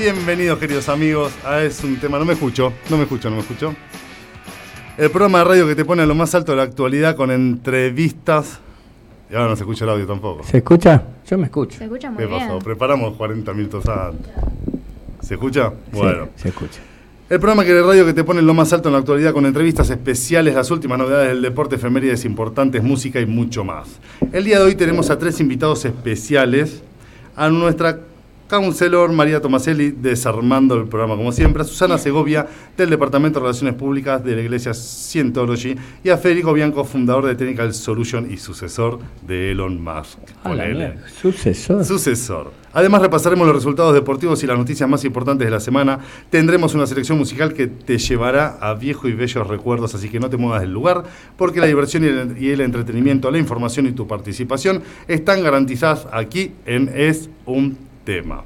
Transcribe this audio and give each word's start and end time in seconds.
Bienvenidos 0.00 0.58
queridos 0.58 0.88
amigos 0.88 1.30
a 1.44 1.60
Es 1.60 1.84
un 1.84 1.94
tema, 2.00 2.18
no 2.18 2.24
me 2.24 2.32
escucho, 2.32 2.72
no 2.88 2.96
me 2.96 3.02
escucho, 3.02 3.28
no 3.28 3.36
me 3.36 3.42
escucho. 3.42 3.74
El 4.96 5.10
programa 5.10 5.40
de 5.40 5.44
radio 5.44 5.66
que 5.66 5.74
te 5.74 5.84
pone 5.84 6.00
a 6.00 6.06
lo 6.06 6.14
más 6.14 6.34
alto 6.34 6.52
de 6.52 6.56
la 6.56 6.62
actualidad 6.62 7.14
con 7.16 7.30
entrevistas. 7.30 8.60
Y 9.30 9.34
ahora 9.34 9.48
no 9.50 9.56
se 9.56 9.62
escucha 9.62 9.84
el 9.84 9.90
audio 9.90 10.06
tampoco. 10.06 10.42
¿Se 10.44 10.56
escucha? 10.56 11.02
Yo 11.28 11.36
me 11.36 11.44
escucho. 11.44 11.76
Se 11.76 11.84
escucha 11.84 12.10
muy 12.10 12.24
¿Qué 12.24 12.26
bien. 12.26 12.40
pasó? 12.40 12.58
Preparamos 12.60 13.14
40 13.14 13.52
minutos 13.52 13.86
antes. 13.90 14.32
¿Se 15.20 15.34
escucha? 15.34 15.70
Bueno. 15.92 16.28
Sí, 16.34 16.44
se 16.44 16.48
escucha. 16.48 16.80
El 17.28 17.38
programa 17.38 17.66
que 17.66 17.74
de 17.74 17.82
radio 17.82 18.06
que 18.06 18.14
te 18.14 18.24
pone 18.24 18.40
en 18.40 18.46
lo 18.46 18.54
más 18.54 18.72
alto 18.72 18.88
en 18.88 18.94
la 18.94 19.00
actualidad 19.00 19.34
con 19.34 19.44
entrevistas 19.44 19.90
especiales, 19.90 20.54
las 20.54 20.70
últimas 20.70 20.98
novedades 20.98 21.28
del 21.28 21.42
deporte, 21.42 21.76
efemérides 21.76 22.24
importantes, 22.24 22.82
música 22.82 23.20
y 23.20 23.26
mucho 23.26 23.64
más. 23.64 24.00
El 24.32 24.44
día 24.44 24.60
de 24.60 24.64
hoy 24.64 24.76
tenemos 24.76 25.10
a 25.10 25.18
tres 25.18 25.40
invitados 25.40 25.84
especiales. 25.84 26.84
A 27.36 27.50
nuestra 27.50 28.00
counselor 28.50 29.12
María 29.12 29.40
Tomaselli, 29.40 29.92
desarmando 29.92 30.74
el 30.74 30.88
programa 30.88 31.16
como 31.16 31.30
siempre, 31.30 31.62
a 31.62 31.64
Susana 31.64 31.96
Segovia, 31.98 32.48
del 32.76 32.90
Departamento 32.90 33.38
de 33.38 33.44
Relaciones 33.44 33.74
Públicas 33.74 34.22
de 34.24 34.34
la 34.34 34.42
Iglesia 34.42 34.74
Scientology, 34.74 35.76
y 36.02 36.08
a 36.08 36.18
Federico 36.18 36.52
Bianco, 36.52 36.84
fundador 36.84 37.26
de 37.26 37.36
Technical 37.36 37.72
Solution 37.72 38.30
y 38.30 38.36
sucesor 38.38 38.98
de 39.26 39.52
Elon 39.52 39.80
Musk. 39.80 40.18
A 40.42 40.48
Con 40.48 40.58
la 40.58 40.66
L. 40.66 40.74
mierda. 40.74 41.08
Sucesor. 41.22 41.84
Sucesor. 41.84 42.52
Además 42.72 43.02
repasaremos 43.02 43.46
los 43.46 43.54
resultados 43.54 43.94
deportivos 43.94 44.42
y 44.42 44.46
las 44.46 44.58
noticias 44.58 44.88
más 44.88 45.04
importantes 45.04 45.46
de 45.46 45.50
la 45.50 45.60
semana. 45.60 46.00
Tendremos 46.28 46.74
una 46.74 46.86
selección 46.86 47.18
musical 47.18 47.52
que 47.52 47.68
te 47.68 47.98
llevará 47.98 48.58
a 48.60 48.74
viejos 48.74 49.10
y 49.10 49.12
bellos 49.12 49.46
recuerdos, 49.46 49.94
así 49.94 50.08
que 50.08 50.18
no 50.18 50.28
te 50.28 50.36
muevas 50.36 50.60
del 50.60 50.72
lugar, 50.72 51.04
porque 51.36 51.60
la 51.60 51.66
diversión 51.66 52.04
y 52.04 52.08
el, 52.08 52.36
y 52.42 52.50
el 52.50 52.60
entretenimiento, 52.60 53.30
la 53.30 53.38
información 53.38 53.86
y 53.86 53.92
tu 53.92 54.08
participación 54.08 54.82
están 55.06 55.42
garantizadas 55.44 56.08
aquí 56.12 56.52
en 56.66 56.90
Es 56.94 57.30
un 57.46 57.89
tema. 58.04 58.42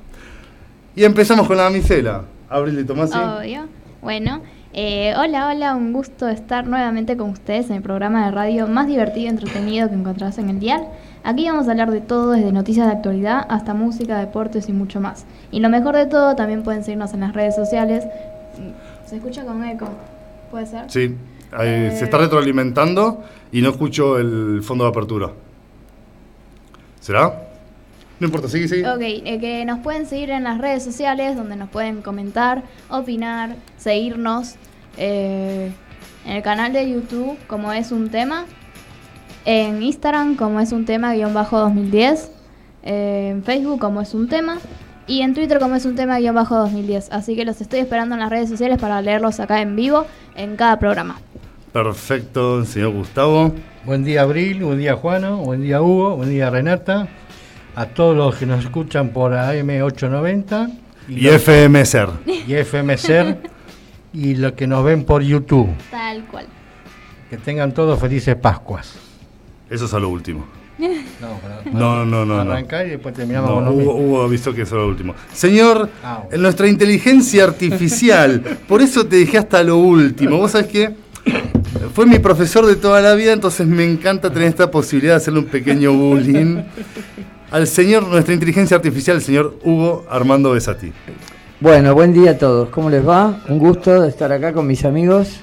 Y 0.97 1.05
empezamos 1.05 1.47
con 1.47 1.57
la 1.57 1.65
damisela. 1.65 2.23
Abril 2.49 2.77
de 2.77 2.85
Tomasi. 2.85 3.19
Obvio. 3.19 3.63
Bueno, 4.03 4.43
eh, 4.73 5.15
hola, 5.17 5.49
hola, 5.49 5.75
un 5.75 5.93
gusto 5.93 6.29
estar 6.29 6.67
nuevamente 6.67 7.17
con 7.17 7.31
ustedes 7.31 7.71
en 7.71 7.77
el 7.77 7.83
programa 7.83 8.27
de 8.27 8.33
radio 8.33 8.67
más 8.67 8.87
divertido 8.87 9.27
y 9.27 9.29
entretenido 9.29 9.89
que 9.89 9.95
encontrarás 9.95 10.39
en 10.39 10.51
el 10.51 10.61
dial. 10.61 10.87
Aquí 11.25 11.49
vamos 11.49 11.67
a 11.69 11.71
hablar 11.71 11.91
de 11.91 12.01
todo, 12.01 12.33
desde 12.33 12.53
noticias 12.53 12.87
de 12.87 12.93
actualidad 12.93 13.47
hasta 13.49 13.73
música, 13.75 14.19
deportes 14.19 14.69
y 14.69 14.73
mucho 14.73 15.01
más. 15.01 15.25
Y 15.51 15.61
lo 15.61 15.69
mejor 15.71 15.97
de 15.97 16.07
todo, 16.07 16.37
también 16.37 16.63
pueden 16.63 16.85
seguirnos 16.85 17.15
en 17.15 17.21
las 17.21 17.33
redes 17.33 17.55
sociales. 17.57 18.05
Mm, 18.59 19.09
¿Se 19.09 19.17
escucha 19.17 19.45
con 19.45 19.65
eco? 19.65 19.89
¿Puede 20.51 20.67
ser? 20.67 20.85
Sí, 20.91 21.17
Eh. 21.61 21.95
se 21.97 22.05
está 22.05 22.19
retroalimentando 22.19 23.23
y 23.53 23.63
no 23.63 23.71
escucho 23.71 24.19
el 24.19 24.61
fondo 24.63 24.85
de 24.85 24.91
apertura. 24.91 25.31
¿Será? 27.01 27.33
No 28.21 28.27
importa, 28.27 28.49
sigue, 28.49 28.69
sigue. 28.69 28.89
Ok, 28.89 29.01
eh, 29.03 29.39
que 29.41 29.65
nos 29.65 29.81
pueden 29.81 30.07
seguir 30.07 30.31
en 30.31 30.45
las 30.45 30.59
redes 30.59 30.85
sociales, 30.85 31.37
donde 31.37 31.57
nos 31.57 31.69
pueden 31.69 32.01
comentar, 32.03 32.63
opinar, 32.89 33.57
seguirnos. 33.77 34.55
eh, 34.97 35.73
en 36.25 36.37
el 36.37 36.43
canal 36.43 36.73
de 36.73 36.89
YouTube, 36.89 37.37
como 37.49 37.73
es 37.73 37.93
un 37.93 38.09
tema. 38.09 38.47
En 39.45 39.83
Instagram, 39.83 40.37
como 40.37 40.61
es 40.61 40.73
un 40.73 40.85
tema, 40.87 41.13
guion 41.15 41.35
bajo 41.35 41.59
2010. 41.59 42.31
eh, 42.83 43.29
en 43.33 43.43
Facebook, 43.45 43.79
como 43.81 44.01
es 44.01 44.15
un 44.15 44.29
tema. 44.29 44.59
Y 45.07 45.21
en 45.21 45.35
Twitter, 45.35 45.59
como 45.59 45.75
es 45.75 45.85
un 45.85 45.97
tema, 45.97 46.19
guion 46.19 46.35
bajo 46.35 46.57
2010. 46.57 47.09
Así 47.13 47.37
que 47.37 47.45
los 47.45 47.61
estoy 47.61 47.81
esperando 47.81 48.15
en 48.15 48.21
las 48.21 48.31
redes 48.31 48.49
sociales 48.49 48.79
para 48.79 49.03
leerlos 49.03 49.39
acá 49.41 49.61
en 49.61 49.77
vivo 49.77 50.07
en 50.35 50.57
cada 50.57 50.79
programa. 50.79 51.19
Perfecto, 51.73 52.65
señor 52.65 52.93
Gustavo. 52.93 53.53
Buen 53.85 54.05
día 54.05 54.23
Abril, 54.23 54.63
buen 54.65 54.79
día 54.79 54.95
Juano, 54.95 55.39
buen 55.39 55.61
día 55.61 55.83
Hugo, 55.83 56.17
buen 56.17 56.31
día 56.31 56.49
Renata, 56.49 57.09
a 57.77 57.87
todos 57.87 58.17
los 58.17 58.35
que 58.37 58.47
nos 58.47 58.65
escuchan 58.65 59.09
por 59.11 59.33
AM890 59.33 60.79
Y 61.09 61.29
FM 61.29 61.85
Ser. 61.85 62.09
y 62.27 62.55
FMCER 62.55 63.39
y 64.13 64.35
los 64.37 64.53
que 64.53 64.67
nos 64.67 64.85
ven 64.85 65.05
por 65.05 65.23
YouTube. 65.23 65.69
Tal 65.91 66.25
cual. 66.27 66.47
Que 67.31 67.37
tengan 67.37 67.73
todos 67.73 67.99
felices 68.01 68.37
Pascuas. 68.37 68.95
Eso 69.69 69.87
es 69.87 69.95
a 69.95 69.99
lo 69.99 70.09
último. 70.09 70.45
No, 71.21 71.39
pero- 71.41 71.79
No, 71.79 72.05
no, 72.05 72.25
no. 72.27 72.45
no. 72.45 72.51
Arrancar 72.53 72.87
y 72.87 72.91
después 72.91 73.15
terminamos 73.15 73.49
No, 73.51 73.57
con 73.57 73.69
Hugo. 73.69 73.95
Hugo 73.97 74.23
avisó 74.25 74.53
que 74.53 74.63
eso 74.63 74.75
era 74.75 74.85
lo 74.85 74.91
último. 74.91 75.15
Señor, 75.33 75.89
Ah, 76.03 76.23
bueno. 76.25 76.43
nuestra 76.43 76.69
inteligencia 76.69 77.45
artificial, 77.45 78.41
por 78.69 78.83
eso 78.83 79.07
te 79.07 79.17
dejé 79.17 79.39
hasta 79.39 79.63
lo 79.63 79.77
último. 79.79 80.37
¿Vos 80.37 80.51
sabés 80.51 80.67
qué? 80.67 80.91
Fue 81.95 82.07
mi 82.07 82.19
profesor 82.19 82.67
de 82.67 82.75
toda 82.77 83.01
la 83.01 83.15
vida, 83.15 83.33
entonces 83.33 83.67
me 83.67 83.85
encanta 83.85 84.31
tener 84.33 84.49
esta 84.49 84.71
posibilidad 84.71 85.13
de 85.15 85.17
hacerle 85.19 85.39
un 85.41 85.47
pequeño 85.47 85.93
bullying 85.93 86.63
al 87.55 87.69
señor, 87.69 88.09
nuestra 88.09 88.35
inteligencia 88.35 88.77
artificial, 88.77 89.19
el 89.19 89.23
señor 89.23 89.55
Hugo 89.63 90.05
Armando 90.11 90.51
Besati. 90.51 90.93
Bueno, 91.61 91.95
buen 91.95 92.13
día 92.13 92.33
a 92.33 92.37
todos. 92.37 92.69
¿Cómo 92.71 92.91
les 92.91 93.07
va? 93.07 93.45
Un 93.49 93.61
gusto 93.61 94.03
estar 94.03 94.33
acá 94.33 94.53
con 94.53 94.67
mis 94.67 94.85
amigos. 94.85 95.39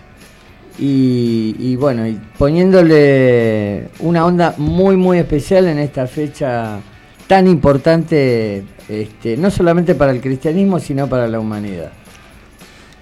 Y, 0.77 1.55
y 1.57 1.77
bueno, 1.77 2.05
y 2.05 2.19
poniéndole 2.37 3.87
una 3.99 4.25
onda 4.25 4.55
muy, 4.57 4.97
muy 4.97 5.19
especial 5.19 5.69
en 5.69 5.79
esta 5.79 6.05
fecha 6.05 6.81
tan 7.27 7.47
importante, 7.47 8.65
este, 8.89 9.37
no 9.37 9.49
solamente 9.49 9.95
para 9.95 10.11
el 10.11 10.19
cristianismo, 10.19 10.81
sino 10.81 11.07
para 11.07 11.29
la 11.29 11.39
humanidad. 11.39 11.93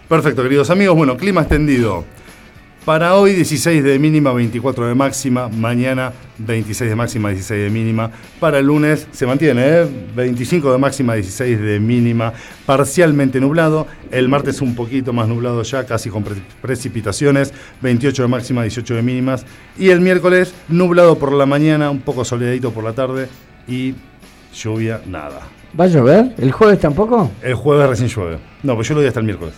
Perfecto, 0.07 0.43
queridos 0.43 0.69
amigos. 0.69 0.95
Bueno, 0.95 1.17
clima 1.17 1.41
extendido. 1.41 2.05
Para 2.85 3.16
hoy 3.16 3.34
16 3.34 3.84
de 3.84 4.00
mínima, 4.00 4.34
24 4.34 4.88
de 4.88 4.95
máxima. 4.95 5.47
Mañana 5.47 6.12
26 6.40 6.90
de 6.90 6.95
máxima, 6.95 7.29
16 7.29 7.63
de 7.66 7.69
mínima. 7.69 8.09
Para 8.40 8.57
el 8.59 8.66
lunes 8.66 9.07
se 9.12 9.28
mantiene, 9.28 9.62
¿eh? 9.63 9.88
25 10.16 10.72
de 10.72 10.78
máxima, 10.79 11.13
16 11.13 11.59
de 11.62 11.79
mínima. 11.79 12.34
Parcialmente 12.66 13.39
nublado. 13.39 13.85
El 14.09 14.28
martes 14.28 14.59
un 14.62 14.73
poquito 14.75 15.13
más 15.13 15.28
nublado 15.28 15.62
ya, 15.62 15.85
casi 15.85 16.09
con 16.09 16.23
pre- 16.23 16.41
precipitaciones. 16.62 17.53
28 17.81 18.23
de 18.23 18.28
máxima, 18.28 18.63
18 18.63 18.95
de 18.95 19.01
mínimas. 19.03 19.45
Y 19.78 19.89
el 19.89 20.01
miércoles 20.01 20.53
nublado 20.68 21.19
por 21.19 21.31
la 21.34 21.45
mañana, 21.45 21.91
un 21.91 22.00
poco 22.00 22.25
soleadito 22.25 22.72
por 22.72 22.84
la 22.84 22.94
tarde. 22.94 23.28
Y 23.68 23.94
lluvia, 24.56 25.01
nada. 25.06 25.41
¿Va 25.79 25.84
a 25.84 25.88
llover? 25.88 26.34
¿El 26.39 26.51
jueves 26.51 26.79
tampoco? 26.79 27.29
El 27.44 27.53
jueves 27.53 27.88
recién 27.88 28.09
llueve. 28.09 28.39
No, 28.63 28.73
pues 28.75 28.88
yo 28.88 28.95
lo 28.95 29.01
doy 29.01 29.09
hasta 29.09 29.19
el 29.19 29.28
miércoles. 29.28 29.53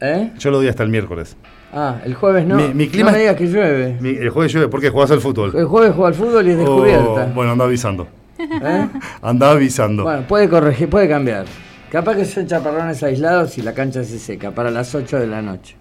¿Eh? 0.00 0.32
Yo 0.38 0.50
lo 0.50 0.58
doy 0.58 0.68
hasta 0.68 0.82
el 0.82 0.88
miércoles. 0.90 1.36
Ah, 1.72 2.00
el 2.04 2.14
jueves 2.14 2.46
no. 2.46 2.56
Mi- 2.56 2.72
mi 2.74 2.88
clima- 2.88 3.10
No 3.10 3.16
me 3.16 3.18
digas 3.22 3.36
que 3.36 3.46
llueve. 3.46 3.96
Mi- 4.00 4.10
El 4.16 4.30
jueves 4.30 4.52
llueve 4.52 4.68
porque 4.68 4.90
jugás 4.90 5.10
al 5.10 5.20
fútbol. 5.20 5.52
El 5.54 5.66
jueves 5.66 5.92
juega 5.94 6.08
al 6.08 6.14
fútbol 6.14 6.46
y 6.46 6.50
es 6.52 6.58
descubierta. 6.58 7.28
Oh, 7.30 7.34
bueno, 7.34 7.52
anda 7.52 7.64
avisando. 7.64 8.06
¿Eh? 8.38 8.88
Anda 9.22 9.50
avisando. 9.52 10.02
Bueno, 10.04 10.22
puede 10.28 10.48
corregir, 10.48 10.88
puede 10.90 11.08
cambiar. 11.08 11.46
Capaz 11.90 12.16
que 12.16 12.24
son 12.26 12.46
chaparrones 12.46 13.02
aislados 13.02 13.56
y 13.56 13.62
la 13.62 13.72
cancha 13.72 14.04
se 14.04 14.18
seca 14.18 14.50
para 14.50 14.70
las 14.70 14.94
8 14.94 15.18
de 15.18 15.26
la 15.26 15.40
noche. 15.40 15.76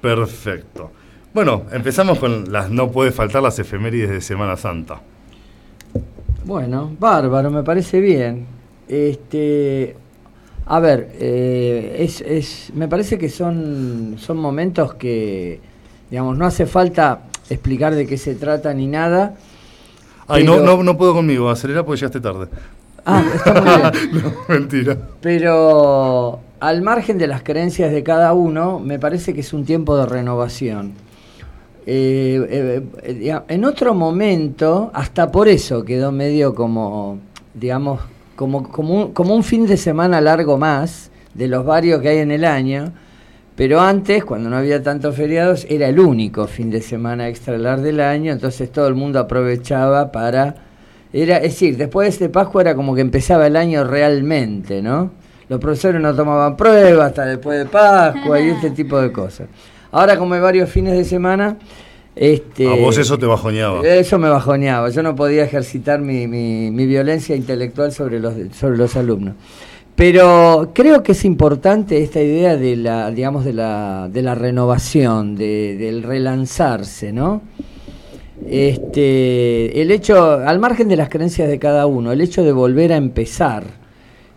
Perfecto. 0.00 0.90
Bueno, 1.34 1.64
empezamos 1.72 2.18
con 2.18 2.52
las 2.52 2.70
no 2.70 2.90
puede 2.92 3.10
faltar 3.10 3.42
las 3.42 3.58
efemérides 3.58 4.10
de 4.10 4.20
Semana 4.20 4.56
Santa. 4.56 5.00
Bueno, 6.44 6.94
bárbaro, 6.98 7.50
me 7.50 7.62
parece 7.62 8.00
bien. 8.00 8.46
Este, 8.88 9.96
a 10.66 10.80
ver, 10.80 11.10
eh, 11.18 11.96
es, 11.98 12.20
es, 12.20 12.70
me 12.74 12.88
parece 12.88 13.18
que 13.18 13.28
son, 13.28 14.16
son 14.18 14.36
momentos 14.38 14.94
que, 14.94 15.60
digamos, 16.10 16.36
no 16.38 16.46
hace 16.46 16.66
falta 16.66 17.22
explicar 17.50 17.94
de 17.94 18.06
qué 18.06 18.16
se 18.16 18.34
trata 18.34 18.72
ni 18.72 18.86
nada. 18.86 19.34
Ay, 20.28 20.44
no, 20.44 20.54
Pero- 20.54 20.76
no, 20.76 20.82
no 20.82 20.96
puedo 20.96 21.14
conmigo, 21.14 21.50
acelera 21.50 21.84
porque 21.84 22.00
llegaste 22.00 22.20
tarde. 22.20 22.48
Ah, 23.04 23.24
está 23.34 23.60
muy 23.60 24.10
bien. 24.12 24.22
no, 24.24 24.32
mentira. 24.54 24.96
Pero 25.20 26.40
al 26.60 26.82
margen 26.82 27.18
de 27.18 27.26
las 27.26 27.42
creencias 27.42 27.90
de 27.90 28.02
cada 28.04 28.32
uno, 28.32 28.78
me 28.78 28.98
parece 29.00 29.34
que 29.34 29.40
es 29.40 29.52
un 29.52 29.64
tiempo 29.64 29.96
de 29.96 30.06
renovación. 30.06 30.92
Eh, 31.84 32.80
eh, 33.02 33.40
en 33.48 33.64
otro 33.64 33.92
momento, 33.94 34.92
hasta 34.94 35.32
por 35.32 35.48
eso 35.48 35.84
quedó 35.84 36.12
medio 36.12 36.54
como, 36.54 37.18
digamos, 37.54 38.00
como, 38.42 38.68
como, 38.68 38.94
un, 38.94 39.12
como 39.12 39.36
un 39.36 39.44
fin 39.44 39.68
de 39.68 39.76
semana 39.76 40.20
largo 40.20 40.58
más 40.58 41.12
de 41.32 41.46
los 41.46 41.64
varios 41.64 42.02
que 42.02 42.08
hay 42.08 42.18
en 42.18 42.32
el 42.32 42.44
año. 42.44 42.92
Pero 43.54 43.80
antes, 43.80 44.24
cuando 44.24 44.50
no 44.50 44.56
había 44.56 44.82
tantos 44.82 45.14
feriados, 45.14 45.64
era 45.70 45.86
el 45.88 46.00
único 46.00 46.48
fin 46.48 46.68
de 46.68 46.82
semana 46.82 47.28
extra 47.28 47.56
largo 47.56 47.84
del 47.84 48.00
año, 48.00 48.32
entonces 48.32 48.72
todo 48.72 48.88
el 48.88 48.96
mundo 48.96 49.20
aprovechaba 49.20 50.10
para 50.10 50.56
era, 51.12 51.36
es 51.36 51.52
decir, 51.52 51.76
después 51.76 52.06
de 52.06 52.08
este 52.10 52.28
Pascua 52.30 52.62
era 52.62 52.74
como 52.74 52.96
que 52.96 53.00
empezaba 53.00 53.46
el 53.46 53.54
año 53.54 53.84
realmente, 53.84 54.82
¿no? 54.82 55.12
Los 55.48 55.60
profesores 55.60 56.02
no 56.02 56.12
tomaban 56.16 56.56
pruebas 56.56 57.10
hasta 57.10 57.26
después 57.26 57.60
de 57.60 57.66
Pascua 57.66 58.40
y 58.40 58.48
este 58.48 58.70
tipo 58.74 59.00
de 59.00 59.12
cosas. 59.12 59.46
Ahora 59.92 60.16
como 60.16 60.34
hay 60.34 60.40
varios 60.40 60.68
fines 60.68 60.94
de 60.94 61.04
semana, 61.04 61.58
este, 62.14 62.68
A 62.68 62.74
vos 62.76 62.98
eso 62.98 63.18
te 63.18 63.26
bajoneaba. 63.26 63.86
Eso 63.86 64.18
me 64.18 64.28
bajoneaba. 64.28 64.90
Yo 64.90 65.02
no 65.02 65.14
podía 65.16 65.44
ejercitar 65.44 66.00
mi, 66.00 66.26
mi- 66.26 66.70
mi 66.70 66.86
violencia 66.86 67.34
intelectual 67.34 67.92
sobre 67.92 68.20
los, 68.20 68.34
sobre 68.58 68.76
los 68.76 68.94
alumnos. 68.96 69.34
Pero 69.94 70.70
creo 70.74 71.02
que 71.02 71.12
es 71.12 71.24
importante 71.24 72.02
esta 72.02 72.20
idea 72.22 72.56
de 72.56 72.76
la, 72.76 73.10
digamos, 73.10 73.44
de 73.44 73.52
la, 73.52 74.08
de 74.12 74.22
la 74.22 74.34
renovación, 74.34 75.36
de- 75.36 75.76
del 75.76 76.02
relanzarse, 76.02 77.12
¿no? 77.12 77.42
Este, 78.48 79.80
el 79.80 79.90
hecho, 79.90 80.32
al 80.34 80.58
margen 80.58 80.88
de 80.88 80.96
las 80.96 81.08
creencias 81.08 81.48
de 81.48 81.58
cada 81.58 81.86
uno, 81.86 82.12
el 82.12 82.20
hecho 82.20 82.42
de 82.42 82.52
volver 82.52 82.92
a 82.92 82.96
empezar, 82.96 83.64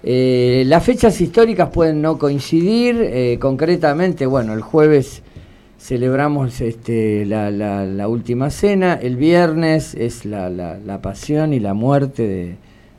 Eh, 0.08 0.64
las 0.68 0.84
fechas 0.84 1.20
históricas 1.20 1.70
pueden 1.74 2.00
no 2.00 2.20
coincidir, 2.20 2.96
eh, 3.02 3.38
concretamente, 3.40 4.28
bueno, 4.28 4.54
el 4.54 4.62
jueves 4.62 5.24
celebramos 5.86 6.62
este, 6.62 7.26
la, 7.28 7.52
la- 7.52 7.86
la 7.86 8.08
última 8.08 8.50
cena, 8.50 8.96
el 8.96 9.18
viernes 9.18 9.94
es 9.94 10.26
la, 10.26 10.50
la- 10.50 10.80
pasión 11.02 11.54
y 11.54 11.60
la 11.60 11.76
muerte 11.76 12.56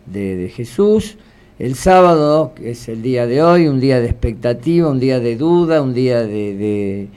de, 0.07 0.37
de- 0.37 0.49
Jesús, 0.51 1.17
el 1.59 1.75
sábado, 1.75 2.53
que 2.55 2.71
es 2.71 2.89
el 2.89 3.03
día 3.03 3.27
de 3.27 3.43
hoy, 3.43 3.67
un 3.67 3.81
día 3.81 3.99
de 4.01 4.07
expectativa, 4.07 4.89
un 4.89 5.01
día 5.01 5.19
de 5.19 5.35
duda, 5.37 5.83
un 5.83 5.95
día 5.95 6.21
de, 6.23 7.09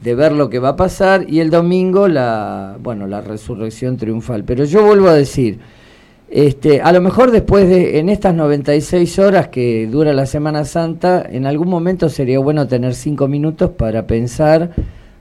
de- 0.00 0.14
ver 0.14 0.30
lo 0.30 0.48
que 0.48 0.60
va 0.60 0.70
a 0.70 0.76
pasar, 0.76 1.26
y 1.28 1.40
el 1.40 1.50
domingo 1.50 2.06
la, 2.06 2.76
bueno, 2.80 3.08
la 3.08 3.20
resurrección 3.20 3.96
triunfal. 3.96 4.44
Pero 4.44 4.64
yo 4.64 4.86
vuelvo 4.86 5.08
a 5.08 5.14
decir, 5.14 5.58
este, 6.30 6.80
a 6.82 6.92
lo 6.92 7.00
mejor 7.00 7.32
después 7.32 7.68
de, 7.68 7.98
en 7.98 8.08
estas 8.10 8.32
96 8.32 9.18
horas 9.18 9.48
que 9.48 9.88
dura 9.90 10.12
la 10.12 10.26
Semana 10.26 10.64
Santa, 10.64 11.26
en 11.28 11.46
algún 11.46 11.68
momento 11.68 12.08
sería 12.08 12.38
bueno 12.38 12.68
tener 12.68 12.94
cinco 12.94 13.26
minutos 13.26 13.70
para 13.70 14.06
pensar 14.06 14.70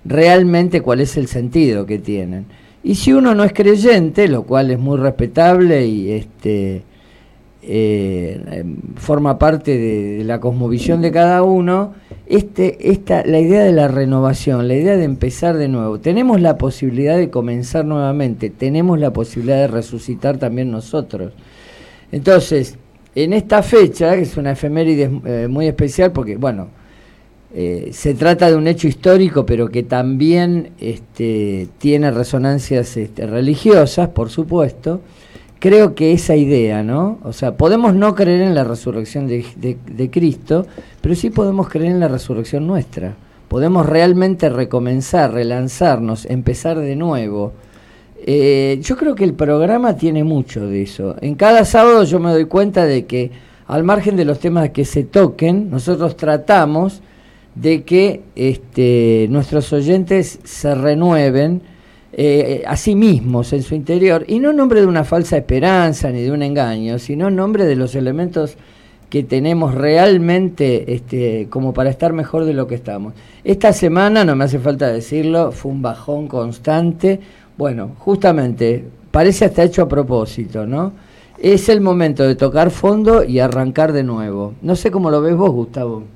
realmente 0.05 0.81
cuál 0.81 1.01
es 1.01 1.17
el 1.17 1.27
sentido 1.27 1.85
que 1.85 1.99
tienen. 1.99 2.45
Y 2.83 2.95
si 2.95 3.13
uno 3.13 3.33
no 3.33 3.43
es 3.43 3.51
creyente, 3.51 4.27
lo 4.27 4.43
cual 4.43 4.69
es 4.71 4.79
muy 4.79 4.97
respetable 4.97 5.87
y 5.87 6.11
este, 6.11 6.83
eh, 7.63 8.63
forma 8.95 9.39
parte 9.39 9.77
de, 9.77 10.17
de 10.17 10.23
la 10.23 10.39
cosmovisión 10.39 11.01
de 11.01 11.11
cada 11.11 11.41
uno, 11.41 11.93
este, 12.27 12.91
esta, 12.91 13.25
la 13.25 13.39
idea 13.39 13.63
de 13.63 13.71
la 13.71 13.87
renovación, 13.87 14.67
la 14.67 14.75
idea 14.75 14.97
de 14.97 15.03
empezar 15.03 15.57
de 15.57 15.67
nuevo. 15.67 15.99
Tenemos 15.99 16.41
la 16.41 16.57
posibilidad 16.57 17.17
de 17.17 17.31
comenzar 17.31 17.85
nuevamente, 17.85 18.51
tenemos 18.51 18.99
la 18.99 19.11
posibilidad 19.11 19.57
de 19.57 19.67
resucitar 19.67 20.37
también 20.37 20.69
nosotros. 20.69 21.33
Entonces, 22.11 22.77
en 23.15 23.33
esta 23.33 23.63
fecha, 23.63 24.15
que 24.15 24.21
es 24.21 24.37
una 24.37 24.51
efeméride 24.51 25.09
eh, 25.25 25.47
muy 25.49 25.67
especial, 25.67 26.11
porque, 26.11 26.37
bueno, 26.37 26.67
eh, 27.57 27.91
se 27.93 28.13
trata 28.15 28.49
de 28.49 28.57
un 28.57 28.67
hecho 28.67 28.85
histórico, 28.85 29.45
pero 29.45 29.69
que 29.69 29.81
también 29.81 30.71
este, 30.77 31.69
tiene 31.77 32.11
resonancias 32.11 32.97
este, 32.97 33.25
religiosas, 33.25 34.09
por 34.09 34.29
supuesto. 34.29 34.99
Creo 35.59 35.95
que 35.95 36.11
esa 36.11 36.35
idea, 36.35 36.83
¿no? 36.83 37.17
O 37.23 37.31
sea, 37.31 37.55
podemos 37.55 37.95
no 37.95 38.13
creer 38.13 38.41
en 38.41 38.55
la 38.55 38.65
resurrección 38.65 39.27
de, 39.27 40.09
Cristo, 40.11 40.67
pero 40.99 41.15
sí 41.15 41.29
podemos 41.29 41.69
creer 41.69 41.93
en 41.93 42.01
la 42.01 42.09
resurrección 42.09 42.67
nuestra. 42.67 43.15
Podemos 43.47 43.85
realmente 43.85 44.49
recomenzar, 44.49 45.31
relanzarnos, 45.31 46.25
empezar 46.25 46.77
de 46.77 46.97
nuevo. 46.97 47.53
Eh, 48.17 48.81
yo 48.81 48.97
creo 48.97 49.15
que 49.15 49.23
el 49.23 49.33
programa 49.33 49.95
tiene 49.95 50.25
mucho 50.25 50.67
de 50.67 50.81
eso. 50.81 51.15
En 51.21 51.35
cada 51.35 51.63
sábado 51.63 52.03
yo 52.03 52.19
me 52.19 52.31
doy 52.31 52.45
cuenta 52.45 52.83
de 52.83 53.05
que, 53.05 53.31
al 53.65 53.85
margen 53.85 54.17
de 54.17 54.25
los 54.25 54.39
temas 54.39 54.71
que 54.71 54.83
se 54.83 55.05
toquen, 55.05 55.69
nosotros 55.69 56.17
tratamos 56.17 57.01
de 57.55 57.83
que 57.83 58.21
este, 58.35 59.27
nuestros 59.29 59.71
oyentes 59.73 60.39
se 60.43 60.75
renueven 60.75 61.61
eh, 62.13 62.63
a 62.65 62.77
sí 62.77 62.95
mismos 62.95 63.51
en 63.53 63.63
su 63.63 63.75
interior, 63.75 64.23
y 64.27 64.39
no 64.39 64.51
en 64.51 64.57
nombre 64.57 64.81
de 64.81 64.87
una 64.87 65.03
falsa 65.03 65.37
esperanza 65.37 66.09
ni 66.11 66.21
de 66.21 66.31
un 66.31 66.43
engaño, 66.43 66.99
sino 66.99 67.27
en 67.27 67.35
nombre 67.35 67.65
de 67.65 67.75
los 67.75 67.95
elementos 67.95 68.57
que 69.09 69.23
tenemos 69.23 69.75
realmente 69.75 70.93
este, 70.93 71.47
como 71.49 71.73
para 71.73 71.89
estar 71.89 72.13
mejor 72.13 72.45
de 72.45 72.53
lo 72.53 72.67
que 72.67 72.75
estamos. 72.75 73.13
Esta 73.43 73.71
semana, 73.73 74.25
no 74.25 74.35
me 74.35 74.45
hace 74.45 74.59
falta 74.59 74.87
decirlo, 74.87 75.51
fue 75.51 75.71
un 75.71 75.81
bajón 75.81 76.27
constante. 76.27 77.19
Bueno, 77.57 77.91
justamente, 77.99 78.83
parece 79.11 79.45
hasta 79.45 79.63
hecho 79.63 79.83
a 79.83 79.87
propósito, 79.87 80.65
¿no? 80.65 80.93
Es 81.37 81.69
el 81.69 81.81
momento 81.81 82.23
de 82.23 82.35
tocar 82.35 82.71
fondo 82.71 83.23
y 83.23 83.39
arrancar 83.39 83.93
de 83.93 84.03
nuevo. 84.03 84.53
No 84.61 84.75
sé 84.75 84.89
cómo 84.89 85.11
lo 85.11 85.21
ves 85.21 85.35
vos, 85.35 85.51
Gustavo. 85.51 86.14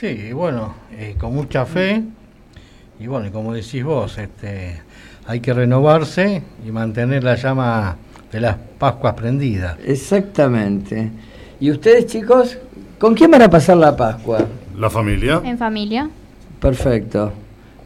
Sí, 0.00 0.32
bueno, 0.32 0.76
eh, 0.96 1.14
con 1.20 1.34
mucha 1.34 1.66
fe. 1.66 2.02
Y 2.98 3.06
bueno, 3.06 3.26
y 3.26 3.30
como 3.30 3.52
decís 3.52 3.84
vos, 3.84 4.16
este, 4.16 4.80
hay 5.26 5.40
que 5.40 5.52
renovarse 5.52 6.42
y 6.66 6.70
mantener 6.70 7.22
la 7.22 7.34
llama 7.34 7.98
de 8.32 8.40
las 8.40 8.56
Pascuas 8.78 9.12
prendida. 9.12 9.76
Exactamente. 9.84 11.10
¿Y 11.60 11.70
ustedes, 11.70 12.06
chicos, 12.06 12.56
con 12.98 13.14
quién 13.14 13.30
van 13.30 13.42
a 13.42 13.50
pasar 13.50 13.76
la 13.76 13.94
Pascua? 13.94 14.46
La 14.74 14.88
familia. 14.88 15.42
En 15.44 15.58
familia. 15.58 16.08
Perfecto. 16.58 17.34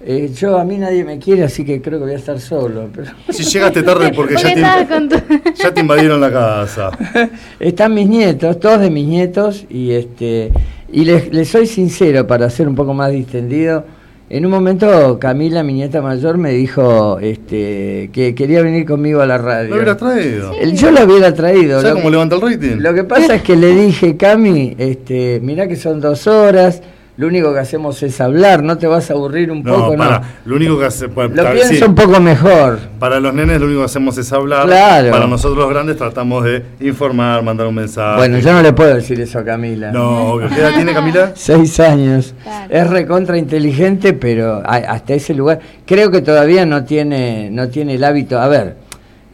Eh, 0.07 0.31
yo 0.37 0.57
a 0.57 0.65
mí 0.65 0.79
nadie 0.79 1.03
me 1.03 1.19
quiere, 1.19 1.43
así 1.43 1.65
que 1.65 1.83
creo 1.83 1.99
que 1.99 2.05
voy 2.05 2.15
a 2.15 2.19
estar 2.19 2.39
solo. 2.39 2.91
pero- 2.95 3.11
Si 3.31 3.43
llegaste 3.43 3.83
tarde 3.83 4.13
porque, 4.15 4.37
ya, 4.37 4.51
estabas 4.53 4.87
te, 4.87 4.95
con 4.95 5.09
tu... 5.09 5.17
ya 5.57 5.75
te 5.75 5.81
invadieron 5.81 6.21
la 6.21 6.31
casa. 6.31 6.91
Están 7.59 7.93
mis 7.93 8.07
nietos, 8.09 8.61
todos 8.61 8.81
de 8.81 8.91
mis 8.91 9.09
nietos, 9.09 9.65
y 9.69 9.91
este 9.91 10.53
y 10.95 11.05
les, 11.05 11.33
les 11.33 11.49
soy 11.49 11.67
sincero 11.67 12.27
para 12.27 12.49
ser 12.51 12.69
un 12.69 12.75
poco 12.75 12.95
más 12.95 13.11
distendido. 13.13 13.85
En 14.31 14.47
un 14.47 14.51
momento 14.51 15.19
Camila, 15.21 15.63
mi 15.63 15.75
nieta 15.75 16.01
mayor, 16.01 16.39
me 16.39 16.51
dijo 16.51 17.19
este, 17.21 18.09
que 18.13 18.35
quería 18.35 18.63
venir 18.63 18.87
conmigo 18.87 19.21
a 19.21 19.27
la 19.27 19.37
radio. 19.37 19.69
Lo 19.71 19.77
hubieras 19.77 19.99
traído. 19.99 20.53
El- 20.59 20.75
yo 20.77 20.91
lo 20.91 21.05
hubiera 21.05 21.35
traído. 21.35 21.81
¿Sabes 21.81 21.91
Lo, 21.97 21.99
cómo 22.01 22.11
levanta 22.11 22.37
el 22.37 22.41
rating? 22.41 22.77
lo 22.79 22.95
que 22.95 23.05
pasa 23.05 23.35
es 23.35 23.43
que 23.43 23.55
le 23.55 23.75
dije, 23.75 24.17
Cami, 24.17 24.75
este, 24.79 25.41
mirá 25.43 25.69
que 25.69 25.77
son 25.77 26.01
dos 26.01 26.27
horas, 26.27 26.81
lo 27.17 27.29
único 27.29 27.53
que 27.55 27.61
hacemos 27.61 28.03
es 28.03 28.21
hablar, 28.21 28.63
no 28.63 28.77
te 28.77 28.87
vas 28.89 29.09
a 29.09 29.13
aburrir 29.15 29.51
un 29.53 29.63
no, 29.63 29.73
poco, 29.75 29.97
para. 29.97 30.19
no. 30.19 30.25
Lo 30.47 30.57
único 30.57 30.79
que 30.79 30.87
hace. 30.87 31.07
bueno, 31.07 31.35
Lo 31.43 31.53
pienso 31.53 31.75
sí, 31.75 31.83
un 31.85 31.95
poco 31.95 32.19
mejor. 32.21 32.79
Para 32.99 33.21
los 33.21 33.33
nenes 33.33 33.61
lo 33.61 33.67
único 33.67 33.81
que 33.81 33.87
hacemos 33.87 34.19
es 34.19 34.33
hablar. 34.33 34.67
Claro. 34.67 35.11
Para 35.13 35.27
nosotros 35.27 35.59
los 35.59 35.71
grandes 35.71 35.97
tratamos 35.97 36.43
de 36.45 36.65
informar, 36.81 37.43
mandar 37.43 37.67
un 37.69 37.75
mensaje. 37.77 38.17
Bueno, 38.17 38.39
yo 38.39 38.53
no 38.53 38.63
le 38.63 38.73
puedo 38.73 38.95
decir 38.95 39.21
eso 39.21 39.39
a 39.39 39.45
Camila. 39.45 39.93
No, 39.93 40.33
obvio. 40.33 40.49
¿Qué 40.49 40.57
edad 40.61 40.75
tiene 40.75 40.93
Camila? 40.93 41.33
Seis 41.37 41.79
años. 41.81 42.35
Claro. 42.43 42.75
Es 42.75 42.91
recontra 42.91 43.39
inteligente, 43.39 44.13
pero 44.13 44.57
a- 44.65 44.77
hasta 44.77 45.15
ese 45.15 45.35
lugar 45.35 45.61
creo 45.87 46.11
que 46.11 46.21
todavía 46.21 46.67
no 46.67 46.85
tiene, 46.85 47.49
no 47.51 47.69
tiene 47.69 47.95
el 47.95 48.03
hábito. 48.05 48.41
A 48.41 48.49
ver, 48.49 48.77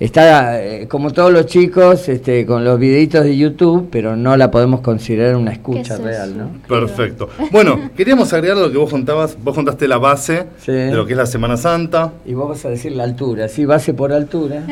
está 0.01 0.61
eh, 0.65 0.89
como 0.89 1.13
todos 1.13 1.31
los 1.33 1.47
chicos 1.47 2.09
este, 2.09 2.45
con 2.47 2.65
los 2.65 2.79
videitos 2.79 3.23
de 3.25 3.37
YouTube, 3.37 3.89
pero 3.93 4.17
no 4.17 4.37
la 4.37 4.51
podemos 4.51 4.81
considerar 4.81 5.37
una 5.37 5.53
escucha 5.53 5.97
¿Qué 5.97 6.03
es 6.03 6.09
real? 6.09 6.37
¿no? 6.39 6.51
Perfecto. 6.67 7.29
Bueno, 7.53 7.91
queríamos 7.97 8.33
agregar 8.33 8.57
lo 8.57 8.71
que 8.73 8.79
vos 8.79 8.91
contabas. 8.91 9.37
Vos 9.43 9.55
contaste 9.55 9.87
la 9.87 9.99
base 9.99 10.47
Sí. 10.59 10.73
de 10.73 10.93
lo 10.93 11.07
que 11.07 11.13
es 11.13 11.19
la 11.19 11.27
Semana 11.27 11.57
Santa. 11.57 12.13
Y 12.27 12.35
vos 12.35 12.49
vas 12.49 12.65
a 12.65 12.71
decir 12.71 12.93
la 12.93 13.05
altura, 13.05 13.47
sí, 13.49 13.65
base 13.65 13.95
por 13.95 14.13
altura. 14.13 14.63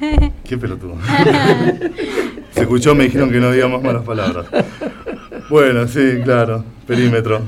Qué 0.44 0.58
pelotudo. 0.58 0.94
Se 2.50 2.62
escuchó, 2.62 2.94
me 2.94 3.04
dijeron 3.04 3.30
que 3.30 3.38
no 3.38 3.52
digamos 3.52 3.82
malas 3.82 4.02
palabras. 4.02 4.46
Bueno, 5.48 5.86
sí, 5.86 6.20
claro. 6.24 6.64
Perímetro. 6.86 7.40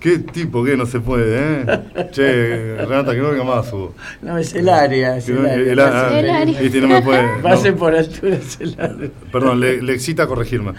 Qué 0.00 0.18
tipo 0.18 0.62
que 0.62 0.76
no 0.76 0.86
se 0.86 1.00
puede, 1.00 1.38
¿eh? 1.38 1.80
Che, 2.12 2.76
Renata, 2.84 3.12
que 3.12 3.18
no 3.18 3.30
venga 3.30 3.44
más, 3.44 3.72
Hugo. 3.72 3.94
No, 4.22 4.36
es 4.38 4.54
el 4.54 4.68
área, 4.68 5.16
es 5.16 5.28
el 5.28 5.42
no- 5.42 5.48
área. 5.48 5.72
el- 5.72 5.80
ah, 5.80 6.18
El 6.18 6.30
área. 6.30 6.60
viste, 6.60 6.80
no 6.80 6.88
me 6.88 7.02
puede. 7.02 7.40
Base 7.42 7.70
no. 7.72 7.76
por 7.76 7.94
altura 7.94 8.36
es 8.36 8.60
el 8.60 8.76
área. 8.78 9.10
Perdón, 9.32 9.60
le, 9.60 9.80
le 9.82 9.92
excita 9.94 10.26
corregirme. 10.26 10.72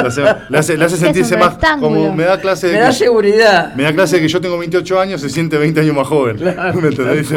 Le 0.00 0.08
hace, 0.08 0.22
le 0.48 0.58
hace, 0.58 0.76
le 0.78 0.84
hace 0.84 0.96
sentirse 0.96 1.36
más. 1.36 1.58
Como 1.80 2.12
me 2.14 2.24
da 2.24 2.40
clase 2.40 2.68
de. 2.68 2.72
Me 2.74 2.80
da 2.80 2.88
que- 2.88 2.94
seguridad. 2.94 3.74
me 3.74 3.82
da 3.82 3.92
clase 3.92 4.16
de 4.16 4.22
que 4.22 4.28
yo 4.28 4.40
tengo 4.40 4.56
28 4.58 5.00
años, 5.00 5.20
se 5.20 5.28
siente 5.28 5.58
20 5.58 5.80
años 5.80 5.94
más 5.96 6.06
joven. 6.06 6.36
Claro, 6.36 6.74
¿Me 6.80 6.88
entendés? 6.88 7.30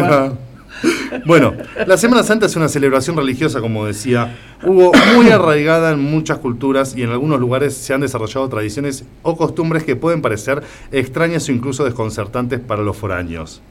Bueno, 1.26 1.54
la 1.86 1.98
Semana 1.98 2.24
Santa 2.24 2.46
es 2.46 2.56
una 2.56 2.70
celebración 2.70 3.16
religiosa, 3.18 3.62
como 3.62 3.86
decía 3.86 4.38
Hugo, 4.64 4.92
muy 5.16 5.30
arraigada 5.30 5.92
en 5.92 6.00
muchas 6.00 6.40
culturas 6.40 6.96
y 6.96 7.04
en 7.04 7.12
algunos 7.12 7.40
lugares 7.40 7.76
se 7.76 7.94
han 7.94 8.02
desarrollado 8.02 8.48
tradiciones 8.50 9.06
o 9.24 9.38
costumbres 9.38 9.84
que 9.84 9.96
pueden 9.96 10.22
parecer 10.22 10.64
extrañas 10.92 11.48
o 11.50 11.52
incluso 11.52 11.84
desconcertantes 11.86 12.60
para 12.60 12.82
los 12.84 12.98
foráneos. 12.98 13.62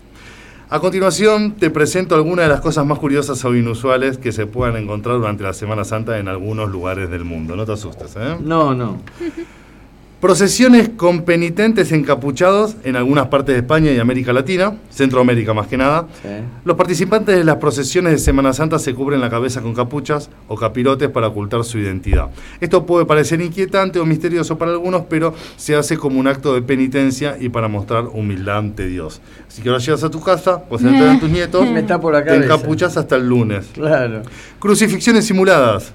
A 0.68 0.80
continuación 0.80 1.52
te 1.52 1.70
presento 1.70 2.16
algunas 2.16 2.46
de 2.46 2.48
las 2.48 2.60
cosas 2.60 2.84
más 2.84 2.98
curiosas 2.98 3.44
o 3.44 3.54
inusuales 3.54 4.18
que 4.18 4.32
se 4.32 4.46
puedan 4.46 4.76
encontrar 4.76 5.16
durante 5.16 5.44
la 5.44 5.52
Semana 5.52 5.84
Santa 5.84 6.18
en 6.18 6.26
algunos 6.26 6.68
lugares 6.70 7.08
del 7.08 7.24
mundo. 7.24 7.54
No 7.54 7.64
te 7.64 7.72
asustes, 7.72 8.16
¿eh? 8.16 8.36
No, 8.40 8.74
no. 8.74 9.00
Procesiones 10.26 10.88
con 10.88 11.22
penitentes 11.22 11.92
encapuchados 11.92 12.74
en 12.82 12.96
algunas 12.96 13.28
partes 13.28 13.54
de 13.54 13.60
España 13.60 13.92
y 13.92 14.00
América 14.00 14.32
Latina, 14.32 14.74
Centroamérica 14.90 15.54
más 15.54 15.68
que 15.68 15.76
nada. 15.76 16.08
Sí. 16.20 16.28
Los 16.64 16.76
participantes 16.76 17.36
de 17.36 17.44
las 17.44 17.58
procesiones 17.58 18.10
de 18.10 18.18
Semana 18.18 18.52
Santa 18.52 18.80
se 18.80 18.92
cubren 18.92 19.20
la 19.20 19.30
cabeza 19.30 19.62
con 19.62 19.72
capuchas 19.72 20.28
o 20.48 20.56
capirotes 20.56 21.10
para 21.10 21.28
ocultar 21.28 21.62
su 21.62 21.78
identidad. 21.78 22.30
Esto 22.60 22.84
puede 22.84 23.06
parecer 23.06 23.40
inquietante 23.40 24.00
o 24.00 24.04
misterioso 24.04 24.58
para 24.58 24.72
algunos, 24.72 25.04
pero 25.08 25.32
se 25.56 25.76
hace 25.76 25.96
como 25.96 26.18
un 26.18 26.26
acto 26.26 26.54
de 26.54 26.62
penitencia 26.62 27.36
y 27.38 27.48
para 27.48 27.68
mostrar 27.68 28.06
humildad 28.06 28.58
ante 28.58 28.88
Dios. 28.88 29.20
Así 29.46 29.62
que 29.62 29.68
ahora 29.68 29.80
llegas 29.80 30.02
a 30.02 30.10
tu 30.10 30.20
casa, 30.20 30.60
pues 30.64 30.82
se 30.82 30.88
enteran 30.88 31.20
tus 31.20 31.30
nietos, 31.30 31.70
Me 31.70 31.84
tapo 31.84 32.10
la 32.10 32.24
te 32.24 32.30
cabeza. 32.30 32.44
encapuchas 32.46 32.96
hasta 32.96 33.14
el 33.14 33.28
lunes. 33.28 33.66
Claro. 33.74 34.22
Crucifixiones 34.58 35.24
simuladas. 35.24 35.92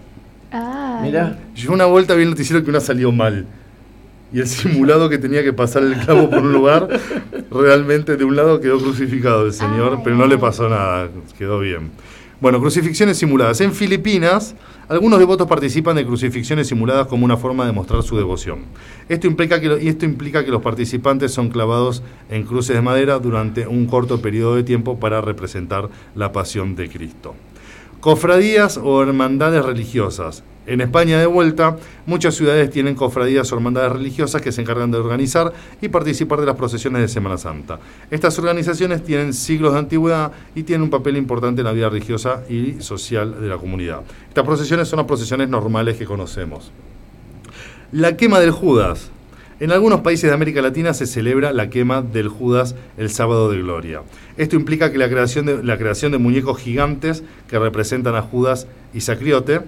Ay. 0.53 1.09
Mirá. 1.09 1.37
Llegó 1.53 1.73
una 1.73 1.85
vuelta 1.85 2.15
vi 2.15 2.23
el 2.23 2.29
noticiero 2.29 2.63
que 2.63 2.69
una 2.69 2.79
salió 2.79 3.11
mal. 3.11 3.45
Y 4.33 4.39
el 4.39 4.47
simulado 4.47 5.09
que 5.09 5.17
tenía 5.17 5.43
que 5.43 5.53
pasar 5.53 5.83
el 5.83 5.97
clavo 5.97 6.29
por 6.29 6.39
un 6.39 6.53
lugar, 6.53 6.87
realmente 7.51 8.15
de 8.15 8.23
un 8.23 8.35
lado 8.35 8.61
quedó 8.61 8.79
crucificado 8.79 9.45
el 9.45 9.53
señor, 9.53 9.99
pero 10.03 10.15
no 10.15 10.25
le 10.25 10.37
pasó 10.37 10.69
nada, 10.69 11.09
quedó 11.37 11.59
bien. 11.59 11.91
Bueno, 12.41 12.59
crucifixiones 12.59 13.17
simuladas. 13.17 13.61
En 13.61 13.71
Filipinas, 13.71 14.55
algunos 14.89 15.19
devotos 15.19 15.47
participan 15.47 15.95
de 15.95 16.05
crucifixiones 16.05 16.67
simuladas 16.67 17.05
como 17.05 17.23
una 17.23 17.37
forma 17.37 17.67
de 17.67 17.71
mostrar 17.71 18.01
su 18.01 18.17
devoción. 18.17 18.61
Esto 19.09 19.27
implica 19.27 19.61
que, 19.61 19.77
y 19.79 19.87
esto 19.89 20.05
implica 20.05 20.43
que 20.43 20.49
los 20.49 20.63
participantes 20.63 21.31
son 21.31 21.49
clavados 21.49 22.01
en 22.31 22.43
cruces 22.43 22.75
de 22.75 22.81
madera 22.81 23.19
durante 23.19 23.67
un 23.67 23.85
corto 23.85 24.23
periodo 24.23 24.55
de 24.55 24.63
tiempo 24.63 24.99
para 24.99 25.21
representar 25.21 25.89
la 26.15 26.31
pasión 26.31 26.75
de 26.75 26.89
Cristo. 26.89 27.35
Cofradías 27.99 28.79
o 28.81 29.03
hermandades 29.03 29.63
religiosas. 29.63 30.43
En 30.67 30.79
España 30.79 31.19
de 31.19 31.25
vuelta, 31.25 31.77
muchas 32.05 32.35
ciudades 32.35 32.69
tienen 32.69 32.93
cofradías 32.93 33.51
o 33.51 33.55
hermandades 33.55 33.93
religiosas 33.93 34.43
que 34.43 34.51
se 34.51 34.61
encargan 34.61 34.91
de 34.91 34.99
organizar 34.99 35.51
y 35.81 35.89
participar 35.89 36.39
de 36.39 36.45
las 36.45 36.55
procesiones 36.55 37.01
de 37.01 37.07
Semana 37.07 37.37
Santa. 37.39 37.79
Estas 38.11 38.37
organizaciones 38.37 39.03
tienen 39.03 39.33
siglos 39.33 39.73
de 39.73 39.79
antigüedad 39.79 40.31
y 40.53 40.61
tienen 40.61 40.83
un 40.83 40.91
papel 40.91 41.17
importante 41.17 41.61
en 41.61 41.65
la 41.65 41.71
vida 41.71 41.89
religiosa 41.89 42.43
y 42.47 42.75
social 42.79 43.41
de 43.41 43.47
la 43.47 43.57
comunidad. 43.57 44.01
Estas 44.27 44.45
procesiones 44.45 44.87
son 44.87 44.97
las 44.97 45.07
procesiones 45.07 45.49
normales 45.49 45.97
que 45.97 46.05
conocemos. 46.05 46.71
La 47.91 48.15
quema 48.15 48.39
del 48.39 48.51
Judas. 48.51 49.09
En 49.59 49.71
algunos 49.71 50.01
países 50.01 50.29
de 50.29 50.33
América 50.33 50.61
Latina 50.61 50.93
se 50.93 51.05
celebra 51.05 51.53
la 51.53 51.69
quema 51.69 52.01
del 52.01 52.29
Judas 52.29 52.75
el 52.97 53.09
sábado 53.09 53.51
de 53.51 53.57
gloria. 53.59 54.01
Esto 54.37 54.55
implica 54.55 54.91
que 54.91 54.97
la 54.97 55.09
creación 55.09 55.45
de, 55.45 55.63
la 55.63 55.77
creación 55.77 56.11
de 56.11 56.17
muñecos 56.19 56.59
gigantes 56.59 57.23
que 57.47 57.59
representan 57.59 58.15
a 58.15 58.21
Judas 58.21 58.67
Iscariote, 58.93 59.61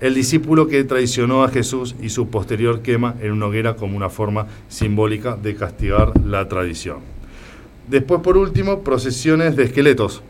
el 0.00 0.14
discípulo 0.14 0.68
que 0.68 0.84
traicionó 0.84 1.42
a 1.42 1.48
Jesús 1.48 1.96
y 2.00 2.10
su 2.10 2.28
posterior 2.28 2.82
quema 2.82 3.16
en 3.20 3.32
una 3.32 3.46
hoguera 3.46 3.74
como 3.74 3.96
una 3.96 4.10
forma 4.10 4.46
simbólica 4.68 5.36
de 5.36 5.56
castigar 5.56 6.12
la 6.24 6.48
tradición. 6.48 6.98
Después, 7.88 8.20
por 8.20 8.36
último, 8.36 8.80
procesiones 8.80 9.56
de 9.56 9.64
esqueletos. 9.64 10.22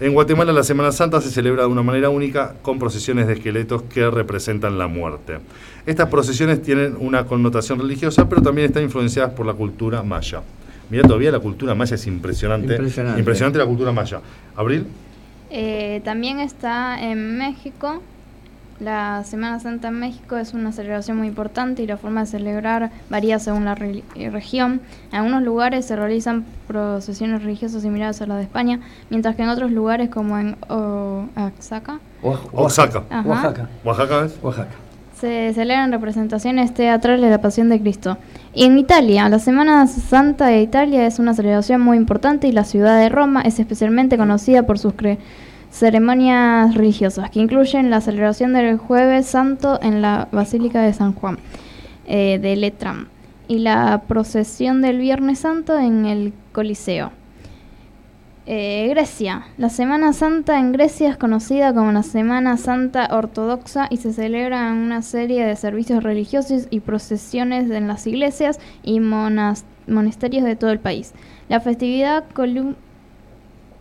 En 0.00 0.12
Guatemala 0.12 0.52
la 0.52 0.64
Semana 0.64 0.90
Santa 0.90 1.20
se 1.20 1.30
celebra 1.30 1.62
de 1.62 1.68
una 1.68 1.82
manera 1.82 2.10
única 2.10 2.56
con 2.62 2.80
procesiones 2.80 3.28
de 3.28 3.34
esqueletos 3.34 3.82
que 3.82 4.10
representan 4.10 4.76
la 4.76 4.88
muerte. 4.88 5.38
Estas 5.86 6.08
procesiones 6.08 6.62
tienen 6.62 6.96
una 6.98 7.26
connotación 7.26 7.78
religiosa, 7.78 8.28
pero 8.28 8.42
también 8.42 8.66
están 8.66 8.82
influenciadas 8.82 9.32
por 9.34 9.46
la 9.46 9.52
cultura 9.52 10.02
maya. 10.02 10.42
Mira, 10.90 11.04
todavía 11.04 11.30
la 11.30 11.38
cultura 11.38 11.74
maya 11.74 11.94
es 11.94 12.06
impresionante. 12.08 12.74
Impresionante. 12.74 13.20
Impresionante 13.20 13.58
la 13.58 13.66
cultura 13.66 13.92
maya. 13.92 14.20
¿Abril? 14.56 14.86
Eh, 15.50 16.00
también 16.04 16.40
está 16.40 17.00
en 17.00 17.38
México. 17.38 18.02
La 18.80 19.22
Semana 19.24 19.60
Santa 19.60 19.88
en 19.88 20.00
México 20.00 20.36
es 20.36 20.52
una 20.52 20.72
celebración 20.72 21.16
muy 21.16 21.28
importante 21.28 21.82
y 21.82 21.86
la 21.86 21.96
forma 21.96 22.22
de 22.22 22.26
celebrar 22.26 22.90
varía 23.08 23.38
según 23.38 23.64
la 23.64 23.74
re- 23.76 24.02
eh, 24.16 24.30
región. 24.30 24.80
En 25.12 25.18
algunos 25.20 25.42
lugares 25.42 25.86
se 25.86 25.94
realizan 25.94 26.44
procesiones 26.66 27.42
religiosas 27.42 27.82
similares 27.82 28.20
a 28.20 28.26
las 28.26 28.38
de 28.38 28.42
España, 28.42 28.80
mientras 29.10 29.36
que 29.36 29.42
en 29.42 29.48
otros 29.48 29.70
lugares 29.70 30.10
como 30.10 30.38
en 30.38 30.56
Oaxaca 30.68 32.00
Oax- 32.22 32.48
Oaxaca. 32.52 33.02
Ajá. 33.10 33.28
Oaxaca. 33.28 33.68
¿Oaxaca 33.84 34.24
es? 34.24 34.38
Oaxaca. 34.42 34.70
se 35.20 35.52
celebran 35.54 35.92
representaciones 35.92 36.74
teatrales 36.74 37.22
de 37.22 37.30
la 37.30 37.40
Pasión 37.40 37.68
de 37.68 37.80
Cristo. 37.80 38.18
Y 38.52 38.64
en 38.64 38.76
Italia, 38.78 39.28
la 39.28 39.38
Semana 39.38 39.86
Santa 39.86 40.46
de 40.46 40.60
Italia 40.60 41.06
es 41.06 41.18
una 41.20 41.32
celebración 41.32 41.80
muy 41.80 41.96
importante 41.96 42.48
y 42.48 42.52
la 42.52 42.64
ciudad 42.64 42.98
de 42.98 43.08
Roma 43.08 43.40
es 43.42 43.58
especialmente 43.60 44.18
conocida 44.18 44.64
por 44.64 44.78
sus 44.80 44.92
cre- 44.94 45.18
ceremonias 45.74 46.74
religiosas, 46.76 47.30
que 47.30 47.40
incluyen 47.40 47.90
la 47.90 48.00
celebración 48.00 48.52
del 48.52 48.78
Jueves 48.78 49.26
Santo 49.26 49.80
en 49.82 50.02
la 50.02 50.28
Basílica 50.30 50.80
de 50.80 50.92
San 50.92 51.14
Juan 51.14 51.38
eh, 52.06 52.38
de 52.40 52.54
Letrán 52.54 53.08
y 53.48 53.58
la 53.58 54.02
procesión 54.06 54.82
del 54.82 54.98
Viernes 54.98 55.40
Santo 55.40 55.76
en 55.76 56.06
el 56.06 56.32
Coliseo. 56.52 57.10
Eh, 58.46 58.86
Grecia. 58.90 59.46
La 59.56 59.68
Semana 59.68 60.12
Santa 60.12 60.60
en 60.60 60.70
Grecia 60.72 61.08
es 61.08 61.16
conocida 61.16 61.74
como 61.74 61.90
la 61.90 62.02
Semana 62.02 62.56
Santa 62.56 63.08
Ortodoxa 63.10 63.88
y 63.90 63.96
se 63.96 64.12
celebra 64.12 64.68
en 64.68 64.76
una 64.76 65.02
serie 65.02 65.44
de 65.44 65.56
servicios 65.56 66.04
religiosos 66.04 66.68
y 66.70 66.80
procesiones 66.80 67.68
en 67.70 67.88
las 67.88 68.06
iglesias 68.06 68.60
y 68.82 69.00
monas- 69.00 69.64
monasterios 69.88 70.44
de 70.44 70.56
todo 70.56 70.70
el 70.70 70.78
país. 70.78 71.14
La 71.48 71.60
festividad 71.60 72.24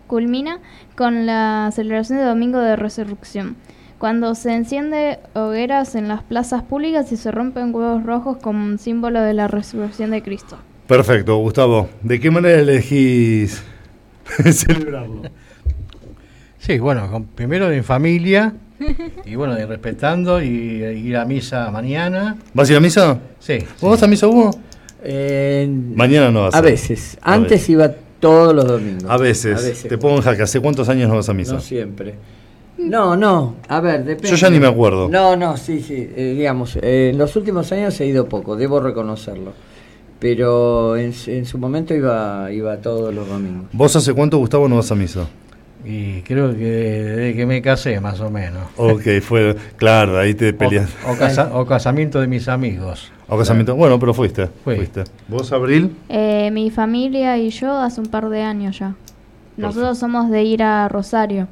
culmina 0.08 0.60
con 0.96 1.26
la 1.26 1.70
celebración 1.74 2.20
de 2.20 2.26
Domingo 2.26 2.60
de 2.60 2.76
Resurrección, 2.76 3.56
cuando 3.98 4.36
se 4.36 4.54
enciende 4.54 5.20
hogueras 5.34 5.96
en 5.96 6.08
las 6.08 6.24
plazas 6.24 6.64
públicas 6.64 7.12
y 7.12 7.18
se 7.18 7.32
rompen 7.32 7.74
huevos 7.74 8.04
rojos 8.04 8.38
como 8.38 8.64
un 8.66 8.78
símbolo 8.78 9.22
de 9.22 9.34
la 9.34 9.48
resurrección 9.48 10.12
de 10.12 10.22
Cristo. 10.22 10.58
Perfecto, 10.88 11.38
Gustavo. 11.38 11.90
¿De 12.02 12.20
qué 12.20 12.30
manera 12.30 12.60
elegís 12.60 13.64
celebrarlo? 14.52 15.22
Sí, 16.60 16.80
bueno, 16.80 17.10
con- 17.12 17.26
primero 17.26 17.72
en 17.72 17.84
familia 17.84 18.54
y 19.26 19.36
bueno, 19.36 19.58
y 19.60 19.64
respetando 19.64 20.42
y, 20.42 20.48
ir 20.48 21.18
a 21.18 21.26
misa 21.26 21.70
mañana. 21.72 22.38
¿Vas 22.54 22.70
a 22.70 22.74
ir 22.74 22.78
a 22.78 22.82
misa? 22.82 23.20
Sí, 23.40 23.60
¿Vos 23.60 23.70
sí. 23.80 23.86
vas 23.88 24.04
a 24.04 24.08
misa, 24.08 24.28
Hugo? 24.28 24.52
Eh, 25.06 25.68
Mañana 25.96 26.32
no 26.32 26.44
vas 26.44 26.56
a 26.56 26.60
a 26.60 26.62
veces. 26.62 27.18
A 27.22 27.34
Antes 27.34 27.52
veces. 27.52 27.70
iba 27.70 27.92
todos 28.24 28.56
los 28.56 28.66
domingos. 28.66 29.04
A 29.10 29.18
veces. 29.18 29.84
Te 29.88 29.98
pongo 29.98 30.16
en 30.16 30.22
jaque. 30.22 30.44
¿Hace 30.44 30.60
cuántos 30.60 30.88
años 30.90 31.10
no 31.10 31.16
vas 31.16 31.28
a 31.30 31.34
misa? 31.34 31.54
No 31.54 31.60
siempre. 31.60 32.16
No, 32.78 33.16
no, 33.16 33.56
a 33.68 33.80
ver, 33.82 34.04
depende. 34.04 34.30
Yo 34.30 34.36
ya 34.36 34.50
ni 34.50 34.60
me 34.60 34.68
acuerdo. 34.68 35.08
No, 35.10 35.36
no, 35.36 35.56
sí, 35.58 35.82
sí, 35.82 35.94
eh, 36.16 36.34
digamos, 36.38 36.76
eh, 36.82 37.10
en 37.12 37.18
los 37.18 37.36
últimos 37.36 37.72
años 37.72 38.00
he 38.02 38.06
ido 38.08 38.28
poco, 38.28 38.56
debo 38.56 38.80
reconocerlo. 38.80 39.52
Pero 40.20 40.96
en, 40.98 41.14
su- 41.14 41.32
en 41.32 41.46
su 41.46 41.58
momento 41.58 41.94
iba, 41.94 42.50
iba 42.52 42.78
todos 42.78 43.14
los 43.14 43.28
domingos. 43.28 43.66
¿Vos 43.74 43.96
hace 43.96 44.14
cuánto, 44.14 44.38
Gustavo, 44.38 44.68
no 44.70 44.78
vas 44.78 44.92
a 44.92 44.96
misa? 44.96 45.28
Y 45.86 46.22
creo 46.22 46.54
que 46.56 46.64
desde 46.66 47.36
que 47.36 47.46
me 47.46 47.62
casé, 47.62 48.00
más 48.00 48.20
o 48.22 48.30
menos. 48.30 48.64
Ok, 48.78 49.02
fue. 49.22 49.56
Claro, 49.76 50.18
ahí 50.18 50.34
te 50.34 50.54
peleas. 50.54 50.90
O, 51.06 51.12
o 51.12 51.18
casa- 51.18 51.50
o 51.54 51.66
casamiento 51.66 52.22
de 52.22 52.28
mis 52.28 52.48
amigos. 52.48 53.12
O 53.28 53.38
casamiento. 53.38 53.76
Bueno, 53.76 54.00
pero 54.00 54.14
fuiste. 54.14 54.48
Fui. 54.64 54.76
fuiste. 54.78 55.04
¿Vos, 55.28 55.52
Abril? 55.52 55.96
Eh, 56.10 56.50
mi 56.52 56.70
familia 56.72 57.38
y 57.38 57.50
yo 57.50 57.78
hace 57.78 58.00
un 58.00 58.08
par 58.08 58.30
de 58.30 58.42
años 58.44 58.80
ya. 58.80 58.96
Nosotros 59.58 59.98
somos 60.00 60.30
de 60.32 60.44
ir 60.44 60.64
a 60.64 60.88
Rosario, 60.88 61.48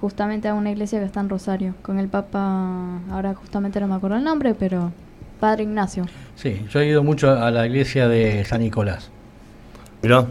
justamente 0.00 0.48
a 0.48 0.54
una 0.54 0.70
iglesia 0.70 0.98
que 0.98 1.06
está 1.06 1.20
en 1.20 1.28
Rosario, 1.28 1.74
con 1.82 1.98
el 1.98 2.08
Papa, 2.08 2.98
ahora 3.10 3.34
justamente 3.34 3.80
no 3.80 3.86
me 3.88 3.94
acuerdo 3.94 4.16
el 4.16 4.24
nombre, 4.24 4.54
pero 4.54 4.92
Padre 5.40 5.62
Ignacio. 5.62 6.04
Sí, 6.34 6.66
yo 6.70 6.80
he 6.80 6.86
ido 6.88 7.02
mucho 7.02 7.30
a 7.30 7.50
la 7.50 7.66
iglesia 7.66 8.06
de 8.08 8.44
San 8.44 8.60
Nicolás. 8.60 9.10
Mirá. 10.02 10.26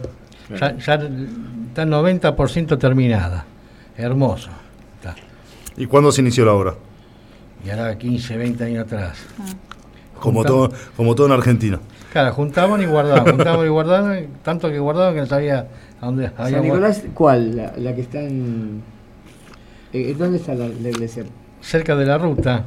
Ya, 0.50 0.76
ya 0.78 0.94
está 0.96 1.86
90% 1.86 2.78
terminada. 2.78 3.46
Hermoso. 3.98 4.50
Está. 4.98 5.16
¿Y 5.78 5.86
cuándo 5.88 6.12
se 6.12 6.22
inició 6.22 6.46
la 6.46 6.54
obra? 6.54 6.76
Y 7.66 7.70
ahora 7.72 7.98
15, 7.98 8.38
20 8.38 8.64
años 8.64 8.86
atrás. 8.86 9.18
Como 10.20 10.40
Junta- 10.44 10.48
todo, 10.50 10.72
como 10.96 11.16
todo 11.16 11.28
en 11.28 11.34
Argentina. 11.34 11.80
Claro, 12.12 12.34
juntaban 12.34 12.82
y 12.82 12.86
guardaban, 12.86 13.26
juntaban 13.36 13.66
y 13.66 13.70
guardaban, 13.70 14.28
tanto 14.44 14.70
que 14.70 14.80
guardaban 14.80 15.14
que 15.16 15.22
no 15.22 15.26
sabía 15.26 15.68
a 16.00 16.06
dónde 16.06 16.32
había 16.38 16.58
San 16.58 16.64
Nicolás, 16.64 17.04
¿cuál? 17.14 17.56
La, 17.58 17.74
la 17.78 17.96
que 17.96 18.02
está 18.02 18.22
en... 18.22 18.82
eh, 19.94 20.16
¿Dónde 20.18 20.38
está 20.38 20.54
la, 20.54 20.68
la 20.68 20.90
iglesia? 20.90 21.24
Cerca 21.62 21.96
de 21.96 22.06
la 22.06 22.18
ruta. 22.18 22.64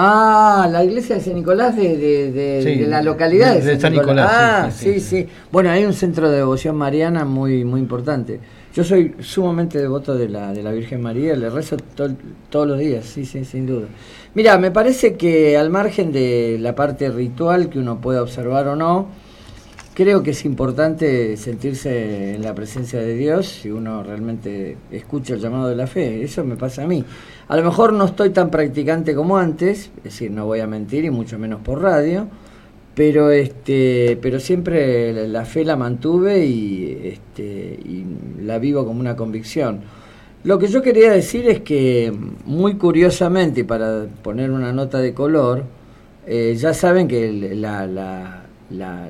Ah, 0.00 0.68
la 0.70 0.84
iglesia 0.84 1.16
de 1.16 1.20
San 1.22 1.34
Nicolás 1.34 1.74
de, 1.74 1.96
de- 1.96 2.30
de- 2.30 2.62
Sí, 2.62 2.76
de 2.76 2.86
la 2.86 3.02
localidad 3.02 3.54
de, 3.56 3.62
San, 3.72 3.80
San 3.80 3.92
Nicolás. 3.94 4.30
Nicolás, 4.30 4.32
Ah, 4.32 4.70
sí, 4.70 4.94
sí 4.94 4.94
sí, 4.94 5.00
sí, 5.00 5.22
sí. 5.24 5.28
Bueno, 5.50 5.70
hay 5.70 5.84
un 5.84 5.92
centro 5.92 6.30
de 6.30 6.36
devoción 6.36 6.76
mariana 6.76 7.24
muy 7.24 7.64
muy 7.64 7.80
importante. 7.80 8.38
Yo 8.74 8.84
soy 8.84 9.14
sumamente 9.18 9.78
devoto 9.78 10.14
de 10.14 10.28
la, 10.28 10.52
de 10.52 10.62
la 10.62 10.70
Virgen 10.70 11.02
María, 11.02 11.34
le 11.34 11.50
rezo 11.50 11.76
tol- 11.96 12.16
todos 12.48 12.68
los 12.68 12.78
días, 12.78 13.06
sí, 13.06 13.24
sí, 13.24 13.44
sin 13.44 13.66
duda. 13.66 13.86
Mira, 14.34 14.56
me 14.58 14.70
parece 14.70 15.16
que 15.16 15.56
al 15.56 15.70
margen 15.70 16.12
de 16.12 16.58
la 16.60 16.76
parte 16.76 17.10
ritual 17.10 17.68
que 17.70 17.80
uno 17.80 18.00
pueda 18.00 18.22
observar 18.22 18.68
o 18.68 18.76
no, 18.76 19.08
creo 19.98 20.22
que 20.22 20.30
es 20.30 20.44
importante 20.44 21.36
sentirse 21.36 22.36
en 22.36 22.42
la 22.42 22.54
presencia 22.54 23.00
de 23.00 23.14
Dios 23.16 23.48
si 23.48 23.68
uno 23.72 24.04
realmente 24.04 24.76
escucha 24.92 25.34
el 25.34 25.40
llamado 25.40 25.68
de 25.68 25.74
la 25.74 25.88
fe. 25.88 26.22
Eso 26.22 26.44
me 26.44 26.54
pasa 26.54 26.84
a 26.84 26.86
mí. 26.86 27.04
A 27.48 27.56
lo 27.56 27.64
mejor 27.64 27.92
no 27.92 28.04
estoy 28.04 28.30
tan 28.30 28.48
practicante 28.48 29.12
como 29.16 29.38
antes, 29.38 29.90
es 29.98 30.04
decir, 30.04 30.30
no 30.30 30.46
voy 30.46 30.60
a 30.60 30.68
mentir 30.68 31.04
y 31.04 31.10
mucho 31.10 31.36
menos 31.36 31.60
por 31.62 31.82
radio, 31.82 32.28
pero 32.94 33.32
este, 33.32 34.16
pero 34.22 34.38
siempre 34.38 35.26
la, 35.26 35.44
fe 35.44 35.64
la 35.64 35.74
mantuve 35.74 36.46
y 36.46 37.00
este 37.02 37.80
la 38.40 38.60
vivo 38.60 38.84
como 38.86 39.00
una 39.00 39.16
convicción. 39.16 39.80
Lo 40.44 40.60
que 40.60 40.68
yo 40.68 40.80
quería 40.80 41.10
decir 41.10 41.48
es 41.48 41.58
que 41.62 42.12
muy 42.46 42.74
curiosamente, 42.76 43.64
para 43.64 44.06
poner 44.22 44.52
una 44.52 44.72
nota 44.72 44.98
de 45.00 45.12
color, 45.12 45.64
eh, 46.24 46.54
ya 46.56 46.72
saben 46.72 47.08
que 47.08 47.32
la- 47.56 47.84
la- 47.88 48.44
la 48.70 49.08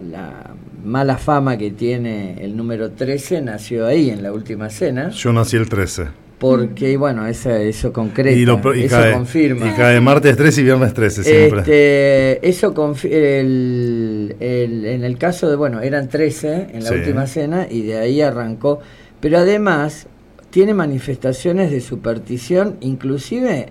mala 0.84 1.16
fama 1.18 1.56
que 1.58 1.70
tiene 1.70 2.42
el 2.44 2.56
número 2.56 2.90
13 2.92 3.40
nació 3.42 3.86
ahí, 3.86 4.10
en 4.10 4.22
la 4.22 4.32
última 4.32 4.70
cena, 4.70 5.10
Yo 5.10 5.32
nací 5.32 5.56
el 5.56 5.68
13. 5.68 6.04
porque, 6.38 6.96
bueno, 6.96 7.26
eso, 7.26 7.50
eso 7.50 7.92
concreta, 7.92 8.36
Y, 8.38 8.44
lo- 8.44 8.60
y 8.74 8.84
eso 8.84 8.96
cae, 8.96 9.12
confirma. 9.12 9.68
y 9.68 9.72
cae 9.72 10.00
martes 10.00 10.36
13 10.36 10.60
y 10.60 10.64
viernes 10.64 10.94
13 10.94 11.24
siempre. 11.24 11.60
Este, 11.60 12.48
eso 12.48 12.72
el, 13.04 14.36
el- 14.40 14.84
en 14.86 15.04
el 15.04 15.18
caso 15.18 15.48
de, 15.50 15.56
bueno, 15.56 15.80
eran 15.80 16.08
13 16.08 16.68
en 16.72 16.84
la 16.84 16.90
Sí. 16.90 16.94
última 16.96 17.26
cena 17.26 17.66
y 17.68 17.82
de 17.82 17.98
ahí 17.98 18.20
arrancó. 18.20 18.80
Pero 19.20 19.38
además, 19.38 20.06
tiene 20.50 20.74
manifestaciones 20.74 21.70
de 21.72 21.80
superstición, 21.80 22.76
inclusive 22.80 23.66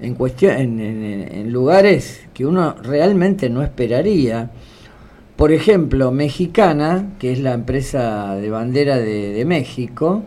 en, 0.00 0.14
cuestión, 0.14 0.52
en, 0.56 0.80
en- 0.80 1.32
en 1.34 1.52
lugares 1.52 2.20
que 2.34 2.46
uno 2.46 2.76
realmente 2.82 3.50
no 3.50 3.62
esperaría. 3.64 4.50
Por 5.36 5.52
ejemplo, 5.52 6.10
Mexicana, 6.12 7.10
que 7.18 7.32
es 7.32 7.40
la 7.40 7.52
empresa 7.52 8.36
de 8.36 8.48
bandera 8.50 8.96
de, 8.96 9.32
de 9.32 9.44
México, 9.44 10.22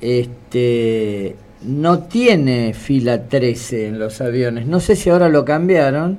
este, 0.00 1.36
no 1.64 2.00
tiene 2.00 2.74
fila 2.74 3.28
13 3.28 3.88
en 3.88 3.98
los 3.98 4.20
aviones. 4.20 4.66
No 4.66 4.80
sé 4.80 4.96
si 4.96 5.10
ahora 5.10 5.28
lo 5.28 5.44
cambiaron. 5.44 6.18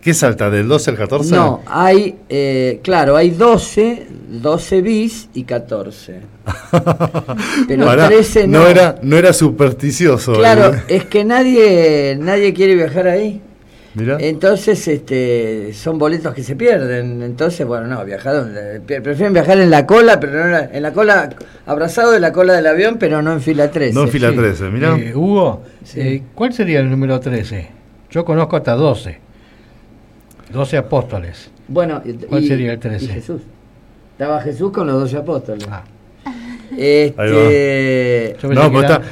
¿Qué 0.00 0.12
salta? 0.12 0.50
¿Del 0.50 0.68
12 0.68 0.90
al 0.90 0.96
14? 0.98 1.34
No, 1.34 1.62
hay, 1.66 2.16
eh, 2.28 2.80
claro, 2.82 3.16
hay 3.16 3.30
12, 3.30 4.06
12 4.28 4.82
bis 4.82 5.28
y 5.32 5.44
14. 5.44 6.20
Pero 7.68 7.86
Pará, 7.86 8.08
13 8.08 8.46
no. 8.46 8.58
no 8.58 8.66
era, 8.66 8.96
no 9.00 9.16
era 9.16 9.32
supersticioso. 9.32 10.34
Claro, 10.34 10.74
eh. 10.74 10.82
es 10.88 11.04
que 11.06 11.24
nadie, 11.24 12.18
nadie 12.20 12.52
quiere 12.52 12.74
viajar 12.74 13.08
ahí. 13.08 13.40
Mirá. 13.94 14.16
Entonces, 14.18 14.88
este, 14.88 15.72
son 15.72 15.98
boletos 15.98 16.34
que 16.34 16.42
se 16.42 16.56
pierden. 16.56 17.22
Entonces, 17.22 17.64
bueno, 17.66 17.86
no, 17.86 18.04
viajar 18.04 18.34
donde- 18.34 18.80
pre- 18.80 19.00
prefieren 19.00 19.32
viajar 19.32 19.58
en 19.60 19.70
la 19.70 19.86
cola, 19.86 20.18
pero 20.18 20.32
no 20.40 20.44
en 20.46 20.50
la, 20.52 20.64
en 20.72 20.82
la 20.82 20.92
cola, 20.92 21.30
abrazado 21.66 22.10
de 22.10 22.18
la 22.20 22.32
cola 22.32 22.54
del 22.54 22.66
avión, 22.66 22.96
pero 22.98 23.22
no 23.22 23.32
en 23.32 23.40
fila 23.40 23.70
13. 23.70 23.94
No 23.94 24.02
en 24.02 24.08
fila 24.08 24.30
Sí. 24.30 24.36
13, 24.36 24.64
mirá. 24.70 24.96
Eh, 24.98 25.14
Hugo, 25.14 25.62
Sí. 25.84 26.00
eh, 26.00 26.22
¿cuál 26.34 26.52
sería 26.52 26.80
el 26.80 26.90
número 26.90 27.20
13? 27.20 27.68
Yo 28.10 28.24
conozco 28.24 28.56
hasta 28.56 28.74
12. 28.74 29.18
12 30.52 30.76
apóstoles. 30.76 31.50
Bueno, 31.68 32.02
¿Cuál 32.28 32.44
y- 32.44 32.48
sería 32.48 32.72
el 32.72 32.78
13? 32.78 33.04
y 33.04 33.08
Jesús. 33.08 33.42
Estaba 34.12 34.40
Jesús 34.40 34.70
con 34.72 34.86
los 34.86 35.00
doce 35.00 35.16
apóstoles. 35.16 35.66
Ah, 35.70 35.82
Este, 36.76 38.36
No, 38.42 38.70
pero 38.72 38.80
está, 38.80 39.02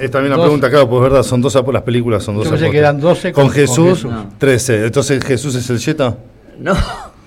está, 0.00 0.18
bien 0.20 0.30
la 0.30 0.36
12. 0.36 0.42
pregunta, 0.42 0.70
claro, 0.70 0.88
pues 0.88 1.02
verdad, 1.02 1.22
son 1.22 1.40
dos 1.40 1.54
apó- 1.56 1.72
las 1.72 1.82
películas 1.82 2.22
son 2.22 2.36
dos 2.36 2.44
Yo 2.44 2.50
pensé 2.50 2.70
que 2.70 2.78
apóstoles. 2.78 2.80
eran 2.80 3.00
12 3.00 3.32
con, 3.32 3.44
con- 3.44 3.52
con 3.52 3.54
Jesús. 3.60 4.04
No. 4.04 4.30
13. 4.38 4.86
Entonces 4.86 5.24
Jesús 5.24 5.54
es 5.54 5.68
el 5.70 5.78
Yeta. 5.78 6.16
no, 6.58 6.74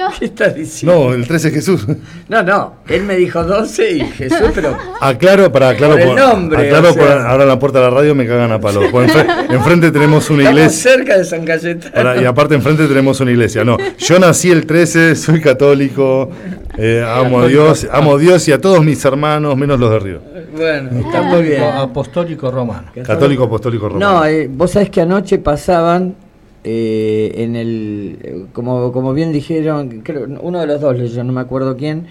¿qué 0.19 0.25
estás 0.25 0.55
diciendo? 0.55 1.07
No, 1.07 1.13
el 1.13 1.27
13 1.27 1.47
es 1.49 1.53
Jesús. 1.53 1.85
No, 2.27 2.41
no, 2.43 2.75
él 2.87 3.03
me 3.03 3.15
dijo 3.15 3.43
12 3.43 3.91
y 3.91 3.99
Jesús, 4.01 4.49
pero 4.55 4.77
Aclaro, 5.01 5.51
para 5.51 5.69
aclaro, 5.69 5.93
Por 5.93 6.01
el 6.01 6.15
nombre, 6.15 6.67
aclaro 6.67 6.89
o 6.89 6.93
sea. 6.93 7.01
por- 7.03 7.11
ahora 7.27 7.43
en 7.43 7.49
la 7.49 7.59
puerta 7.59 7.79
de 7.79 7.85
la 7.85 7.91
radio 7.91 8.15
me 8.15 8.27
cagan 8.27 8.51
a 8.51 8.59
palos. 8.59 8.85
Porque 8.91 9.11
enfre- 9.11 9.45
enfrente 9.49 9.91
tenemos 9.91 10.29
una 10.29 10.43
estamos 10.43 10.59
iglesia. 10.61 10.91
cerca 10.91 11.17
de 11.17 11.25
San 11.25 11.45
Cayetano. 11.45 12.21
Y 12.21 12.25
aparte 12.25 12.55
enfrente 12.55 12.87
tenemos 12.87 13.19
una 13.19 13.31
iglesia. 13.31 13.63
No, 13.63 13.77
yo 13.97 14.19
nací 14.19 14.49
el 14.51 14.65
13, 14.65 15.15
soy 15.15 15.41
católico, 15.41 16.29
eh, 16.77 17.03
amo 17.07 17.41
a 17.41 17.47
Dios, 17.47 17.87
amo 17.91 18.15
a 18.15 18.17
Dios 18.17 18.47
y 18.47 18.51
a 18.51 18.61
todos 18.61 18.83
mis 18.83 19.03
hermanos, 19.05 19.55
menos 19.57 19.79
los 19.79 19.89
de 19.91 19.99
Río. 19.99 20.21
Bueno, 20.55 20.89
está 20.99 21.21
muy 21.21 21.43
bien. 21.43 21.63
Apostólico, 21.63 22.47
apostólico 22.49 22.51
romano. 22.51 22.87
Católico, 23.05 23.43
apostólico, 23.43 23.89
romano. 23.89 24.19
No, 24.19 24.25
eh, 24.25 24.49
vos 24.51 24.71
sabés 24.71 24.89
que 24.89 25.01
anoche 25.01 25.37
pasaban 25.39 26.15
eh, 26.63 27.31
en 27.37 27.55
el, 27.55 28.47
como, 28.53 28.91
como 28.91 29.13
bien 29.13 29.31
dijeron, 29.31 30.01
creo, 30.03 30.27
uno 30.41 30.59
de 30.59 30.67
los 30.67 30.81
dos 30.81 30.97
leyó, 30.97 31.23
no 31.23 31.33
me 31.33 31.41
acuerdo 31.41 31.77
quién, 31.77 32.05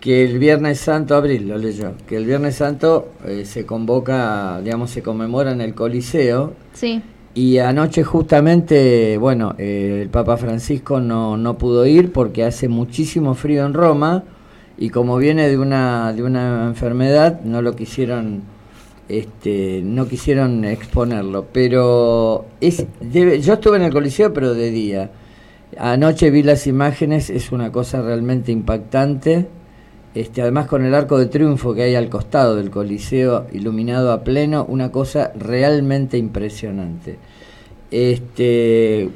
que 0.00 0.24
el 0.24 0.38
Viernes 0.38 0.80
Santo, 0.80 1.14
Abril 1.14 1.48
lo 1.48 1.56
leyó, 1.58 1.92
que 2.06 2.16
el 2.16 2.26
Viernes 2.26 2.56
Santo 2.56 3.08
eh, 3.26 3.44
se 3.44 3.64
convoca, 3.64 4.60
digamos, 4.62 4.90
se 4.90 5.02
conmemora 5.02 5.52
en 5.52 5.60
el 5.60 5.74
Coliseo 5.74 6.52
Sí. 6.74 7.00
y 7.34 7.58
anoche 7.58 8.02
justamente, 8.04 9.16
bueno, 9.16 9.54
eh, 9.58 10.00
el 10.02 10.08
Papa 10.10 10.36
Francisco 10.36 11.00
no, 11.00 11.36
no 11.36 11.56
pudo 11.56 11.86
ir 11.86 12.12
porque 12.12 12.44
hace 12.44 12.68
muchísimo 12.68 13.34
frío 13.34 13.64
en 13.64 13.72
Roma 13.74 14.24
y 14.76 14.90
como 14.90 15.16
viene 15.16 15.48
de 15.48 15.56
una, 15.56 16.12
de 16.12 16.22
una 16.24 16.66
enfermedad 16.66 17.40
no 17.42 17.62
lo 17.62 17.74
quisieron, 17.76 18.42
este, 19.08 19.80
no 19.82 20.06
quisieron 20.08 20.64
exponerlo. 20.64 21.46
Pero 21.52 22.46
es, 22.60 22.86
yo 23.12 23.54
estuve 23.54 23.76
en 23.76 23.82
el 23.82 23.92
Coliseo 23.92 24.32
pero 24.32 24.54
de 24.54 24.70
día. 24.70 25.10
Anoche 25.78 26.30
vi 26.30 26.42
las 26.42 26.66
imágenes, 26.66 27.30
es 27.30 27.52
una 27.52 27.72
cosa 27.72 28.02
realmente 28.02 28.52
impactante. 28.52 29.46
Este, 30.14 30.42
además 30.42 30.68
con 30.68 30.84
el 30.84 30.94
arco 30.94 31.18
de 31.18 31.26
triunfo 31.26 31.74
que 31.74 31.82
hay 31.82 31.96
al 31.96 32.08
costado 32.08 32.54
del 32.54 32.70
Coliseo 32.70 33.46
iluminado 33.52 34.12
a 34.12 34.22
pleno, 34.22 34.64
una 34.68 34.92
cosa 34.92 35.32
realmente 35.34 36.16
impresionante. 36.18 37.18
Este, 37.90 39.08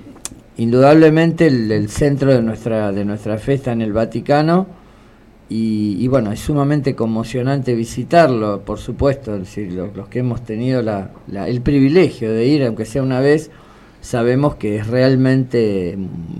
indudablemente 0.56 1.46
el, 1.46 1.70
el 1.70 1.88
centro 1.88 2.34
de 2.34 2.42
nuestra, 2.42 2.90
de 2.90 3.04
nuestra 3.04 3.38
fe 3.38 3.54
está 3.54 3.72
en 3.72 3.82
el 3.82 3.92
Vaticano 3.92 4.77
y, 5.50 5.96
y 5.98 6.08
bueno, 6.08 6.30
es 6.32 6.40
sumamente 6.40 6.94
conmocionante 6.94 7.74
visitarlo, 7.74 8.60
por 8.64 8.78
supuesto, 8.78 9.34
es 9.34 9.40
decir, 9.40 9.72
los, 9.72 9.94
los 9.96 10.08
que 10.08 10.18
hemos 10.18 10.44
tenido 10.44 10.82
la- 10.82 11.10
la- 11.26 11.48
el 11.48 11.60
privilegio 11.62 12.32
de 12.32 12.46
ir, 12.46 12.64
aunque 12.64 12.84
sea 12.84 13.02
una 13.02 13.20
vez, 13.20 13.50
sabemos 14.00 14.56
que 14.56 14.76
es 14.76 14.86
realmente 14.86 15.96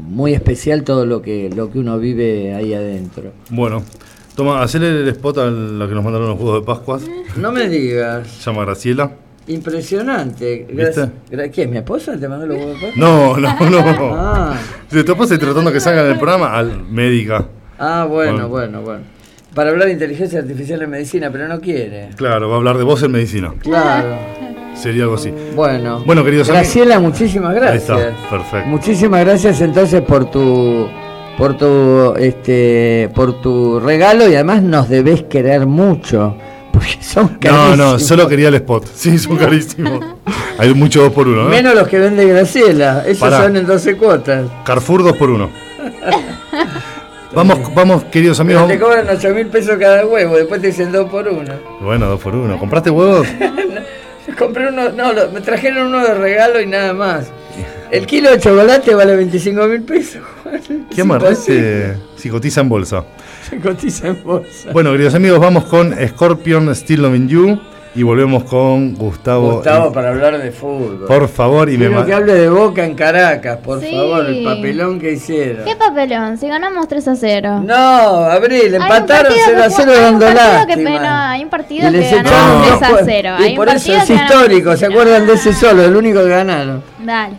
muy 0.08 0.32
especial 0.34 0.84
todo 0.84 1.06
lo 1.06 1.22
que, 1.22 1.50
lo 1.54 1.70
que 1.70 1.78
uno 1.78 1.98
vive 1.98 2.54
ahí 2.54 2.74
adentro. 2.74 3.32
Bueno, 3.50 3.82
toma, 4.36 4.62
hacerle 4.62 4.88
el 5.00 5.08
spot 5.08 5.38
a 5.38 5.46
la 5.50 5.88
que 5.88 5.94
nos 5.94 6.04
mandaron 6.04 6.28
los 6.28 6.36
juegos 6.38 6.60
de 6.60 6.66
Pascuas. 6.66 7.02
No 7.36 7.50
me 7.52 7.68
digas, 7.68 8.26
Se 8.28 8.50
llama 8.50 8.64
Graciela. 8.64 9.10
impresionante. 9.46 10.66
¿Viste? 10.70 11.08
Gra- 11.30 11.50
¿Qué? 11.50 11.66
¿Mi 11.66 11.78
esposa 11.78 12.18
te 12.18 12.28
mandó 12.28 12.46
los 12.46 12.56
huevos 12.58 12.80
de 12.80 12.86
Pascua? 12.88 13.00
No, 13.08 13.36
no, 13.36 13.70
no. 13.70 14.10
Ah, 14.14 14.56
Si 14.90 15.02
tu 15.04 15.12
esposa 15.12 15.38
tratando 15.38 15.72
que 15.72 15.80
salga 15.80 16.04
en 16.04 16.12
el 16.12 16.18
programa, 16.18 16.54
al 16.56 16.84
médica. 16.84 17.46
Ah, 17.78 18.06
bueno, 18.08 18.32
Bueno. 18.32 18.48
bueno, 18.48 18.82
bueno. 18.82 19.04
Para 19.54 19.70
hablar 19.70 19.86
de 19.88 19.94
inteligencia 19.94 20.38
artificial 20.40 20.82
en 20.82 20.90
medicina, 20.90 21.30
pero 21.32 21.48
no 21.48 21.60
quiere. 21.60 22.10
Claro, 22.16 22.48
va 22.48 22.54
a 22.54 22.58
hablar 22.58 22.76
de 22.78 22.84
vos 22.84 23.02
en 23.02 23.10
medicina. 23.12 23.52
Claro. 23.62 24.16
Sería 24.74 25.04
algo 25.04 25.16
así. 25.16 25.32
Bueno. 25.56 26.02
Bueno, 26.06 26.22
queridos 26.22 26.48
amigos. 26.48 26.64
Graciela, 26.66 27.00
muchísimas 27.00 27.50
Ahí 27.54 27.60
gracias. 27.60 27.82
está, 27.98 28.30
perfecto. 28.30 28.68
Muchísimas 28.68 29.24
gracias 29.24 29.60
entonces 29.60 30.02
por 30.02 30.30
tu 30.30 30.86
por 31.36 31.56
tu 31.56 32.14
este 32.18 33.08
por 33.14 33.40
tu 33.40 33.80
regalo 33.80 34.28
y 34.28 34.34
además 34.34 34.62
nos 34.62 34.88
debes 34.88 35.22
querer 35.24 35.66
mucho 35.66 36.36
porque 36.72 36.98
son 37.00 37.24
No, 37.32 37.38
carísimos. 37.40 37.76
no, 37.78 37.98
solo 37.98 38.28
quería 38.28 38.48
el 38.48 38.54
spot. 38.56 38.86
Sí, 38.94 39.18
son 39.18 39.36
carísimos. 39.38 40.04
Hay 40.58 40.72
mucho 40.74 41.00
2 41.02 41.12
por 41.12 41.26
1 41.26 41.42
¿eh? 41.46 41.48
menos 41.48 41.74
los 41.74 41.88
que 41.88 41.98
vende 41.98 42.24
Graciela, 42.26 43.02
esos 43.06 43.18
Pará. 43.20 43.42
son 43.44 43.56
en 43.56 43.66
12 43.66 43.96
cuotas. 43.96 44.46
Carrefour 44.64 45.02
2 45.02 45.16
por 45.16 45.30
1 45.30 45.50
Vamos, 47.34 47.74
vamos, 47.74 48.04
queridos 48.04 48.40
amigos. 48.40 48.64
Pero 48.66 48.78
te 48.78 48.84
cobran 48.84 49.16
8 49.16 49.34
mil 49.34 49.46
pesos 49.48 49.76
cada 49.78 50.04
huevo, 50.06 50.36
después 50.36 50.60
te 50.60 50.68
dicen 50.68 50.90
2 50.90 51.10
por 51.10 51.28
1. 51.28 51.54
Bueno, 51.80 52.06
2 52.06 52.20
por 52.20 52.34
1 52.34 52.58
¿Compraste 52.58 52.90
huevos? 52.90 53.26
Compré 54.38 54.68
uno, 54.68 54.90
no, 54.90 55.12
lo- 55.12 55.30
me 55.30 55.40
trajeron 55.40 55.88
uno 55.88 56.04
de 56.06 56.14
regalo 56.14 56.60
y 56.60 56.66
nada 56.66 56.92
más. 56.92 57.26
El 57.90 58.06
kilo 58.06 58.30
de 58.30 58.38
chocolate 58.38 58.94
vale 58.94 59.16
25 59.16 59.66
mil 59.66 59.82
pesos. 59.82 60.22
¿Qué 60.68 60.84
Es 60.90 60.98
amarraste? 61.00 61.96
Si 62.16 62.28
cotiza 62.28 62.60
en 62.60 62.68
bolsa. 62.68 63.04
Se 63.48 63.58
cotiza 63.58 64.08
en 64.08 64.22
bolsa. 64.22 64.70
Bueno, 64.72 64.92
queridos 64.92 65.14
amigos, 65.14 65.40
vamos 65.40 65.64
con 65.64 65.94
Scorpion 66.08 66.74
Still 66.74 67.02
Loving 67.02 67.28
You 67.28 67.60
y 67.94 68.02
volvemos 68.02 68.44
con 68.44 68.94
Gustavo. 68.94 69.54
Gustavo, 69.56 69.90
Y- 69.90 69.94
para 69.94 70.10
hablar 70.10 70.38
de 70.38 70.50
fútbol. 70.52 71.06
Por 71.08 71.28
favor, 71.28 71.68
y 71.68 71.72
me 71.72 71.86
Quiero 71.86 72.00
ma- 72.00 72.06
que 72.06 72.14
hable 72.14 72.34
de 72.34 72.48
Boca 72.48 72.84
en 72.84 72.94
Caracas, 72.94 73.58
por 73.58 73.80
Sí. 73.80 73.90
favor, 73.90 74.26
el 74.26 74.44
papelón 74.44 75.00
que 75.00 75.12
hicieron. 75.12 75.64
¿Qué 75.64 75.74
papelón? 75.74 76.38
Si 76.38 76.46
ganamos 76.48 76.86
3 76.88 77.08
a 77.08 77.16
0. 77.16 77.60
No, 77.64 77.74
Abril, 77.74 78.74
empataron 78.74 79.24
partido 79.32 79.44
0 79.46 79.60
a 79.62 79.64
que 79.68 79.70
0 79.74 79.92
jugó- 79.92 80.06
hay 80.06 80.12
un 80.14 80.18
dando 80.20 80.26
partido 80.40 80.66
que 80.66 80.82
lástima. 80.84 81.30
hay 81.32 81.42
un 81.44 81.50
partido 81.50 81.88
Y 81.88 81.90
les 81.92 82.08
que 82.08 82.14
dos 82.22 82.22
3 82.22 82.82
a 82.82 82.90
jue- 82.90 83.02
0. 83.04 83.30
Y 83.38 83.42
Hay 83.42 83.50
un 83.50 83.56
por 83.56 83.68
eso 83.68 83.92
es 83.92 84.10
histórico, 84.10 84.68
3 84.70 84.78
¿se 84.80 84.86
a 84.86 84.88
0. 84.88 85.00
acuerdan 85.00 85.26
de 85.26 85.32
ese 85.34 85.52
solo? 85.52 85.82
El 85.84 85.96
único 85.96 86.20
que 86.22 86.28
ganaron. 86.28 86.82
Dale. 87.04 87.34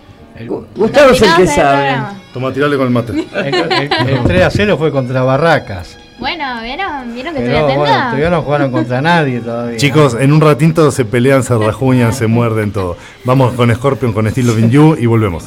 Gustavo 0.75 1.11
es 1.11 1.21
el 1.21 1.35
que 1.35 1.47
sabe. 1.47 1.95
Toma, 2.33 2.53
tirarle 2.53 2.77
con 2.77 2.87
el 2.87 2.93
mate. 2.93 3.11
el- 3.11 3.53
el- 3.55 4.09
el 4.09 4.23
3 4.23 4.43
a 4.43 4.49
0 4.49 4.77
fue 4.77 4.91
contra 4.91 5.21
Barracas. 5.23 5.97
Bueno, 6.19 6.61
¿vieron, 6.61 7.13
¿vieron 7.13 7.33
que 7.33 7.39
Pero 7.41 7.53
estoy 7.59 7.75
bueno, 7.75 7.83
atenta? 7.83 8.05
todavía 8.07 8.29
no 8.29 8.41
jugaron 8.41 8.71
contra 8.71 9.01
nadie 9.09 9.39
todavía. 9.39 9.77
Chicos, 9.77 10.17
en 10.19 10.33
un 10.33 10.41
ratito 10.41 10.91
se 10.91 11.05
pelean, 11.05 11.43
se 11.43 11.57
rajuñan, 11.57 12.13
se 12.13 12.27
muerden 12.27 12.71
todo. 12.71 12.97
Vamos 13.23 13.53
con 13.53 13.73
Scorpion, 13.73 14.11
con 14.13 14.29
Still 14.29 14.47
Loving 14.47 14.69
You 14.69 14.95
y 14.99 15.05
volvemos. 15.05 15.45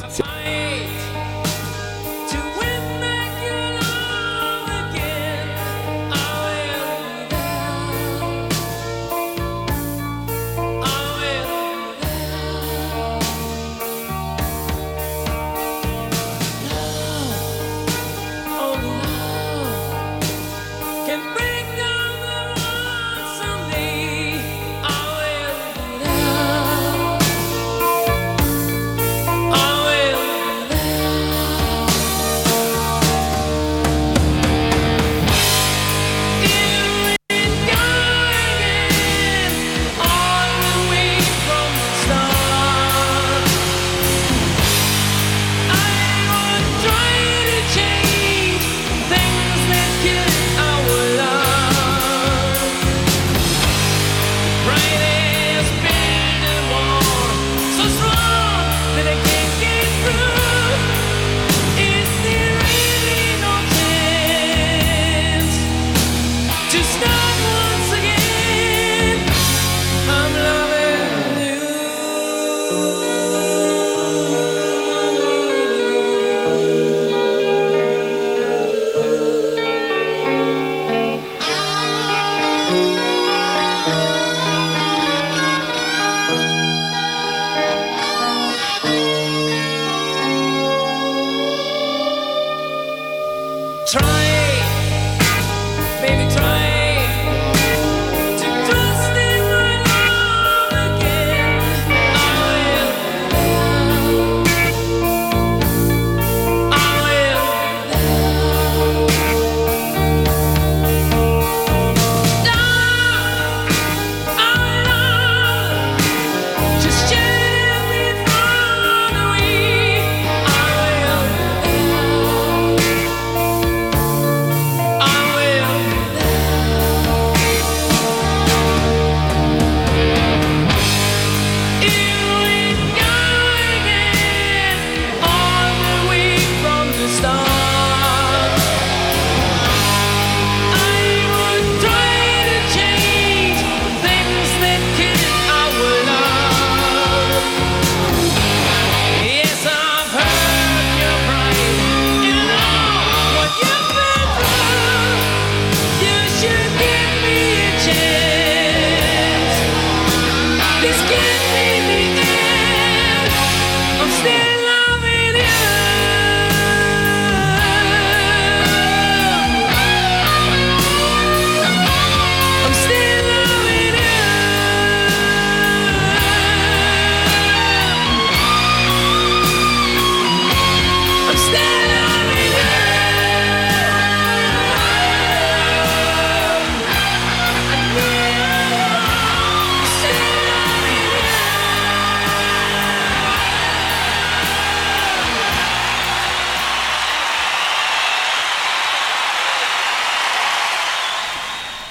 trying. 93.93 94.22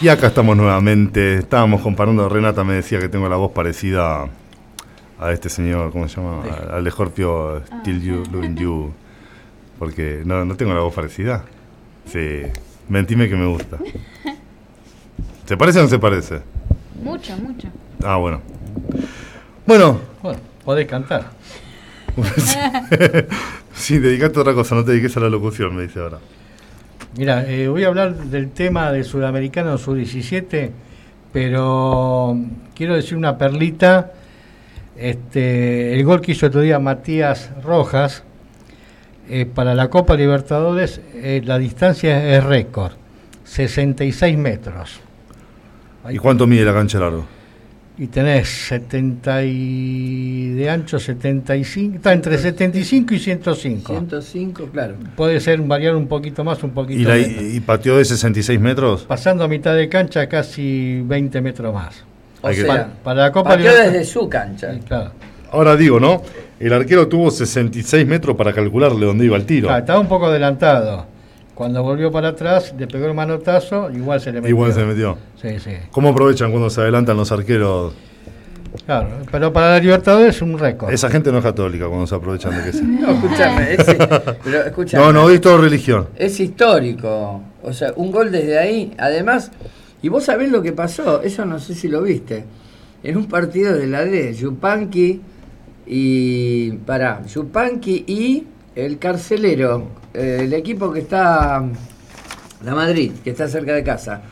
Y 0.02 0.08
acá 0.08 0.26
estamos 0.26 0.56
nuevamente. 0.56 1.36
Estábamos 1.36 1.80
comparando. 1.80 2.28
Renata 2.28 2.64
me 2.64 2.74
decía 2.74 2.98
que 2.98 3.08
tengo 3.08 3.28
la 3.28 3.36
voz 3.36 3.52
parecida 3.52 4.26
a 5.20 5.30
este 5.30 5.48
señor, 5.48 5.92
¿cómo 5.92 6.08
se 6.08 6.16
llama? 6.16 6.42
Al 6.72 6.82
de 6.82 6.90
Scorpio, 6.90 7.62
Still 7.80 8.02
You, 8.02 8.24
Loving 8.32 8.56
You. 8.56 8.92
Porque 9.78 10.22
no, 10.24 10.44
no 10.44 10.56
tengo 10.56 10.74
la 10.74 10.80
voz 10.80 10.92
parecida. 10.92 11.44
Sí. 12.06 12.42
Mentime 12.88 13.28
que 13.28 13.36
me 13.36 13.46
gusta. 13.46 13.78
¿Se 15.46 15.56
parece 15.56 15.78
o 15.78 15.82
no 15.82 15.88
se 15.88 16.00
parece? 16.00 16.40
Mucho, 17.00 17.36
mucho. 17.36 17.68
Ah, 18.02 18.16
bueno. 18.16 18.40
Bueno, 19.66 20.00
Bueno, 20.20 20.40
podés 20.64 20.88
cantar. 20.88 21.30
sí, 23.72 23.98
dedicate 23.98 24.36
a 24.36 24.42
otra 24.42 24.54
cosa, 24.54 24.74
no 24.74 24.84
te 24.84 24.90
dediques 24.90 25.16
a 25.16 25.20
la 25.20 25.28
locución, 25.28 25.76
me 25.76 25.82
dice 25.82 26.00
ahora. 26.00 26.18
Mira, 27.16 27.44
eh, 27.46 27.68
voy 27.68 27.84
a 27.84 27.88
hablar 27.88 28.14
del 28.16 28.50
tema 28.50 28.90
del 28.90 29.04
Sudamericano 29.04 29.76
Sub-17, 29.76 30.70
pero 31.30 32.38
quiero 32.74 32.94
decir 32.94 33.18
una 33.18 33.36
perlita. 33.36 34.12
Este, 34.96 35.94
el 35.94 36.04
gol 36.04 36.22
que 36.22 36.32
hizo 36.32 36.46
otro 36.46 36.62
día 36.62 36.78
Matías 36.78 37.50
Rojas 37.62 38.24
eh, 39.28 39.44
para 39.46 39.74
la 39.74 39.88
Copa 39.88 40.16
Libertadores, 40.16 41.02
eh, 41.14 41.42
la 41.44 41.58
distancia 41.58 42.36
es 42.36 42.44
récord, 42.44 42.92
66 43.44 44.38
metros. 44.38 45.00
¿Y 46.08 46.16
cuánto 46.16 46.46
mide 46.46 46.64
la 46.64 46.72
cancha 46.72 46.98
de 46.98 47.04
largo? 47.04 47.26
Y 47.98 48.06
tenés 48.06 48.48
70 48.68 49.44
y 49.44 50.48
de 50.54 50.70
ancho 50.70 50.98
75, 50.98 51.96
está 51.96 52.12
entre 52.14 52.38
75 52.38 53.14
y 53.14 53.18
105. 53.18 53.92
105, 53.92 54.68
claro. 54.72 54.94
Puede 55.14 55.38
ser 55.40 55.60
variar 55.60 55.94
un 55.94 56.08
poquito 56.08 56.42
más, 56.42 56.62
un 56.62 56.70
poquito 56.70 57.00
¿Y, 57.00 57.04
la, 57.04 57.14
menos. 57.14 57.54
y 57.54 57.60
pateó 57.60 57.98
de 57.98 58.04
66 58.06 58.58
metros? 58.58 59.02
Pasando 59.02 59.44
a 59.44 59.48
mitad 59.48 59.76
de 59.76 59.88
cancha, 59.90 60.26
casi 60.26 61.02
20 61.04 61.40
metros 61.42 61.72
más. 61.74 62.02
O 62.40 62.50
sea, 62.52 62.66
Pa- 62.66 62.88
para 63.04 63.20
la 63.24 63.32
Copa 63.32 63.50
pateó 63.50 63.70
Libertadores- 63.70 63.92
desde 63.92 64.04
su 64.06 64.28
cancha. 64.28 64.72
Sí, 64.72 64.80
claro. 64.80 65.12
Ahora 65.52 65.76
digo, 65.76 66.00
¿no? 66.00 66.22
El 66.58 66.72
arquero 66.72 67.06
tuvo 67.08 67.30
66 67.30 68.06
metros 68.06 68.34
para 68.36 68.54
calcularle 68.54 69.04
dónde 69.04 69.26
iba 69.26 69.36
el 69.36 69.44
tiro. 69.44 69.70
Ah, 69.70 69.78
estaba 69.80 70.00
un 70.00 70.08
poco 70.08 70.26
adelantado. 70.26 71.06
Cuando 71.54 71.82
volvió 71.82 72.10
para 72.10 72.28
atrás, 72.28 72.74
le 72.78 72.86
pegó 72.86 73.06
el 73.06 73.14
manotazo, 73.14 73.90
igual 73.90 74.20
se 74.20 74.32
le 74.32 74.40
metió. 74.40 74.48
Igual 74.50 74.72
se 74.72 74.84
metió. 74.84 75.18
Sí, 75.40 75.58
sí. 75.60 75.72
¿Cómo 75.90 76.08
aprovechan 76.08 76.50
cuando 76.50 76.70
se 76.70 76.80
adelantan 76.80 77.16
los 77.16 77.30
arqueros? 77.30 77.92
Claro, 78.86 79.08
pero 79.30 79.52
para 79.52 79.72
la 79.72 79.78
Libertadores 79.78 80.34
es 80.36 80.40
un 80.42 80.58
récord. 80.58 80.90
Esa 80.90 81.10
gente 81.10 81.30
no 81.30 81.38
es 81.38 81.44
católica 81.44 81.86
cuando 81.88 82.06
se 82.06 82.14
aprovechan 82.14 82.56
de 82.56 82.64
que 82.64 82.72
se... 82.72 82.82
No, 82.84 83.10
escúchame, 83.10 83.74
es, 83.74 83.84
pero 84.42 84.62
escúchame, 84.64 85.04
No, 85.04 85.12
no, 85.12 85.28
es 85.28 85.40
todo 85.42 85.58
religión. 85.58 86.08
es 86.16 86.40
histórico. 86.40 87.42
O 87.62 87.72
sea, 87.74 87.92
un 87.96 88.10
gol 88.10 88.32
desde 88.32 88.58
ahí. 88.58 88.94
Además, 88.98 89.50
y 90.00 90.08
vos 90.08 90.24
sabés 90.24 90.50
lo 90.50 90.62
que 90.62 90.72
pasó, 90.72 91.20
eso 91.22 91.44
no 91.44 91.58
sé 91.58 91.74
si 91.74 91.88
lo 91.88 92.00
viste. 92.02 92.44
En 93.02 93.18
un 93.18 93.26
partido 93.26 93.74
de 93.74 93.86
la 93.88 94.04
D, 94.06 94.32
Yupanqui 94.34 95.20
y. 95.86 96.70
Pará, 96.86 97.22
Yupanqui 97.26 98.04
y 98.06 98.46
el 98.74 98.98
carcelero, 98.98 99.86
eh, 100.14 100.40
el 100.42 100.52
equipo 100.52 100.92
que 100.92 101.00
está. 101.00 101.62
La 102.64 102.74
Madrid, 102.74 103.12
que 103.24 103.30
está 103.30 103.48
cerca 103.48 103.74
de 103.74 103.82
casa. 103.82 104.22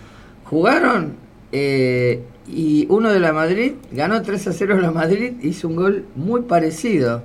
Jugaron 0.45 1.15
eh, 1.51 2.23
y 2.47 2.87
uno 2.89 3.11
de 3.11 3.21
la 3.21 3.33
Madrid 3.33 3.73
ganó 3.93 4.23
3 4.23 4.49
a 4.49 4.53
0 4.53 4.79
la 4.81 4.91
Madrid, 4.91 5.35
hizo 5.43 5.69
un 5.69 5.77
gol 5.77 6.05
muy 6.15 6.43
parecido. 6.43 7.23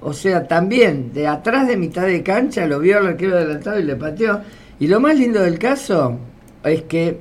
O 0.00 0.12
sea, 0.12 0.46
también 0.46 1.12
de 1.12 1.26
atrás 1.26 1.66
de 1.66 1.76
mitad 1.76 2.06
de 2.06 2.22
cancha 2.22 2.66
lo 2.66 2.78
vio 2.78 2.98
al 2.98 3.08
arquero 3.08 3.36
adelantado 3.36 3.80
y 3.80 3.84
le 3.84 3.96
pateó. 3.96 4.40
Y 4.78 4.86
lo 4.86 5.00
más 5.00 5.18
lindo 5.18 5.40
del 5.42 5.58
caso 5.58 6.18
es 6.62 6.82
que 6.82 7.18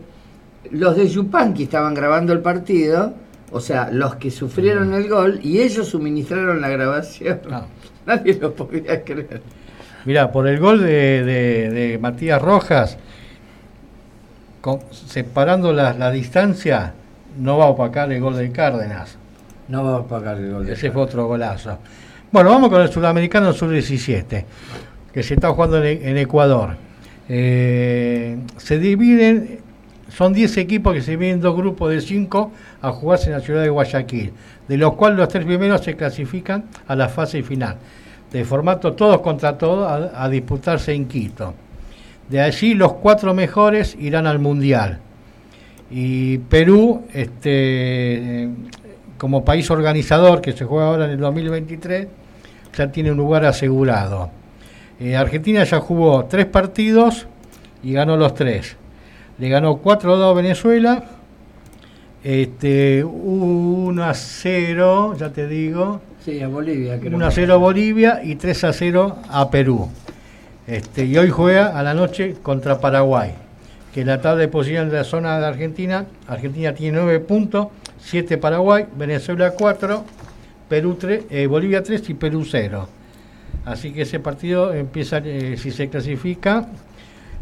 los 0.72 0.96
de 0.96 1.08
Yupanqui 1.08 1.64
estaban 1.64 1.94
grabando 1.94 2.34
el 2.34 2.40
partido, 2.40 3.14
o 3.52 3.60
sea, 3.60 3.90
los 3.92 4.16
que 4.16 4.30
sufrieron 4.30 4.94
el 4.94 5.08
gol, 5.08 5.40
y 5.42 5.60
ellos 5.60 5.88
suministraron 5.88 6.62
la 6.62 6.70
grabación. 6.70 7.40
Ah. 7.50 7.66
Nadie 8.06 8.36
lo 8.36 8.54
podía 8.54 9.04
creer. 9.04 9.42
Mirá, 10.08 10.32
por 10.32 10.48
el 10.48 10.58
gol 10.60 10.80
de, 10.80 11.24
de- 11.24 11.70
de 11.70 11.98
Matías 12.00 12.42
Rojas, 12.42 12.98
con- 14.62 14.80
separando 14.92 15.74
la, 15.74 15.94
la 15.94 16.10
distancia, 16.12 16.94
no 17.38 17.58
va 17.58 17.66
a 17.66 17.68
opacar 17.68 18.12
el 18.12 18.22
gol 18.22 18.38
de 18.38 18.50
Cárdenas. 18.52 19.18
No 19.68 19.84
va 19.84 19.98
a 19.98 20.04
pagar 20.04 20.38
el 20.38 20.52
gol. 20.54 20.66
de 20.66 20.74
Ese 20.74 20.92
fue 20.92 21.02
otro 21.04 21.28
golazo. 21.28 21.78
Bueno, 22.32 22.50
vamos 22.52 22.70
con 22.70 22.82
el 22.82 22.90
Sudamericano 22.90 23.52
Sub-17, 23.52 24.46
que 25.14 25.24
se 25.24 25.34
está 25.34 25.50
jugando 25.50 25.84
en, 25.84 26.08
en 26.08 26.18
Ecuador. 26.18 26.76
Eh, 27.30 28.38
se 28.56 28.80
dividen, 28.80 29.60
son 30.10 30.32
10 30.32 30.56
equipos 30.58 30.94
que 30.94 31.02
se 31.02 31.12
dividen 31.12 31.36
en 31.36 31.42
dos 31.42 31.56
grupos 31.58 31.92
de 31.92 32.00
5 32.00 32.52
a 32.82 32.92
jugarse 32.92 33.26
en 33.28 33.34
la 33.34 33.42
ciudad 33.42 33.62
de 33.62 33.70
Guayaquil, 33.70 34.32
de 34.70 34.78
los 34.78 34.94
cuales 34.94 35.18
los 35.20 35.28
tres 35.28 35.44
primeros 35.46 35.84
se 35.84 35.98
clasifican 35.98 36.64
a 36.88 36.96
la 36.96 37.10
fase 37.10 37.44
final, 37.44 37.76
de 38.32 38.46
formato 38.46 38.94
todos 38.94 39.22
contra 39.22 39.58
todos 39.58 40.12
a, 40.14 40.30
disputarse 40.30 40.94
en 40.94 41.08
Quito. 41.08 41.54
De 42.30 42.42
allí 42.42 42.74
los 42.74 42.94
cuatro 42.94 43.34
mejores 43.34 43.96
irán 44.00 44.28
al 44.28 44.40
Mundial. 44.40 45.00
Y 45.90 46.40
Perú 46.40 47.04
este, 47.14 48.50
como 49.18 49.46
país 49.46 49.72
organizador 49.72 50.42
que 50.42 50.52
se 50.52 50.66
juega 50.66 50.88
ahora 50.88 51.06
en 51.06 51.12
el 51.12 51.20
2023, 51.20 52.08
ya 52.76 52.92
tiene 52.92 53.12
un 53.12 53.18
lugar 53.18 53.46
asegurado. 53.46 54.30
Eh, 55.00 55.16
Argentina 55.16 55.64
ya 55.64 55.80
jugó 55.80 56.26
tres 56.26 56.46
partidos 56.48 57.28
y 57.84 57.94
ganó 57.94 58.18
los 58.18 58.34
tres. 58.34 58.76
Le 59.38 59.50
ganó 59.50 59.82
4-2 59.82 60.32
a 60.32 60.34
Venezuela, 60.34 61.04
este, 62.24 63.04
1 63.04 64.04
a 64.04 64.14
0, 64.14 65.16
ya 65.18 65.32
te 65.32 65.48
digo, 65.48 66.02
Sí, 66.28 66.42
a 66.42 66.50
Bolivia, 66.50 67.00
creo. 67.00 67.16
1 67.16 67.26
a 67.26 67.32
0 67.32 67.54
a 67.54 67.56
Bolivia 67.56 68.20
y 68.22 68.36
3 68.36 68.66
a 68.66 68.74
0 68.74 69.16
a 69.30 69.50
Perú. 69.50 69.88
Este, 70.68 71.06
y 71.06 71.18
hoy 71.18 71.30
juega 71.30 71.80
a 71.80 71.82
la 71.84 71.94
noche 71.94 72.36
contra 72.44 72.82
Paraguay, 72.82 73.32
que 73.94 74.04
la 74.04 74.20
tabla 74.20 74.42
de 74.42 74.50
posición 74.50 74.90
de 74.90 74.98
la 74.98 75.04
zona 75.06 75.40
de 75.40 75.46
Argentina, 75.46 76.06
Argentina 76.28 76.74
tiene 76.74 76.98
9 76.98 77.22
puntos, 77.22 77.70
7 78.02 78.38
Paraguay, 78.40 78.88
Venezuela 78.98 79.52
4, 79.52 80.04
Perú 80.68 80.98
3, 81.00 81.24
eh, 81.30 81.48
Bolivia 81.48 81.82
3 81.82 82.10
y 82.10 82.14
Perú 82.16 82.44
0. 82.44 82.90
Así 83.64 83.94
que 83.94 84.02
ese 84.02 84.20
partido 84.20 84.74
empieza, 84.74 85.20
eh, 85.20 85.56
si 85.56 85.72
se 85.72 85.88
clasifica, 85.88 86.68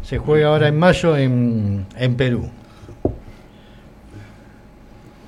se 0.04 0.18
juega 0.18 0.50
ahora 0.50 0.68
en 0.68 0.78
mayo 0.78 1.16
en, 1.16 1.86
en 1.98 2.14
Perú. 2.14 2.48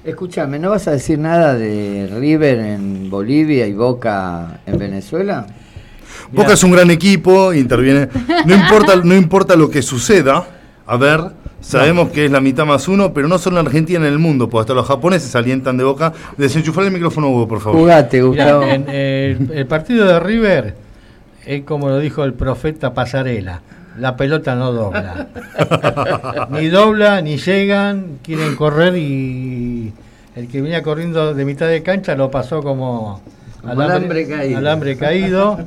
Escúchame, 0.04 0.58
¿no 0.58 0.70
vas 0.70 0.86
a 0.88 0.92
decir 0.92 1.18
nada 1.18 1.54
de 1.54 2.08
River 2.18 2.58
en 2.60 3.10
Bolivia 3.10 3.66
y 3.66 3.72
Boca 3.74 4.60
en 4.66 4.78
Venezuela? 4.78 5.46
Boca 6.32 6.52
es 6.54 6.62
un 6.64 6.72
gran 6.72 6.90
equipo, 6.90 7.52
interviene. 7.52 8.08
No 8.46 8.54
importa, 8.54 8.96
no 8.96 9.14
importa 9.14 9.56
lo 9.56 9.68
que 9.68 9.82
suceda. 9.82 10.46
A 10.86 10.96
ver, 10.96 11.20
sabemos 11.60 12.10
que 12.10 12.24
es 12.26 12.30
la 12.30 12.40
mitad 12.40 12.64
más 12.64 12.88
uno, 12.88 13.12
pero 13.12 13.28
no 13.28 13.38
solo 13.38 13.60
en 13.60 13.66
Argentina, 13.66 13.98
en 14.06 14.12
el 14.12 14.18
mundo, 14.18 14.48
porque 14.48 14.62
hasta 14.62 14.74
los 14.74 14.86
japoneses 14.86 15.34
alientan 15.34 15.76
de 15.76 15.84
Boca. 15.84 16.12
Desenchufar 16.36 16.84
el 16.84 16.90
micrófono, 16.92 17.28
Hugo, 17.30 17.46
por 17.48 17.60
favor. 17.60 17.78
Jugate, 17.80 18.22
Mirá, 18.22 18.26
Gustavo. 18.54 18.62
en- 18.62 18.88
el, 18.88 19.50
el 19.52 19.66
partido 19.66 20.06
de 20.06 20.20
River 20.20 20.74
es 21.44 21.64
como 21.64 21.88
lo 21.88 21.98
dijo 21.98 22.24
el 22.24 22.32
profeta 22.34 22.94
Pasarela. 22.94 23.60
La 23.98 24.16
pelota 24.16 24.54
no 24.54 24.72
dobla. 24.72 25.26
ni 26.50 26.68
dobla, 26.68 27.20
ni 27.20 27.36
llegan, 27.36 28.18
quieren 28.22 28.54
correr 28.56 28.96
y 28.96 29.92
el 30.36 30.48
que 30.48 30.60
venía 30.62 30.82
corriendo 30.82 31.34
de 31.34 31.44
mitad 31.44 31.66
de 31.66 31.82
cancha 31.82 32.14
lo 32.14 32.30
pasó 32.30 32.62
como 32.62 33.20
Como 33.60 33.72
alambre 33.80 34.26
caído. 34.28 34.58
alambre 34.58 34.96
caído. 34.96 35.58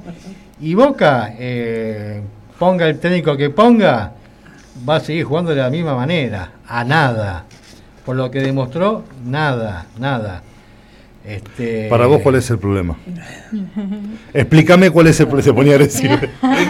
Y 0.62 0.76
Boca, 0.76 1.34
eh, 1.38 2.22
ponga 2.58 2.88
el 2.88 3.00
técnico 3.00 3.36
que 3.36 3.50
ponga, 3.50 4.14
va 4.88 4.96
a 4.98 5.00
seguir 5.00 5.26
jugando 5.26 5.52
de 5.52 5.58
la 5.58 5.70
misma 5.70 5.96
manera, 5.96 6.52
a 6.68 6.84
nada. 6.84 7.44
Por 8.06 8.16
lo 8.16 8.32
que 8.32 8.40
demostró, 8.40 9.04
nada, 9.26 9.88
nada. 10.00 10.42
Este, 11.26 11.88
Para 11.88 12.08
vos, 12.08 12.22
¿cuál 12.24 12.36
es 12.36 12.50
el 12.50 12.58
problema? 12.58 12.98
Explícame 14.34 14.90
cuál 14.90 15.08
es 15.08 15.20
el 15.20 15.28
problema. 15.28 15.44
Se 15.46 15.54
ponía 15.54 15.74
agresivo. 15.74 16.16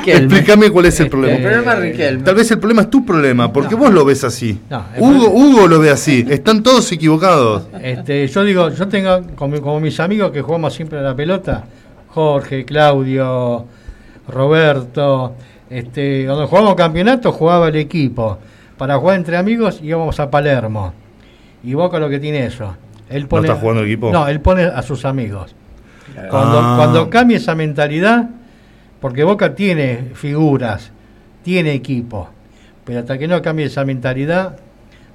Explícame 0.06 0.70
cuál 0.70 0.86
es 0.88 1.00
el 1.00 1.06
Este, 1.06 1.10
problema. 1.10 1.38
El 1.38 1.42
problema 1.44 1.74
es 1.74 1.80
Riquelme. 1.80 2.24
Tal 2.24 2.36
vez 2.36 2.52
el 2.52 2.60
problema 2.60 2.82
es 2.84 2.90
tu 2.90 3.06
problema, 3.06 3.52
porque 3.54 3.76
vos 3.76 3.92
lo 3.94 4.04
ves 4.04 4.24
así. 4.24 4.60
No, 4.70 4.84
Hugo, 4.98 5.26
problema- 5.26 5.30
Hugo 5.30 5.68
lo 5.68 5.80
ve 5.80 5.90
así. 5.90 6.26
Están 6.30 6.64
todos 6.64 6.92
equivocados. 6.92 7.68
Este, 7.82 8.28
yo 8.28 8.44
digo, 8.44 8.70
yo 8.70 8.88
tengo 8.88 9.22
como, 9.36 9.62
como 9.62 9.80
mis 9.80 10.00
amigos 10.00 10.32
que 10.32 10.42
jugamos 10.42 10.74
siempre 10.74 11.00
a 11.00 11.02
la 11.02 11.16
pelota, 11.16 11.64
Jorge, 12.10 12.66
Claudio, 12.66 13.66
Roberto, 14.28 15.34
este, 15.70 16.26
cuando 16.26 16.48
jugábamos 16.48 16.76
campeonato 16.76 17.32
jugaba 17.32 17.70
el 17.70 17.76
equipo. 17.78 18.38
Para 18.78 18.98
jugar 18.98 19.16
entre 19.18 19.38
amigos 19.38 19.80
íbamos 19.82 20.20
a 20.20 20.30
Palermo. 20.30 20.94
Y 21.64 21.74
Boca 21.76 22.00
lo 22.00 22.10
que 22.10 22.20
tiene 22.20 22.46
eso. 22.46 22.76
Él 23.12 23.28
pone, 23.28 23.48
está 23.48 23.60
jugando 23.60 23.82
el 23.82 23.88
equipo? 23.88 24.12
No, 24.12 24.28
él 24.28 24.40
pone 24.42 24.64
a 24.64 24.82
sus 24.82 25.06
amigos. 25.06 25.56
Cuando, 26.30 26.60
Ah. 26.60 26.76
cuando 26.78 27.10
cambie 27.10 27.38
esa 27.38 27.56
mentalidad, 27.56 28.30
porque 29.00 29.24
Boca 29.24 29.56
tiene 29.56 30.10
figuras, 30.14 30.92
tiene 31.44 31.74
equipo, 31.74 32.30
pero 32.86 33.00
hasta 33.00 33.18
que 33.18 33.28
no 33.28 33.42
cambie 33.42 33.66
esa 33.66 33.86
mentalidad, 33.86 34.58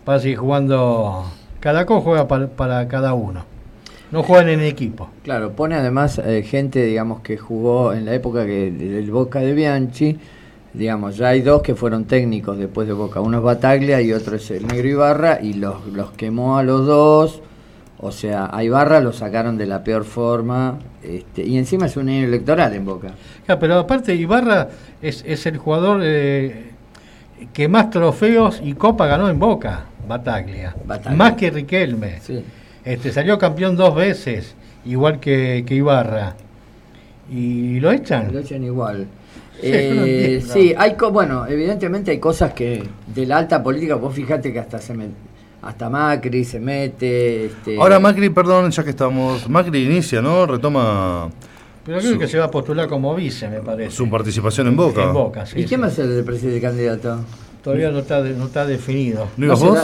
va 0.09 0.15
a 0.15 0.19
seguir 0.21 0.39
jugando. 0.39 1.25
Cada 1.61 1.85
co 1.85 2.01
juega 2.01 2.27
para, 2.29 2.47
para 2.49 2.87
cada 2.89 3.15
uno. 3.15 3.45
No 4.13 4.23
juegan 4.23 4.49
en 4.49 4.61
equipo. 4.61 5.11
Claro, 5.25 5.53
pone 5.53 5.75
además 5.75 6.19
eh, 6.25 6.43
gente, 6.43 6.85
digamos, 6.85 7.21
que 7.21 7.37
jugó 7.37 7.93
en 7.93 8.05
la 8.05 8.15
época 8.15 8.47
que 8.47 8.71
del 8.71 9.11
Boca 9.11 9.41
de 9.41 9.53
Bianchi. 9.53 10.17
Digamos, 10.73 11.17
ya 11.17 11.29
hay 11.29 11.41
dos 11.41 11.63
que 11.63 11.75
fueron 11.75 12.05
técnicos 12.05 12.57
después 12.59 12.87
de 12.87 12.93
Boca. 12.95 13.21
Uno 13.21 13.39
es 13.39 13.43
Bataglia 13.43 14.01
y 14.03 14.13
otro 14.13 14.37
es 14.37 14.49
el 14.51 14.67
Negro 14.67 14.87
Ibarra. 14.89 15.39
Y 15.43 15.55
los, 15.55 15.87
los 15.87 16.11
quemó 16.13 16.57
a 16.59 16.63
los 16.63 16.87
dos. 16.87 17.43
O 17.99 18.13
sea, 18.13 18.51
a 18.53 18.63
Ibarra 18.63 19.01
lo 19.01 19.13
sacaron 19.13 19.57
de 19.57 19.67
la 19.67 19.83
peor 19.83 20.05
forma. 20.05 20.79
Este, 21.03 21.43
y 21.45 21.57
encima 21.57 21.87
es 21.87 21.97
un 21.97 22.09
año 22.09 22.25
electoral 22.27 22.75
en 22.75 22.85
Boca. 22.85 23.13
Ja, 23.47 23.59
pero 23.59 23.79
aparte, 23.79 24.15
Ibarra 24.15 24.69
es, 25.01 25.25
es 25.27 25.47
el 25.47 25.57
jugador 25.57 26.01
eh, 26.05 26.73
que 27.53 27.69
más 27.69 27.91
trofeos 27.91 28.61
y 28.63 28.75
copa 28.75 29.07
ganó 29.07 29.29
en 29.31 29.39
Boca, 29.39 29.85
Bataglia. 30.07 30.75
Bataglia. 30.85 31.17
Más 31.17 31.33
que 31.35 31.51
Riquelme. 31.51 32.21
Sí. 32.21 32.45
Este, 32.85 33.13
salió 33.13 33.39
campeón 33.39 33.77
dos 33.77 33.95
veces, 33.95 34.55
igual 34.85 35.19
que, 35.19 35.65
que 35.67 35.75
Ibarra. 35.77 36.35
Y 37.31 37.81
lo 37.81 37.91
echan. 37.91 38.33
Lo 38.33 38.41
echan 38.41 38.63
igual. 38.65 39.07
Sí, 39.59 39.71
no 39.71 39.75
Eh, 40.05 40.35
entiendo. 40.35 40.53
sí, 40.53 40.75
hay 40.77 40.95
co- 40.97 41.11
bueno, 41.11 41.47
evidentemente 41.47 42.11
hay 42.11 42.19
cosas 42.19 42.53
que 42.53 42.87
de 43.07 43.25
la 43.25 43.39
alta 43.39 43.63
política, 43.63 43.95
vos 43.95 44.15
fíjate 44.15 44.53
que 44.53 44.59
hasta 44.59 44.79
se 44.79 44.93
met- 44.93 45.09
hasta 45.67 45.91
Macri 45.91 46.45
se 46.45 46.61
mete. 46.61 47.47
Este, 47.47 47.77
Ahora 47.79 47.99
Macri, 47.99 48.31
perdón, 48.31 48.71
ya 48.71 48.85
que 48.85 48.91
estamos. 48.91 49.49
Macri 49.49 49.83
inicia, 49.85 50.23
¿no? 50.23 50.47
Retoma 50.47 51.29
Pero 51.85 51.99
creo 51.99 52.13
Su- 52.15 52.19
que 52.19 52.27
se 52.29 52.39
va 52.39 52.47
a 52.47 52.51
postular 52.51 52.89
como 52.89 53.15
vice, 53.15 53.49
me 53.49 53.61
parece. 53.61 53.91
su 53.97 54.09
participación 54.11 54.67
en 54.69 54.77
Boca. 54.77 55.05
En 55.05 55.13
Boca, 55.13 55.47
sí. 55.47 55.61
¿Y 55.61 55.65
quién 55.65 55.81
sí. 55.81 55.83
va 55.83 55.87
a 55.87 55.91
ser 55.91 56.07
el 56.11 56.25
presidente 56.25 56.61
candidato? 56.61 57.21
Todavía 57.63 57.91
no 57.91 57.99
está, 57.99 58.21
no 58.21 58.45
está 58.47 58.65
definido. 58.65 59.27
¿No 59.37 59.47
ibas 59.47 59.61
vos? 59.61 59.79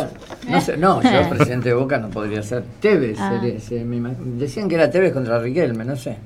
No, 0.48 0.60
sé- 0.60 0.76
no, 0.76 1.02
yo 1.02 1.28
presidente 1.28 1.68
de 1.70 1.74
Boca 1.74 1.98
no 1.98 2.10
podría 2.10 2.42
ser. 2.42 2.62
Tevez, 2.80 3.18
Ah. 3.20 3.40
decían 3.42 4.68
que 4.68 4.74
era 4.76 4.88
Tevez 4.90 5.12
contra 5.12 5.38
Riquelme, 5.40 5.84
no 5.84 5.96
sé. 5.96 6.16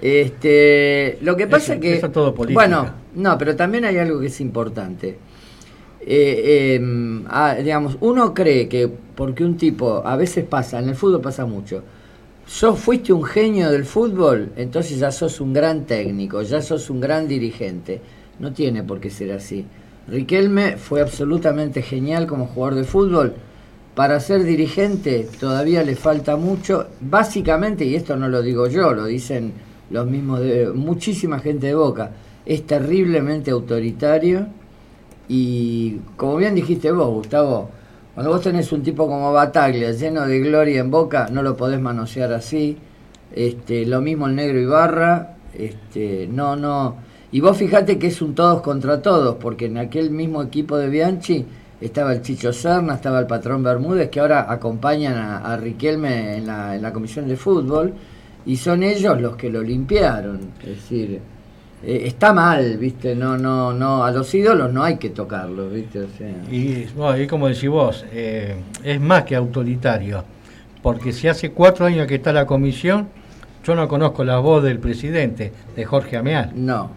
Este, 0.00 1.18
lo 1.22 1.36
que 1.36 1.46
pasa 1.46 1.72
Eso- 1.72 1.80
que 1.80 1.94
eso 1.96 2.06
es 2.06 2.12
todo 2.12 2.34
política. 2.34 2.60
bueno, 2.60 2.90
no, 3.16 3.36
pero 3.36 3.56
también 3.56 3.84
hay 3.84 3.98
algo 3.98 4.20
que 4.20 4.26
es 4.26 4.40
importante. 4.40 5.18
Eh, 6.10 6.78
eh, 6.80 7.24
ah, 7.28 7.56
digamos, 7.62 7.98
uno 8.00 8.32
cree 8.32 8.66
que 8.66 8.88
porque 9.14 9.44
un 9.44 9.58
tipo, 9.58 10.00
a 10.06 10.16
veces 10.16 10.42
pasa, 10.46 10.78
en 10.78 10.88
el 10.88 10.94
fútbol 10.94 11.20
pasa 11.20 11.44
mucho, 11.44 11.82
sos 12.46 12.78
fuiste 12.78 13.12
un 13.12 13.24
genio 13.24 13.70
del 13.70 13.84
fútbol, 13.84 14.52
entonces 14.56 14.98
ya 14.98 15.12
sos 15.12 15.38
un 15.38 15.52
gran 15.52 15.84
técnico, 15.84 16.40
ya 16.40 16.62
sos 16.62 16.88
un 16.88 17.02
gran 17.02 17.28
dirigente. 17.28 18.00
No 18.38 18.54
tiene 18.54 18.82
por 18.84 19.00
qué 19.00 19.10
ser 19.10 19.32
así. 19.32 19.66
Riquelme 20.06 20.78
fue 20.78 21.02
absolutamente 21.02 21.82
genial 21.82 22.26
como 22.26 22.46
jugador 22.46 22.76
de 22.76 22.84
fútbol. 22.84 23.34
Para 23.94 24.18
ser 24.18 24.44
dirigente 24.44 25.28
todavía 25.38 25.82
le 25.82 25.94
falta 25.94 26.36
mucho. 26.36 26.86
Básicamente, 27.02 27.84
y 27.84 27.96
esto 27.96 28.16
no 28.16 28.28
lo 28.28 28.40
digo 28.40 28.66
yo, 28.66 28.94
lo 28.94 29.04
dicen 29.04 29.52
los 29.90 30.06
mismos 30.06 30.40
de 30.40 30.70
muchísima 30.70 31.38
gente 31.38 31.66
de 31.66 31.74
Boca, 31.74 32.12
es 32.46 32.66
terriblemente 32.66 33.50
autoritario 33.50 34.46
y 35.28 36.00
como 36.16 36.36
bien 36.36 36.54
dijiste 36.54 36.90
vos, 36.90 37.08
Gustavo, 37.08 37.70
cuando 38.14 38.32
vos 38.32 38.42
tenés 38.42 38.72
un 38.72 38.82
tipo 38.82 39.06
como 39.06 39.32
Bataglia 39.32 39.92
lleno 39.92 40.26
de 40.26 40.40
gloria 40.40 40.80
en 40.80 40.90
Boca, 40.90 41.28
no 41.30 41.42
lo 41.42 41.56
podés 41.56 41.80
manosear 41.80 42.32
así. 42.32 42.76
Este, 43.32 43.86
lo 43.86 44.00
mismo 44.00 44.26
el 44.26 44.34
negro 44.34 44.58
Ibarra, 44.58 45.36
este, 45.54 46.26
no, 46.26 46.56
no. 46.56 46.96
Y 47.30 47.40
vos 47.40 47.56
fijate 47.56 47.98
que 47.98 48.08
es 48.08 48.22
un 48.22 48.34
todos 48.34 48.62
contra 48.62 49.02
todos, 49.02 49.36
porque 49.36 49.66
en 49.66 49.78
aquel 49.78 50.10
mismo 50.10 50.42
equipo 50.42 50.76
de 50.76 50.88
Bianchi 50.88 51.46
estaba 51.80 52.12
el 52.12 52.22
Chicho 52.22 52.52
Serna, 52.52 52.94
estaba 52.94 53.20
el 53.20 53.26
patrón 53.26 53.62
Bermúdez, 53.62 54.08
que 54.10 54.18
ahora 54.18 54.50
acompañan 54.50 55.16
a, 55.16 55.52
a 55.52 55.56
Riquelme 55.56 56.38
en 56.38 56.46
la, 56.46 56.74
en 56.74 56.82
la 56.82 56.92
comisión 56.92 57.28
de 57.28 57.36
fútbol, 57.36 57.92
y 58.46 58.56
son 58.56 58.82
ellos 58.82 59.20
los 59.20 59.36
que 59.36 59.50
lo 59.50 59.62
limpiaron. 59.62 60.40
Es 60.60 60.68
decir, 60.68 61.20
eh, 61.82 62.02
está 62.06 62.32
mal, 62.32 62.76
¿viste? 62.78 63.14
No, 63.14 63.38
no, 63.38 63.72
no, 63.72 64.04
a 64.04 64.10
los 64.10 64.34
ídolos 64.34 64.72
no 64.72 64.82
hay 64.82 64.96
que 64.96 65.10
tocarlos, 65.10 65.72
¿viste? 65.72 66.00
O 66.00 66.08
sea, 66.16 66.28
Y, 66.50 66.86
bueno, 66.96 67.22
y 67.22 67.26
como 67.26 67.48
decís 67.48 67.68
vos, 67.68 68.04
eh, 68.12 68.56
es 68.82 69.00
más 69.00 69.24
que 69.24 69.36
autoritario. 69.36 70.24
Porque 70.82 71.12
si 71.12 71.28
hace 71.28 71.50
cuatro 71.50 71.86
años 71.86 72.06
que 72.06 72.16
está 72.16 72.32
la 72.32 72.46
comisión, 72.46 73.08
yo 73.64 73.74
no 73.74 73.86
conozco 73.88 74.24
la 74.24 74.38
voz 74.38 74.62
del 74.62 74.78
presidente, 74.78 75.52
de 75.76 75.84
Jorge 75.84 76.16
Ameal. 76.16 76.52
no, 76.54 76.90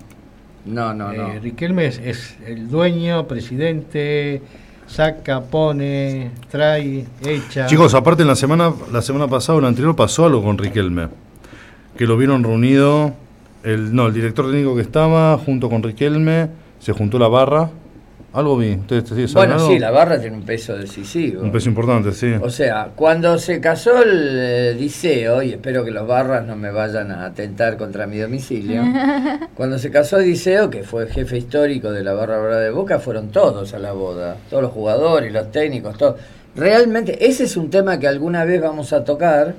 no, 0.65 0.94
no, 0.94 1.12
no. 1.12 1.34
Eh, 1.34 1.39
Riquelme 1.39 1.88
es, 1.88 1.98
es 1.98 2.38
el 2.46 2.70
dueño, 2.70 3.28
presidente, 3.28 4.41
saca, 4.86 5.41
pone, 5.41 6.32
trae, 6.50 7.06
echa. 7.26 7.65
Chicos, 7.65 7.94
aparte 7.96 8.22
en 8.22 8.28
la 8.28 8.36
semana, 8.36 8.72
la 8.91 9.02
semana 9.02 9.28
pasada 9.28 9.58
o 9.58 9.62
la 9.62 9.70
anterior 9.70 9.96
pasó 9.96 10.26
algo 10.26 10.44
con 10.44 10.58
Riquelme. 10.58 11.08
Que 11.98 12.06
lo 12.06 12.15
vieron 12.15 12.44
reunido, 12.44 13.13
el, 13.63 13.93
no, 13.95 14.08
el 14.08 14.13
director 14.13 14.45
técnico 14.45 14.76
que 14.76 14.82
estaba 14.82 15.38
junto 15.38 15.69
con 15.69 15.84
Riquelme, 15.84 16.50
se 16.80 16.93
juntó 16.93 17.19
la 17.19 17.28
barra 17.28 17.69
Algo 18.34 18.58
vi. 18.58 18.76
¿Usted, 18.76 19.04
usted 19.04 19.28
sabe 19.28 19.45
Bueno, 19.47 19.54
algo? 19.56 19.67
sí, 19.67 19.78
la 19.78 19.91
barra 19.91 20.19
tiene 20.19 20.38
un 20.38 20.43
peso 20.43 20.76
decisivo. 20.78 21.41
Un 21.43 21.52
peso 21.52 21.67
importante, 21.69 22.12
sí. 22.13 22.34
O 22.41 22.50
sea, 22.50 22.91
cuando 22.95 23.38
se 23.38 23.60
casó 23.60 24.02
el 24.02 24.30
eh, 24.39 24.76
Diceo, 24.80 25.43
y 25.43 25.52
espero 25.52 25.84
que 25.84 25.91
los 25.91 26.08
barras 26.08 26.45
no 26.45 26.56
me 26.56 26.71
vayan 26.71 27.12
a 27.12 27.26
atentar 27.26 27.76
contra 27.78 28.08
mi 28.08 28.17
domicilio, 28.19 28.84
cuando 29.56 29.78
se 29.78 29.91
casó 29.91 30.17
Diceo, 30.19 30.69
que 30.69 30.84
fue 30.84 31.08
jefe 31.08 31.38
histórico 31.38 31.91
de 31.91 32.04
la 32.04 32.13
barra 32.13 32.39
brava 32.39 32.62
de 32.62 32.71
Boca, 32.71 33.00
fueron 33.00 33.30
todos 33.30 33.74
a 33.74 33.80
la 33.80 33.91
boda, 33.91 34.38
todos 34.50 34.63
los 34.63 34.71
jugadores, 34.71 35.32
los 35.34 35.52
técnicos, 35.52 35.97
todos. 35.97 36.15
Realmente, 36.56 37.26
ese 37.26 37.43
es 37.43 37.56
un 37.58 37.69
tema 37.69 38.00
que 38.00 38.08
alguna 38.08 38.43
vez 38.45 38.62
vamos 38.62 38.91
a 38.93 39.04
tocar. 39.04 39.56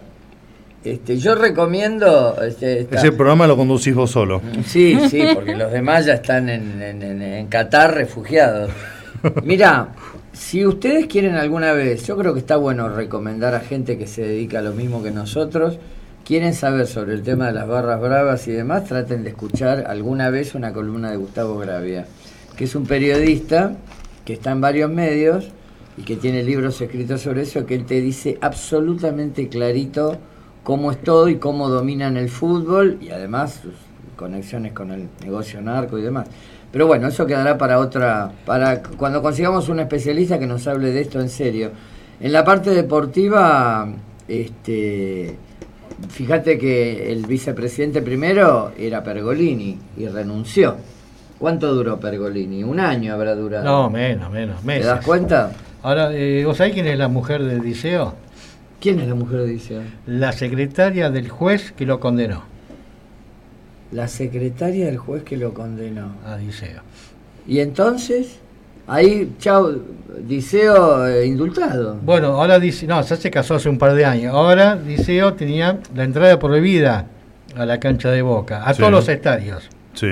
Este, 0.85 1.17
yo 1.17 1.35
recomiendo... 1.35 2.37
Este, 2.43 2.81
esta- 2.81 2.97
Ese 2.99 3.13
programa 3.13 3.47
lo 3.47 3.57
conducís 3.57 3.95
vos 3.95 4.11
solo. 4.11 4.43
Sí, 4.67 4.97
sí, 5.09 5.23
porque 5.35 5.55
los 5.55 5.71
demás 5.71 6.07
ya 6.07 6.15
están 6.15 6.49
en, 6.49 6.83
en, 6.83 7.03
en- 7.03 7.23
en 7.23 7.47
Qatar 7.47 7.95
refugiados. 7.95 8.71
Mira, 9.45 9.89
si 10.33 10.67
ustedes 10.67 11.07
quieren 11.07 11.37
alguna 11.37 11.73
vez, 11.73 12.05
yo 12.07 12.17
creo 12.17 12.33
que 12.35 12.41
está 12.41 12.57
bueno 12.57 12.89
recomendar 12.89 13.55
a 13.55 13.61
gente 13.61 13.97
que 13.97 14.07
se 14.09 14.23
dedica 14.23 14.59
a 14.59 14.63
lo 14.63 14.73
mismo 14.73 15.03
que 15.03 15.13
nosotros, 15.13 15.79
quieren 16.25 16.55
saber 16.55 16.87
sobre 16.89 17.15
el 17.15 17.23
tema 17.23 17.47
de 17.47 17.53
las 17.53 17.69
barras 17.69 18.01
bravas 18.01 18.49
y 18.49 18.53
demás, 18.53 18.85
traten 18.85 19.23
de 19.23 19.31
escuchar 19.31 19.85
alguna 19.87 20.31
vez 20.31 20.55
una 20.57 20.73
columna 20.73 21.11
de 21.13 21.17
Gustavo 21.17 21.59
Gravia, 21.59 22.07
que 22.57 22.65
es 22.65 22.75
un 22.75 22.87
periodista 22.87 23.75
que 24.25 24.33
está 24.33 24.51
en 24.51 24.61
varios 24.61 24.91
medios 24.91 25.49
y 25.97 26.03
que 26.03 26.17
tiene 26.17 26.43
libros 26.43 26.81
escritos 26.81 27.21
sobre 27.21 27.43
eso, 27.43 27.67
que 27.67 27.75
él 27.77 27.85
te 27.87 28.01
dice 28.01 28.39
absolutamente 28.41 29.49
clarito 29.49 30.17
cómo 30.63 30.91
es 30.93 31.03
todo 31.03 31.29
y 31.29 31.37
cómo 31.37 31.69
dominan 31.69 32.17
el 32.17 32.29
fútbol 32.29 32.99
y 33.01 33.11
además 33.11 33.61
sus 33.63 33.75
conexiones 34.17 34.73
con 34.73 34.91
el 34.91 35.09
negocio 35.23 35.61
narco 35.61 35.99
y 35.99 36.03
demás. 36.03 36.29
Pero 36.71 36.87
bueno, 36.87 37.09
eso 37.09 37.27
quedará 37.27 37.59
para 37.59 37.79
otra, 37.79 38.31
para 38.47 38.83
cuando 38.83 39.21
consigamos 39.21 39.69
un 39.69 39.81
especialista 39.81 40.39
que 40.39 40.47
nos 40.47 40.67
hable 40.67 40.91
de 40.91 41.01
esto 41.03 41.21
en 41.21 41.29
serio. 41.29 41.71
En 42.21 42.33
la 42.33 42.45
parte 42.45 42.71
deportiva, 42.71 43.89
este, 44.27 45.37
fíjate 46.09 46.57
que 46.57 47.13
el 47.13 47.27
vicepresidente 47.27 48.01
primero 48.01 48.73
era 48.79 49.03
Pergolini 49.03 49.79
y 49.99 50.07
renunció. 50.07 50.77
¿Cuánto 51.39 51.75
duró 51.75 51.99
Pergolini? 51.99 52.63
Un 52.63 52.79
año 52.79 53.13
habrá 53.13 53.35
durado. 53.35 53.65
No, 53.65 53.91
menos, 53.91 54.31
menos, 54.31 54.61
¿Te 54.61 54.67
meses. 54.67 54.87
das 54.87 55.05
cuenta? 55.05 55.51
Ahora, 55.83 56.11
eh, 56.13 56.45
¿vos 56.47 56.57
sabés 56.57 56.73
quién 56.73 56.87
es 56.87 56.97
la 56.97 57.09
mujer 57.09 57.43
de 57.43 57.59
Diceo? 57.59 58.15
¿Quién 58.83 58.99
es 59.01 59.07
la 59.09 59.15
mujer 59.15 59.39
de 59.41 59.47
Diceo? 59.47 59.81
La 60.07 60.33
secretaria 60.33 61.09
del 61.11 61.29
juez 61.31 61.71
que 61.73 61.87
lo 61.87 62.01
condenó 62.01 62.43
La 63.93 64.09
secretaria 64.09 64.87
del 64.87 64.99
juez 64.99 65.23
que 65.23 65.37
lo 65.37 65.55
condenó. 65.55 66.13
a 66.27 66.37
Diceo. 66.37 66.81
Y 67.47 67.61
entonces, 67.61 68.39
ahí, 68.87 69.33
chao, 69.39 69.71
Diceo 70.27 71.07
eh, 71.07 71.27
indultado. 71.27 71.97
Bueno, 72.03 72.29
ahora 72.41 72.59
dice, 72.59 72.87
no, 72.87 73.01
ya 73.03 73.17
se 73.17 73.31
casó 73.31 73.55
hace 73.55 73.69
un 73.69 73.79
par 73.79 73.95
de 73.95 74.05
años. 74.05 74.35
Ahora 74.35 74.77
Diceo 74.77 75.35
tenía 75.35 75.79
la 75.95 76.05
entrada 76.05 76.39
prohibida 76.39 77.07
a 77.57 77.65
la 77.67 77.79
cancha 77.79 78.11
de 78.11 78.23
Boca, 78.23 78.65
a 78.65 78.73
Sí. 78.75 78.81
todos 78.81 78.93
los 78.93 79.09
estadios. 79.09 79.69
Sí. 79.95 80.09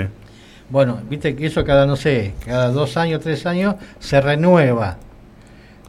Bueno, 0.68 1.00
viste 1.11 1.35
que 1.35 1.46
eso 1.46 1.64
cada, 1.64 1.87
no 1.87 1.96
sé, 1.96 2.35
cada 2.46 2.68
dos 2.70 2.96
años, 2.96 3.20
tres 3.20 3.44
años, 3.46 3.74
se 3.98 4.20
renueva. 4.20 4.98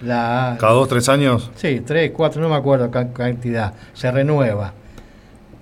La, 0.02 0.58
Cada 0.60 0.74
dos, 0.74 0.88
tres 0.90 1.08
años. 1.10 1.52
Sí, 1.56 1.82
tres, 1.86 2.12
cuatro, 2.12 2.42
no 2.42 2.50
me 2.50 2.56
acuerdo 2.56 2.90
ca- 2.90 3.14
cantidad, 3.14 3.74
se 3.94 4.12
renueva. 4.12 4.74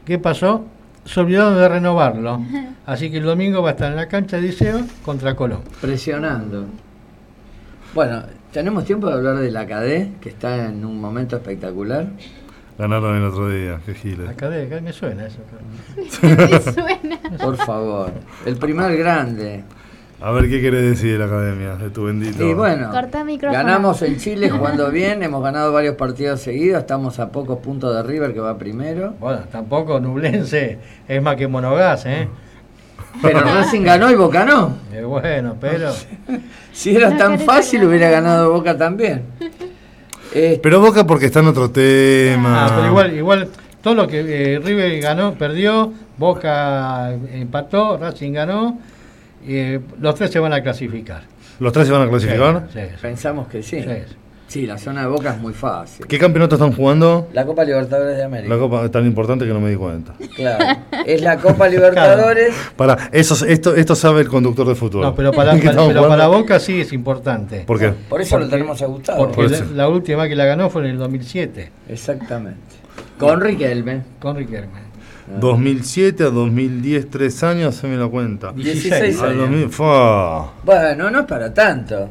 ¿Qué 0.06 0.17
pasó? 0.17 0.65
Se 1.06 1.19
olvidaron 1.19 1.56
de 1.56 1.67
renovarlo. 1.67 2.41
Así 2.86 3.12
que 3.12 3.17
el 3.17 3.23
domingo 3.25 3.62
va 3.62 3.69
a 3.69 3.71
estar 3.73 3.89
en 3.91 3.97
la 3.97 4.08
cancha 4.08 4.38
de 4.38 4.43
Liceo 4.43 4.82
contra 5.04 5.36
Colón. 5.36 5.62
Presionando. 5.82 6.65
Bueno, 7.93 8.23
¿tenemos 8.52 8.86
tiempo 8.86 9.08
de 9.08 9.13
hablar 9.13 9.38
de 9.38 9.52
la 9.52 9.65
CADE, 9.67 10.13
que 10.21 10.30
está 10.30 10.67
en 10.67 10.86
un 10.86 10.99
momento 11.02 11.36
espectacular? 11.36 12.08
Ganaron 12.78 13.17
el 13.17 13.23
otro 13.25 13.49
día, 13.49 13.80
qué 13.86 13.93
giles. 13.93 14.19
De, 14.38 14.63
acá 14.65 14.82
me 14.82 14.93
suena 14.93 15.25
eso. 15.25 15.39
Me 16.21 16.62
suena. 16.62 17.19
Por 17.41 17.58
favor. 17.58 18.12
El 18.45 18.56
primer 18.56 18.95
grande. 18.97 19.63
A 20.21 20.32
ver 20.32 20.49
qué 20.49 20.62
querés 20.62 20.84
decir 20.84 21.13
de 21.13 21.19
la 21.19 21.25
academia, 21.25 21.75
de 21.75 21.89
tu 21.91 22.03
bendito. 22.03 22.43
Y 22.43 22.53
bueno, 22.53 22.89
Corta 22.91 23.23
micrófono. 23.23 23.58
ganamos 23.63 24.01
en 24.01 24.17
Chile 24.17 24.49
jugando 24.49 24.91
bien, 24.91 25.23
hemos 25.23 25.41
ganado 25.41 25.71
varios 25.71 25.95
partidos 25.95 26.41
seguidos, 26.41 26.82
estamos 26.82 27.19
a 27.19 27.29
pocos 27.32 27.60
puntos 27.60 27.95
de 27.95 28.03
River 28.03 28.34
que 28.34 28.41
va 28.41 28.58
primero. 28.58 29.13
Bueno, 29.19 29.41
tampoco 29.49 29.99
Nublense 30.01 30.77
es 31.08 31.21
más 31.21 31.38
que 31.38 31.47
Monogas, 31.47 32.05
¿eh? 32.05 32.27
Pero 33.21 33.39
Racing 33.43 33.84
ganó 33.84 34.12
y 34.12 34.15
Boca 34.15 34.43
no. 34.43 34.75
Eh, 34.93 35.03
bueno, 35.03 35.55
pero... 35.60 35.91
Si 36.73 36.95
era 36.95 37.15
tan 37.17 37.39
fácil 37.39 37.86
hubiera 37.86 38.10
ganado 38.10 38.51
Boca 38.51 38.77
también. 38.77 39.23
Eh, 40.32 40.60
Pero 40.62 40.79
Boca 40.79 41.08
porque 41.08 41.25
está 41.25 41.39
en 41.39 41.47
otro 41.47 41.71
tema. 41.71 42.65
Ah, 42.67 42.71
pero 42.75 42.88
igual, 42.89 43.13
igual 43.15 43.49
todo 43.82 43.95
lo 43.95 44.08
que 44.08 44.19
eh, 44.53 44.60
River 44.60 45.01
ganó, 45.01 45.34
perdió, 45.34 45.91
Boca 46.19 47.12
empató, 47.34 47.97
Racing 47.97 48.34
ganó, 48.34 48.77
eh, 49.47 49.80
los 49.99 50.15
tres 50.15 50.32
se 50.32 50.39
van 50.39 50.54
a 50.54 50.62
clasificar. 50.62 51.23
¿Los 51.60 51.73
tres 51.73 51.88
se 51.88 51.93
van 51.93 52.04
a 52.04 52.10
clasificar? 52.10 52.67
Sí, 52.73 52.80
sí, 52.80 52.86
pensamos 53.02 53.47
que 53.47 53.62
sí. 53.63 53.82
sí. 53.82 53.88
Sí, 54.47 54.65
la 54.65 54.80
zona 54.80 55.02
de 55.02 55.08
Boca 55.10 55.36
es 55.36 55.39
muy 55.39 55.54
fácil. 55.54 56.08
¿Qué 56.08 56.17
campeonato 56.17 56.56
están 56.56 56.71
jugando? 56.71 57.30
La 57.34 57.45
Copa 57.45 57.63
Libertadores 57.63 58.17
de 58.17 58.23
América. 58.23 58.52
La 58.52 58.60
copa 58.60 58.84
es 58.86 58.89
tan 58.89 59.06
importante 59.06 59.45
que 59.45 59.54
no 59.54 59.60
me 59.60 59.69
di 59.69 59.75
cuenta. 59.75 60.15
Claro. 60.36 60.80
Es 61.06 61.21
la 61.21 61.38
Copa 61.38 61.67
Libertadores. 61.69 62.56
Para, 62.75 63.10
eso, 63.12 63.45
esto, 63.45 63.75
esto 63.75 63.93
sabe 63.93 64.21
el 64.21 64.28
conductor 64.28 64.67
de 64.67 64.73
fútbol. 64.73 65.02
No, 65.04 65.13
pero 65.13 65.32
para, 65.32 65.52
¿Qué 65.56 65.60
para- 65.60 65.69
estamos 65.69 65.93
pero 65.93 66.08
para? 66.08 66.28
Boca 66.30 66.60
sí 66.60 66.82
es 66.82 66.91
importante. 66.93 67.60
¿Por 67.60 67.78
qué? 67.78 67.89
Por 68.10 68.21
eso 68.21 68.39
lo 68.39 68.49
tenemos 68.49 68.82
a 68.82 68.88
Gustavo. 68.88 69.19
Porque 69.19 69.36
Por 69.36 69.52
la, 69.52 69.58
eso. 69.58 69.65
la 69.75 69.88
última 69.88 70.28
que 70.28 70.36
la 70.36 70.45
ganó 70.45 70.71
fue 70.71 70.82
en 70.84 70.89
el 70.91 70.97
2007, 70.97 71.71
Exactamente. 71.89 72.60
Con 73.19 73.41
Riquelme. 73.41 74.02
con 74.19 74.36
Riquelme. 74.36 74.88
2007 75.39 76.23
a 76.23 76.29
2010, 76.29 77.09
tres 77.09 77.43
años, 77.43 77.75
se 77.75 77.87
me 77.87 77.97
lo 77.97 78.09
cuenta. 78.09 78.51
16 78.51 79.21
Al 79.21 79.29
años. 79.29 79.39
2000, 79.49 79.69
fa. 79.69 80.51
Bueno, 80.63 81.11
no 81.11 81.19
es 81.19 81.25
para 81.25 81.53
tanto. 81.53 82.09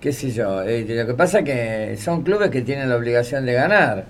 Qué 0.00 0.12
sé 0.12 0.30
yo. 0.30 0.62
eh, 0.62 0.84
lo 0.88 1.06
que 1.06 1.14
pasa 1.14 1.40
es 1.40 1.44
que 1.44 1.96
son 1.96 2.22
clubes 2.22 2.50
que 2.50 2.62
tienen 2.62 2.88
la 2.88 2.96
obligación 2.96 3.44
de 3.46 3.52
ganar. 3.52 4.04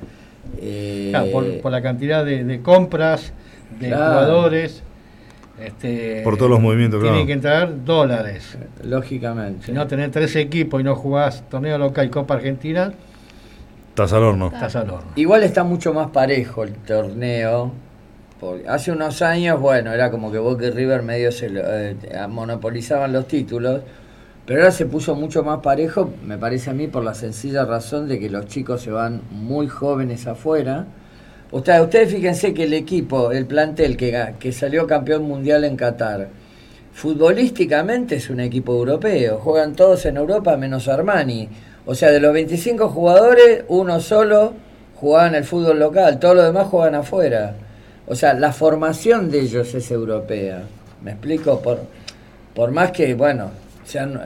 Eh, 0.60 1.08
Claro, 1.10 1.30
por, 1.32 1.60
por 1.60 1.72
la 1.72 1.82
cantidad 1.82 2.24
de, 2.24 2.44
de 2.44 2.60
compras, 2.62 3.32
de 3.78 3.88
Claro. 3.88 4.04
jugadores. 4.04 4.82
Este, 5.62 6.20
Por 6.22 6.36
todos 6.36 6.50
los 6.50 6.60
movimientos, 6.60 7.00
Tienen 7.00 7.14
claro. 7.14 7.26
que 7.26 7.32
entrar 7.32 7.84
dólares. 7.84 8.56
Lógicamente. 8.84 9.66
Si 9.66 9.72
no 9.72 9.86
tenés 9.88 10.10
tres 10.12 10.36
equipos 10.36 10.80
y 10.80 10.84
no 10.84 10.94
jugás 10.94 11.42
torneo 11.50 11.76
local 11.78 12.06
y 12.06 12.10
Copa 12.10 12.34
Argentina, 12.34 12.92
Estás 13.90 14.12
al 14.12 14.22
horno. 14.22 14.46
estás 14.54 14.76
al 14.76 14.88
horno. 14.90 15.10
Igual 15.16 15.42
está 15.42 15.64
mucho 15.64 15.92
más 15.92 16.10
parejo 16.10 16.62
el 16.62 16.74
torneo. 16.74 17.72
Hace 18.68 18.92
unos 18.92 19.22
años, 19.22 19.60
bueno, 19.60 19.92
era 19.92 20.10
como 20.10 20.30
que 20.30 20.38
Boca 20.38 20.66
y 20.66 20.70
River 20.70 21.02
medio 21.02 21.32
se 21.32 21.50
lo- 21.50 21.62
eh, 21.66 21.96
monopolizaban 22.28 23.12
los 23.12 23.26
títulos. 23.26 23.80
Pero 24.46 24.60
ahora 24.60 24.72
se 24.72 24.86
puso 24.86 25.14
mucho 25.14 25.42
más 25.44 25.60
parejo, 25.60 26.10
me 26.24 26.38
parece 26.38 26.70
a 26.70 26.72
mí, 26.72 26.86
por 26.86 27.04
la 27.04 27.14
sencilla 27.14 27.64
razón 27.66 28.08
de 28.08 28.18
que 28.18 28.30
los 28.30 28.46
chicos 28.46 28.80
se 28.82 28.90
van 28.90 29.20
muy 29.30 29.68
jóvenes 29.68 30.26
afuera. 30.26 30.86
Ustedes, 31.52 31.80
ustedes 31.82 32.12
fíjense 32.14 32.54
que 32.54 32.64
el 32.64 32.72
equipo, 32.74 33.30
el 33.32 33.46
plantel 33.46 33.96
que, 33.96 34.34
que 34.38 34.52
salió 34.52 34.86
campeón 34.86 35.24
mundial 35.24 35.64
en 35.64 35.76
Qatar, 35.76 36.28
futbolísticamente 36.94 38.16
es 38.16 38.30
un 38.30 38.40
equipo 38.40 38.72
europeo. 38.74 39.38
Juegan 39.38 39.74
todos 39.74 40.04
en 40.06 40.16
Europa 40.16 40.56
menos 40.56 40.88
Armani. 40.88 41.48
O 41.86 41.94
sea, 41.94 42.10
de 42.10 42.20
los 42.20 42.32
25 42.32 42.88
jugadores, 42.88 43.64
uno 43.68 44.00
solo 44.00 44.52
jugaba 44.96 45.28
en 45.28 45.34
el 45.36 45.44
fútbol 45.44 45.78
local, 45.78 46.18
todos 46.18 46.36
los 46.36 46.44
demás 46.46 46.66
juegan 46.68 46.94
afuera. 46.96 47.54
O 48.08 48.14
sea, 48.14 48.34
la 48.34 48.52
formación 48.52 49.30
de 49.30 49.40
ellos 49.40 49.74
es 49.74 49.90
europea. 49.90 50.62
¿Me 51.02 51.12
explico? 51.12 51.60
Por, 51.60 51.80
por 52.54 52.70
más 52.72 52.90
que, 52.90 53.14
bueno, 53.14 53.50
se 53.84 53.98
han, 53.98 54.14
eh, 54.14 54.18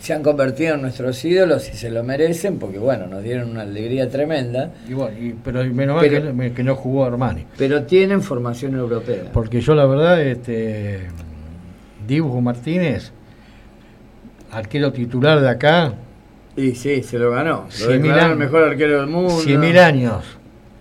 se 0.00 0.12
han 0.14 0.22
convertido 0.22 0.74
en 0.76 0.82
nuestros 0.82 1.24
ídolos 1.24 1.68
y 1.68 1.76
se 1.76 1.90
lo 1.90 2.02
merecen, 2.04 2.58
porque, 2.58 2.78
bueno, 2.78 3.06
nos 3.08 3.22
dieron 3.22 3.50
una 3.50 3.62
alegría 3.62 4.08
tremenda, 4.08 4.70
Y 4.88 4.94
bueno, 4.94 5.16
y- 5.18 5.34
pero 5.44 5.64
menos 5.64 5.96
mal 5.96 6.06
Pero- 6.08 6.22
que, 6.28 6.32
no- 6.32 6.54
que 6.54 6.62
no 6.64 6.76
jugó 6.76 7.04
Armani. 7.04 7.44
pero 7.58 7.82
tienen 7.84 8.22
formación 8.22 8.74
europea. 8.76 9.24
Porque 9.32 9.60
yo 9.60 9.74
la 9.74 9.84
verdad, 9.86 10.20
este 10.22 11.08
Dibu 12.06 12.40
Martínez, 12.40 13.12
arquero 14.50 14.92
titular 14.92 15.40
de 15.40 15.48
acá, 15.50 15.94
Y 16.56 16.72
sí, 16.74 17.02
se 17.02 17.18
lo 17.18 17.30
ganó. 17.30 17.64
Lo 17.64 17.70
Cien 17.70 17.92
mil 18.02 18.10
declararon 18.10 18.32
el 18.32 18.42
años. 18.42 18.52
mejor 18.52 18.68
arquero 18.68 19.00
del 19.00 19.06
mundo. 19.08 19.30
100.000 19.40 19.78
años. 19.78 20.22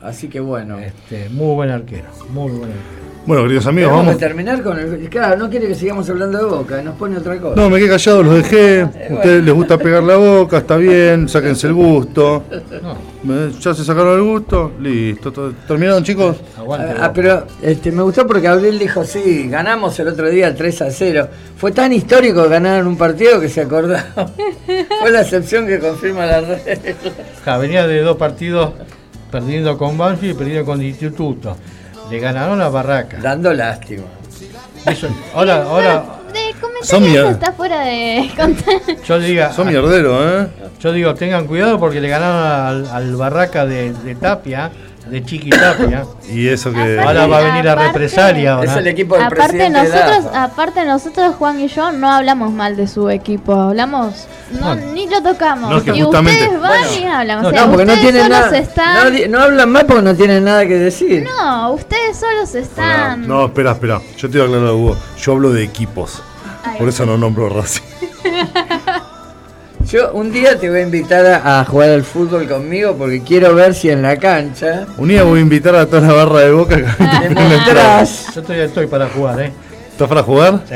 Así 0.01 0.27
que 0.27 0.39
bueno. 0.39 0.79
Este, 0.79 1.29
muy 1.29 1.55
buen 1.55 1.69
arquero, 1.69 2.07
muy 2.29 2.51
buen 2.51 2.71
arquero. 2.71 3.01
Bueno, 3.23 3.43
queridos 3.43 3.67
amigos, 3.67 3.91
vamos. 3.91 4.13
que 4.15 4.19
terminar 4.19 4.63
con 4.63 4.79
el. 4.79 5.07
Claro, 5.07 5.37
no 5.37 5.47
quiere 5.47 5.67
que 5.67 5.75
sigamos 5.75 6.09
hablando 6.09 6.39
de 6.39 6.43
boca, 6.43 6.81
nos 6.81 6.95
pone 6.95 7.15
otra 7.19 7.37
cosa. 7.37 7.55
No, 7.55 7.69
me 7.69 7.77
quedé 7.77 7.89
callado, 7.89 8.23
los 8.23 8.33
dejé. 8.33 8.81
A 8.81 9.13
ustedes 9.13 9.43
les 9.43 9.53
gusta 9.53 9.77
pegar 9.77 10.01
la 10.01 10.15
boca, 10.15 10.57
está 10.57 10.75
bien, 10.77 11.29
sáquense 11.29 11.67
el 11.67 11.73
gusto. 11.73 12.45
Eh, 12.51 13.51
¿Ya 13.59 13.75
se 13.75 13.85
sacaron 13.85 14.15
el 14.17 14.23
gusto? 14.23 14.71
Listo. 14.81 15.31
to- 15.31 15.53
¿Terminaron, 15.67 16.03
chicos? 16.03 16.37
Aguante. 16.57 16.95
Ah, 16.99 17.11
pero 17.13 17.45
este, 17.61 17.91
me 17.91 18.01
gustó 18.01 18.25
porque 18.25 18.47
Abril 18.47 18.79
dijo, 18.79 19.03
sí, 19.03 19.47
ganamos 19.47 19.99
el 19.99 20.07
otro 20.07 20.27
día 20.27 20.55
3 20.55 20.81
a 20.81 20.89
0. 20.89 21.27
Fue 21.57 21.71
tan 21.71 21.93
histórico 21.93 22.49
ganar 22.49 22.79
en 22.79 22.87
un 22.87 22.97
partido 22.97 23.39
que 23.39 23.49
se 23.49 23.61
acordaba. 23.61 24.03
Fue 24.99 25.11
la 25.11 25.21
excepción 25.21 25.67
que 25.67 25.77
confirma 25.77 26.25
la 26.25 26.41
regla. 26.41 26.75
Ja, 27.45 27.57
venía 27.59 27.85
de 27.85 28.01
dos 28.01 28.17
partidos 28.17 28.71
perdiendo 29.31 29.77
con 29.77 29.97
Banfield 29.97 30.33
y 30.33 30.37
perdiendo 30.37 30.65
con 30.65 30.81
Instituto. 30.81 31.55
Le 32.09 32.19
ganaron 32.19 32.61
a 32.61 32.69
Barraca. 32.69 33.17
Dando 33.21 33.53
lástima. 33.53 34.03
Eso- 34.85 35.07
ahora, 35.33 35.63
ahora, 35.63 36.03
De 36.33 36.85
Son 36.85 37.03
está 37.05 37.51
fuera 37.53 37.81
de 37.81 38.29
yo 39.05 39.19
diga, 39.19 39.51
Son 39.53 39.67
mierderos, 39.67 40.23
¿eh? 40.25 40.47
yo 40.79 40.91
digo, 40.91 41.13
tengan 41.13 41.45
cuidado 41.45 41.79
porque 41.79 42.01
le 42.01 42.09
ganaron 42.09 42.43
al, 42.43 42.87
al 42.89 43.15
Barraca 43.15 43.65
de, 43.65 43.93
de 43.93 44.15
Tapia, 44.15 44.71
de 45.09 45.23
Chiqui 45.25 45.49
Tapia. 45.49 46.05
Y 46.31 46.47
eso 46.47 46.71
que. 46.71 46.97
Ahora 46.99 47.27
va 47.27 47.39
a 47.39 47.41
venir 47.41 47.65
la 47.65 47.73
Aparte- 47.73 47.87
represalia. 47.87 48.59
Es 48.63 48.71
el 48.77 48.87
equipo 48.87 49.15
del 49.15 49.25
Aparte 49.25 49.43
presidente 49.57 49.83
nosotros, 49.83 50.25
aparte 50.33 50.85
nosotros, 50.85 51.35
Juan 51.35 51.59
y 51.59 51.67
yo, 51.67 51.91
no 51.91 52.09
hablamos 52.09 52.51
mal 52.53 52.77
de 52.77 52.87
su 52.87 53.09
equipo, 53.09 53.53
hablamos, 53.53 54.27
no, 54.59 54.75
No. 54.75 54.93
ni 54.93 55.07
lo 55.09 55.21
tocamos. 55.21 55.69
No, 55.69 55.77
es 55.77 55.83
que 55.83 55.91
y 55.97 56.01
justamente- 56.01 56.43
ustedes 56.45 56.61
van 56.61 57.01
y 57.01 57.05
hablan, 57.05 57.39
o 57.39 57.41
no, 57.43 57.49
sea, 57.49 57.61
No, 57.65 57.67
porque 57.71 57.85
no 57.85 57.93
ustedes 57.93 58.11
tienen 58.13 58.31
nada. 58.31 58.57
están... 58.57 59.31
No, 59.31 59.39
hablan 59.39 59.69
más 59.71 59.83
porque 59.83 60.01
no 60.03 60.15
tienen 60.15 60.43
nada 60.45 60.65
que 60.65 60.75
decir. 60.79 61.25
No, 61.25 61.71
ustedes 61.73 62.15
solos 62.17 62.55
están... 62.55 63.27
No, 63.27 63.45
espera, 63.47 63.71
espera. 63.71 63.99
Yo 64.17 64.29
te 64.29 64.37
voy 64.37 64.41
a 64.41 64.49
aclarar 64.49 64.67
algo. 64.69 64.97
Yo 65.19 65.31
hablo 65.33 65.51
de 65.51 65.63
equipos. 65.63 66.23
Ay. 66.63 66.77
Por 66.79 66.87
eso 66.87 67.05
no 67.05 67.17
nombro 67.17 67.49
Racing. 67.49 67.81
Yo 69.91 70.13
un 70.13 70.31
día 70.31 70.57
te 70.57 70.69
voy 70.69 70.79
a 70.79 70.83
invitar 70.83 71.25
a, 71.25 71.59
a 71.59 71.65
jugar 71.65 71.89
al 71.89 72.03
fútbol 72.03 72.47
conmigo 72.47 72.95
porque 72.97 73.21
quiero 73.21 73.53
ver 73.53 73.73
si 73.75 73.89
en 73.89 74.01
la 74.01 74.15
cancha 74.15 74.85
Un 74.97 75.09
día 75.09 75.23
voy 75.23 75.39
a 75.39 75.41
invitar 75.41 75.75
a 75.75 75.85
toda 75.85 76.07
la 76.07 76.13
barra 76.13 76.39
de 76.39 76.51
boca 76.53 76.77
que. 76.77 76.83
Yo 78.35 78.41
todavía 78.41 78.65
estoy 78.65 78.87
para 78.87 79.09
jugar, 79.09 79.41
¿eh? 79.41 79.51
¿Estás 79.91 80.07
para 80.07 80.23
jugar? 80.23 80.61
Sí. 80.69 80.75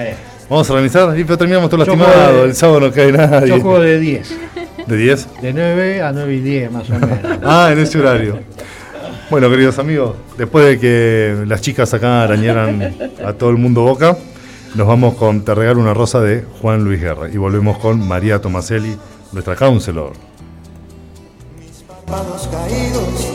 Vamos 0.49 0.69
a 0.69 0.73
organizar. 0.73 1.17
Y 1.17 1.23
pero 1.23 1.37
terminamos 1.37 1.69
todo 1.69 1.85
lastimado. 1.85 2.43
El 2.43 2.53
sábado 2.55 2.81
no 2.81 2.91
cae 2.91 3.13
nadie. 3.13 3.47
Yo 3.47 3.61
juego 3.61 3.79
de 3.79 3.99
10. 3.99 4.35
¿De 4.85 4.97
10? 4.97 5.27
De 5.41 5.53
9 5.53 6.01
a 6.01 6.11
9 6.11 6.33
y 6.33 6.39
10 6.41 6.71
más 6.71 6.89
o 6.89 6.93
menos. 6.93 7.19
Ah, 7.43 7.69
en 7.71 7.79
ese 7.79 7.97
horario. 7.97 8.39
Bueno, 9.29 9.49
queridos 9.49 9.79
amigos, 9.79 10.17
después 10.37 10.65
de 10.65 10.77
que 10.77 11.45
las 11.47 11.61
chicas 11.61 11.93
acá 11.93 12.23
arañaran 12.23 12.95
a 13.25 13.31
todo 13.31 13.49
el 13.49 13.57
mundo 13.57 13.81
boca, 13.81 14.17
nos 14.75 14.87
vamos 14.87 15.15
con 15.15 15.45
Te 15.45 15.55
regalo 15.55 15.79
una 15.79 15.93
rosa 15.93 16.19
de 16.19 16.45
Juan 16.61 16.83
Luis 16.83 16.99
Guerra 16.99 17.29
y 17.29 17.37
volvemos 17.37 17.77
con 17.77 18.05
María 18.05 18.41
Tomaselli, 18.41 18.97
nuestra 19.31 19.55
counselor. 19.55 20.13
párpados 22.05 22.47
caídos, 22.49 23.34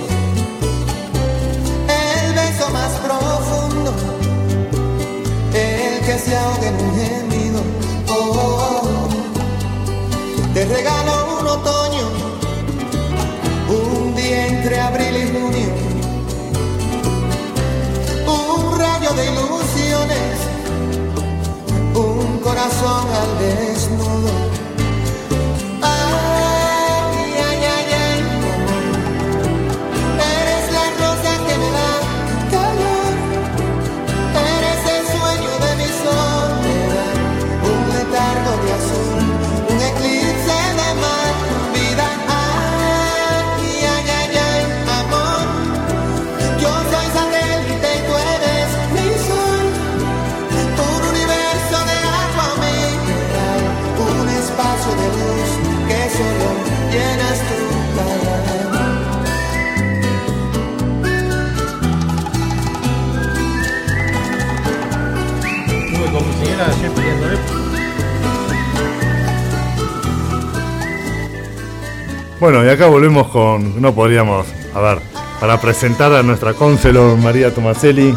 Bueno, 72.40 72.64
y 72.64 72.70
acá 72.70 72.86
volvemos 72.86 73.28
con, 73.28 73.82
no 73.82 73.94
podríamos, 73.94 74.46
a 74.74 74.80
ver, 74.80 74.98
para 75.38 75.60
presentar 75.60 76.10
a 76.14 76.22
nuestra 76.22 76.54
counselor 76.54 77.18
María 77.18 77.52
Tomaselli, 77.52 78.14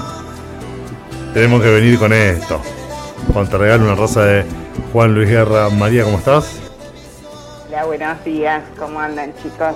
tenemos 1.33 1.61
que 1.61 1.69
venir 1.69 1.99
con 1.99 2.13
esto. 2.13 2.61
Con 3.33 3.49
Te 3.49 3.57
regalo 3.57 3.83
una 3.83 3.95
rosa 3.95 4.23
de 4.23 4.45
Juan 4.93 5.13
Luis 5.13 5.27
Guerra. 5.27 5.69
María, 5.69 6.05
¿cómo 6.05 6.19
estás? 6.19 6.57
Hola, 7.67 7.83
buenos 7.83 8.23
días. 8.23 8.63
¿Cómo 8.79 8.97
andan, 8.97 9.33
chicos? 9.43 9.75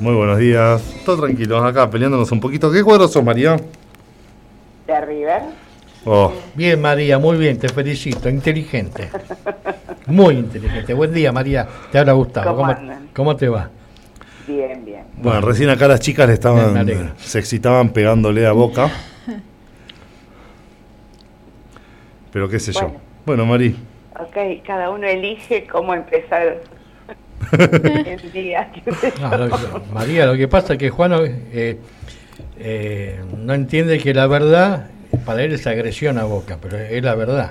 Muy 0.00 0.14
buenos 0.14 0.36
días. 0.36 0.82
Todo 1.06 1.22
tranquilos 1.24 1.64
acá, 1.64 1.88
peleándonos 1.88 2.30
un 2.30 2.40
poquito. 2.40 2.70
¿Qué 2.70 2.84
cuadro 2.84 3.08
sos, 3.08 3.24
María? 3.24 3.56
¿De 4.86 5.00
River? 5.00 5.42
Oh, 6.04 6.30
Bien, 6.54 6.78
María, 6.78 7.18
muy 7.18 7.38
bien, 7.38 7.58
te 7.58 7.70
felicito. 7.70 8.28
Inteligente. 8.28 9.08
Muy 10.06 10.34
inteligente. 10.34 10.92
Buen 10.92 11.14
día, 11.14 11.32
María. 11.32 11.66
Te 11.90 11.98
habla 11.98 12.12
Gustavo. 12.12 12.54
¿Cómo 12.54 12.76
cómo 13.14 13.36
te 13.36 13.48
va? 13.48 13.70
Bien, 14.48 14.84
bien. 14.84 15.02
Bueno, 15.18 15.40
recién 15.42 15.68
acá 15.70 15.86
las 15.88 16.00
chicas 16.00 16.26
le 16.26 16.34
estaban, 16.34 17.14
se 17.18 17.38
excitaban 17.38 17.90
pegándole 17.90 18.46
a 18.46 18.52
boca. 18.52 18.90
Pero 22.32 22.48
qué 22.48 22.58
sé 22.58 22.72
yo. 22.72 22.92
Bueno. 23.26 23.44
Mari, 23.46 23.76
Ok, 24.20 24.64
cada 24.66 24.90
uno 24.90 25.06
elige 25.06 25.66
cómo 25.68 25.94
empezar 25.94 26.60
el 27.58 28.32
día. 28.32 28.68
No, 29.20 29.36
lo 29.38 29.48
que- 29.48 29.92
María, 29.92 30.26
lo 30.26 30.36
que 30.36 30.48
pasa 30.48 30.72
es 30.72 30.78
que 30.78 30.90
Juan 30.90 31.12
eh, 31.52 31.78
eh, 32.58 33.20
no 33.36 33.54
entiende 33.54 33.98
que 33.98 34.12
la 34.12 34.26
verdad 34.26 34.88
para 35.24 35.42
él 35.44 35.52
es 35.52 35.66
agresión 35.68 36.18
a 36.18 36.24
Boca, 36.24 36.58
pero 36.60 36.76
es 36.78 37.02
la 37.02 37.14
verdad. 37.14 37.50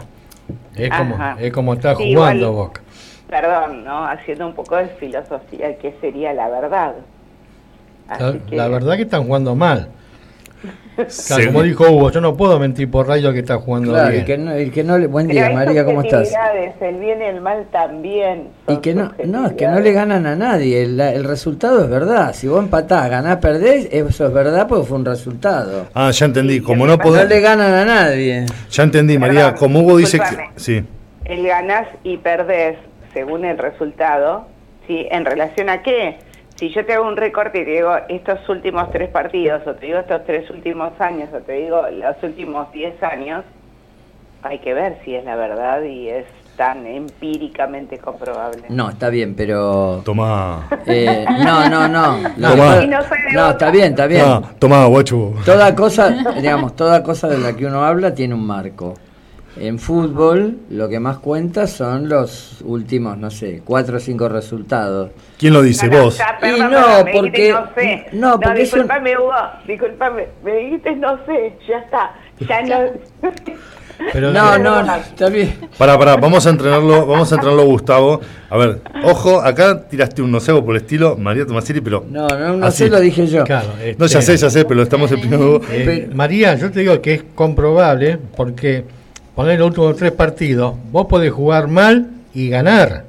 Es 0.76 0.90
como, 0.90 1.18
es 1.40 1.54
como 1.54 1.74
está 1.74 1.96
Sí, 1.96 2.14
jugando 2.14 2.48
igual- 2.50 2.68
Boca. 2.68 2.82
Perdón, 3.30 3.84
¿no? 3.84 4.06
Haciendo 4.06 4.48
un 4.48 4.54
poco 4.54 4.78
de 4.78 4.88
filosofía, 4.88 5.78
¿qué 5.78 5.94
sería 6.00 6.34
la 6.34 6.50
verdad? 6.50 6.94
La, 8.08 8.16
Así 8.16 8.40
que- 8.50 8.56
la 8.56 8.68
verdad 8.70 8.96
que 8.96 9.02
están 9.04 9.26
jugando 9.26 9.56
mal. 9.56 9.90
Claro, 11.28 11.46
como 11.48 11.62
dijo 11.62 11.84
Hugo, 11.92 12.10
yo 12.10 12.20
no 12.22 12.36
puedo 12.36 12.58
mentir 12.60 12.90
por 12.90 13.08
radio 13.08 13.32
que 13.32 13.40
está 13.40 13.58
jugando 13.58 13.92
Claro, 13.92 14.10
bien. 14.10 14.24
y 14.24 14.26
que 14.26 14.38
no, 14.40 14.60
y 14.60 14.70
que 14.72 14.84
no 14.84 14.98
le, 14.98 15.06
buen 15.06 15.28
día 15.28 15.52
María, 15.52 15.86
¿cómo 15.86 16.02
estás? 16.02 16.34
El 16.82 16.96
bien 16.96 17.22
y 17.22 17.26
el 17.26 17.40
mal 17.40 17.68
también. 17.72 18.48
Y 18.68 18.72
son 18.74 18.82
que 18.82 18.96
no, 18.96 19.14
no, 19.26 19.46
es 19.46 19.54
que 19.54 19.68
no 19.68 19.80
le 19.80 19.92
ganan 19.92 20.26
a 20.26 20.36
nadie, 20.36 20.82
el, 20.82 21.00
el 21.00 21.24
resultado 21.24 21.84
es 21.84 21.90
verdad. 21.92 22.34
Si 22.34 22.48
vos 22.48 22.64
empatás, 22.64 23.12
ganás, 23.12 23.36
perdés, 23.38 23.88
eso 23.92 24.26
es 24.26 24.34
verdad 24.34 24.68
porque 24.68 24.88
fue 24.88 24.98
un 24.98 25.06
resultado. 25.06 25.86
Ah, 25.94 26.10
ya 26.10 26.26
entendí. 26.26 26.62
Como 26.62 26.88
no 26.88 26.98
me 26.98 27.04
No 27.06 27.12
le 27.14 27.26
podés. 27.28 27.44
ganan 27.44 27.74
a 27.76 27.86
nadie. 27.86 28.48
Ya 28.72 28.82
entendí, 28.84 29.20
María. 29.20 29.54
Como 29.54 29.82
Hugo 29.82 29.98
dice 29.98 30.18
que. 30.18 30.26
Sí. 30.56 30.84
el 31.26 31.46
ganás 31.46 31.88
y 32.04 32.18
perdés 32.18 32.76
según 33.18 33.46
el 33.46 33.58
resultado, 33.58 34.46
¿sí? 34.86 35.08
¿En 35.10 35.26
relación 35.26 35.70
a 35.70 35.82
qué? 35.82 36.20
Si 36.56 36.70
yo 36.70 36.86
te 36.86 36.94
hago 36.94 37.08
un 37.08 37.18
recorte 37.18 37.62
y 37.62 37.66
te 37.66 37.72
digo 37.72 37.96
estos 38.10 38.48
últimos 38.48 38.92
tres 38.92 39.10
partidos, 39.10 39.66
o 39.66 39.74
te 39.74 39.88
digo 39.88 39.98
estos 39.98 40.24
tres 40.28 40.48
últimos 40.52 40.92
años, 41.02 41.30
o 41.34 41.40
te 41.40 41.54
digo 41.54 41.82
los 41.92 42.16
últimos 42.22 42.72
diez 42.72 43.02
años, 43.02 43.44
hay 44.44 44.60
que 44.60 44.76
ver 44.76 45.00
si 45.04 45.16
es 45.16 45.26
la 45.26 45.36
verdad 45.36 45.82
y 45.82 46.10
es 46.10 46.26
tan 46.58 46.86
empíricamente 46.86 47.98
comprobable. 47.98 48.66
No, 48.70 48.92
está 48.92 49.10
bien, 49.10 49.34
pero... 49.36 50.04
Tomá. 50.06 50.68
eh, 50.86 51.26
no, 51.44 51.68
no, 51.70 51.88
no. 51.88 52.20
Tomá. 52.40 52.82
no 52.86 53.00
no, 53.34 53.50
está 53.50 53.72
bien, 53.72 53.86
está 53.86 54.06
bien. 54.06 54.26
Ah, 54.28 54.42
tomá, 54.60 54.86
guacho. 54.86 55.34
Toda 55.44 55.74
cosa, 55.74 56.10
digamos, 56.36 56.76
toda 56.76 57.02
cosa 57.02 57.28
de 57.28 57.40
la 57.40 57.56
que 57.56 57.66
uno 57.66 57.84
habla 57.84 58.14
tiene 58.14 58.36
un 58.36 58.46
marco. 58.46 58.94
En 59.60 59.80
fútbol, 59.80 60.58
lo 60.70 60.88
que 60.90 61.00
más 61.00 61.18
cuenta 61.20 61.68
son 61.68 62.08
los 62.10 62.62
últimos, 62.64 63.18
no 63.18 63.30
sé, 63.32 63.62
cuatro 63.66 63.98
o 63.98 64.00
cinco 64.00 64.30
resultados. 64.30 65.12
¿Quién 65.38 65.54
lo 65.54 65.62
dice? 65.62 65.88
No, 65.88 65.98
no, 65.98 66.04
Vos. 66.06 66.18
ya, 66.18 66.38
Y 66.48 66.60
no, 66.60 66.70
perdón, 66.70 67.06
me 67.06 67.12
dijiste 67.12 67.20
porque- 67.20 67.52
no 67.52 67.66
sé. 67.76 68.06
no, 68.14 68.28
No, 68.32 68.34
porque 68.40 68.50
un- 68.50 68.56
disculpame, 68.58 69.18
Hugo, 69.18 69.32
disculpame. 69.68 70.28
Me 70.44 70.56
dijiste 70.58 70.96
no 70.96 71.18
sé, 71.26 71.54
ya 71.68 71.78
está. 71.80 72.12
Ya 72.48 72.62
no. 72.64 72.92
Pero, 74.14 74.32
No, 74.32 74.56
eh, 74.56 74.60
no, 74.60 74.84
no, 74.84 74.96
está 74.96 75.30
bien. 75.30 75.56
Pará, 75.78 75.98
pará, 75.98 76.18
vamos 76.18 76.46
a 76.46 76.52
entrenarlo, 76.52 77.06
vamos 77.08 77.32
a 77.32 77.36
entrenarlo 77.36 77.66
Gustavo. 77.66 78.22
A 78.50 78.58
ver, 78.58 78.80
ojo, 79.04 79.42
acá 79.42 79.88
tiraste 79.88 80.22
un 80.22 80.32
nocebo 80.32 80.64
por 80.64 80.76
el 80.76 80.82
estilo 80.84 81.18
María 81.18 81.46
Tomasiri, 81.48 81.82
pero. 81.82 82.06
No, 82.10 82.28
no, 82.28 82.58
no 82.58 82.66
Así. 82.68 82.84
sé, 82.84 82.90
lo 82.90 83.00
dije 83.00 83.26
yo. 83.26 83.44
Claro, 83.44 83.70
No, 83.98 84.06
ya 84.06 84.20
este, 84.20 84.38
sé, 84.38 84.44
ya 84.44 84.50
sé, 84.52 84.64
pero 84.66 84.76
lo 84.76 84.84
estamos 84.84 85.12
explicando. 85.12 85.62
eh, 85.72 86.10
María, 86.14 86.56
yo 86.56 86.70
te 86.72 86.82
digo 86.82 87.02
que 87.02 87.14
es 87.16 87.24
comprobable 87.34 88.20
porque 88.36 88.86
poner 89.38 89.60
los 89.60 89.68
últimos 89.68 89.96
tres 89.98 90.12
partidos, 90.14 90.74
vos 90.92 91.06
podés 91.06 91.32
jugar 91.32 91.68
mal 91.68 92.08
y 92.34 92.50
ganar. 92.50 93.04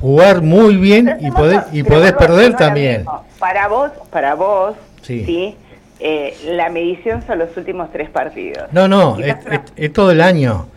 Jugar 0.00 0.40
muy 0.40 0.76
bien 0.76 1.18
y 1.20 1.30
podés, 1.32 1.60
y 1.72 1.82
podés 1.82 2.12
perder 2.12 2.54
también. 2.54 3.04
Para 3.40 3.66
vos, 3.66 3.90
para 4.10 4.34
vos, 4.36 4.76
Sí. 5.02 5.24
sí, 5.26 5.56
eh, 5.98 6.34
la 6.46 6.70
medición 6.70 7.22
son 7.26 7.40
los 7.40 7.54
últimos 7.56 7.90
tres 7.92 8.08
partidos. 8.08 8.68
No, 8.72 8.86
no, 8.86 9.18
es, 9.76 9.92
todo 9.92 10.12
el 10.12 10.20
año. 10.20 10.68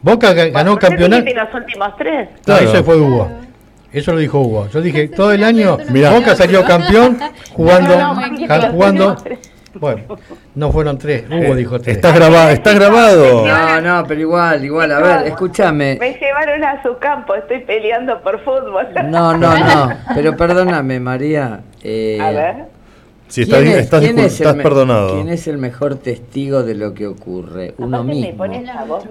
Boca 0.00 0.32
ga- 0.32 0.52
ganó 0.52 0.72
¿Por 0.72 0.80
qué 0.80 0.86
campeonato. 0.86 1.24
los 1.34 1.54
últimos 1.54 1.88
tres? 1.98 2.28
No, 2.46 2.56
eso 2.58 2.84
fue 2.84 2.96
Hugo. 3.00 3.28
Eso 3.92 4.12
lo 4.12 4.18
dijo 4.18 4.40
Hugo. 4.40 4.68
Yo 4.72 4.80
dije, 4.80 5.08
todo 5.08 5.32
el 5.32 5.42
año 5.44 5.76
Mirá. 5.90 6.10
Boca 6.12 6.34
salió 6.36 6.64
campeón 6.64 7.18
jugando, 7.52 7.96
No, 7.98 8.14
no, 8.14 8.30
no, 8.30 8.46
ja- 8.46 8.58
no, 8.58 8.72
jugando. 8.72 9.16
No, 9.74 9.80
no. 9.80 9.80
Bueno, 9.80 10.02
no 10.54 10.72
fueron 10.72 10.98
tres. 10.98 11.24
Hugo 11.30 11.54
dijo 11.54 11.80
tres. 11.80 11.96
Estás 11.96 12.14
grabado, 12.14 12.50
estás 12.50 12.74
grabado. 12.74 13.46
No, 13.46 13.80
no, 13.80 14.04
pero 14.06 14.20
igual, 14.20 14.64
igual, 14.64 14.92
a 14.92 14.98
ver, 15.00 15.26
escúchame. 15.28 15.96
Me 16.00 16.12
llevaron 16.14 16.64
a 16.64 16.82
su 16.82 16.96
campo, 16.98 17.34
estoy 17.34 17.60
peleando 17.60 18.20
por 18.22 18.38
fútbol. 18.44 18.86
No, 19.10 19.36
no, 19.36 19.58
no, 19.58 19.92
pero 20.14 20.36
perdóname, 20.36 21.00
María. 21.00 21.60
eh, 21.82 22.18
A 22.20 22.30
ver. 22.30 22.54
Sí, 23.28 23.42
estás, 23.42 23.60
¿quién 23.60 23.68
bien, 23.68 23.78
es- 23.78 23.84
estás, 23.84 24.02
es 24.02 24.10
el 24.10 24.18
estás 24.18 24.54
perdonado. 24.56 25.14
¿Quién 25.14 25.30
es 25.30 25.48
el 25.48 25.56
mejor 25.56 25.94
testigo 25.96 26.62
de 26.64 26.74
lo 26.74 26.92
que 26.92 27.06
ocurre? 27.06 27.72
Uno 27.78 28.00
Aparte 28.00 28.14
me 28.20 28.26
mismo. 28.26 28.44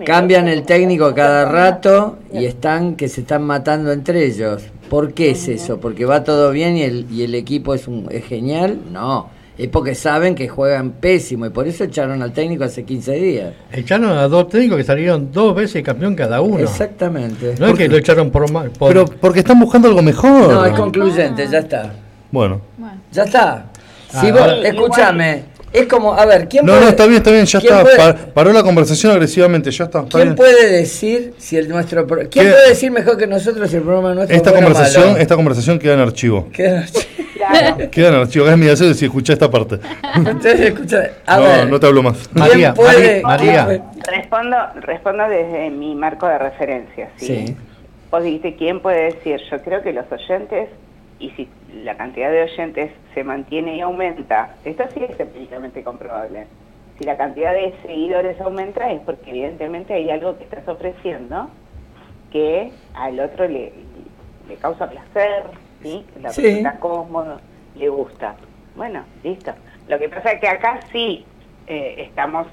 Cambian 0.06 0.48
el 0.48 0.62
técnico 0.62 1.16
cada 1.16 1.46
rato 1.46 2.20
y 2.32 2.46
están 2.46 2.96
que 2.96 3.08
se 3.10 3.22
están 3.22 3.42
matando 3.44 3.92
entre 3.92 4.24
ellos. 4.26 4.62
¿Por 4.92 5.14
qué 5.16 5.32
es 5.32 5.48
eso? 5.48 5.80
¿Porque 5.80 6.06
va 6.06 6.24
todo 6.24 6.52
bien 6.52 6.78
y 6.78 6.84
el, 6.84 7.08
y 7.10 7.24
el 7.24 7.34
equipo 7.34 7.74
es, 7.74 7.88
un, 7.88 8.10
es 8.12 8.24
genial? 8.26 8.78
No, 8.92 9.30
es 9.64 9.70
porque 9.70 9.96
saben 9.96 10.34
que 10.36 10.48
juegan 10.48 10.92
pésimo 10.92 11.46
y 11.46 11.50
por 11.50 11.68
eso 11.68 11.84
echaron 11.84 12.22
al 12.22 12.32
técnico 12.34 12.64
hace 12.64 12.84
15 12.84 13.12
días. 13.14 13.54
Echaron 13.72 14.18
a 14.18 14.28
dos 14.28 14.50
técnicos 14.50 14.78
que 14.78 14.84
salieron 14.84 15.32
dos 15.32 15.56
veces 15.56 15.84
campeón 15.84 16.16
cada 16.16 16.42
uno. 16.42 16.60
Exactamente. 16.60 17.56
No 17.60 17.68
es 17.68 17.74
que 17.76 17.88
lo 17.88 17.98
echaron 17.98 18.30
por 18.32 18.52
mal. 18.52 18.72
por- 18.72 18.88
Pero 18.90 19.06
porque 19.06 19.40
están 19.40 19.60
buscando 19.60 19.88
algo 19.88 20.02
mejor. 20.02 20.50
No, 20.52 20.66
es 20.66 20.74
concluyente, 20.74 21.48
ya 21.48 21.60
está. 21.60 21.94
Bueno. 22.32 22.62
Bueno. 22.78 23.02
Ya 23.12 23.24
está. 23.24 23.66
Si 24.10 24.28
Ah, 24.28 24.32
vos, 24.34 24.48
escúchame, 24.66 25.44
es 25.74 25.86
como, 25.88 26.14
a 26.14 26.26
ver, 26.26 26.48
¿quién 26.50 26.66
No, 26.66 26.74
puede, 26.74 26.84
no, 26.86 26.90
está 26.90 27.06
bien, 27.06 27.18
está 27.18 27.32
bien, 27.32 27.46
ya 27.46 27.60
está. 27.60 27.82
puede- 27.84 28.14
paró 28.34 28.52
la 28.54 28.64
conversación 28.64 29.12
agresivamente, 29.14 29.72
ya 29.72 29.86
está. 29.86 30.00
está 30.00 30.10
¿Quién 30.18 30.30
bien. 30.30 30.36
puede 30.36 30.70
decir 30.72 31.34
si 31.38 31.58
el 31.58 31.70
nuestro 31.70 32.06
¿Quién 32.08 32.30
¿Qué? 32.30 32.42
puede 32.42 32.70
decir 32.70 32.92
mejor 32.92 33.18
que 33.18 33.28
nosotros 33.28 33.70
si 33.70 33.78
el 33.78 33.84
programa 33.84 34.14
nuestro 34.14 34.36
Esta 34.36 34.52
conversación, 34.54 35.06
malo? 35.08 35.18
esta 35.18 35.36
conversación 35.36 35.80
queda 35.80 35.94
en 35.94 36.00
archivo. 36.02 36.48
Queda- 36.52 36.86
Claro. 37.38 37.90
Queda 37.90 38.10
en 38.10 38.14
archivo. 38.16 38.46
Acá 38.46 38.54
es 38.54 38.60
mi 38.60 38.66
deseo 38.68 38.94
si 38.94 39.06
escucha 39.06 39.34
esta 39.34 39.50
parte. 39.50 39.80
Ustedes 40.36 40.60
escuchan, 40.74 41.08
a 41.26 41.38
no, 41.38 41.44
ver, 41.44 41.70
no 41.70 41.80
te 41.80 41.88
hablo 41.88 42.04
más. 42.04 42.18
¿quién 42.28 42.40
María, 42.40 42.74
puede- 42.74 43.22
María, 43.24 43.82
Respondo, 44.08 44.58
respondo 44.82 45.24
desde 45.28 45.70
mi 45.72 45.96
marco 45.96 46.28
de 46.28 46.38
referencia. 46.38 47.10
¿sí? 47.18 47.26
Sí. 47.48 47.56
Vos 48.12 48.24
dijiste, 48.24 48.56
¿quién 48.58 48.80
puede 48.80 49.06
decir? 49.14 49.40
Yo 49.50 49.60
creo 49.64 49.82
que 49.82 49.92
los 49.92 50.06
oyentes, 50.12 50.70
y 51.22 51.30
si 51.32 51.50
la 51.84 51.96
cantidad 51.98 52.32
de 52.32 52.44
oyentes 52.44 52.92
se 53.14 53.24
mantiene 53.24 53.76
y 53.78 53.82
aumenta, 53.82 54.58
esto 54.64 54.84
sí 54.94 55.04
es 55.04 55.20
empíricamente 55.20 55.84
comprobable. 55.84 56.48
Si 56.98 57.06
la 57.06 57.18
cantidad 57.18 57.54
de 57.54 57.74
seguidores 57.84 58.40
aumenta 58.42 58.92
es 58.92 59.02
porque 59.02 59.30
evidentemente 59.32 59.94
hay 59.94 60.10
algo 60.10 60.38
que 60.38 60.44
estás 60.46 60.68
ofreciendo 60.68 61.50
que 62.32 62.74
al 62.94 63.20
otro 63.20 63.48
le, 63.48 63.74
le 64.48 64.58
causa 64.58 64.90
placer, 64.90 65.44
¿sí? 65.82 66.06
La 66.16 66.30
Sí. 66.32 66.44
persona 66.44 66.80
cómodo, 66.80 67.42
le 67.76 67.90
gusta. 67.90 68.38
Bueno, 68.76 69.06
listo. 69.24 69.54
Lo 69.88 70.00
que 70.00 70.10
pasa 70.10 70.32
es 70.34 70.40
que 70.42 70.48
acá 70.48 70.88
sí 70.92 71.28
eh, 71.68 71.96
estamos 72.00 72.48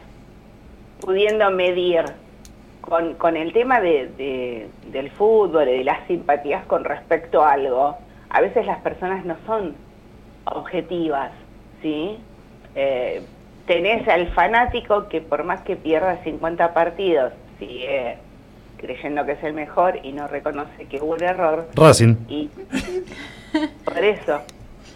pudiendo 0.99 1.51
medir 1.51 2.05
con, 2.81 3.15
con 3.17 3.37
el 3.37 3.53
tema 3.53 3.81
de, 3.81 4.09
de- 4.09 4.71
del 4.83 5.11
fútbol 5.13 5.69
y 5.69 5.79
de 5.79 5.85
las 5.85 6.07
simpatías 6.07 6.67
con 6.67 6.85
respecto 6.85 7.43
a 7.43 7.53
algo, 7.53 7.99
a 8.31 8.41
veces 8.41 8.67
las 8.67 8.79
personas 8.81 9.25
no 9.25 9.37
son 9.47 9.75
objetivas, 10.45 11.31
¿sí? 11.83 12.19
Eh, 12.75 13.23
tenés 13.67 14.07
al 14.09 14.29
fanático 14.33 15.09
que 15.09 15.21
por 15.21 15.45
más 15.45 15.61
que 15.63 15.77
pierda 15.77 16.23
50 16.25 16.73
partidos, 16.75 17.33
sigue 17.59 18.17
creyendo 18.79 19.27
que 19.27 19.33
es 19.33 19.43
el 19.43 19.53
mejor 19.55 19.99
y 20.03 20.13
no 20.13 20.29
reconoce 20.29 20.87
que 20.89 20.99
hubo 21.01 21.15
un 21.15 21.23
error 21.23 21.69
Racing. 21.75 22.15
y 22.29 22.49
por 23.85 23.99
eso 23.99 24.41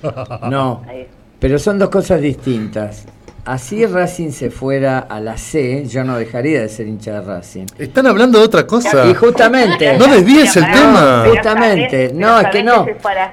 No, 0.50 0.82
ahí- 0.88 1.08
pero 1.40 1.58
son 1.58 1.78
dos 1.78 1.90
cosas 1.90 2.20
distintas. 2.20 3.06
Así 3.44 3.84
Racing 3.84 4.30
se 4.30 4.50
fuera 4.50 5.00
a 5.00 5.18
la 5.18 5.36
C, 5.36 5.84
yo 5.88 6.04
no 6.04 6.16
dejaría 6.16 6.60
de 6.60 6.68
ser 6.68 6.86
hincha 6.86 7.14
de 7.14 7.20
Racing. 7.22 7.66
Están 7.76 8.06
hablando 8.06 8.38
de 8.38 8.44
otra 8.44 8.64
cosa. 8.68 9.04
Y 9.10 9.14
justamente... 9.14 9.98
No 9.98 10.06
desvíes 10.06 10.56
el 10.56 10.64
tema. 10.70 11.24
Justamente, 11.28 12.12
no, 12.14 12.38
es 12.38 12.48
que 12.50 12.62
no. 12.62 12.86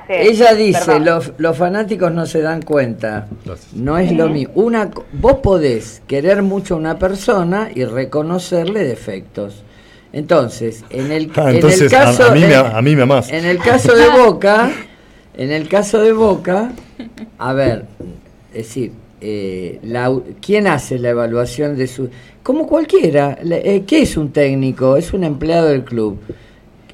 Ella 0.08 0.56
dice, 0.56 1.00
los, 1.00 1.34
los 1.38 1.56
fanáticos 1.56 2.12
no 2.12 2.26
se 2.26 2.42
dan 2.42 2.64
cuenta. 2.64 3.28
Gracias. 3.46 3.74
No 3.74 4.00
es 4.00 4.12
lo 4.12 4.30
mismo. 4.30 4.54
Una, 4.56 4.90
vos 5.14 5.36
podés 5.44 6.02
querer 6.08 6.42
mucho 6.42 6.74
a 6.74 6.78
una 6.78 6.98
persona 6.98 7.70
y 7.74 7.86
reconocerle 7.86 8.84
defectos. 8.86 9.64
Entonces, 10.12 10.86
en 10.90 11.12
el, 11.12 11.32
Ah, 11.36 11.52
en 11.52 11.58
el 11.64 11.90
caso, 11.90 12.24
a, 12.24 12.28
a 12.30 12.32
mí 12.32 12.42
me, 12.42 12.56
a 12.56 12.82
mí 12.82 12.96
me 12.96 13.04
amás. 13.04 13.32
en 13.32 13.46
el 13.46 13.60
caso 13.60 13.96
de 13.96 14.10
Boca, 14.26 14.72
en 15.38 15.52
el 15.52 15.70
caso 15.70 16.02
de 16.02 16.14
Boca, 16.14 16.72
a 17.38 17.54
ver, 17.54 17.86
es 18.52 18.68
decir, 18.68 18.92
eh, 19.22 19.80
¿quién 20.42 20.68
hace 20.68 21.00
la 21.00 21.10
evaluación 21.10 21.76
de 21.76 21.88
su... 21.88 22.10
Como 22.44 22.68
cualquiera, 22.68 23.38
eh, 23.44 23.84
¿qué 23.86 24.02
es 24.02 24.18
un 24.18 24.32
técnico? 24.32 24.98
Es 24.98 25.14
un 25.14 25.24
empleado 25.24 25.68
del 25.68 25.84
club. 25.84 26.20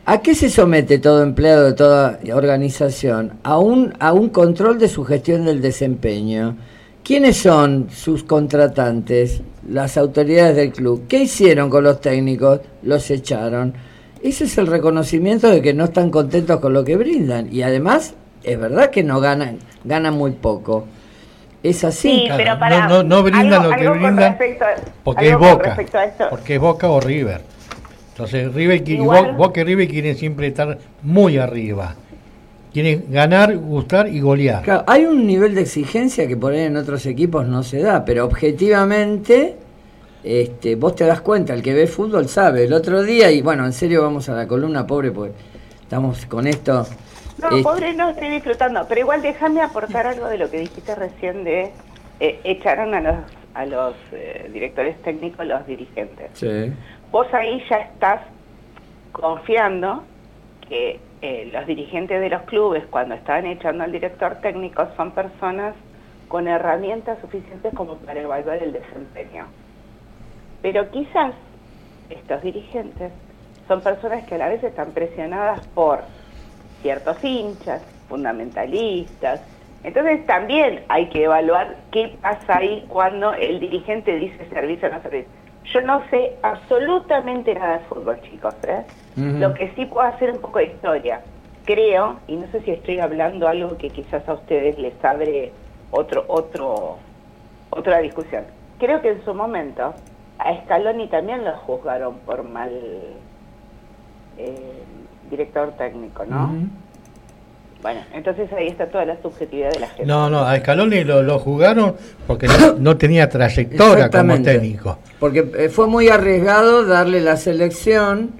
¿A 0.07 0.21
qué 0.21 0.35
se 0.35 0.49
somete 0.49 0.99
todo 0.99 1.23
empleado 1.23 1.65
de 1.65 1.73
toda 1.73 2.19
organización? 2.33 3.33
A 3.43 3.57
un, 3.57 3.93
a 3.99 4.13
un 4.13 4.29
control 4.29 4.77
de 4.77 4.87
su 4.87 5.03
gestión 5.03 5.45
del 5.45 5.61
desempeño. 5.61 6.57
¿Quiénes 7.03 7.37
son 7.37 7.87
sus 7.91 8.23
contratantes? 8.23 9.41
Las 9.69 9.97
autoridades 9.97 10.55
del 10.55 10.71
club. 10.71 11.05
¿Qué 11.07 11.23
hicieron 11.23 11.69
con 11.69 11.83
los 11.83 12.01
técnicos? 12.01 12.61
Los 12.83 13.09
echaron. 13.09 13.73
Ese 14.21 14.45
es 14.45 14.57
el 14.57 14.67
reconocimiento 14.67 15.49
de 15.49 15.61
que 15.61 15.73
no 15.73 15.85
están 15.85 16.09
contentos 16.09 16.59
con 16.59 16.73
lo 16.73 16.83
que 16.83 16.95
brindan. 16.95 17.51
Y 17.51 17.61
además, 17.61 18.15
es 18.43 18.59
verdad 18.59 18.89
que 18.89 19.03
no 19.03 19.19
ganan, 19.19 19.59
ganan 19.83 20.15
muy 20.15 20.31
poco. 20.31 20.85
Es 21.69 21.83
así. 21.83 22.09
Sí, 22.09 22.23
Claro, 22.27 22.43
pero 22.43 22.59
para 22.59 22.87
no, 22.87 22.97
no, 22.97 23.03
no 23.03 23.23
brindan 23.23 23.53
algo- 23.53 23.71
lo 23.71 23.77
que 23.77 23.89
brindan 23.89 24.37
porque 25.03 25.29
es 25.29 25.37
Boca. 25.37 25.63
respecto 25.69 25.97
a 25.97 26.03
esto. 26.05 26.27
Porque 26.29 26.55
es 26.55 26.61
Boca 26.61 26.89
o 26.89 26.99
River. 26.99 27.41
Entonces, 28.11 28.53
River 28.53 28.87
Igual- 28.87 29.31
Bo- 29.31 29.37
Boca 29.47 29.61
y 29.61 29.63
River 29.63 29.87
quieren 29.87 30.15
siempre 30.15 30.47
estar 30.47 30.77
muy 31.01 31.37
arriba. 31.37 31.95
Quieren 32.71 33.05
ganar, 33.09 33.55
gustar 33.57 34.07
y 34.07 34.19
golear. 34.19 34.61
Claro, 34.63 34.83
hay 34.85 35.05
un 35.05 35.25
nivel 35.25 35.55
de 35.55 35.61
exigencia 35.61 36.27
que 36.27 36.37
por 36.37 36.53
ahí 36.53 36.61
en 36.61 36.77
otros 36.77 37.05
equipos 37.05 37.47
no 37.47 37.63
se 37.63 37.79
da, 37.81 38.03
pero 38.05 38.25
objetivamente 38.25 39.55
este, 40.23 40.75
vos 40.75 40.95
te 40.95 41.05
das 41.05 41.21
cuenta, 41.21 41.53
el 41.53 41.61
que 41.61 41.73
ve 41.73 41.87
fútbol 41.87 42.27
sabe. 42.27 42.65
El 42.65 42.73
otro 42.73 43.01
día, 43.03 43.31
y 43.31 43.41
bueno, 43.41 43.65
en 43.65 43.73
serio 43.73 44.01
vamos 44.01 44.27
a 44.29 44.33
la 44.35 44.47
columna, 44.47 44.85
pobre, 44.85 45.11
porque 45.11 45.33
estamos 45.81 46.25
con 46.25 46.47
esto. 46.47 46.85
No, 47.51 47.63
pobre, 47.63 47.93
no 47.93 48.09
estoy 48.09 48.29
disfrutando. 48.29 48.85
Pero 48.87 49.01
igual 49.01 49.21
déjame 49.21 49.61
aportar 49.61 50.07
algo 50.07 50.27
de 50.27 50.37
lo 50.37 50.49
que 50.49 50.59
dijiste 50.59 50.95
recién 50.95 51.43
de 51.43 51.71
eh, 52.19 52.39
echaron 52.43 52.93
a 52.93 53.01
los, 53.01 53.15
a 53.53 53.65
los 53.65 53.95
eh, 54.11 54.49
directores 54.53 55.01
técnicos, 55.01 55.45
los 55.45 55.65
dirigentes. 55.67 56.31
sí. 56.33 56.73
Vos 57.11 57.27
ahí 57.33 57.63
ya 57.69 57.77
estás 57.77 58.21
confiando 59.13 60.03
que 60.67 60.99
eh, 61.21 61.49
los 61.53 61.65
dirigentes 61.65 62.19
de 62.19 62.29
los 62.29 62.41
clubes, 62.43 62.83
cuando 62.89 63.15
estaban 63.15 63.45
echando 63.45 63.83
al 63.83 63.91
director 63.91 64.35
técnico, 64.41 64.85
son 64.97 65.11
personas 65.11 65.75
con 66.27 66.47
herramientas 66.47 67.17
suficientes 67.21 67.73
como 67.73 67.95
para 67.97 68.19
evaluar 68.19 68.61
el 68.61 68.73
desempeño. 68.73 69.45
Pero 70.61 70.89
quizás 70.91 71.33
estos 72.09 72.41
dirigentes 72.41 73.11
son 73.67 73.81
personas 73.81 74.25
que 74.25 74.35
a 74.35 74.37
la 74.39 74.49
vez 74.49 74.63
están 74.63 74.91
presionadas 74.91 75.65
por 75.67 76.01
ciertos 76.85 77.23
hinchas, 77.23 77.81
fundamentalistas. 78.07 79.41
Entonces 79.83 80.23
también 80.27 80.83
hay 80.87 81.09
que 81.09 81.23
evaluar 81.23 81.77
qué 81.91 82.15
pasa 82.21 82.57
ahí 82.59 82.85
cuando 82.87 83.33
el 83.33 83.59
dirigente 83.59 84.15
dice 84.17 84.47
servicio 84.49 84.89
o 84.89 84.91
no 84.91 85.01
servicio. 85.01 85.31
Yo 85.73 85.81
no 85.81 86.07
sé 86.11 86.35
absolutamente 86.43 87.55
nada 87.55 87.79
de 87.79 87.85
fútbol, 87.85 88.21
chicos. 88.21 88.53
¿eh? 88.67 88.83
Lo 89.15 89.55
que 89.55 89.71
sí 89.73 89.87
puedo 89.87 90.07
hacer 90.07 90.29
un 90.29 90.41
poco 90.41 90.59
de 90.59 90.65
historia. 90.65 91.21
Creo, 91.65 92.19
y 92.27 92.35
no 92.35 92.45
sé 92.51 92.61
si 92.61 92.69
estoy 92.69 92.99
hablando 92.99 93.47
algo 93.47 93.75
que 93.77 93.89
quizás 93.89 94.29
a 94.29 94.33
ustedes 94.33 94.77
les 94.77 94.93
abre 95.03 95.51
otro, 95.89 96.23
otro, 96.27 96.97
otra 97.71 97.97
discusión. 97.97 98.43
Creo 98.77 99.01
que 99.01 99.09
en 99.09 99.25
su 99.25 99.33
momento 99.33 99.95
a 100.37 100.61
Scaloni 100.61 101.07
también 101.07 101.43
lo 101.43 101.57
juzgaron 101.57 102.19
por 102.19 102.43
mal 102.43 102.69
eh, 104.37 104.83
director 105.29 105.71
técnico, 105.77 106.25
¿no? 106.25 106.53
Bueno, 107.81 108.01
entonces 108.13 108.51
ahí 108.53 108.67
está 108.67 108.87
toda 108.87 109.05
la 109.05 109.21
subjetividad 109.21 109.71
de 109.71 109.79
la 109.79 109.87
gente. 109.87 110.05
No, 110.05 110.27
no, 110.27 110.39
a 110.39 110.57
Scaloni 110.57 111.03
lo, 111.03 111.21
lo 111.21 111.37
jugaron 111.37 111.95
porque 112.25 112.47
no, 112.47 112.73
no 112.79 112.97
tenía 112.97 113.29
trayectoria 113.29 114.09
como 114.09 114.41
técnico. 114.41 114.97
Porque 115.19 115.45
eh, 115.57 115.69
fue 115.69 115.87
muy 115.87 116.09
arriesgado 116.09 116.85
darle 116.85 117.21
la 117.21 117.37
selección 117.37 118.31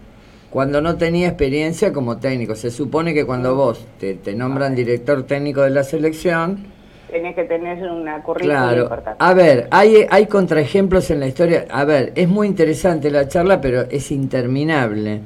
cuando 0.50 0.82
no 0.82 0.96
tenía 0.96 1.28
experiencia 1.28 1.94
como 1.94 2.18
técnico. 2.18 2.56
Se 2.56 2.72
supone 2.72 3.14
que 3.14 3.26
cuando 3.26 3.56
vos 3.56 3.86
te, 4.00 4.16
te 4.16 4.34
nombran 4.34 4.74
director 4.74 5.24
técnico 5.24 5.62
de 5.62 5.70
la 5.70 5.84
selección, 5.84 6.74
Tenés 7.16 7.36
que 7.36 7.44
tener 7.46 7.82
una 7.90 8.22
currícula 8.24 8.64
claro. 8.64 8.84
importante. 8.84 9.24
A 9.24 9.34
ver, 9.34 9.68
hay, 9.72 10.06
hay 10.10 10.26
contraejemplos 10.26 11.12
en 11.12 11.20
la 11.22 11.28
historia. 11.28 11.66
A 11.70 11.86
ver, 11.86 12.12
es 12.16 12.28
muy 12.28 12.48
interesante 12.48 13.10
la 13.12 13.28
charla, 13.28 13.62
pero 13.62 13.84
es 13.84 14.12
interminable. 14.12 15.22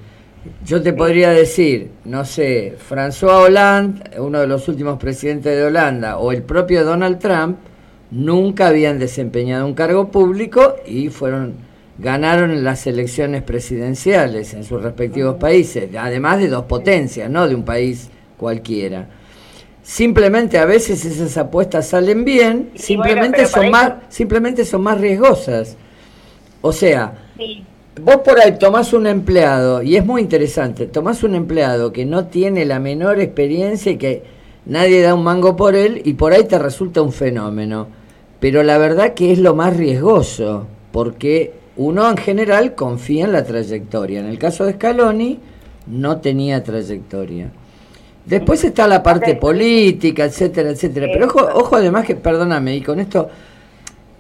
Yo 0.65 0.81
te 0.81 0.93
podría 0.93 1.31
decir, 1.31 1.91
no 2.05 2.23
sé, 2.23 2.77
François 2.89 3.45
Hollande, 3.45 4.19
uno 4.19 4.39
de 4.39 4.47
los 4.47 4.67
últimos 4.67 4.97
presidentes 4.97 5.55
de 5.55 5.63
Holanda, 5.63 6.17
o 6.17 6.31
el 6.31 6.43
propio 6.43 6.85
Donald 6.85 7.19
Trump, 7.19 7.57
nunca 8.11 8.67
habían 8.67 8.99
desempeñado 8.99 9.65
un 9.65 9.73
cargo 9.73 10.09
público 10.09 10.75
y 10.85 11.09
fueron 11.09 11.69
ganaron 11.99 12.51
en 12.51 12.63
las 12.63 12.87
elecciones 12.87 13.43
presidenciales 13.43 14.53
en 14.53 14.63
sus 14.63 14.81
respectivos 14.81 15.35
países, 15.35 15.89
además 15.97 16.39
de 16.39 16.47
dos 16.47 16.63
potencias, 16.63 17.29
no 17.29 17.47
de 17.47 17.55
un 17.55 17.63
país 17.63 18.09
cualquiera. 18.37 19.09
Simplemente 19.83 20.57
a 20.57 20.65
veces 20.65 21.03
esas 21.03 21.35
apuestas 21.37 21.87
salen 21.87 22.23
bien, 22.23 22.71
simplemente 22.75 23.41
bueno, 23.41 23.49
son 23.49 23.71
más 23.71 23.93
simplemente 24.07 24.63
son 24.63 24.81
más 24.81 24.99
riesgosas. 24.99 25.75
O 26.61 26.71
sea, 26.71 27.13
Sí. 27.37 27.65
Vos 28.03 28.17
por 28.17 28.39
ahí 28.39 28.57
tomás 28.57 28.93
un 28.93 29.07
empleado, 29.07 29.81
y 29.81 29.95
es 29.95 30.05
muy 30.05 30.21
interesante, 30.21 30.85
tomás 30.85 31.23
un 31.23 31.35
empleado 31.35 31.91
que 31.91 32.05
no 32.05 32.25
tiene 32.25 32.65
la 32.65 32.79
menor 32.79 33.19
experiencia 33.19 33.91
y 33.91 33.97
que 33.97 34.23
nadie 34.65 35.01
da 35.01 35.15
un 35.15 35.23
mango 35.23 35.55
por 35.55 35.75
él, 35.75 36.01
y 36.05 36.13
por 36.13 36.33
ahí 36.33 36.43
te 36.45 36.57
resulta 36.57 37.01
un 37.01 37.11
fenómeno. 37.11 37.87
Pero 38.39 38.63
la 38.63 38.77
verdad 38.77 39.13
que 39.13 39.33
es 39.33 39.39
lo 39.39 39.53
más 39.53 39.75
riesgoso, 39.75 40.65
porque 40.91 41.53
uno 41.75 42.09
en 42.09 42.17
general 42.17 42.73
confía 42.75 43.25
en 43.25 43.33
la 43.33 43.43
trayectoria. 43.43 44.19
En 44.19 44.27
el 44.27 44.39
caso 44.39 44.65
de 44.65 44.73
Scaloni, 44.73 45.39
no 45.87 46.17
tenía 46.21 46.63
trayectoria. 46.63 47.51
Después 48.25 48.63
está 48.63 48.87
la 48.87 49.03
parte 49.03 49.35
política, 49.35 50.25
etcétera, 50.25 50.69
etcétera. 50.69 51.07
Pero 51.11 51.25
ojo, 51.25 51.39
ojo 51.53 51.75
además 51.75 52.05
que, 52.05 52.15
perdóname, 52.15 52.75
y 52.75 52.81
con 52.81 52.99
esto 52.99 53.29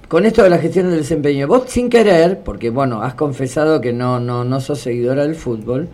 con 0.09 0.25
esto 0.25 0.43
de 0.43 0.49
la 0.49 0.57
gestión 0.57 0.89
del 0.89 0.97
desempeño, 0.99 1.47
vos 1.47 1.63
sin 1.67 1.89
querer, 1.89 2.39
porque 2.39 2.69
bueno, 2.69 3.01
has 3.01 3.13
confesado 3.13 3.79
que 3.79 3.93
no, 3.93 4.19
no, 4.19 4.43
no 4.43 4.59
sos 4.59 4.79
seguidora 4.79 5.23
del 5.23 5.35
fútbol, 5.35 5.87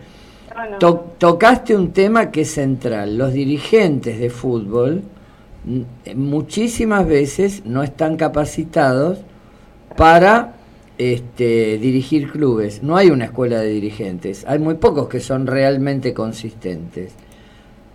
No, 0.56 0.70
no. 0.70 0.78
to- 0.78 1.12
tocaste 1.18 1.76
un 1.76 1.92
tema 1.92 2.30
que 2.32 2.40
es 2.40 2.50
central. 2.50 3.16
Los 3.18 3.32
dirigentes 3.32 4.18
de 4.18 4.30
fútbol 4.30 5.02
muchísimas 6.14 7.06
veces 7.06 7.62
no 7.64 7.82
están 7.82 8.16
capacitados 8.16 9.18
para 9.96 10.54
este, 10.98 11.78
dirigir 11.78 12.30
clubes. 12.30 12.82
No 12.82 12.96
hay 12.96 13.10
una 13.10 13.26
escuela 13.26 13.60
de 13.60 13.68
dirigentes. 13.68 14.44
Hay 14.46 14.58
muy 14.58 14.74
pocos 14.74 15.08
que 15.08 15.20
son 15.20 15.46
realmente 15.46 16.14
consistentes. 16.14 17.12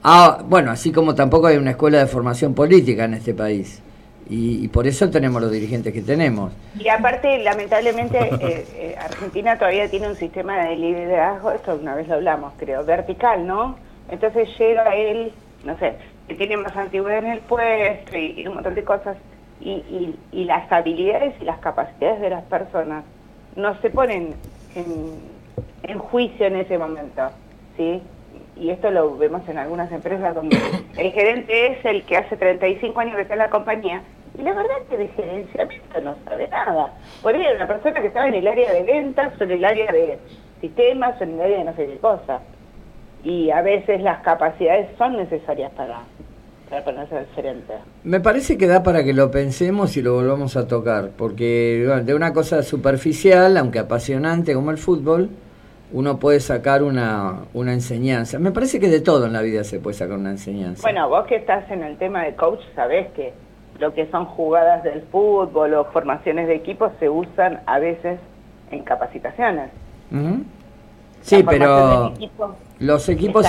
Ah, 0.04 0.44
bueno, 0.48 0.72
así 0.72 0.92
como 0.92 1.16
tampoco 1.16 1.48
hay 1.48 1.58
una 1.58 1.72
escuela 1.72 2.00
de 2.00 2.08
formación 2.08 2.54
política 2.54 3.06
en 3.06 3.14
este 3.16 3.34
país. 3.34 3.80
Y, 4.32 4.64
y 4.64 4.68
por 4.70 4.88
eso 4.88 5.10
tenemos 5.10 5.42
los 5.42 5.52
dirigentes 5.52 5.92
que 5.92 6.02
tenemos. 6.02 6.54
Y 6.80 6.88
aparte, 6.88 7.40
lamentablemente, 7.40 8.18
eh, 8.18 8.66
eh, 8.76 8.96
Argentina 8.98 9.58
todavía 9.58 9.92
tiene 9.92 10.08
un 10.08 10.16
sistema 10.16 10.64
de 10.64 10.78
liderazgo, 10.78 11.52
esto 11.52 11.76
una 11.76 11.96
vez 11.96 12.08
lo 12.08 12.14
hablamos, 12.14 12.54
creo, 12.58 12.86
vertical, 12.86 13.46
¿no? 13.46 13.76
Entonces 14.10 14.48
llega 14.58 14.96
él, 14.96 15.34
no 15.66 15.78
sé, 15.80 15.96
que 16.30 16.36
tiene 16.36 16.56
más 16.56 16.74
antigüedad 16.78 17.20
en 17.20 17.32
el 17.32 17.40
puesto 17.40 18.18
y, 18.18 18.48
un 18.48 18.54
montón 18.54 18.74
de 18.74 18.86
cosas, 18.86 19.18
y, 19.60 19.72
y, 19.72 20.16
y 20.32 20.46
las 20.46 20.72
habilidades 20.72 21.36
y 21.42 21.44
las 21.44 21.60
capacidades 21.60 22.22
de 22.22 22.30
las 22.30 22.46
personas 22.46 23.04
no 23.58 23.78
se 23.82 23.90
ponen 23.90 24.36
en, 24.76 25.20
en 25.84 26.00
juicio 26.00 26.46
en 26.46 26.56
ese 26.56 26.78
momento, 26.78 27.32
¿sí? 27.76 28.02
Y 28.56 28.70
esto 28.70 28.92
lo 28.92 29.18
vemos 29.18 29.42
en 29.50 29.58
algunas 29.58 29.92
empresas 29.92 30.34
donde 30.34 30.58
el 30.98 31.12
gerente 31.12 31.74
es 31.74 31.84
el 31.84 32.04
que 32.04 32.16
hace 32.16 32.38
35 32.38 32.98
años 32.98 33.16
que 33.18 33.24
está 33.24 33.34
en 33.34 33.40
la 33.40 33.50
compañía 33.50 34.04
y 34.38 34.42
la 34.44 34.54
verdad 34.54 34.78
es 34.82 34.88
que 34.88 34.98
de 34.98 35.08
gerenciamiento 35.10 36.02
no 36.02 36.16
sabe 36.26 36.48
nada. 36.48 36.94
Por 37.22 37.36
ahí 37.36 37.42
era 37.42 37.56
una 37.56 37.68
persona 37.68 38.02
que 38.02 38.08
estaba 38.08 38.28
en 38.28 38.36
el 38.36 38.48
área 38.48 38.72
de 38.72 38.84
ventas 38.84 39.34
o 39.40 39.44
en 39.44 39.52
el 39.52 39.66
área 39.66 39.92
de 39.92 40.20
sistemas 40.62 41.20
o 41.20 41.24
en 41.24 41.34
el 41.34 41.42
área 41.42 41.58
de 41.60 41.64
no 41.66 41.76
sé 41.76 41.88
qué 41.88 41.98
cosa. 41.98 42.40
Y 43.24 43.52
a 43.52 43.62
veces 43.62 44.02
las 44.02 44.22
capacidades 44.24 44.90
son 44.98 45.18
necesarias 45.18 45.72
para, 45.74 46.00
para 46.70 46.84
ponerse 46.84 47.18
al 47.18 47.28
gerente. 47.36 47.74
Me 48.04 48.22
parece 48.22 48.58
que 48.58 48.68
da 48.68 48.84
para 48.84 49.04
que 49.04 49.14
lo 49.14 49.30
pensemos 49.32 49.98
y 49.98 50.02
lo 50.02 50.14
volvamos 50.14 50.56
a 50.56 50.68
tocar, 50.68 51.10
porque 51.18 51.84
bueno, 51.86 52.04
de 52.04 52.16
una 52.16 52.34
cosa 52.34 52.64
superficial, 52.64 53.58
aunque 53.58 53.80
apasionante 53.80 54.54
como 54.54 54.72
el 54.72 54.78
fútbol, 54.78 55.30
uno 55.94 56.20
puede 56.20 56.40
sacar 56.40 56.84
una, 56.84 57.42
una 57.54 57.74
enseñanza. 57.74 58.40
Me 58.40 58.52
parece 58.52 58.80
que 58.80 58.88
de 58.88 59.02
todo 59.02 59.26
en 59.26 59.34
la 59.34 59.42
vida 59.42 59.66
se 59.66 59.80
puede 59.80 59.96
sacar 59.96 60.18
una 60.18 60.32
enseñanza. 60.32 60.82
Bueno, 60.82 61.10
vos 61.10 61.28
que 61.28 61.36
estás 61.36 61.70
en 61.70 61.84
el 61.84 61.98
tema 61.98 62.24
de 62.24 62.34
coach, 62.36 62.62
sabés 62.76 63.12
que 63.12 63.34
lo 63.82 63.94
que 63.96 64.06
son 64.12 64.26
jugadas 64.26 64.84
del 64.84 65.02
fútbol 65.12 65.74
o 65.74 65.86
formaciones 65.86 66.48
de 66.48 66.56
equipos 66.56 66.92
se 67.00 67.10
usan 67.10 67.62
a 67.66 67.80
veces 67.80 68.20
en 68.70 68.84
capacitaciones. 68.84 69.72
Sí, 71.22 71.44
pero 71.44 72.14
equipo 72.14 72.56
los 72.80 73.10
equipos 73.10 73.46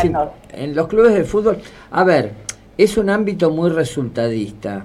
en 0.52 0.74
los 0.74 0.88
clubes 0.88 1.14
de 1.14 1.24
fútbol, 1.24 1.58
a 1.90 2.04
ver, 2.04 2.32
es 2.78 2.96
un 2.96 3.10
ámbito 3.10 3.50
muy 3.50 3.70
resultadista. 3.70 4.84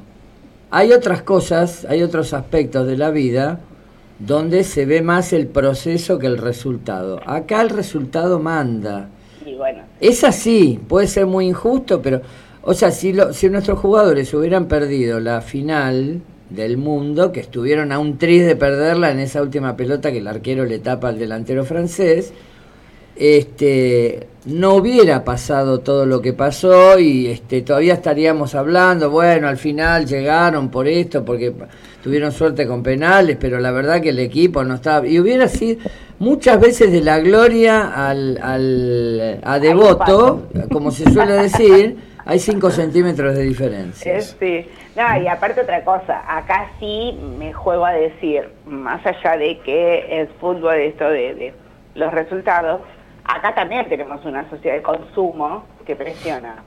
Hay 0.70 0.92
otras 0.92 1.22
cosas, 1.22 1.86
hay 1.86 2.04
otros 2.04 2.34
aspectos 2.34 2.86
de 2.86 2.98
la 2.98 3.10
vida 3.10 3.60
donde 4.20 4.66
se 4.66 4.86
ve 4.86 5.02
más 5.02 5.32
el 5.32 5.48
proceso 5.48 6.20
que 6.20 6.28
el 6.28 6.38
resultado. 6.38 7.22
Acá 7.26 7.62
el 7.62 7.70
resultado 7.70 8.40
manda. 8.40 9.08
Y 9.46 9.56
bueno, 9.56 9.84
Es 10.02 10.26
así, 10.26 10.78
puede 10.90 11.08
ser 11.08 11.26
muy 11.26 11.48
injusto, 11.48 12.02
pero, 12.02 12.22
o 12.64 12.74
sea, 12.74 12.92
si, 12.92 13.14
lo- 13.14 13.34
si 13.34 13.50
nuestros 13.50 13.80
jugadores 13.80 14.34
hubieran 14.34 14.68
perdido 14.68 15.20
la 15.20 15.42
final 15.42 16.22
del 16.50 16.78
mundo, 16.78 17.32
que 17.32 17.40
estuvieron 17.42 17.92
a 17.92 18.00
un 18.00 18.18
tris 18.18 18.46
de 18.46 18.56
perderla 18.56 19.12
en 19.12 19.20
esa 19.20 19.42
última 19.42 19.76
pelota 19.76 20.12
que 20.12 20.20
el 20.20 20.28
arquero 20.28 20.66
le 20.66 20.80
tapa 20.80 21.10
al 21.10 21.20
delantero 21.20 21.66
francés, 21.66 22.34
este, 23.16 24.28
no 24.46 24.76
hubiera 24.76 25.24
pasado 25.24 25.80
todo 25.80 26.06
lo 26.06 26.22
que 26.22 26.34
pasó 26.34 27.00
y 27.00 27.28
este, 27.28 27.62
todavía 27.64 27.96
estaríamos 27.96 28.54
hablando, 28.56 29.10
bueno, 29.10 29.48
al 29.48 29.58
final 29.58 30.06
llegaron 30.06 30.70
por 30.70 30.88
esto, 30.88 31.26
porque 31.26 31.52
tuvieron 32.04 32.32
suerte 32.32 32.68
con 32.68 32.84
penales, 32.84 33.38
pero 33.40 33.60
la 33.60 33.72
verdad 33.72 34.02
que 34.02 34.10
el 34.10 34.20
equipo 34.20 34.64
no 34.64 34.76
estaba... 34.76 35.08
Y 35.08 35.20
hubiera 35.20 35.48
sido 35.48 35.80
muchas 36.20 36.60
veces 36.62 36.92
de 36.92 37.02
la 37.02 37.20
gloria 37.20 37.88
al, 38.08 38.38
al, 38.42 39.40
a 39.44 39.60
devoto, 39.60 40.44
como 40.72 40.92
se 40.92 41.12
suele 41.12 41.34
decir, 41.34 41.98
hay 42.28 42.40
5 42.40 42.70
centímetros 42.72 43.36
de 43.36 43.44
diferencia. 43.44 44.18
es, 44.18 44.36
sí. 44.40 44.68
No, 44.96 45.22
y 45.22 45.28
aparte 45.28 45.62
otra 45.62 45.84
cosa, 45.84 46.24
acá 46.28 46.70
sí 46.80 47.18
me 47.38 47.54
juego 47.54 47.86
a 47.86 47.94
decir, 47.94 48.50
más 48.66 49.06
allá 49.06 49.38
de 49.38 49.60
que 49.60 50.22
es 50.22 50.30
fútbol 50.40 50.76
esto 50.76 51.10
de, 51.10 51.36
de 51.36 51.54
los 51.96 52.14
resultados, 52.14 52.82
acá 53.24 53.56
también 53.56 53.88
tenemos 53.88 54.24
una 54.26 54.50
sociedad 54.50 54.76
de 54.76 54.82
consumo 54.82 55.66
que 55.86 55.96
presiona, 55.96 56.64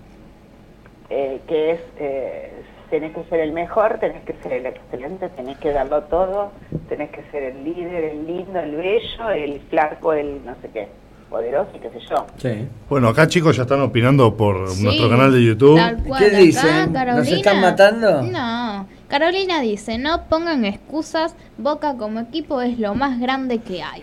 eh, 1.11 1.41
que 1.47 1.73
es, 1.73 1.81
eh, 1.99 2.63
tenés 2.89 3.13
que 3.15 3.25
ser 3.25 3.41
el 3.41 3.53
mejor, 3.53 3.99
tenés 3.99 4.23
que 4.25 4.33
ser 4.43 4.55
el 4.55 4.67
excelente, 4.67 5.29
tenés 5.31 5.59
que 5.59 5.73
darlo 5.73 6.05
todo, 6.05 6.53
tenés 6.89 7.11
que 7.11 7.23
ser 7.31 7.43
el 7.43 7.65
líder, 7.65 8.05
el 8.05 8.27
lindo, 8.27 8.61
el 8.61 8.77
bello, 8.77 9.31
el 9.31 9.61
flaco, 9.69 10.13
el 10.13 10.45
no 10.45 10.55
sé 10.63 10.71
qué, 10.73 10.89
poderoso 11.31 11.70
y 11.74 11.78
qué 11.78 11.89
sé 11.91 11.99
yo. 12.11 12.26
Sí. 12.37 12.66
Bueno, 12.89 13.09
acá 13.09 13.26
chicos 13.28 13.57
ya 13.57 13.62
están 13.62 13.81
opinando 13.81 14.37
por 14.37 14.68
Sí, 14.68 14.83
nuestro 14.83 15.09
canal 15.09 15.33
de 15.33 15.45
YouTube. 15.45 15.76
tal 15.76 16.03
cual. 16.03 16.22
¿Qué 16.22 16.37
dicen? 16.37 16.93
¿Nos 16.93 17.28
están 17.28 17.61
matando? 17.61 18.22
No. 18.22 18.87
Carolina 19.09 19.61
dice, 19.61 19.99
no 19.99 20.24
pongan 20.28 20.64
excusas, 20.64 21.35
Boca 21.59 21.97
como 21.97 22.20
equipo 22.20 22.61
es 22.61 22.78
lo 22.78 22.95
más 22.95 23.18
grande 23.20 23.59
que 23.59 23.83
hay. 23.83 24.03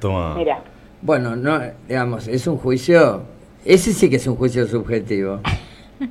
Toma. 0.00 0.34
Mira, 0.36 0.62
Bueno, 1.02 1.36
no, 1.36 1.60
digamos, 1.88 2.28
es 2.28 2.46
un 2.46 2.56
juicio, 2.58 3.22
ese 3.64 3.92
sí 3.92 4.08
que 4.10 4.16
es 4.16 4.26
un 4.26 4.36
juicio 4.36 4.66
subjetivo. 4.66 5.40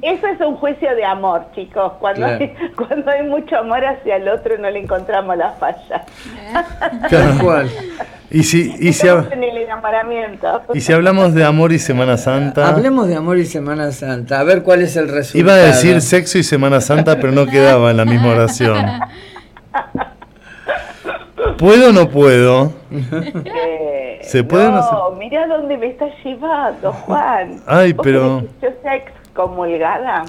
Eso 0.02 0.28
es 0.28 0.40
un 0.42 0.56
juicio 0.58 0.94
de 0.96 1.06
amor, 1.06 1.46
chicos. 1.56 1.94
Cuando, 2.00 2.26
Claro. 2.28 2.44
hay, 2.44 2.72
cuando 2.76 3.10
hay 3.12 3.24
mucho 3.24 3.58
amor 3.58 3.86
hacia 3.86 4.18
el 4.18 4.28
otro 4.28 4.58
no 4.58 4.70
le 4.70 4.80
encontramos 4.80 5.38
la 5.38 5.52
falla. 5.52 6.04
Tal 7.10 7.38
cual. 7.40 7.70
Y 8.30 8.44
si, 8.44 8.74
y, 8.80 8.92
si, 8.92 9.08
Estamos 9.08 9.28
hab- 9.28 9.34
en 9.34 9.44
el 9.44 9.58
enamoramiento. 9.58 10.62
y 10.74 10.82
si 10.82 10.92
hablamos 10.92 11.34
de 11.34 11.46
amor 11.46 11.72
y 11.72 11.80
Semana 11.80 12.18
Santa. 12.18 12.68
Hablemos 12.68 13.08
de 13.08 13.16
amor 13.16 13.38
y 13.38 13.46
Semana 13.46 13.92
Santa, 13.92 14.42
a 14.42 14.44
ver 14.44 14.64
cuál 14.64 14.82
es 14.82 14.98
el 14.98 15.08
resultado. 15.08 15.40
Iba 15.40 15.54
a 15.54 15.66
decir 15.68 16.02
sexo 16.02 16.38
y 16.38 16.44
Semana 16.44 16.82
Santa, 16.82 17.16
pero 17.22 17.32
no 17.32 17.46
quedaba 17.46 17.90
en 17.92 17.98
la 17.98 18.04
misma 18.06 18.32
oración. 18.32 18.86
¿Puedo 21.58 21.90
o 21.90 21.94
no 21.94 22.10
puedo? 22.10 22.74
Eh, 22.92 24.20
¿Se 24.22 24.44
puede 24.44 24.68
o 24.68 24.72
no 24.72 24.82
No, 24.82 25.12
mirá 25.18 25.48
dónde 25.48 25.78
me 25.78 25.88
estás 25.88 26.12
llevando, 26.24 26.92
Juan. 26.92 27.62
Ay, 27.66 27.94
¿Vos 27.94 28.04
pero- 28.04 28.42
yo 28.62 28.70
sea 28.84 28.94
excomulgada? 29.38 30.26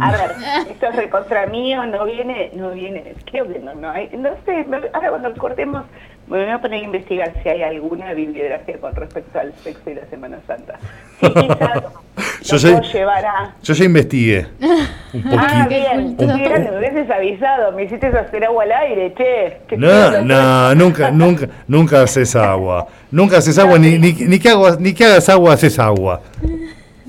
A 0.00 0.10
ver, 0.10 0.30
esto 0.70 0.86
es 0.86 0.96
recontra 0.96 1.46
mío, 1.46 1.84
no 1.84 2.06
viene, 2.06 2.50
no 2.54 2.70
viene, 2.70 3.14
creo 3.30 3.46
que 3.46 3.58
no, 3.58 3.74
no 3.74 3.90
hay, 3.90 4.08
no 4.16 4.30
sé, 4.46 4.64
ahora 4.94 5.10
cuando 5.10 5.34
cortemos 5.34 5.82
me 6.28 6.40
voy 6.44 6.50
a 6.50 6.58
poner 6.58 6.80
a 6.80 6.84
investigar 6.84 7.30
si 7.42 7.48
hay 7.50 7.62
alguna 7.62 8.14
bibliografía 8.14 8.78
con 8.78 8.94
respecto 8.94 9.38
al 9.38 9.52
sexo 9.62 9.90
y 9.90 9.94
la 9.94 10.06
Semana 10.06 10.38
Santa. 10.46 10.78
Sí, 11.20 11.26
quizás 11.34 11.82
Yo 12.42 12.58
sé- 12.58 12.74
a... 13.04 13.54
Yo 13.62 13.74
ya 13.74 13.84
investigué. 13.84 14.46
Un 15.12 15.24
Ah, 15.38 15.66
poquito. 15.66 15.68
bien, 15.68 16.14
cultura. 16.16 16.36
mira, 16.36 16.58
me 16.58 16.78
hubieses 16.78 17.10
avisado, 17.10 17.72
me 17.72 17.82
hiciste 17.84 18.06
hacer 18.06 18.44
agua 18.46 18.62
al 18.64 18.72
aire, 18.72 19.12
che. 19.12 19.58
que 19.68 19.76
No, 19.76 20.22
no, 20.22 20.74
nunca, 20.74 21.10
nunca, 21.10 21.48
nunca 21.68 22.02
haces 22.02 22.34
agua. 22.34 22.86
Nunca 23.10 23.36
haces 23.38 23.58
agua, 23.58 23.78
ni, 23.78 23.98
ni, 23.98 24.12
ni 24.14 24.38
que 24.38 24.48
agua, 24.48 24.76
ni 24.80 24.94
que 24.94 25.04
hagas 25.04 25.28
agua, 25.28 25.52
haces 25.52 25.78
agua. 25.78 26.22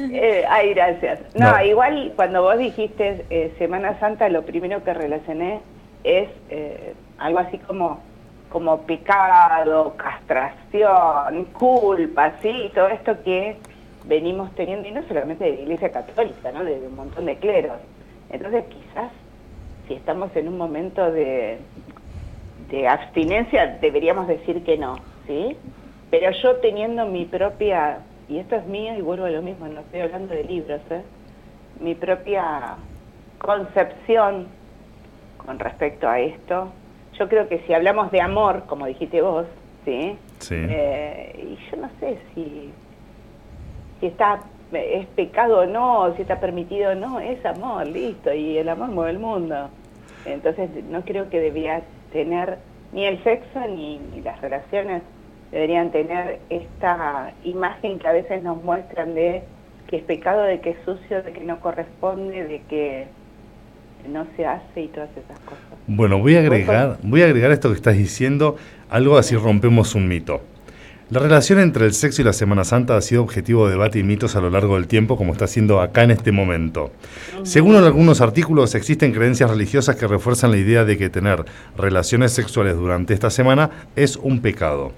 Eh, 0.12 0.46
ay, 0.50 0.74
gracias. 0.74 1.20
No, 1.36 1.52
No. 1.52 1.64
igual 1.64 2.14
cuando 2.16 2.42
vos 2.42 2.58
dijiste 2.58 3.26
eh, 3.30 3.54
Semana 3.58 4.00
Santa, 4.00 4.30
lo 4.30 4.44
primero 4.44 4.84
que 4.84 4.94
relacioné 4.94 5.62
es 6.04 6.30
eh, 6.50 6.94
algo 7.18 7.40
así 7.40 7.58
como, 7.60 8.00
como 8.50 8.82
pecado, 8.82 9.96
castración, 9.98 11.46
culpa, 11.54 12.34
¿sí? 12.42 12.72
Todo 12.76 12.90
esto 12.90 13.24
que 13.24 13.58
venimos 14.06 14.54
teniendo, 14.56 14.88
y 14.88 14.92
no 14.92 15.02
solamente 15.08 15.46
de 15.46 15.54
la 15.56 15.62
Iglesia 15.62 15.92
Católica, 15.92 16.52
¿no? 16.52 16.64
De, 16.64 16.80
de 16.80 16.88
un 16.88 16.96
montón 16.96 17.26
de 17.26 17.38
cleros. 17.38 17.78
Entonces, 18.30 18.66
quizás, 18.66 19.12
si 19.88 19.94
estamos 19.94 20.36
en 20.36 20.48
un 20.50 20.58
momento 20.58 21.12
de, 21.12 21.58
de 22.70 22.88
abstinencia, 22.88 23.78
deberíamos 23.82 24.28
decir 24.28 24.64
que 24.64 24.78
no, 24.78 24.96
¿sí? 25.28 25.56
Pero 26.10 26.32
yo 26.44 26.58
teniendo 26.58 27.06
mi 27.06 27.26
propia, 27.26 28.00
y 28.30 28.40
esto 28.40 28.56
es 28.56 28.66
mío 28.66 28.96
y 28.98 29.02
vuelvo 29.02 29.26
a 29.26 29.30
lo 29.30 29.42
mismo, 29.42 29.68
no 29.68 29.82
estoy 29.82 30.02
hablando 30.02 30.34
de 30.34 30.44
libros, 30.44 30.82
¿eh? 30.90 31.02
mi 31.80 31.96
propia 31.96 32.76
concepción 33.38 34.48
con 35.46 35.60
respecto 35.60 36.08
a 36.08 36.20
esto, 36.20 36.72
yo 37.18 37.28
creo 37.28 37.48
que 37.48 37.60
si 37.60 37.74
hablamos 37.74 38.12
de 38.12 38.22
amor, 38.22 38.64
como 38.66 38.86
dijiste 38.86 39.22
vos, 39.22 39.46
¿sí? 39.86 40.18
Sí. 40.40 40.56
Eh, 40.58 41.58
y 41.58 41.70
yo 41.70 41.78
no 41.78 41.90
sé 42.00 42.18
si, 42.34 42.72
si 44.00 44.08
está 44.08 44.42
es 44.72 45.06
pecado 45.08 45.60
o 45.60 45.66
no, 45.66 46.16
si 46.16 46.24
está 46.24 46.40
permitido 46.40 46.92
o 46.92 46.96
no, 46.96 47.20
es 47.20 47.46
amor, 47.46 47.88
listo, 47.88 48.34
y 48.34 48.58
el 48.58 48.70
amor 48.70 48.90
mueve 48.90 49.12
el 49.12 49.20
mundo. 49.20 49.70
Entonces 50.26 50.70
no 50.90 51.02
creo 51.02 51.30
que 51.30 51.40
debía 51.40 51.84
tener 52.12 52.58
ni 52.92 53.06
el 53.06 53.22
sexo 53.24 53.60
ni, 53.68 54.00
ni 54.00 54.22
las 54.22 54.40
relaciones 54.42 55.04
deberían 55.54 55.92
tener 55.92 56.40
esta 56.50 57.32
imagen 57.44 58.00
que 58.00 58.08
a 58.08 58.12
veces 58.12 58.42
nos 58.42 58.62
muestran 58.64 59.14
de 59.14 59.44
que 59.88 59.98
es 59.98 60.04
pecado, 60.04 60.42
de 60.42 60.60
que 60.60 60.72
es 60.72 60.78
sucio, 60.84 61.22
de 61.22 61.32
que 61.32 61.42
no 61.42 61.60
corresponde, 61.60 62.44
de 62.44 62.62
que 62.68 63.06
no 64.10 64.26
se 64.36 64.48
hace 64.48 64.82
y 64.82 64.88
todas 64.88 65.12
esas 65.12 65.40
cosas. 65.42 65.64
Bueno, 65.86 66.18
voy 66.18 66.36
a 66.36 66.40
agregar, 66.40 66.98
voy 67.04 67.22
a 67.22 67.26
agregar 67.26 67.52
esto 67.52 67.70
que 67.70 67.76
estás 67.76 67.96
diciendo, 67.96 68.58
algo 68.90 69.18
así 69.18 69.36
rompemos 69.36 69.94
un 69.94 70.08
mito. 70.08 70.42
La 71.12 71.20
relación 71.20 71.60
entre 71.60 71.86
el 71.86 71.94
sexo 71.94 72.24
y 72.24 72.26
la 72.26 72.34
Semana 72.34 72.64
Santa 72.64 72.98
ha 72.98 73.02
sido 73.02 73.22
objetivo 73.22 73.68
de 73.68 73.74
debate 73.74 74.00
y 74.00 74.04
mitos 74.04 74.36
a 74.36 74.42
lo 74.42 74.50
largo 74.50 74.76
del 74.76 74.88
tiempo, 74.88 75.18
como 75.18 75.34
está 75.34 75.46
haciendo 75.46 75.82
acá 75.82 76.02
en 76.02 76.10
este 76.10 76.32
momento. 76.32 76.92
Según 77.44 77.76
algunos 77.76 78.22
artículos, 78.22 78.74
existen 78.74 79.12
creencias 79.12 79.52
religiosas 79.52 79.96
que 79.96 80.08
refuerzan 80.08 80.50
la 80.50 80.58
idea 80.58 80.86
de 80.86 80.98
que 80.98 81.12
tener 81.12 81.46
relaciones 81.78 82.32
sexuales 82.32 82.76
durante 82.76 83.14
esta 83.14 83.30
semana 83.30 83.70
es 83.96 84.16
un 84.18 84.42
pecado. 84.42 84.94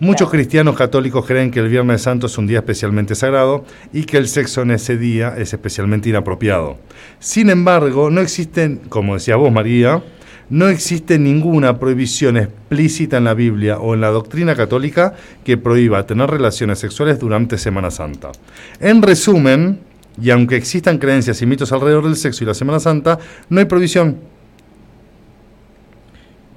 Muchos 0.00 0.28
cristianos 0.28 0.76
católicos 0.76 1.24
creen 1.24 1.52
que 1.52 1.60
el 1.60 1.68
Viernes 1.68 2.02
Santo 2.02 2.26
es 2.26 2.36
un 2.36 2.48
día 2.48 2.58
especialmente 2.58 3.14
sagrado 3.14 3.64
y 3.92 4.02
que 4.02 4.16
el 4.16 4.26
sexo 4.26 4.62
en 4.62 4.72
ese 4.72 4.98
día 4.98 5.34
es 5.38 5.52
especialmente 5.52 6.08
inapropiado. 6.08 6.78
Sin 7.20 7.48
embargo, 7.48 8.10
no 8.10 8.20
existen, 8.20 8.80
como 8.88 9.14
decía 9.14 9.36
vos 9.36 9.52
María, 9.52 10.02
no 10.50 10.68
existe 10.68 11.16
ninguna 11.16 11.78
prohibición 11.78 12.36
explícita 12.36 13.18
en 13.18 13.24
la 13.24 13.34
Biblia 13.34 13.78
o 13.78 13.94
en 13.94 14.00
la 14.00 14.08
doctrina 14.08 14.56
católica 14.56 15.14
que 15.44 15.56
prohíba 15.56 16.04
tener 16.06 16.28
relaciones 16.28 16.80
sexuales 16.80 17.20
durante 17.20 17.56
Semana 17.56 17.92
Santa. 17.92 18.32
En 18.80 19.00
resumen, 19.00 19.78
y 20.20 20.30
aunque 20.30 20.56
existan 20.56 20.98
creencias 20.98 21.40
y 21.40 21.46
mitos 21.46 21.72
alrededor 21.72 22.02
del 22.02 22.16
sexo 22.16 22.42
y 22.42 22.48
la 22.48 22.54
Semana 22.54 22.80
Santa, 22.80 23.20
no 23.48 23.60
hay 23.60 23.66
prohibición. 23.66 24.16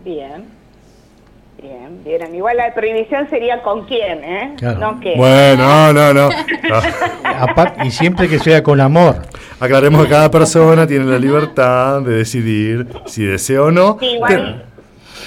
Bien. 0.03 0.57
Igual 2.34 2.57
la 2.57 2.74
prohibición 2.74 3.30
sería 3.30 3.61
con 3.61 3.86
quién, 3.86 4.24
¿eh? 4.24 4.53
Claro. 4.57 4.80
No 4.80 4.99
que. 4.99 5.15
Bueno, 5.15 5.93
no, 5.93 6.13
no. 6.13 6.30
y 7.84 7.91
siempre 7.91 8.28
que 8.28 8.39
sea 8.39 8.63
con 8.63 8.80
amor. 8.82 9.18
Aclaremos 9.59 10.03
que 10.03 10.09
cada 10.09 10.30
persona 10.32 10.86
tiene 10.88 11.05
la 11.05 11.18
libertad 11.18 12.01
de 12.01 12.18
decidir 12.18 12.88
si 13.05 13.24
desea 13.26 13.63
o 13.63 13.72
no. 13.72 13.97
Sí, 13.99 14.05
igual, 14.15 14.63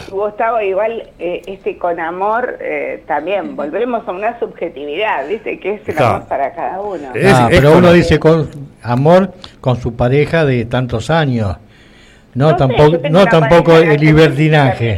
Gustavo, 0.09 0.61
igual 0.61 1.09
eh, 1.18 1.43
este 1.47 1.76
con 1.78 1.99
amor 2.01 2.57
eh, 2.61 3.03
también 3.07 3.55
volvemos 3.57 4.07
a 4.07 4.12
una 4.12 4.38
subjetividad, 4.38 5.26
¿viste? 5.28 5.59
Que 5.59 5.74
es 5.74 5.88
el 5.88 5.95
Claro. 5.95 6.16
amor 6.16 6.28
para 6.28 6.53
cada 6.53 6.80
uno. 6.80 7.09
Es- 7.14 7.32
Ah, 7.34 7.49
es 7.51 7.59
pero 7.61 7.76
uno 7.76 7.93
dice 7.93 8.18
con 8.18 8.49
amor 8.82 9.32
con 9.61 9.80
su 9.80 9.95
pareja 9.97 10.45
de 10.45 10.64
tantos 10.64 11.11
años. 11.11 11.57
No, 12.34 12.51
sé, 12.51 12.55
tampoco, 12.57 12.99
tengo 12.99 13.18
no 13.18 13.26
tampoco 13.26 13.76
el 13.76 14.01
libertinaje. 14.01 14.97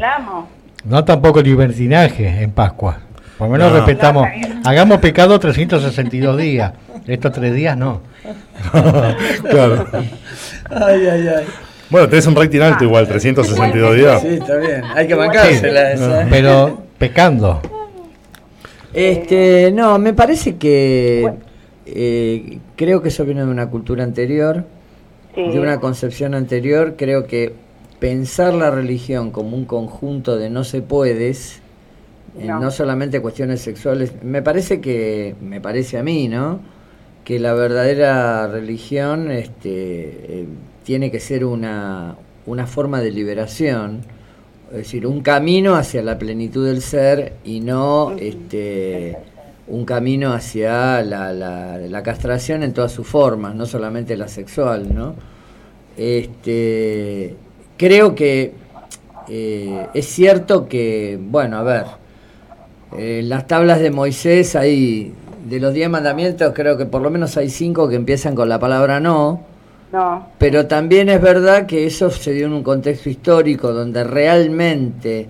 No 0.84 1.04
tampoco 1.04 1.40
el 1.40 1.46
libertinaje 1.46 2.42
en 2.42 2.50
Pascua. 2.50 2.98
Por 3.38 3.48
lo 3.48 3.52
menos 3.52 3.70
No. 3.72 3.76
respetamos. 3.78 4.28
Hagamos 4.64 4.98
pecado 4.98 5.38
362 5.38 6.36
días. 6.38 6.72
Estos 7.06 7.32
tres 7.32 7.54
días 7.54 7.76
no. 7.76 8.00
claro. 9.50 9.86
Ay, 10.70 11.06
ay, 11.06 11.28
ay. 11.28 11.44
Bueno, 11.90 12.08
tenés 12.08 12.26
un 12.26 12.34
rating 12.36 12.60
alto 12.60 12.84
igual, 12.84 13.06
362 13.06 13.96
días. 13.96 14.22
Sí, 14.22 14.28
está 14.28 14.56
bien. 14.56 14.82
Hay 14.94 15.06
que 15.06 15.14
bancársela 15.14 15.92
esa. 15.92 16.26
Pero 16.30 16.82
pecando. 16.98 17.60
Este, 18.94 19.70
no, 19.72 19.98
me 19.98 20.12
parece 20.12 20.56
que 20.56 21.28
eh, 21.86 22.58
creo 22.76 23.02
que 23.02 23.08
eso 23.08 23.24
viene 23.24 23.44
de 23.44 23.50
una 23.50 23.68
cultura 23.68 24.04
anterior, 24.04 24.64
Sí. 25.34 25.40
de 25.48 25.60
una 25.60 25.80
concepción 25.80 26.34
anterior. 26.34 26.94
Creo 26.98 27.26
que 27.26 27.54
pensar 28.02 28.52
la 28.52 28.68
religión 28.72 29.30
como 29.30 29.56
un 29.56 29.64
conjunto 29.64 30.36
de 30.36 30.50
no 30.50 30.64
se 30.64 30.82
puedes, 30.82 31.60
eh, 32.36 32.46
No. 32.46 32.58
no. 32.58 32.70
solamente 32.72 33.20
cuestiones 33.22 33.60
sexuales, 33.60 34.12
me 34.24 34.42
parece 34.42 34.80
que, 34.80 35.36
me 35.40 35.60
parece 35.60 35.98
a 35.98 36.02
mí, 36.02 36.26
¿no? 36.26 36.58
Que 37.24 37.38
la 37.38 37.52
verdadera 37.54 38.48
religión 38.48 39.30
este, 39.30 40.40
eh, 40.40 40.46
tiene 40.82 41.12
que 41.12 41.20
ser 41.20 41.44
una, 41.44 42.16
una 42.44 42.66
forma 42.66 43.00
de 43.00 43.12
liberación, 43.12 44.00
es 44.72 44.78
decir, 44.78 45.06
un 45.06 45.20
camino 45.20 45.76
hacia 45.76 46.02
la 46.02 46.18
plenitud 46.18 46.66
del 46.66 46.80
ser 46.82 47.34
y 47.44 47.60
no 47.60 48.16
este, 48.18 49.16
un 49.68 49.84
camino 49.84 50.32
hacia 50.32 51.02
la, 51.02 51.32
la- 51.32 51.78
la 51.78 52.02
castración 52.02 52.64
en 52.64 52.72
todas 52.72 52.90
sus 52.90 53.06
formas, 53.06 53.54
no 53.54 53.64
solamente 53.66 54.16
la 54.16 54.26
sexual, 54.26 54.92
¿no? 54.92 55.14
Este, 55.96 57.36
creo 57.76 58.14
que 58.14 58.52
eh, 59.28 59.86
es 59.94 60.06
cierto 60.06 60.68
que, 60.68 61.18
bueno, 61.20 61.58
a 61.58 61.62
ver, 61.62 61.84
en 62.96 63.28
las 63.28 63.46
tablas 63.46 63.80
de 63.80 63.90
Moisés 63.90 64.54
hay, 64.56 65.12
de 65.48 65.60
los 65.60 65.72
diez 65.72 65.88
mandamientos, 65.88 66.52
creo 66.54 66.76
que 66.76 66.86
por 66.86 67.00
lo 67.02 67.10
menos 67.10 67.36
hay 67.36 67.48
cinco 67.48 67.88
que 67.88 67.96
empiezan 67.96 68.34
con 68.34 68.48
la 68.48 68.58
palabra 68.58 69.00
no. 69.00 69.40
No, 69.92 70.26
Pero 70.38 70.66
también 70.66 71.10
es 71.10 71.20
verdad 71.20 71.66
que 71.66 71.84
eso 71.86 72.08
se 72.10 72.32
dio 72.32 72.46
en 72.46 72.54
un 72.54 72.62
contexto 72.62 73.10
histórico 73.10 73.72
donde 73.74 74.04
realmente 74.04 75.26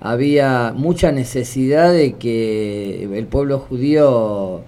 había 0.00 0.72
mucha 0.74 1.12
necesidad 1.12 1.92
de 1.92 2.14
que 2.14 3.04
el 3.16 3.26
pueblo 3.26 3.60
judío 3.60 4.62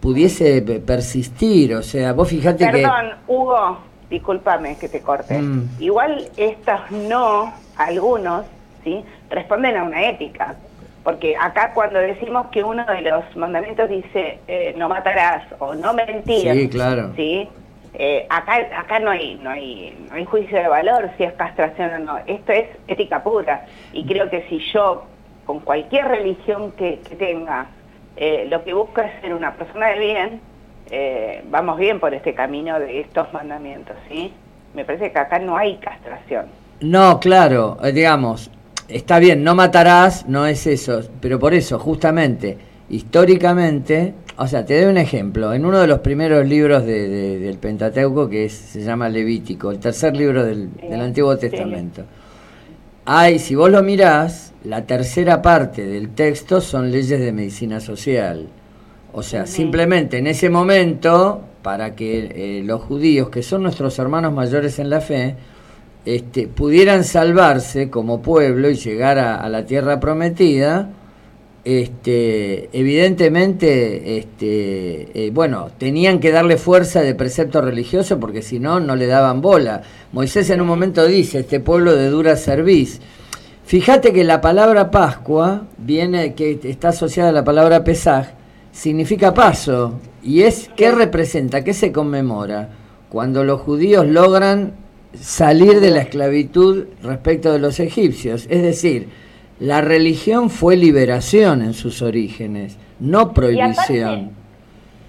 pudiese 0.00 0.62
pe- 0.62 0.80
persistir. 0.80 1.74
O 1.74 1.82
sea, 1.82 2.14
vos 2.14 2.28
fijate 2.28 2.64
que... 2.64 2.72
perdón, 2.72 3.06
Hugo, 3.28 3.78
discúlpame 4.10 4.76
que 4.78 4.88
te 4.88 5.00
corte. 5.00 5.38
Mm. 5.38 5.68
Igual 5.80 6.28
estos 6.36 6.90
no, 6.90 7.52
algunos, 7.76 8.46
¿sí? 8.84 9.04
Responden 9.30 9.76
a 9.76 9.84
una 9.84 10.02
ética. 10.08 10.56
Porque 11.02 11.36
acá 11.36 11.72
cuando 11.72 12.00
decimos 12.00 12.48
que 12.48 12.64
uno 12.64 12.84
de 12.84 13.02
los 13.02 13.36
mandamientos 13.36 13.88
dice 13.88 14.40
eh, 14.48 14.74
no 14.76 14.88
matarás 14.88 15.44
o 15.60 15.74
no 15.74 15.94
mentir, 15.94 16.52
Sí, 16.52 16.68
claro. 16.68 17.12
¿sí? 17.14 17.48
Eh, 17.94 18.26
acá 18.28 18.56
acá 18.76 18.98
no 18.98 19.10
hay 19.10 19.36
no 19.42 19.50
hay 19.50 19.96
no 20.10 20.16
hay 20.16 20.24
juicio 20.26 20.58
de 20.58 20.68
valor 20.68 21.08
si 21.16 21.22
es 21.24 21.32
castración 21.32 21.94
o 21.94 21.98
no 22.00 22.18
esto 22.26 22.52
es 22.52 22.66
ética 22.88 23.22
pura 23.22 23.64
y 23.94 24.04
creo 24.04 24.28
que 24.28 24.42
si 24.50 24.58
yo 24.74 25.04
con 25.46 25.60
cualquier 25.60 26.06
religión 26.08 26.72
que, 26.72 26.98
que 27.08 27.14
tenga, 27.14 27.68
eh, 28.16 28.46
lo 28.50 28.64
que 28.64 28.74
busca 28.74 29.02
es 29.06 29.20
ser 29.22 29.32
una 29.32 29.54
persona 29.54 29.86
de 29.86 29.98
bien, 30.00 30.40
eh, 30.90 31.42
vamos 31.50 31.78
bien 31.78 32.00
por 32.00 32.14
este 32.14 32.34
camino 32.34 32.78
de 32.78 33.00
estos 33.00 33.32
mandamientos, 33.32 33.96
¿sí? 34.08 34.32
Me 34.74 34.84
parece 34.84 35.10
que 35.12 35.18
acá 35.18 35.38
no 35.38 35.56
hay 35.56 35.76
castración. 35.78 36.46
No, 36.80 37.18
claro, 37.20 37.78
eh, 37.82 37.92
digamos, 37.92 38.50
está 38.88 39.18
bien, 39.18 39.42
no 39.42 39.54
matarás, 39.54 40.26
no 40.28 40.46
es 40.46 40.66
eso, 40.66 41.00
pero 41.20 41.38
por 41.38 41.54
eso, 41.54 41.78
justamente, 41.78 42.58
históricamente, 42.90 44.12
o 44.36 44.46
sea, 44.46 44.64
te 44.66 44.80
doy 44.82 44.90
un 44.90 44.98
ejemplo, 44.98 45.54
en 45.54 45.64
uno 45.64 45.80
de 45.80 45.86
los 45.86 46.00
primeros 46.00 46.46
libros 46.46 46.84
de- 46.84 47.08
de- 47.08 47.38
del 47.38 47.58
Pentateuco, 47.58 48.28
que 48.28 48.44
es- 48.44 48.52
se 48.52 48.82
llama 48.82 49.08
Levítico, 49.08 49.70
el 49.70 49.78
tercer 49.80 50.14
libro 50.14 50.44
del, 50.44 50.68
Sí, 50.80 50.86
del 50.88 51.00
Antiguo 51.00 51.34
sí. 51.34 51.40
Testamento, 51.48 52.02
hay, 53.06 53.38
si 53.38 53.54
vos 53.54 53.70
lo 53.70 53.82
mirás, 53.82 54.52
la 54.64 54.84
tercera 54.84 55.40
parte 55.40 55.86
del 55.86 56.10
texto 56.10 56.60
son 56.60 56.90
leyes 56.90 57.20
de 57.20 57.32
medicina 57.32 57.80
social. 57.80 58.48
O 59.18 59.22
sea, 59.22 59.46
simplemente 59.46 60.18
en 60.18 60.26
ese 60.26 60.50
momento, 60.50 61.40
para 61.62 61.94
que 61.94 62.58
eh, 62.58 62.62
los 62.62 62.82
judíos, 62.82 63.30
que 63.30 63.42
son 63.42 63.62
nuestros 63.62 63.98
hermanos 63.98 64.34
mayores 64.34 64.78
en 64.78 64.90
la 64.90 65.00
fe, 65.00 65.36
este, 66.04 66.48
pudieran 66.48 67.02
salvarse 67.02 67.88
como 67.88 68.20
pueblo 68.20 68.68
y 68.68 68.74
llegar 68.74 69.18
a, 69.18 69.36
a 69.36 69.48
la 69.48 69.64
tierra 69.64 70.00
prometida, 70.00 70.90
este, 71.64 72.68
evidentemente, 72.78 74.18
este, 74.18 75.24
eh, 75.26 75.30
bueno, 75.30 75.70
tenían 75.78 76.20
que 76.20 76.30
darle 76.30 76.58
fuerza 76.58 77.00
de 77.00 77.14
precepto 77.14 77.62
religioso 77.62 78.20
porque 78.20 78.42
si 78.42 78.58
no, 78.60 78.80
no 78.80 78.96
le 78.96 79.06
daban 79.06 79.40
bola. 79.40 79.80
Moisés 80.12 80.50
en 80.50 80.60
un 80.60 80.66
momento 80.66 81.06
dice, 81.06 81.38
este 81.38 81.58
pueblo 81.60 81.96
de 81.96 82.10
dura 82.10 82.36
cerviz. 82.36 83.00
Fíjate 83.64 84.12
que 84.12 84.24
la 84.24 84.42
palabra 84.42 84.90
Pascua 84.90 85.68
viene, 85.78 86.34
que 86.34 86.60
está 86.64 86.90
asociada 86.90 87.30
a 87.30 87.32
la 87.32 87.44
palabra 87.44 87.82
Pesaj, 87.82 88.26
significa 88.76 89.32
paso. 89.32 89.98
¿Y 90.22 90.42
es 90.42 90.70
qué 90.76 90.92
representa? 90.92 91.64
¿Qué 91.64 91.72
se 91.72 91.92
conmemora? 91.92 92.68
Cuando 93.08 93.42
los 93.42 93.62
judíos 93.62 94.06
logran 94.06 94.74
salir 95.14 95.80
de 95.80 95.90
la 95.90 96.00
esclavitud 96.02 96.86
respecto 97.02 97.52
de 97.52 97.58
los 97.58 97.80
egipcios. 97.80 98.46
Es 98.50 98.62
decir, 98.62 99.08
la 99.60 99.80
religión 99.80 100.50
fue 100.50 100.76
liberación 100.76 101.62
en 101.62 101.72
sus 101.72 102.02
orígenes, 102.02 102.78
no 103.00 103.18
Y 103.18 103.22
aparte, 103.22 103.40
prohibición. 103.40 104.30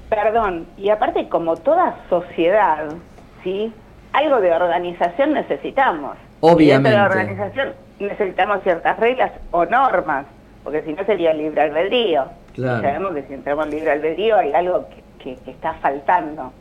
perdón, 0.09 0.65
y 0.77 0.89
aparte 0.89 1.27
como 1.27 1.57
toda 1.57 1.97
sociedad, 2.09 2.87
¿sí? 3.43 3.73
Algo 4.13 4.39
de 4.39 4.53
organización 4.53 5.33
necesitamos. 5.33 6.15
Obviamente. 6.39 6.89
Y 6.89 6.91
de 6.91 6.97
la 6.97 7.05
organización 7.05 7.73
necesitamos 7.99 8.63
ciertas 8.63 8.97
reglas 8.97 9.31
o 9.51 9.65
normas, 9.65 10.25
porque 10.63 10.83
si 10.83 10.93
no 10.93 11.03
sería 11.03 11.33
libre 11.33 11.63
albedrío. 11.63 12.27
Sabemos 12.57 13.13
que 13.13 13.23
si 13.23 13.33
entramos 13.33 13.65
en 13.65 13.71
libre 13.71 13.91
albedrío 13.91 14.35
hay 14.35 14.51
algo 14.51 14.87
que, 15.19 15.37
está 15.45 15.73
faltando, 15.75 16.53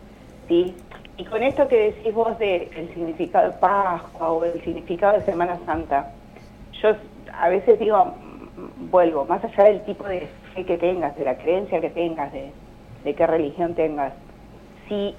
¿sí? 0.49 0.74
Y 1.16 1.24
con 1.24 1.42
esto 1.42 1.68
que 1.68 1.92
decís 1.92 2.12
vos 2.12 2.38
del 2.38 2.68
significado 2.92 3.53
de 3.53 3.59
Pascua 3.59 4.30
o 4.30 4.44
el 4.44 4.61
significado 4.62 5.18
de 5.18 5.24
Semana 5.24 5.57
Santa, 5.64 6.12
yo 6.82 6.90
a 7.32 7.49
veces 7.49 7.78
digo, 7.78 8.05
mm, 8.05 8.90
vuelvo, 8.90 9.24
más 9.24 9.42
allá 9.44 9.64
del 9.64 9.82
tipo 9.84 10.05
de 10.05 10.28
fe 10.53 10.64
que 10.64 10.76
tengas, 10.76 11.16
de 11.16 11.24
la 11.24 11.38
creencia 11.38 11.80
que 11.80 11.90
tengas, 11.90 12.32
de, 12.32 12.51
de 13.05 13.14
qué 13.14 13.26
religión 13.26 13.74
tengas, 13.74 14.12
si, 14.88 15.14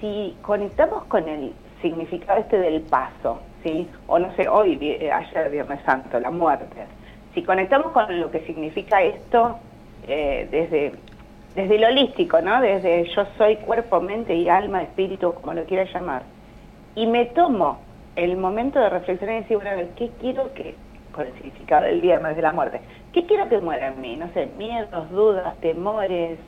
si 0.00 0.36
conectamos 0.40 1.04
con 1.04 1.28
el 1.28 1.52
significado 1.82 2.38
este 2.38 2.58
del 2.58 2.80
paso, 2.82 3.40
¿sí? 3.62 3.88
o 4.06 4.18
no 4.18 4.32
sé, 4.36 4.48
hoy, 4.48 4.78
eh, 4.80 5.10
ayer 5.10 5.50
Viernes 5.50 5.80
Santo, 5.84 6.18
la 6.20 6.30
muerte, 6.30 6.86
si 7.34 7.42
conectamos 7.42 7.92
con 7.92 8.20
lo 8.20 8.30
que 8.30 8.40
significa 8.46 9.02
esto 9.02 9.58
eh, 10.06 10.48
desde, 10.50 10.92
desde 11.54 11.78
lo 11.78 11.88
holístico, 11.88 12.40
¿no? 12.40 12.60
desde 12.60 13.04
yo 13.14 13.26
soy 13.38 13.56
cuerpo, 13.56 14.00
mente 14.00 14.34
y 14.34 14.48
alma, 14.48 14.82
espíritu, 14.82 15.34
como 15.34 15.54
lo 15.54 15.64
quieras 15.64 15.92
llamar, 15.92 16.22
y 16.94 17.06
me 17.06 17.26
tomo 17.26 17.78
el 18.16 18.36
momento 18.36 18.78
de 18.78 18.88
reflexionar 18.90 19.36
y 19.36 19.40
decir, 19.40 19.56
bueno, 19.56 19.70
a 19.70 19.74
ver, 19.74 19.88
¿qué 19.96 20.10
quiero 20.20 20.52
que, 20.54 20.74
con 21.12 21.26
el 21.26 21.32
significado 21.34 21.86
del 21.86 22.00
viernes 22.00 22.36
de 22.36 22.42
la 22.42 22.52
muerte, 22.52 22.80
qué 23.12 23.26
quiero 23.26 23.48
que 23.48 23.58
muera 23.58 23.88
en 23.88 24.00
mí? 24.00 24.16
No 24.16 24.28
sé, 24.32 24.48
miedos, 24.56 25.10
dudas, 25.10 25.56
temores, 25.60 26.38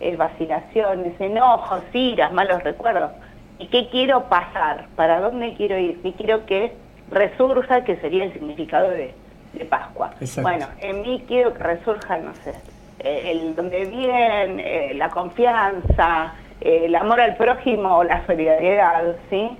eh, 0.00 0.16
vacilaciones, 0.16 1.20
enojos, 1.20 1.82
iras, 1.92 2.32
malos 2.32 2.62
recuerdos. 2.62 3.12
¿Y 3.58 3.68
qué 3.68 3.88
quiero 3.88 4.24
pasar? 4.24 4.86
¿Para 4.96 5.20
dónde 5.20 5.54
quiero 5.54 5.78
ir? 5.78 6.00
¿Qué 6.02 6.12
quiero 6.12 6.44
que 6.44 6.72
resurja, 7.10 7.84
que 7.84 7.96
sería 7.96 8.24
el 8.24 8.32
significado 8.32 8.90
de, 8.90 9.14
de 9.54 9.64
Pascua? 9.64 10.12
Exacto. 10.20 10.42
Bueno, 10.42 10.66
en 10.80 11.02
mí 11.02 11.24
quiero 11.26 11.54
que 11.54 11.62
resurja, 11.62 12.18
no 12.18 12.34
sé, 12.34 12.52
el 12.98 13.54
donde 13.54 13.84
bien, 13.86 14.60
eh, 14.60 14.92
la 14.94 15.10
confianza, 15.10 16.34
eh, 16.60 16.82
el 16.86 16.94
amor 16.94 17.20
al 17.20 17.36
prójimo 17.36 17.96
o 17.98 18.04
la 18.04 18.24
solidaridad, 18.26 19.16
¿sí? 19.30 19.50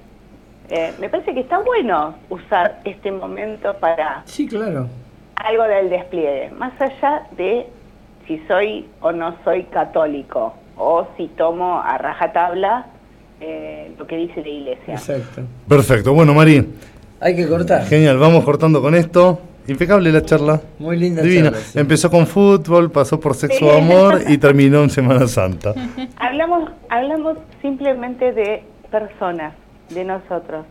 Eh, 0.69 0.93
me 1.01 1.09
parece 1.09 1.33
que 1.35 1.41
está 1.41 1.59
bueno 1.59 2.17
usar 2.29 2.81
este 2.85 3.13
momento 3.13 3.75
para 3.79 4.23
Sí, 4.25 4.49
claro. 4.49 4.89
algo 5.37 5.63
del 5.65 5.91
despliegue, 5.91 6.51
más 6.51 6.73
allá 6.81 7.23
de 7.37 7.67
si 8.27 8.39
soy 8.49 8.89
o 9.01 9.13
no 9.13 9.37
soy 9.45 9.65
católico 9.65 10.55
o 10.77 11.07
si 11.17 11.29
tomo 11.29 11.81
a 11.81 11.97
rajatabla 11.99 12.87
eh, 13.41 13.93
lo 13.99 14.07
que 14.07 14.17
dice 14.17 14.41
la 14.43 14.49
iglesia. 14.49 14.95
Exacto. 14.95 15.43
Perfecto. 15.69 16.13
Bueno, 16.15 16.35
Mari, 16.35 16.67
Hay 17.21 17.37
que 17.37 17.47
cortar. 17.49 17.85
genial. 17.85 18.19
Vamos 18.19 18.45
cortando 18.45 18.83
con 18.83 18.95
esto. 18.95 19.39
Impecable 19.69 20.13
la 20.13 20.23
charla. 20.25 20.61
Muy 20.79 20.97
linda 20.97 21.23
Divina. 21.23 21.51
charla, 21.51 21.59
sí. 21.65 21.79
Empezó 21.79 22.11
con 22.11 22.27
fútbol, 22.27 22.91
pasó 22.91 23.19
por 23.19 23.35
sexo 23.35 23.59
Sí. 23.71 23.77
amor 23.77 24.23
y 24.29 24.39
terminó 24.39 24.83
en 24.83 24.91
Semana 24.91 25.27
Santa. 25.27 25.75
Hablamos, 26.19 26.71
hablamos 26.89 27.39
simplemente 27.63 28.33
de 28.33 28.63
personas, 28.91 29.55
de 29.91 30.05
nosotros. 30.05 30.65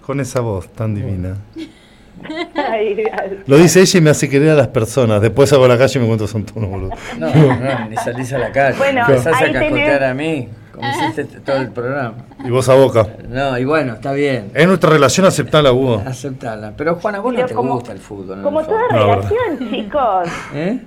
Con 0.00 0.20
esa 0.20 0.40
voz 0.40 0.68
tan 0.68 0.94
divina. 0.94 1.36
Lo 3.46 3.58
dice 3.58 3.80
ella 3.80 3.98
y 3.98 4.02
me 4.02 4.10
hace 4.10 4.28
querer 4.28 4.50
a 4.50 4.54
las 4.54 4.68
personas. 4.68 5.20
Después 5.20 5.52
hago 5.52 5.66
la 5.66 5.76
calle 5.76 5.92
y 5.96 5.98
me 5.98 6.04
encuentro 6.04 6.26
son 6.26 6.44
todos 6.44 6.66
boludo. 6.68 6.90
No, 7.18 7.26
no, 7.34 7.88
ni 7.88 7.96
salís 7.96 8.32
a 8.32 8.38
la 8.38 8.52
calle. 8.52 8.78
Bueno, 8.78 9.00
Empezás 9.00 9.34
a 9.34 9.44
ahí 9.44 9.52
cascotear 9.52 10.00
tenés- 10.02 10.10
a 10.10 10.14
mí, 10.14 10.48
como 10.74 10.88
hiciste 10.88 11.24
todo 11.44 11.56
el 11.56 11.68
programa. 11.70 12.14
Y 12.44 12.50
vos 12.50 12.68
a 12.68 12.74
boca. 12.74 13.06
No, 13.28 13.56
y 13.58 13.64
bueno, 13.64 13.94
está 13.94 14.12
bien. 14.12 14.50
Es 14.54 14.66
nuestra 14.66 14.90
relación 14.90 15.26
aceptala, 15.26 15.72
Hugo. 15.72 16.02
Aceptala. 16.06 16.72
Pero 16.76 16.96
Juana, 16.96 17.20
vos 17.20 17.32
no 17.32 17.36
Pero 17.36 17.48
te 17.48 17.54
como- 17.54 17.74
gusta 17.74 17.92
el 17.92 17.98
fútbol. 18.00 18.38
en 18.38 18.42
Como 18.44 18.60
el 18.60 18.66
toda. 18.66 18.80
No, 18.92 19.14
relación, 19.16 19.58
chicos. 19.70 20.28
¿Eh? 20.54 20.80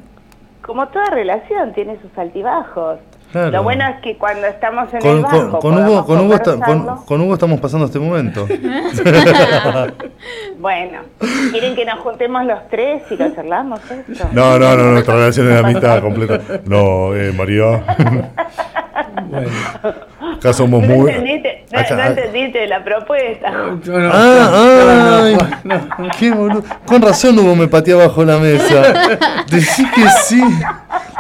Como 0.62 0.88
toda 0.90 1.06
relación 1.12 1.74
tiene 1.74 1.98
sus 2.02 2.16
altibajos. 2.18 3.00
Claro. 3.32 3.52
Lo 3.52 3.64
bueno 3.64 3.86
es 3.86 4.02
que 4.02 4.18
cuando 4.18 4.48
estamos 4.48 4.88
en 4.94 4.96
el 4.98 5.02
Con, 5.02 5.22
bajo 5.22 5.60
con, 5.60 5.60
con 5.76 5.86
Hugo, 5.86 6.06
con, 6.06 6.20
Hugo 6.22 6.34
está- 6.36 6.58
con- 7.06 7.22
Hugo 7.22 7.34
estamos 7.34 7.60
pasando 7.60 7.86
este 7.86 8.00
momento. 8.00 8.48
Bueno, 10.60 11.00
¿quieren 11.52 11.76
que 11.76 11.86
nos 11.86 12.00
juntemos 12.00 12.44
los 12.46 12.68
tres 12.70 13.04
y 13.12 13.16
lo 13.18 13.30
charlamos 13.36 13.80
esto? 13.92 14.28
No, 14.32 14.58
no, 14.58 14.76
no, 14.76 14.92
nuestra 14.94 15.14
relación 15.16 15.48
es 15.48 15.54
de 15.54 15.60
amistad 15.60 16.02
completa. 16.02 16.40
No, 16.66 17.14
eh, 17.16 17.32
María. 17.32 17.84
Bueno. 19.30 19.50
Acá 20.38 20.54
somos 20.54 20.82
No 20.84 20.88
muy. 20.88 21.10
entendiste, 21.12 21.66
no, 21.72 21.80
acá- 21.80 21.96
no 21.96 22.04
entendiste 22.04 22.68
la 22.68 22.84
propuesta. 22.84 23.50
No- 23.52 23.80
Ah, 24.14 25.22
ay, 25.24 25.38
no, 25.64 25.76
no, 25.76 25.88
no. 25.98 26.10
qué 26.20 26.32
boludo. 26.32 26.64
Con 26.86 27.02
razón 27.02 27.40
Hugo 27.40 27.56
me 27.56 27.68
pateó 27.68 27.98
bajo 28.00 28.24
la 28.24 28.38
mesa. 28.38 28.84
Decí 29.50 29.90
que 29.92 30.04
sí. 30.26 30.44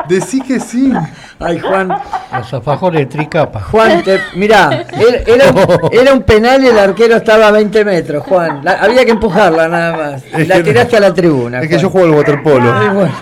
Decí 0.08 0.42
que 0.42 0.60
sí. 0.60 0.94
Ay, 1.40 1.60
Juan. 1.60 1.88
Los 1.90 2.54
alfajores 2.54 3.00
de 3.02 3.06
tricapa. 3.08 3.60
Juan, 3.62 4.04
te, 4.04 4.20
mirá, 4.36 4.86
era, 4.92 5.18
era 5.26 5.52
un, 5.52 5.90
era 5.92 6.14
un 6.14 6.22
penal 6.24 6.64
y 6.64 6.68
el 6.68 6.78
arquero 6.80 7.16
estaba 7.18 7.48
a 7.48 7.52
20 7.52 7.86
metros, 7.86 8.24
Juan. 8.24 8.62
La- 8.64 8.74
había 8.74 9.04
que 9.06 9.12
empujarla 9.12 9.68
nada 9.68 9.98
más. 9.98 10.24
Es 10.34 10.48
la 10.48 10.62
tiraste 10.64 10.98
a 10.98 11.00
la 11.00 11.14
tribuna. 11.14 11.62
Es 11.62 11.70
que 11.70 11.78
yo 11.80 11.90
Juan. 11.90 12.04
juego 12.04 12.08
al 12.14 12.20
waterpolo. 12.20 12.74
Ay, 12.74 12.88
bueno. 12.90 13.14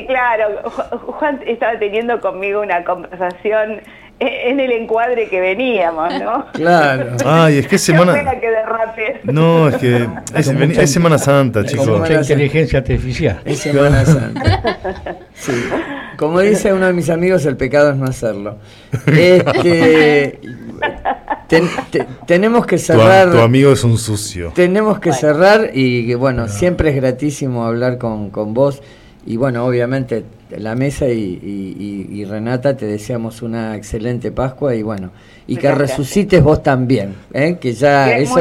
Que, 0.00 0.06
claro, 0.06 0.62
Ju- 0.64 0.98
Juan 1.18 1.40
estaba 1.46 1.78
teniendo 1.78 2.20
conmigo 2.20 2.60
una 2.60 2.84
conversación 2.84 3.80
e- 4.18 4.50
en 4.50 4.60
el 4.60 4.72
encuadre 4.72 5.28
que 5.28 5.40
veníamos, 5.40 6.12
¿no? 6.20 6.46
Claro. 6.52 7.16
Ay, 7.24 7.58
es 7.58 7.66
que 7.68 7.76
es 7.76 7.82
semana. 7.82 8.14
que 8.40 8.50
derrape. 8.50 9.20
No, 9.24 9.68
es 9.68 9.76
que 9.76 10.08
es, 10.34 10.46
Con 10.46 10.56
vení- 10.58 10.68
mucha- 10.68 10.82
es 10.82 10.92
Semana 10.92 11.18
Santa, 11.18 11.60
Con 11.60 11.68
chicos. 11.68 11.88
mucha 12.00 12.14
inteligencia 12.14 12.78
artificial. 12.80 13.40
Es 13.44 13.58
Semana 13.60 14.04
Santa. 14.04 15.18
Sí. 15.34 15.52
Como 16.16 16.40
dice 16.40 16.72
uno 16.74 16.86
de 16.86 16.92
mis 16.92 17.08
amigos, 17.08 17.46
el 17.46 17.56
pecado 17.56 17.90
es 17.90 17.96
no 17.96 18.04
hacerlo. 18.04 18.58
Este, 19.06 20.38
ten- 21.48 21.68
te- 21.90 22.06
tenemos 22.26 22.66
que 22.66 22.76
cerrar. 22.76 23.30
tu 23.30 23.38
amigo 23.38 23.72
es 23.72 23.84
un 23.84 23.96
sucio. 23.96 24.52
Tenemos 24.54 25.00
que 25.00 25.12
cerrar 25.14 25.70
y 25.72 26.06
que, 26.06 26.16
bueno, 26.16 26.46
siempre 26.48 26.90
es 26.90 26.96
gratísimo 26.96 27.64
hablar 27.64 27.96
con, 27.96 28.28
con 28.30 28.52
vos 28.52 28.82
Y 29.26 29.36
bueno, 29.36 29.66
obviamente 29.66 30.24
la 30.56 30.74
mesa 30.74 31.06
y, 31.06 31.12
y- 31.42 31.76
y- 32.10 32.20
y 32.20 32.24
Renata 32.24 32.76
te 32.76 32.86
deseamos 32.86 33.42
una 33.42 33.76
excelente 33.76 34.32
Pascua 34.32 34.74
y 34.74 34.82
bueno, 34.82 35.10
y 35.46 35.56
que 35.56 35.68
gracias. 35.68 35.90
resucites 35.90 36.42
vos 36.42 36.62
también, 36.62 37.14
¿eh? 37.34 37.58
que 37.60 37.72
ya 37.74 38.06
Bien, 38.06 38.22
eso, 38.22 38.40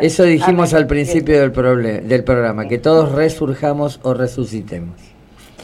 eso 0.00 0.22
dijimos 0.24 0.72
Amén. 0.74 0.82
al 0.82 0.86
principio 0.88 1.40
del, 1.40 1.52
proble- 1.52 2.02
del 2.02 2.24
programa, 2.24 2.68
que 2.68 2.78
todos 2.78 3.12
resurjamos 3.12 4.00
o 4.02 4.12
resucitemos. 4.12 4.96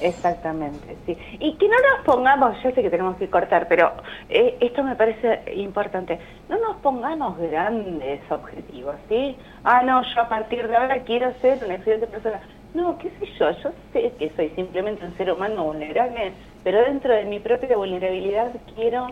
Exactamente, 0.00 0.96
sí. 1.06 1.16
Y 1.40 1.54
que 1.56 1.66
no 1.68 1.74
nos 1.74 2.04
pongamos, 2.06 2.56
yo 2.62 2.70
sé 2.70 2.82
que 2.82 2.88
tenemos 2.90 3.16
que 3.16 3.28
cortar, 3.28 3.66
pero 3.68 3.90
eh, 4.30 4.56
esto 4.60 4.82
me 4.84 4.94
parece 4.94 5.40
importante, 5.56 6.18
no 6.48 6.56
nos 6.60 6.76
pongamos 6.76 7.36
grandes 7.38 8.20
objetivos, 8.30 8.94
¿sí? 9.08 9.36
Ah, 9.64 9.82
no, 9.84 10.02
yo 10.14 10.20
a 10.22 10.28
partir 10.28 10.66
de 10.68 10.76
ahora 10.76 11.02
quiero 11.02 11.32
ser 11.42 11.58
una 11.64 11.74
excelente 11.74 12.06
persona. 12.06 12.40
No, 12.74 12.98
qué 12.98 13.10
sé 13.18 13.26
yo, 13.38 13.50
yo 13.62 13.70
sé 13.92 14.12
que 14.18 14.30
soy 14.36 14.50
simplemente 14.54 15.04
un 15.04 15.16
ser 15.16 15.32
humano 15.32 15.64
vulnerable, 15.64 16.32
pero 16.64 16.82
dentro 16.82 17.14
de 17.14 17.24
mi 17.24 17.38
propia 17.40 17.76
vulnerabilidad 17.76 18.52
quiero 18.74 19.08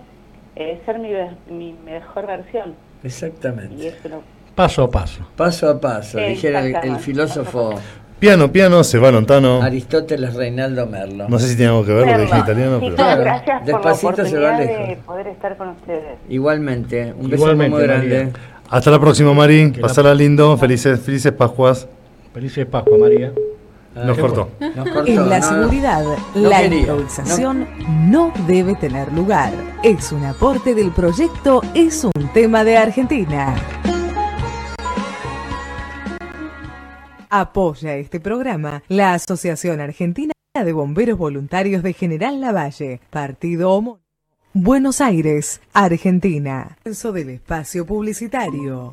eh, 0.57 0.80
ser 0.84 0.98
mi, 0.98 1.11
mi 1.48 1.74
mejor 1.84 2.26
versión. 2.26 2.74
Y 3.02 3.07
Exactamente. 3.07 3.88
eso 3.88 4.09
no... 4.09 4.20
Paso 4.54 4.84
a 4.84 4.90
paso. 4.90 5.26
Paso 5.36 5.68
a 5.68 5.80
paso, 5.80 6.18
dijera 6.18 6.64
el, 6.64 6.96
filósofo 6.96 7.74
Piano, 8.18 8.50
piano, 8.50 8.82
se 8.82 8.98
va 8.98 9.11
Lontano. 9.11 9.61
Aristóteles 9.62 10.34
Reinaldo 10.34 10.86
Merlo. 10.86 11.28
No 11.28 11.38
sé 11.38 11.48
si 11.48 11.57
tiene 11.57 11.72
algo 11.72 11.84
que 11.84 11.92
ver 11.92 12.07
lo 12.07 12.12
que 12.14 12.22
dije 12.22 12.38
italiano, 12.38 12.78
pero. 12.80 12.96
Claro, 12.96 13.22
gracias 13.22 13.70
por 13.70 13.84
la 14.18 14.24
se 14.24 14.38
va 14.38 14.59
de 14.59 14.98
poder 15.04 15.26
estar 15.26 15.57
con 15.59 15.68
ustedes. 15.68 16.16
Igualmente, 16.30 17.12
un 17.12 17.28
beso 17.28 17.42
Igualmente, 17.42 17.76
muy 17.76 17.82
grande. 17.82 18.24
María. 18.24 18.40
Hasta 18.70 18.90
la 18.90 18.98
próxima, 18.98 19.34
Mari. 19.34 19.72
Pasala 19.78 20.14
lindo. 20.14 20.57
Felices, 20.57 20.98
felices 20.98 21.30
Pascuas. 21.32 21.86
Felices 22.37 22.66
Pascua, 22.66 22.99
María. 22.99 23.32
Nos 23.95 24.18
cortó. 24.18 24.51
Nos 24.61 24.91
cortó, 24.91 25.07
En 25.07 25.26
la 25.26 25.41
seguridad, 25.41 26.05
no 26.34 26.51
la 26.51 26.61
quería, 26.61 26.80
improvisación 26.80 27.66
no. 28.11 28.30
debe 28.47 28.74
tener 28.74 29.11
lugar. 29.14 29.55
Es 29.82 30.12
un 30.12 30.22
aporte 30.22 30.74
del 30.74 30.91
proyecto 30.91 31.62
Es 31.72 32.05
un 32.05 32.28
tema 32.34 32.62
de 32.62 32.76
Argentina. 32.76 33.57
Apoya 37.30 37.97
este 37.97 38.20
programa 38.20 38.82
la 38.89 39.14
Asociación 39.14 39.80
Argentina 39.80 40.34
de 40.62 40.72
Bomberos 40.74 41.16
Voluntarios 41.16 41.82
de 41.82 41.95
General 41.95 42.39
Lavalle, 42.39 43.01
Partido 43.09 43.72
Homo. 43.72 44.01
Buenos 44.53 45.01
Aires, 45.01 45.62
Argentina. 45.72 46.76
Del 46.84 47.30
espacio 47.30 47.87
publicitario. 47.87 48.93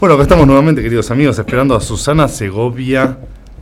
Bueno, 0.00 0.14
acá 0.14 0.22
estamos 0.22 0.46
nuevamente, 0.46 0.80
queridos 0.80 1.10
amigos, 1.10 1.40
esperando 1.40 1.74
a 1.74 1.80
Susana 1.80 2.28
Segovia 2.28 3.18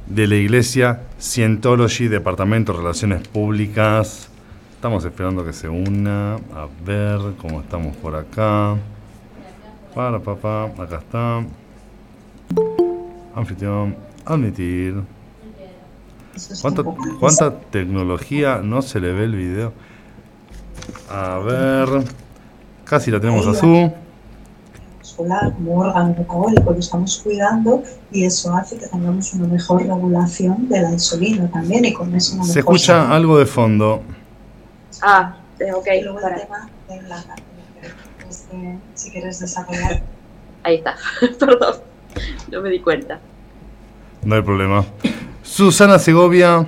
de 0.06 0.26
la 0.26 0.34
Iglesia 0.34 1.00
Scientology, 1.18 2.08
Departamento 2.08 2.72
de 2.72 2.78
Relaciones 2.80 3.26
Públicas. 3.26 4.28
Estamos 4.74 5.02
esperando 5.06 5.46
que 5.46 5.54
se 5.54 5.66
una. 5.66 6.34
A 6.34 6.68
ver 6.84 7.18
cómo 7.40 7.62
estamos 7.62 7.96
por 7.96 8.14
acá. 8.14 8.76
Para, 9.94 10.18
papá, 10.18 10.64
acá 10.64 10.98
está. 10.98 11.42
Anfitrión, 13.34 13.96
admitir. 14.26 14.94
¿Cuánta, 16.60 16.82
¿Cuánta 17.18 17.60
tecnología 17.70 18.60
no 18.62 18.82
se 18.82 19.00
le 19.00 19.14
ve 19.14 19.24
el 19.24 19.36
video? 19.36 19.72
A 21.10 21.38
ver. 21.38 22.04
Casi 22.84 23.10
la 23.10 23.20
tenemos 23.20 23.46
a 23.46 23.54
su. 25.16 25.22
muscular 25.22 25.52
como 25.54 25.78
órgano 25.78 26.14
metabólico 26.18 26.70
lo 26.72 26.78
estamos 26.78 27.20
cuidando 27.24 27.82
y 28.12 28.24
eso 28.24 28.54
hace 28.54 28.76
que 28.78 28.86
tengamos 28.86 29.32
una 29.34 29.48
mejor 29.48 29.82
regulación 29.82 30.68
de 30.68 30.80
la 30.82 30.92
insulina 30.92 31.50
también 31.50 31.84
y 31.84 31.92
con 31.92 32.14
eso 32.14 32.34
una 32.34 32.44
Se 32.44 32.58
mejor 32.58 32.74
escucha 32.76 33.00
salud. 33.00 33.12
algo 33.14 33.38
de 33.38 33.46
fondo. 33.46 34.02
Ah, 35.02 35.36
eh, 35.58 35.72
ok. 35.72 35.86
Y 35.98 36.02
luego 36.02 36.18
el 36.18 36.22
para- 36.24 36.36
tema 36.40 36.68
de 36.88 37.02
la 37.08 37.24
este, 38.28 38.78
si 38.94 39.10
quieres 39.10 39.38
desarrollar 39.40 40.02
Ahí 40.62 40.76
está. 40.76 40.96
Perdón. 41.38 41.76
No 42.50 42.60
me 42.60 42.70
di 42.70 42.80
cuenta. 42.80 43.20
No 44.24 44.34
hay 44.34 44.42
problema. 44.42 44.84
Susana 45.42 45.98
Segovia, 46.00 46.66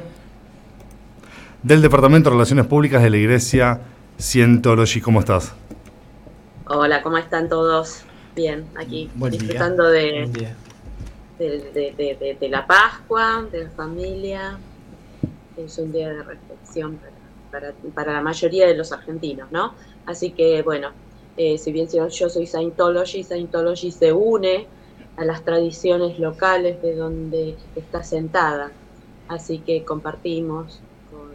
del 1.64 1.82
Departamento 1.82 2.30
de 2.30 2.34
Relaciones 2.34 2.66
Públicas 2.66 3.02
de 3.02 3.10
la 3.10 3.16
Iglesia 3.16 3.80
Scientology. 4.18 5.00
¿Cómo 5.00 5.18
estás? 5.18 5.52
Hola, 6.66 7.02
¿cómo 7.02 7.16
están 7.18 7.48
todos? 7.48 8.02
Bien, 8.38 8.70
aquí 8.76 9.10
Buen 9.16 9.32
disfrutando 9.32 9.90
de, 9.90 10.28
de, 11.38 11.48
de- 11.72 11.94
de- 11.98 12.16
de- 12.20 12.38
de 12.40 12.48
la 12.48 12.64
Pascua, 12.68 13.48
de 13.50 13.64
la 13.64 13.70
familia. 13.70 14.60
Es 15.56 15.76
un 15.78 15.90
día 15.90 16.08
de 16.10 16.22
reflexión 16.22 16.98
para, 16.98 17.18
para, 17.50 17.74
para 17.92 18.12
la 18.12 18.22
mayoría 18.22 18.68
de 18.68 18.76
los 18.76 18.92
argentinos, 18.92 19.50
¿no? 19.50 19.74
Así 20.06 20.30
que, 20.34 20.62
bueno, 20.62 20.92
eh, 21.36 21.58
si 21.58 21.72
bien 21.72 21.88
yo, 21.92 22.06
yo 22.06 22.28
soy 22.28 22.46
Scientology, 22.46 23.24
Scientology 23.24 23.90
se 23.90 24.12
une 24.12 24.68
a 25.16 25.24
las 25.24 25.44
tradiciones 25.44 26.20
locales 26.20 26.80
de 26.80 26.94
donde 26.94 27.56
está 27.74 28.04
sentada. 28.04 28.72
Así 29.26 29.62
que 29.64 29.84
compartimos 29.84 30.80
con, 31.10 31.34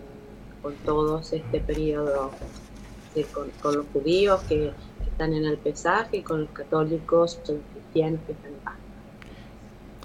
con 0.61 0.77
todos 0.85 1.33
este 1.33 1.59
periodo, 1.59 2.33
con, 3.33 3.51
con 3.61 3.75
los 3.75 3.87
judíos 3.91 4.43
que 4.43 4.73
están 5.13 5.33
en 5.33 5.45
el 5.45 5.57
pesaje 5.57 6.17
y 6.17 6.21
con 6.21 6.41
los 6.41 6.49
católicos, 6.49 7.39
los 7.47 7.57
cristianos 7.71 8.19
que 8.25 8.33
están 8.33 8.51
en 8.51 8.59
paz. 8.59 8.73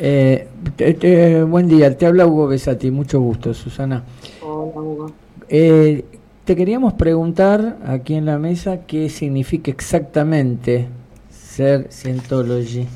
Eh, 0.00 0.48
te- 0.76 0.94
te- 0.94 1.42
buen 1.42 1.66
día, 1.66 1.96
te 1.96 2.06
habla 2.06 2.26
Hugo 2.26 2.46
Besati, 2.46 2.90
mucho 2.90 3.20
gusto, 3.20 3.52
Susana. 3.52 4.04
Hola, 4.42 4.80
Hugo. 4.80 5.12
Eh, 5.48 6.04
te 6.44 6.54
queríamos 6.54 6.94
preguntar 6.94 7.78
aquí 7.84 8.14
en 8.14 8.26
la 8.26 8.38
mesa 8.38 8.86
qué 8.86 9.08
significa 9.08 9.70
exactamente 9.70 10.88
ser 11.30 11.88
Scientology. 11.90 12.86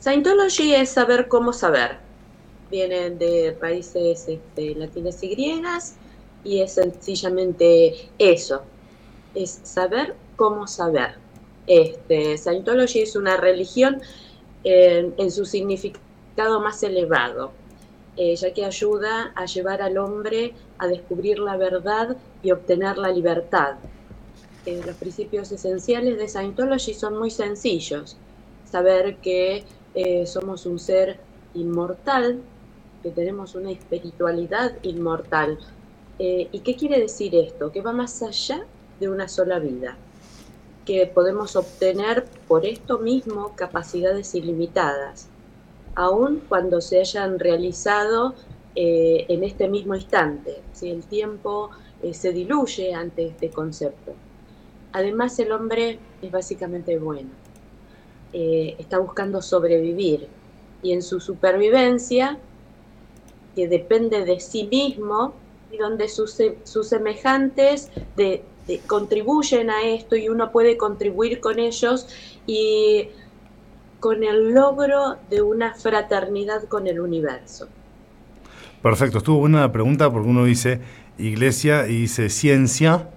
Scientology 0.00 0.74
es 0.74 0.90
saber 0.90 1.26
cómo 1.28 1.52
saber. 1.52 1.96
Viene 2.70 3.10
de 3.10 3.56
raíces 3.60 4.26
este, 4.28 4.74
latinas 4.76 5.22
y 5.22 5.30
griegas 5.30 5.96
y 6.44 6.60
es 6.60 6.74
sencillamente 6.74 7.94
eso. 8.18 8.62
Es 9.34 9.60
saber 9.64 10.14
cómo 10.38 10.66
saber. 10.68 11.16
Este, 11.66 12.38
Scientology 12.38 13.00
es 13.00 13.16
una 13.16 13.36
religión 13.36 14.00
eh, 14.64 15.12
en 15.18 15.30
su 15.30 15.44
significado 15.44 16.60
más 16.60 16.82
elevado, 16.82 17.52
eh, 18.16 18.34
ya 18.36 18.54
que 18.54 18.64
ayuda 18.64 19.32
a 19.34 19.44
llevar 19.44 19.82
al 19.82 19.98
hombre 19.98 20.54
a 20.78 20.86
descubrir 20.86 21.40
la 21.40 21.56
verdad 21.56 22.16
y 22.42 22.52
obtener 22.52 22.96
la 22.96 23.10
libertad. 23.10 23.74
Eh, 24.64 24.80
los 24.86 24.96
principios 24.96 25.50
esenciales 25.52 26.16
de 26.16 26.28
Scientology 26.28 26.94
son 26.94 27.18
muy 27.18 27.30
sencillos. 27.30 28.16
Saber 28.64 29.16
que 29.16 29.64
somos 30.26 30.64
un 30.64 30.78
ser 30.78 31.18
inmortal, 31.54 32.40
que 33.02 33.10
tenemos 33.10 33.56
una 33.56 33.72
espiritualidad 33.72 34.74
inmortal. 34.82 35.58
¿Y 36.18 36.60
qué 36.60 36.76
quiere 36.76 37.00
decir 37.00 37.34
esto? 37.34 37.72
Que 37.72 37.80
va 37.80 37.92
más 37.92 38.22
allá 38.22 38.64
de 39.00 39.08
una 39.08 39.26
sola 39.26 39.58
vida, 39.58 39.96
que 40.88 41.06
podemos 41.06 41.56
obtener 41.56 42.16
por 42.48 42.64
esto 42.66 42.98
mismo 43.00 43.54
capacidades 43.56 44.34
ilimitadas, 44.34 45.16
aun 45.94 46.32
cuando 46.48 46.80
se 46.80 47.00
hayan 47.00 47.38
realizado 47.38 48.36
eh, 48.74 49.26
en 49.28 49.44
este 49.44 49.68
mismo 49.68 49.94
instante, 50.02 50.52
si 50.72 50.90
el 50.90 51.06
tiempo 51.06 51.70
eh, 52.00 52.14
se 52.14 52.32
diluye 52.32 52.94
ante 52.94 53.26
este 53.26 53.52
concepto. 53.52 54.12
Además, 54.92 55.38
el 55.40 55.52
hombre 55.52 56.00
es 56.22 56.30
básicamente 56.32 56.98
bueno 56.98 57.32
eh, 58.32 58.76
está 58.78 58.98
buscando 58.98 59.42
sobrevivir 59.42 60.28
y 60.82 60.92
en 60.92 61.02
su 61.02 61.20
supervivencia, 61.20 62.40
que 63.54 63.68
depende 63.68 64.24
de 64.24 64.40
sí 64.40 64.64
mismo 64.64 65.34
y 65.70 65.78
donde 65.78 66.08
sus, 66.08 66.36
sus 66.64 66.88
semejantes 66.88 67.90
de- 68.16 68.44
de- 68.68 68.84
contribuyen 68.86 69.70
a 69.70 69.82
esto 69.84 70.16
y 70.16 70.28
uno 70.30 70.52
puede 70.52 70.78
contribuir 70.78 71.40
con 71.40 71.58
ellos 71.60 72.08
y 72.46 73.10
con 74.00 74.24
el 74.24 74.52
logro 74.54 75.18
de 75.30 75.42
una 75.42 75.74
fraternidad 75.74 76.64
con 76.68 76.86
el 76.88 77.00
universo. 77.00 77.68
Perfecto, 78.82 79.18
estuvo 79.18 79.38
buena 79.40 79.60
la 79.60 79.72
pregunta 79.72 80.10
porque 80.12 80.28
uno 80.28 80.44
dice 80.44 80.80
iglesia 81.18 81.88
y 81.88 82.02
dice 82.02 82.30
ciencia 82.30 83.10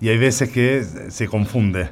y 0.00 0.08
hay 0.08 0.18
veces 0.18 0.50
que 0.50 0.84
se 1.10 1.28
confunde. 1.28 1.90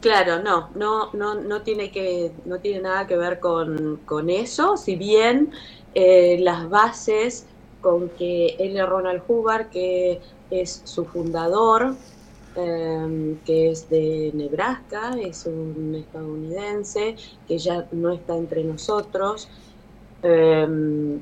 Claro, 0.00 0.42
no, 0.42 0.70
no, 0.74 1.10
no, 1.12 1.36
no 1.36 1.62
tiene 1.62 1.92
que, 1.92 2.32
no 2.44 2.58
tiene 2.60 2.80
nada 2.80 3.06
que 3.06 3.16
ver 3.16 3.38
con, 3.38 3.98
con 4.04 4.30
eso, 4.30 4.76
si 4.76 4.96
bien 4.96 5.52
eh, 5.94 6.38
las 6.40 6.68
bases 6.68 7.46
con 7.82 8.10
que 8.10 8.56
L. 8.58 8.86
Ronald 8.86 9.22
Hubbard, 9.28 9.68
que 9.70 10.20
es 10.50 10.82
su 10.84 11.04
fundador, 11.04 11.96
eh, 12.56 13.36
que 13.44 13.70
es 13.70 13.90
de 13.90 14.30
Nebraska, 14.34 15.16
es 15.20 15.46
un 15.46 15.94
estadounidense 15.96 17.16
que 17.48 17.58
ya 17.58 17.88
no 17.92 18.12
está 18.12 18.36
entre 18.36 18.64
nosotros. 18.64 19.48
eh, 20.22 21.20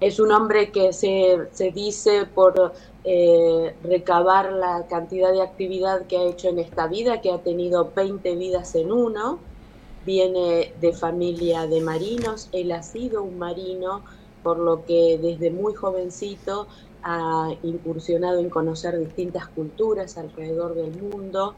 es 0.00 0.20
un 0.20 0.32
hombre 0.32 0.70
que 0.70 0.92
se, 0.92 1.48
se 1.52 1.70
dice 1.70 2.26
por 2.26 2.74
eh, 3.04 3.74
recabar 3.82 4.52
la 4.52 4.86
cantidad 4.88 5.32
de 5.32 5.42
actividad 5.42 6.06
que 6.06 6.18
ha 6.18 6.24
hecho 6.24 6.48
en 6.48 6.58
esta 6.58 6.88
vida, 6.88 7.20
que 7.20 7.32
ha 7.32 7.38
tenido 7.38 7.92
20 7.94 8.36
vidas 8.36 8.74
en 8.74 8.92
uno, 8.92 9.38
viene 10.04 10.74
de 10.80 10.92
familia 10.92 11.66
de 11.66 11.80
marinos, 11.80 12.48
él 12.52 12.72
ha 12.72 12.82
sido 12.82 13.22
un 13.22 13.38
marino, 13.38 14.04
por 14.44 14.58
lo 14.58 14.84
que 14.84 15.18
desde 15.20 15.50
muy 15.50 15.74
jovencito 15.74 16.68
ha 17.02 17.48
incursionado 17.62 18.38
en 18.38 18.50
conocer 18.50 18.98
distintas 18.98 19.48
culturas 19.48 20.16
alrededor 20.18 20.74
del 20.74 20.92
mundo 20.92 21.54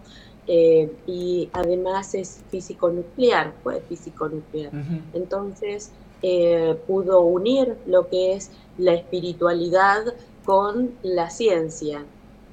eh, 0.47 0.91
y 1.07 1.51
además 1.53 2.15
es 2.15 2.45
físico 2.49 2.89
nuclear, 2.89 3.55
fue 3.63 3.81
físico 3.81 4.29
nuclear. 4.29 4.73
Entonces 5.13 5.91
eh, 6.23 6.77
pudo 6.87 7.21
unir 7.21 7.77
lo 7.87 8.09
que 8.09 8.35
es 8.35 8.53
la 8.79 8.95
espiritualidad 8.95 10.15
con 10.45 10.93
la 11.03 11.29
ciencia. 11.31 12.05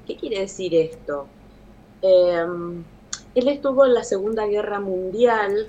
¿Qué 0.04 0.16
quiere 0.16 0.40
decir 0.40 0.74
esto? 0.74 1.26
Eh, 2.02 2.44
él 3.36 3.48
estuvo 3.48 3.84
en 3.86 3.94
la 3.94 4.02
Segunda 4.02 4.46
Guerra 4.46 4.80
Mundial 4.80 5.68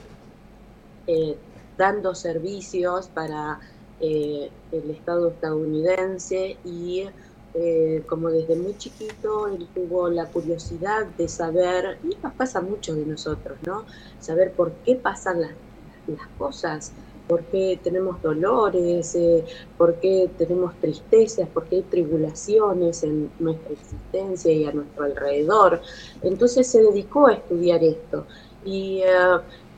dando 1.77 2.15
servicios 2.15 3.07
para 3.09 3.59
eh, 3.99 4.49
el 4.71 4.89
Estado 4.91 5.29
estadounidense 5.29 6.57
y 6.65 7.05
eh, 7.53 8.03
como 8.09 8.29
desde 8.29 8.55
muy 8.57 8.77
chiquito 8.77 9.47
él 9.47 9.65
tuvo 9.73 10.09
la 10.09 10.25
curiosidad 10.25 11.05
de 11.17 11.29
saber, 11.29 11.97
y 12.03 12.17
nos 12.21 12.33
pasa 12.33 12.59
mucho 12.59 12.93
de 12.93 13.05
nosotros, 13.05 13.57
¿no? 13.65 13.85
Saber 14.19 14.51
por 14.51 14.73
qué 14.83 14.95
pasan 14.95 15.39
las, 15.39 15.51
las 16.07 16.27
cosas, 16.37 16.91
por 17.27 17.43
qué 17.45 17.79
tenemos 17.81 18.21
dolores, 18.21 19.15
eh, 19.15 19.45
por 19.77 19.95
qué 20.01 20.29
tenemos 20.37 20.75
tristezas, 20.81 21.47
por 21.47 21.65
qué 21.65 21.77
hay 21.77 21.81
tribulaciones 21.83 23.03
en 23.03 23.31
nuestra 23.39 23.73
existencia 23.73 24.51
y 24.51 24.65
a 24.65 24.73
nuestro 24.73 25.05
alrededor. 25.05 25.81
Entonces 26.21 26.67
se 26.67 26.81
dedicó 26.81 27.27
a 27.27 27.33
estudiar 27.33 27.83
esto 27.83 28.25
y 28.65 29.01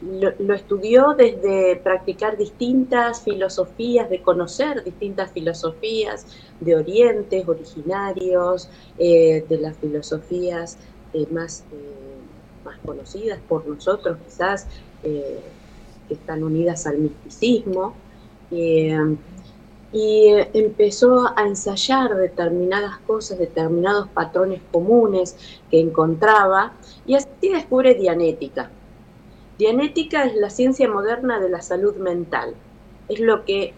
lo, 0.01 0.53
estudió 0.53 1.15
desde 1.17 1.77
practicar 1.77 2.37
distintas 2.37 3.21
filosofías, 3.23 4.09
de 4.09 4.21
conocer 4.21 4.83
distintas 4.83 5.31
filosofías 5.31 6.27
de 6.59 6.75
orientes 6.75 7.47
originarios, 7.47 8.69
eh, 8.97 9.45
de 9.47 9.57
las 9.57 9.77
filosofías 9.77 10.77
eh, 11.13 11.25
más, 11.31 11.63
eh, 11.71 12.17
más 12.63 12.77
conocidas 12.85 13.39
por 13.47 13.67
nosotros 13.67 14.17
quizás. 14.25 14.67
que 15.01 16.13
están 16.13 16.41
unidas 16.41 16.87
al 16.87 16.97
misticismo, 16.97 17.93
y 18.49 20.27
empezó 20.53 21.27
a 21.37 21.45
ensayar 21.45 22.15
determinadas 22.15 22.97
cosas, 22.99 23.39
determinados 23.39 24.07
patrones 24.09 24.61
comunes 24.71 25.35
que 25.69 25.79
encontraba, 25.79 26.73
y 27.05 27.15
así 27.15 27.49
descubre 27.49 27.93
Dianética. 27.93 28.71
Dianética 29.57 30.25
es 30.25 30.35
la 30.35 30.49
ciencia 30.49 30.89
moderna 30.89 31.39
de 31.39 31.49
la 31.49 31.61
salud 31.61 31.97
mental, 31.97 32.55
es 33.07 33.19
lo 33.19 33.43
que 33.45 33.73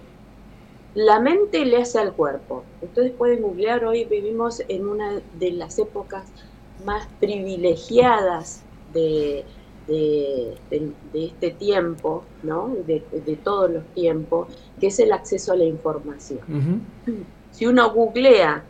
la 0.94 1.20
mente 1.20 1.66
le 1.66 1.78
hace 1.78 2.00
al 2.00 2.16
cuerpo. 2.16 2.66
Ustedes 2.82 3.14
pueden 3.14 3.42
googlear, 3.42 3.86
hoy 3.86 4.06
vivimos 4.06 4.62
en 4.68 4.88
una 4.88 5.22
de 5.32 5.52
las 5.52 5.80
épocas 5.80 6.34
más 6.78 7.08
privilegiadas 7.20 8.68
de, 8.88 9.48
de, 9.88 10.62
de- 10.70 10.96
de 11.02 11.26
este 11.26 11.52
tiempo, 11.52 12.26
¿no? 12.42 12.76
de, 12.86 13.08
de 13.12 13.38
todos 13.38 13.70
los 13.72 13.94
tiempos, 13.94 14.56
que 14.80 14.88
es 14.88 15.00
el 15.00 15.12
acceso 15.14 15.54
a 15.54 15.58
la 15.58 15.66
información. 15.66 16.42
Si 17.52 17.66
uno 17.66 17.94
googlea 17.94 18.66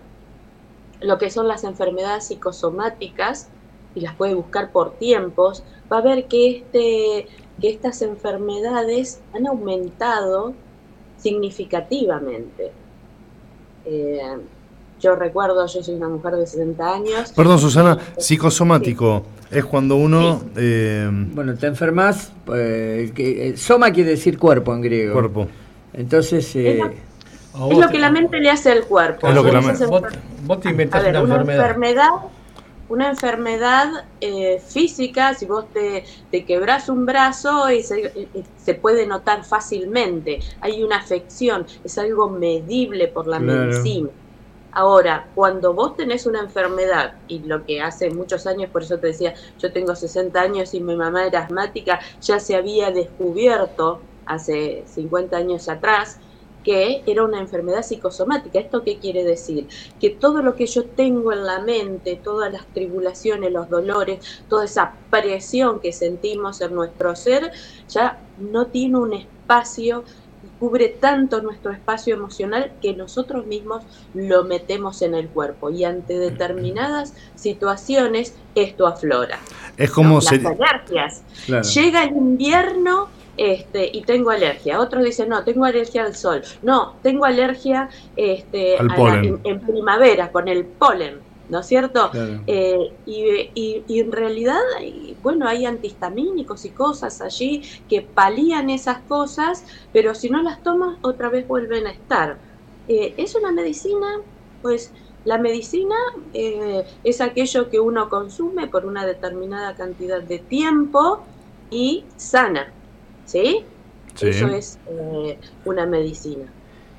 lo 1.02 1.18
que 1.18 1.30
son 1.30 1.48
las 1.48 1.64
enfermedades 1.64 2.28
psicosomáticas 2.28 3.52
y 3.94 4.02
las 4.02 4.16
puede 4.16 4.34
buscar 4.36 4.72
por 4.72 4.98
tiempos, 4.98 5.64
va 5.92 5.98
a 5.98 6.02
ver 6.02 6.26
que, 6.28 6.58
este, 6.58 7.28
que 7.60 7.70
estas 7.70 8.02
enfermedades 8.02 9.20
han 9.34 9.48
aumentado 9.48 10.54
significativamente. 11.18 12.72
Eh, 13.86 14.20
yo 15.02 15.16
recuerdo, 15.16 15.66
yo 15.66 15.82
soy 15.82 15.96
una 15.96 16.10
mujer 16.10 16.36
de 16.36 16.46
60 16.46 16.94
años. 16.94 17.32
Perdón, 17.36 17.60
Susana, 17.60 17.98
psicosomático 18.18 19.24
es 19.50 19.64
cuando 19.66 19.96
uno... 19.96 20.42
eh, 20.58 21.10
Bueno, 21.12 21.56
te 21.56 21.68
enfermas, 21.68 22.32
eh, 22.54 23.12
que, 23.16 23.50
eh, 23.50 23.58
soma 23.58 23.92
quiere 23.92 24.12
decir 24.12 24.38
cuerpo 24.38 24.74
en 24.74 24.82
griego. 24.82 25.14
Cuerpo. 25.14 25.48
Entonces, 25.94 26.54
eh, 26.56 26.82
Es 27.72 27.78
lo 27.78 27.88
que 27.90 27.98
la 27.98 28.12
mente 28.12 28.40
le 28.40 28.50
hace 28.52 28.72
al 28.72 28.84
cuerpo. 28.86 29.28
Es 29.28 29.34
lo 29.34 29.44
que 29.44 29.52
la 29.54 29.60
Esas 29.60 29.80
mente- 29.80 29.86
enfer- 29.86 30.02
Vos, 30.02 30.20
vos 30.46 30.60
te 30.60 30.70
inventás 30.70 31.02
A 31.02 31.04
ver, 31.06 31.16
una 31.24 31.36
una 31.42 31.54
enfermedad. 31.54 32.10
Una 32.90 33.10
enfermedad 33.10 33.90
eh, 34.20 34.60
física, 34.60 35.34
si 35.36 35.46
vos 35.46 35.72
te, 35.72 36.04
te 36.30 36.46
quebrás 36.46 36.90
un 36.90 37.06
brazo, 37.06 37.68
es- 37.70 37.92
eh, 37.92 38.12
eh, 38.34 38.44
se 38.56 38.76
puede 38.76 39.06
notar 39.08 39.46
fácilmente. 39.46 40.40
Hay 40.62 40.84
una 40.84 40.98
afección, 40.98 41.66
es 41.84 41.98
algo 41.98 42.30
medible 42.32 43.08
por 43.08 43.28
la 43.28 43.40
Claro. 43.40 43.62
medicina. 43.62 44.10
Ahora, 44.72 45.32
cuando 45.34 45.74
vos 45.74 45.96
tenés 45.96 46.26
una 46.28 46.42
enfermedad, 46.42 47.14
y 47.28 47.44
lo 47.46 47.66
que 47.66 47.82
hace 47.82 48.12
muchos 48.12 48.46
años, 48.48 48.70
por 48.72 48.84
eso 48.84 49.00
te 49.00 49.08
decía, 49.08 49.34
yo 49.58 49.74
tengo 49.74 49.96
60 49.96 50.42
años 50.42 50.74
y 50.76 50.82
mi 50.82 50.96
mamá 50.96 51.26
era 51.28 51.42
asmática, 51.42 52.00
ya 52.22 52.40
se 52.40 52.56
había 52.56 52.92
descubierto 52.92 54.06
hace 54.26 54.86
50 54.88 55.38
años 55.38 55.68
atrás 55.70 56.20
que 56.70 57.02
era 57.08 57.24
una 57.24 57.40
enfermedad 57.40 57.82
psicosomática. 57.82 58.60
¿Esto 58.60 58.84
qué 58.84 59.00
quiere 59.00 59.24
decir? 59.24 59.68
Que 60.00 60.12
todo 60.12 60.44
lo 60.44 60.54
que 60.54 60.68
yo 60.68 60.86
tengo 60.86 61.34
en 61.34 61.44
la 61.44 61.62
mente, 61.62 62.16
todas 62.24 62.54
las 62.54 62.68
tribulaciones, 62.68 63.52
los 63.52 63.72
dolores, 63.72 64.44
toda 64.48 64.66
esa 64.66 64.94
presión 65.10 65.80
que 65.80 65.92
sentimos 65.92 66.62
en 66.62 66.76
nuestro 66.76 67.16
ser, 67.16 67.54
ya 67.88 68.20
no 68.38 68.68
tiene 68.68 69.00
un 69.00 69.14
espacio 69.14 70.04
cubre 70.60 70.90
tanto 70.90 71.42
nuestro 71.42 71.72
espacio 71.72 72.16
emocional 72.16 72.72
que 72.82 72.94
nosotros 72.94 73.46
mismos 73.46 73.84
lo 74.14 74.44
metemos 74.44 75.02
en 75.02 75.16
el 75.16 75.28
cuerpo 75.28 75.70
y 75.70 75.86
ante 75.86 76.20
determinadas 76.20 77.14
situaciones 77.36 78.36
esto 78.56 78.86
aflora. 78.86 79.40
Es 79.76 79.90
como 79.90 80.16
Las 80.16 80.32
alergias. 80.32 81.24
Claro. 81.46 81.68
Llega 81.68 82.04
el 82.04 82.16
invierno 82.16 83.10
este, 83.40 83.90
y 83.94 84.04
tengo 84.06 84.30
alergia. 84.32 84.80
Otros 84.80 85.04
dicen, 85.04 85.30
no, 85.30 85.44
tengo 85.44 85.66
alergia 85.66 86.04
al 86.04 86.16
sol. 86.16 86.42
No, 86.62 87.00
tengo 87.04 87.26
alergia 87.26 87.90
este, 88.16 88.78
Al 88.78 88.88
a 88.88 88.90
la- 88.90 88.96
polen. 88.96 89.26
en, 89.26 89.42
en 89.44 89.60
primavera 89.62 90.32
con 90.32 90.48
el 90.48 90.68
polen, 90.68 91.24
¿no 91.48 91.60
es 91.60 91.68
cierto? 91.68 92.12
Claro. 92.12 92.44
Eh, 92.48 92.78
y, 93.06 93.24
y- 93.56 93.86
y 93.88 94.00
en 94.00 94.12
realidad, 94.12 94.60
y, 94.82 95.18
bueno, 95.22 95.48
hay 95.48 95.66
antihistamínicos 95.66 96.66
y 96.66 96.74
cosas 96.74 97.22
allí 97.22 97.64
que 97.88 98.02
palían 98.02 98.70
esas 98.70 99.04
cosas, 99.04 99.64
pero 99.92 100.14
si 100.16 100.30
no 100.30 100.42
las 100.42 100.62
tomas, 100.64 100.98
otra 101.02 101.30
vez 101.30 101.48
vuelven 101.48 101.88
a 101.88 101.92
estar. 101.92 102.42
Eh, 102.88 103.16
¿Es 103.18 103.36
una 103.36 103.52
medicina? 103.52 104.08
Pues 104.62 104.94
la 105.24 105.38
medicina 105.38 105.96
eh, 106.34 106.84
es 107.04 107.22
aquello 107.22 107.70
que 107.70 107.80
uno 107.80 108.10
consume 108.10 108.68
por 108.68 108.86
una 108.86 109.06
determinada 109.06 109.76
cantidad 109.76 110.22
de 110.24 110.40
tiempo 110.40 111.28
y 111.70 112.10
sana, 112.18 112.79
¿sí? 113.30 113.64
Sí. 114.16 114.28
Eso 114.30 114.48
es 114.48 114.80
eh, 114.90 115.38
una 115.66 115.86
medicina. 115.86 116.46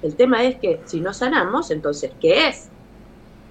El 0.02 0.15
tema 0.15 0.44
es 0.44 0.57
que 0.57 0.81
si 0.86 1.01
no 1.01 1.12
sanamos, 1.12 1.70
entonces, 1.70 2.12
¿qué 2.20 2.48
es? 2.48 2.69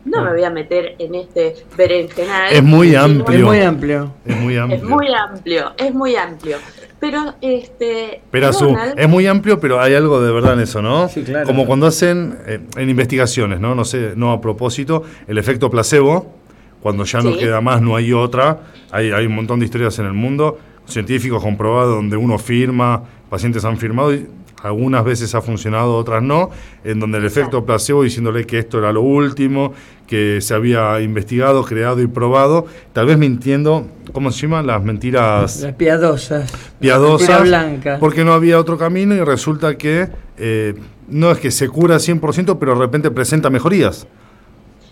No 0.06 0.24
me 0.24 0.32
voy 0.32 0.44
a 0.46 0.50
meter 0.50 0.96
en 0.98 1.14
este 1.14 1.56
berenjenal. 1.78 2.54
Es 2.54 2.64
muy 2.64 2.96
amplio. 2.96 3.38
Es 3.38 3.44
muy 3.46 3.60
amplio. 3.62 4.14
Es 4.26 4.38
muy 4.38 4.58
amplio. 4.58 4.78
Es 4.78 4.84
muy 4.84 5.08
amplio, 5.14 5.72
es 5.78 5.94
muy 5.94 6.16
amplio. 6.16 6.58
Pero, 7.02 7.34
este. 7.42 8.22
Pero 8.32 8.48
Azul, 8.48 8.70
Ronald- 8.70 8.94
es 8.98 9.10
muy 9.10 9.28
amplio, 9.28 9.60
pero 9.60 9.80
hay 9.80 9.94
algo 9.94 10.22
de 10.22 10.32
verdad 10.32 10.54
en 10.54 10.62
eso, 10.62 10.82
¿no? 10.82 11.08
Sí, 11.10 11.24
claro. 11.24 11.46
Como 11.46 11.66
cuando 11.68 11.86
hacen 11.86 12.38
eh, 12.48 12.60
en 12.78 12.90
investigaciones, 12.90 13.60
¿no? 13.60 13.76
No 13.76 13.84
sé, 13.86 14.14
no 14.16 14.32
a 14.32 14.40
propósito, 14.42 15.04
el 15.28 15.38
efecto 15.38 15.70
placebo, 15.70 16.34
cuando 16.82 17.04
ya 17.04 17.20
no 17.22 17.34
Sí. 17.34 17.40
queda 17.40 17.60
más, 17.62 17.82
no 17.82 17.96
hay 17.96 18.12
otra. 18.14 18.60
Hay, 18.92 19.12
hay 19.12 19.26
un 19.28 19.36
montón 19.36 19.60
de 19.60 19.66
historias 19.66 20.00
en 20.00 20.06
el 20.08 20.14
mundo, 20.14 20.60
científicos 20.90 21.42
comprobados 21.44 21.96
donde 21.96 22.18
uno 22.18 22.38
firma, 22.38 23.04
pacientes 23.30 23.64
han 23.66 23.78
firmado 23.78 24.14
y 24.14 24.28
algunas 24.62 25.06
veces 25.06 25.34
ha 25.36 25.42
funcionado, 25.42 25.96
otras 25.96 26.22
no, 26.22 26.50
en 26.84 27.00
donde 27.00 27.18
el 27.20 27.26
efecto 27.26 27.66
placebo 27.66 28.04
diciéndole 28.04 28.46
que 28.46 28.60
esto 28.60 28.80
era 28.80 28.92
lo 28.92 29.02
último, 29.02 29.72
que 30.06 30.42
se 30.42 30.54
había 30.54 31.00
investigado, 31.00 31.64
creado 31.64 32.02
y 32.02 32.08
probado, 32.08 32.66
tal 32.92 33.06
vez 33.06 33.18
mintiendo, 33.18 33.88
¿cómo 34.12 34.32
se 34.32 34.42
llama? 34.42 34.62
Las 34.62 34.84
mentiras 34.84 35.62
Las 35.62 35.74
piadosas. 35.76 36.52
piadosas, 36.80 37.30
Mentira 37.30 37.44
blanca. 37.64 37.98
porque 38.02 38.26
no 38.26 38.34
había 38.34 38.60
otro 38.60 38.78
camino 38.78 39.16
y 39.16 39.22
resulta 39.22 39.78
que 39.78 40.10
eh, 40.38 40.74
no 41.08 41.32
es 41.32 41.38
que 41.38 41.52
se 41.52 41.70
cura 41.70 41.96
100%, 41.96 42.58
pero 42.60 42.74
de 42.74 42.80
repente 42.80 43.12
presenta 43.12 43.50
mejorías. 43.50 44.08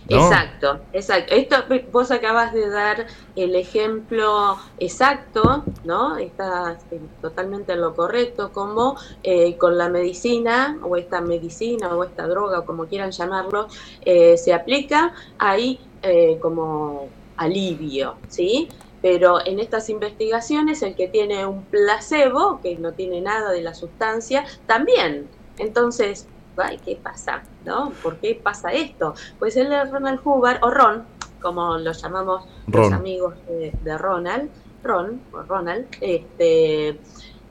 Exacto, 0.10 0.80
exacto. 0.94 1.36
Esto 1.36 1.56
vos 1.92 2.12
acabas 2.12 2.54
de 2.54 2.70
dar 2.70 3.08
el 3.36 3.56
ejemplo 3.56 4.58
exacto, 4.78 5.66
¿no? 5.84 6.18
Está 6.18 6.78
eh, 6.92 7.02
totalmente 7.22 7.74
en 7.74 7.82
lo 7.82 7.94
correcto, 7.94 8.52
como 8.54 8.98
eh, 9.24 9.58
con 9.58 9.78
la 9.78 9.90
medicina, 9.90 10.80
o 10.82 10.96
esta 10.96 11.20
medicina, 11.22 11.94
o 11.96 12.04
esta 12.04 12.28
droga, 12.28 12.60
o 12.60 12.66
como 12.66 12.88
quieran 12.88 13.12
llamarlo, 13.12 13.68
eh, 14.02 14.38
se 14.38 14.54
aplica, 14.54 15.14
hay 15.38 15.80
eh, 16.02 16.40
como 16.40 17.10
alivio, 17.36 18.22
¿sí? 18.28 18.70
Pero 19.02 19.46
en 19.46 19.60
estas 19.60 19.90
investigaciones, 19.90 20.82
el 20.82 20.96
que 20.96 21.08
tiene 21.08 21.46
un 21.46 21.66
placebo, 21.66 22.62
que 22.62 22.78
no 22.78 22.94
tiene 22.94 23.22
nada 23.22 23.52
de 23.52 23.62
la 23.62 23.74
sustancia, 23.74 24.46
también. 24.66 25.30
Entonces, 25.58 26.28
ay, 26.58 26.78
¿qué 26.84 26.96
pasa? 26.96 27.44
¿No? 27.66 27.92
¿Por 28.04 28.18
qué 28.18 28.40
pasa 28.42 28.72
esto? 28.72 29.14
Pues 29.40 29.56
él 29.58 29.72
es 29.72 29.92
Ronald 29.92 30.20
Hoover, 30.24 30.60
o 30.62 30.70
Ron, 30.70 31.06
como 31.42 31.78
lo 31.78 31.92
llamamos 31.92 32.46
Ron. 32.68 32.84
los 32.84 32.94
amigos 32.94 33.36
de, 33.48 33.74
de 33.84 33.98
Ronald, 33.98 34.50
Ron, 34.84 35.22
o 35.34 35.42
Ronald, 35.44 35.88
este, 36.02 37.00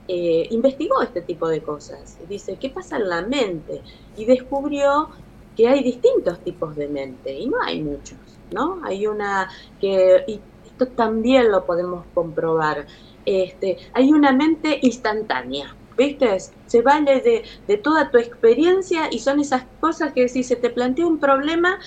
eh, 0.07 0.47
investigó 0.51 1.01
este 1.01 1.21
tipo 1.21 1.47
de 1.47 1.61
cosas. 1.61 2.17
Dice, 2.27 2.57
¿qué 2.57 2.69
pasa 2.69 2.97
en 2.97 3.09
la 3.09 3.21
mente? 3.21 3.81
Y 4.15 4.25
descubrió 4.25 5.09
que 5.55 5.67
hay 5.67 5.83
distintos 5.83 6.39
tipos 6.39 6.75
de 6.75 6.87
mente, 6.87 7.33
y 7.33 7.47
no 7.47 7.61
hay 7.61 7.81
muchos, 7.81 8.19
¿no? 8.51 8.79
Hay 8.83 9.07
una 9.07 9.49
que, 9.81 10.23
y 10.27 10.39
esto 10.65 10.87
también 10.87 11.51
lo 11.51 11.65
podemos 11.65 12.05
comprobar, 12.13 12.85
este, 13.25 13.77
hay 13.93 14.13
una 14.13 14.31
mente 14.31 14.79
instantánea, 14.83 15.75
¿viste? 15.97 16.37
Se 16.65 16.81
vale 16.81 17.21
de, 17.21 17.43
de 17.67 17.77
toda 17.77 18.11
tu 18.11 18.17
experiencia 18.17 19.09
y 19.11 19.19
son 19.19 19.39
esas 19.39 19.67
cosas 19.79 20.13
que 20.13 20.29
si 20.29 20.43
se 20.43 20.55
te 20.57 20.69
plantea 20.69 21.07
un 21.07 21.19
problema, 21.19 21.77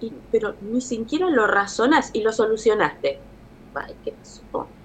y- 0.00 0.22
pero 0.30 0.56
ni 0.60 0.80
siquiera 0.82 1.30
lo 1.30 1.46
razonas 1.46 2.10
y 2.14 2.22
lo 2.22 2.32
solucionaste. 2.32 3.24
¿qué 4.02 4.12
pasó? 4.12 4.76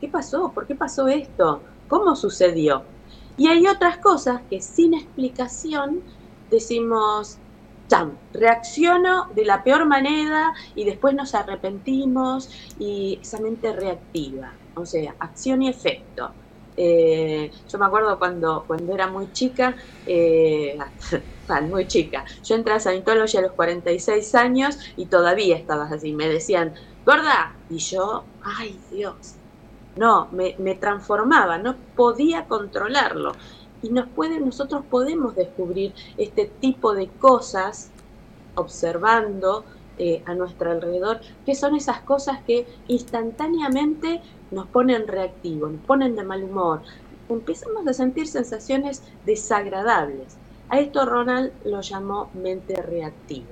¿Qué 0.00 0.08
pasó? 0.08 0.52
¿Por 0.54 0.66
qué 0.66 0.74
pasó 0.76 1.08
esto? 1.08 1.64
¿Cómo 1.86 2.16
sucedió? 2.16 2.90
Y 3.36 3.48
hay 3.48 3.66
otras 3.66 3.98
cosas 3.98 4.42
que 4.48 4.60
sin 4.60 4.94
explicación 4.94 6.04
decimos, 6.50 7.40
cham, 7.88 8.20
reacciono 8.32 9.26
de 9.34 9.44
la 9.44 9.64
peor 9.64 9.86
manera 9.86 10.52
y 10.74 10.84
después 10.84 11.14
nos 11.14 11.34
arrepentimos 11.34 12.50
y 12.76 13.20
esa 13.22 13.40
mente 13.40 13.72
reactiva, 13.72 14.60
o 14.74 14.86
sea, 14.86 15.16
acción 15.20 15.62
y 15.62 15.68
efecto. 15.70 16.36
Eh, 16.76 17.50
yo 17.68 17.78
me 17.78 17.86
acuerdo 17.86 18.18
cuando, 18.18 18.64
cuando 18.66 18.94
era 18.94 19.08
muy 19.08 19.32
chica, 19.32 19.76
eh, 20.04 20.76
muy 21.70 21.86
chica, 21.86 22.24
yo 22.42 22.54
entré 22.56 22.74
a 22.74 22.80
Scientology 22.80 23.36
a 23.38 23.42
los 23.42 23.52
46 23.52 24.34
años 24.34 24.76
y 24.96 25.06
todavía 25.08 25.56
estabas 25.56 25.92
así, 25.92 26.12
me 26.14 26.28
decían, 26.28 26.74
gorda, 27.04 27.60
y 27.68 27.78
yo, 27.78 28.30
ay 28.40 28.84
Dios, 28.90 29.38
no, 29.94 30.28
me, 30.32 30.56
me 30.58 30.74
transformaba, 30.76 31.58
no 31.58 31.84
podía 31.94 32.46
controlarlo. 32.48 33.32
Y 33.80 33.90
nos 33.90 34.08
puede, 34.10 34.40
nosotros 34.40 34.86
podemos 34.90 35.34
descubrir 35.34 35.94
este 36.16 36.46
tipo 36.46 36.94
de 36.94 37.16
cosas 37.16 37.92
observando 38.54 39.66
eh, 39.96 40.22
a 40.26 40.34
nuestro 40.34 40.70
alrededor, 40.72 41.20
que 41.44 41.54
son 41.54 41.76
esas 41.76 42.02
cosas 42.02 42.42
que 42.44 42.66
instantáneamente 42.88 44.22
nos 44.50 44.66
ponen 44.68 45.06
reactivos, 45.06 45.72
nos 45.72 45.82
ponen 45.82 46.16
de 46.16 46.24
mal 46.24 46.44
humor, 46.44 46.82
empezamos 47.28 47.86
a 47.86 47.92
sentir 47.92 48.26
sensaciones 48.26 49.02
desagradables. 49.24 50.36
A 50.68 50.80
esto 50.80 51.04
Ronald 51.04 51.52
lo 51.64 51.80
llamó 51.80 52.30
mente 52.34 52.80
reactiva. 52.80 53.48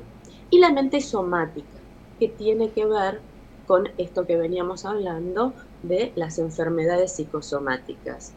Y 0.50 0.58
la 0.58 0.72
mente 0.72 1.00
somática, 1.00 1.78
que 2.18 2.28
tiene 2.28 2.70
que 2.70 2.86
ver 2.86 3.20
con 3.66 3.88
esto 3.96 4.26
que 4.26 4.36
veníamos 4.36 4.84
hablando 4.84 5.54
de 5.82 6.12
las 6.14 6.38
enfermedades 6.38 7.12
psicosomáticas. 7.12 8.32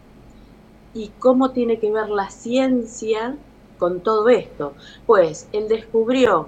¿Y 0.93 1.09
cómo 1.19 1.51
tiene 1.51 1.79
que 1.79 1.91
ver 1.91 2.09
la 2.09 2.29
ciencia 2.29 3.35
con 3.77 4.01
todo 4.01 4.29
esto? 4.29 4.73
Pues 5.05 5.49
él 5.51 5.67
descubrió, 5.67 6.47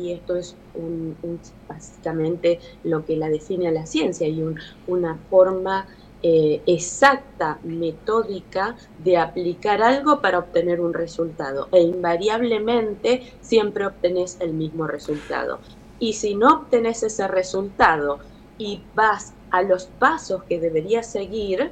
y 0.00 0.12
esto 0.12 0.36
es 0.36 0.56
un- 0.74 1.16
un- 1.22 1.40
básicamente 1.68 2.58
lo 2.84 3.04
que 3.04 3.16
la 3.16 3.28
define 3.28 3.68
a 3.68 3.72
la 3.72 3.86
ciencia, 3.86 4.26
y 4.28 4.42
un- 4.42 4.58
una 4.86 5.18
forma 5.28 5.86
eh, 6.22 6.60
exacta, 6.66 7.58
metódica 7.62 8.76
de 8.98 9.16
aplicar 9.16 9.80
algo 9.82 10.20
para 10.20 10.38
obtener 10.38 10.78
un 10.78 10.92
resultado. 10.92 11.68
E 11.72 11.80
invariablemente 11.80 13.22
siempre 13.40 13.86
obtenés 13.86 14.36
el 14.40 14.52
mismo 14.52 14.86
resultado. 14.86 15.60
Y 15.98 16.12
si 16.12 16.34
no 16.34 16.48
obtenés 16.54 17.02
ese 17.02 17.26
resultado 17.26 18.18
y 18.58 18.82
vas 18.94 19.32
a 19.50 19.62
los 19.62 19.86
pasos 19.86 20.44
que 20.44 20.60
deberías 20.60 21.10
seguir, 21.10 21.70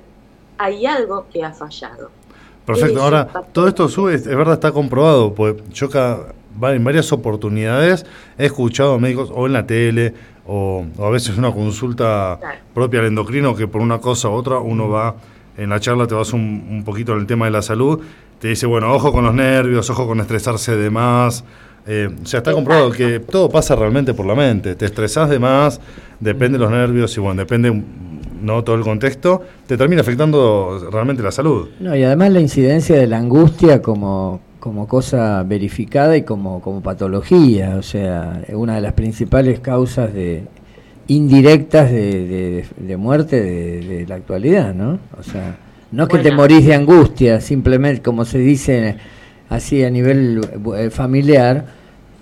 hay 0.57 0.87
algo 0.87 1.27
que 1.31 1.43
ha 1.45 1.53
fallado. 1.53 2.11
Perfecto, 2.65 3.03
ahora 3.03 3.27
todo 3.53 3.69
esto 3.69 3.89
sube, 3.89 4.15
es 4.15 4.25
verdad, 4.27 4.55
está 4.55 4.73
comprobado, 4.73 5.35
pues 5.35 5.57
yo 5.71 5.91
cada 5.91 6.35
en 6.63 6.85
varias 6.85 7.13
oportunidades 7.13 8.05
he 8.39 8.47
escuchado 8.47 8.95
a 8.95 8.99
médicos 8.99 9.31
o 9.35 9.47
en 9.47 9.53
la 9.53 9.67
tele 9.67 10.15
o, 10.47 10.85
o 10.97 11.05
a 11.05 11.11
veces 11.11 11.37
una 11.39 11.53
consulta 11.53 12.39
Claro. 12.41 12.59
propia 12.75 13.01
al 13.01 13.07
endocrino 13.07 13.55
que 13.55 13.67
por 13.69 13.81
una 13.81 13.99
cosa 13.99 14.29
u 14.29 14.33
otra 14.33 14.59
uno 14.59 14.89
va, 14.89 15.15
en 15.57 15.71
la 15.71 15.81
charla 15.81 16.07
te 16.07 16.15
vas 16.15 16.33
un, 16.33 16.67
un 16.71 16.85
poquito 16.85 17.13
en 17.13 17.19
el 17.21 17.27
tema 17.27 17.45
de 17.47 17.51
la 17.51 17.63
salud, 17.63 18.01
te 18.41 18.49
dice, 18.49 18.67
bueno, 18.67 18.93
ojo 18.95 19.13
con 19.13 19.25
los 19.25 19.35
nervios, 19.35 19.91
ojo 19.91 20.07
con 20.07 20.21
estresarse 20.21 20.77
de 20.77 20.91
más. 20.91 21.45
Eh, 21.87 22.09
o 22.23 22.27
sea, 22.27 22.39
está 22.39 22.53
comprobado 22.53 22.91
que 22.93 23.19
todo 23.19 23.49
pasa 23.49 23.75
realmente 23.75 24.15
por 24.15 24.27
la 24.27 24.35
mente. 24.35 24.75
Te 24.77 24.85
estresás 24.85 25.29
de 25.31 25.39
más, 25.39 25.81
depende 26.21 26.59
de 26.59 26.63
los 26.65 26.71
nervios 26.71 27.17
y 27.17 27.21
bueno, 27.21 27.41
depende 27.41 27.83
no 28.41 28.63
todo 28.63 28.77
el 28.77 28.83
contexto, 28.83 29.43
te 29.67 29.77
termina 29.77 30.03
afectando 30.03 30.89
realmente 30.93 31.23
la 31.23 31.33
salud. 31.33 31.69
No, 31.81 31.97
y 31.97 32.05
además 32.05 32.31
la 32.31 32.41
incidencia 32.41 32.95
de 32.97 33.07
la 33.09 33.19
angustia 33.19 33.83
como, 33.83 34.41
como 34.61 34.89
cosa 34.89 35.43
verificada 35.45 36.17
y 36.17 36.23
como, 36.23 36.61
como 36.61 36.83
patología, 36.83 37.77
o 37.79 37.83
sea, 37.83 38.43
es 38.47 38.55
una 38.55 38.75
de 38.77 38.81
las 38.81 38.93
principales 38.95 39.61
causas 39.61 40.13
de 40.13 40.45
indirectas 41.09 41.91
de, 41.91 42.27
de- 42.27 42.67
de 42.77 42.97
muerte 42.97 43.41
de, 43.41 43.81
de 43.83 44.07
la 44.07 44.17
actualidad, 44.17 44.75
¿no? 44.75 44.99
O 45.19 45.23
sea, 45.23 45.57
no 45.91 46.05
es 46.05 46.09
que 46.11 46.19
te 46.19 46.33
morís 46.33 46.67
de 46.67 46.75
angustia, 46.75 47.41
simplemente 47.41 48.03
como 48.03 48.25
se 48.25 48.39
dice 48.39 48.97
así 49.49 49.83
a 49.85 49.91
nivel 49.91 50.41
eh, 50.77 50.91
familiar, 50.91 51.65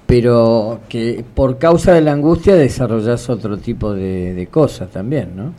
pero 0.06 0.82
que 0.88 1.24
por 1.34 1.58
causa 1.58 1.92
de 1.94 2.00
la 2.00 2.12
angustia 2.12 2.54
desarrollas 2.54 3.28
otro 3.28 3.58
tipo 3.58 3.92
de, 3.94 4.34
de 4.34 4.46
cosas 4.46 4.90
también, 4.90 5.34
¿no? 5.36 5.52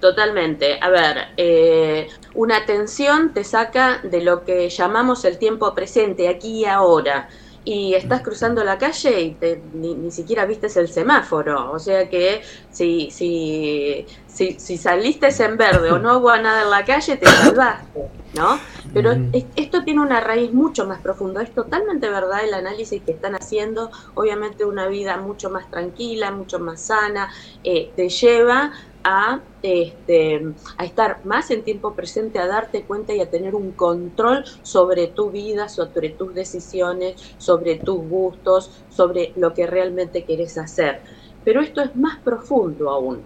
Totalmente. 0.00 0.78
A 0.80 0.90
ver, 0.90 1.16
eh, 1.36 2.06
una 2.34 2.66
tensión 2.66 3.32
te 3.32 3.44
saca 3.44 4.00
de 4.02 4.20
lo 4.22 4.44
que 4.44 4.68
llamamos 4.68 5.24
el 5.24 5.38
tiempo 5.38 5.74
presente, 5.74 6.28
aquí 6.28 6.60
y 6.60 6.64
ahora. 6.66 7.28
Y 7.66 7.94
estás 7.94 8.20
cruzando 8.20 8.62
la 8.62 8.76
calle 8.76 9.20
y 9.22 9.30
te- 9.36 9.62
ni, 9.72 9.94
ni 9.94 10.10
siquiera 10.10 10.44
vistes 10.44 10.76
el 10.76 10.88
semáforo. 10.88 11.72
O 11.72 11.78
sea 11.78 12.10
que 12.10 12.42
si, 12.70 13.10
si, 13.10 14.04
si, 14.26 14.58
si 14.60 14.76
saliste 14.76 15.28
en 15.42 15.56
verde 15.56 15.90
o 15.90 15.98
no 15.98 16.18
hubo 16.18 16.36
nada 16.36 16.62
en 16.64 16.70
la 16.70 16.84
calle, 16.84 17.16
te 17.16 17.26
salvaste, 17.26 18.00
¿no? 18.34 18.60
Pero 18.92 19.12
es- 19.32 19.46
esto 19.56 19.82
tiene 19.82 20.02
una 20.02 20.20
raíz 20.20 20.52
mucho 20.52 20.86
más 20.86 21.00
profunda. 21.00 21.42
Es 21.42 21.54
totalmente 21.54 22.10
verdad 22.10 22.44
el 22.44 22.52
análisis 22.52 23.02
que 23.02 23.12
están 23.12 23.34
haciendo. 23.34 23.90
Obviamente 24.14 24.66
una 24.66 24.86
vida 24.86 25.16
mucho 25.16 25.48
más 25.48 25.70
tranquila, 25.70 26.32
mucho 26.32 26.58
más 26.58 26.82
sana, 26.82 27.30
eh, 27.62 27.92
te 27.96 28.10
lleva 28.10 28.72
a, 29.04 29.40
este, 29.62 30.42
a 30.78 30.84
estar 30.84 31.24
más 31.24 31.50
en 31.50 31.62
tiempo 31.62 31.94
presente, 31.94 32.38
a 32.38 32.46
darte 32.46 32.82
cuenta 32.82 33.14
y 33.14 33.20
a 33.20 33.30
tener 33.30 33.54
un 33.54 33.72
control 33.72 34.44
sobre 34.62 35.06
tu 35.08 35.30
vida, 35.30 35.68
sobre 35.68 36.08
tus 36.08 36.34
decisiones, 36.34 37.36
sobre 37.36 37.76
tus 37.76 37.98
gustos, 38.08 38.70
sobre 38.88 39.32
lo 39.36 39.52
que 39.54 39.66
realmente 39.66 40.24
querés 40.24 40.56
hacer. 40.58 41.02
Pero 41.44 41.60
esto 41.60 41.82
es 41.82 41.94
más 41.94 42.18
profundo 42.20 42.90
aún. 42.90 43.22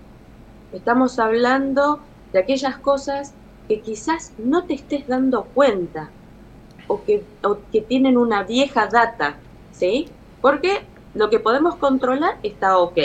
Estamos 0.72 1.18
hablando 1.18 2.00
de 2.32 2.40
aquellas 2.40 2.78
cosas 2.78 3.34
que 3.68 3.80
quizás 3.80 4.32
no 4.38 4.64
te 4.64 4.74
estés 4.74 5.06
dando 5.06 5.44
cuenta 5.44 6.10
o 6.88 7.04
que, 7.04 7.24
o 7.42 7.58
que 7.70 7.82
tienen 7.82 8.16
una 8.16 8.42
vieja 8.42 8.88
data, 8.88 9.36
¿sí? 9.70 10.08
Porque 10.40 10.82
lo 11.14 11.30
que 11.30 11.38
podemos 11.38 11.76
controlar 11.76 12.38
está 12.42 12.78
ok. 12.78 12.98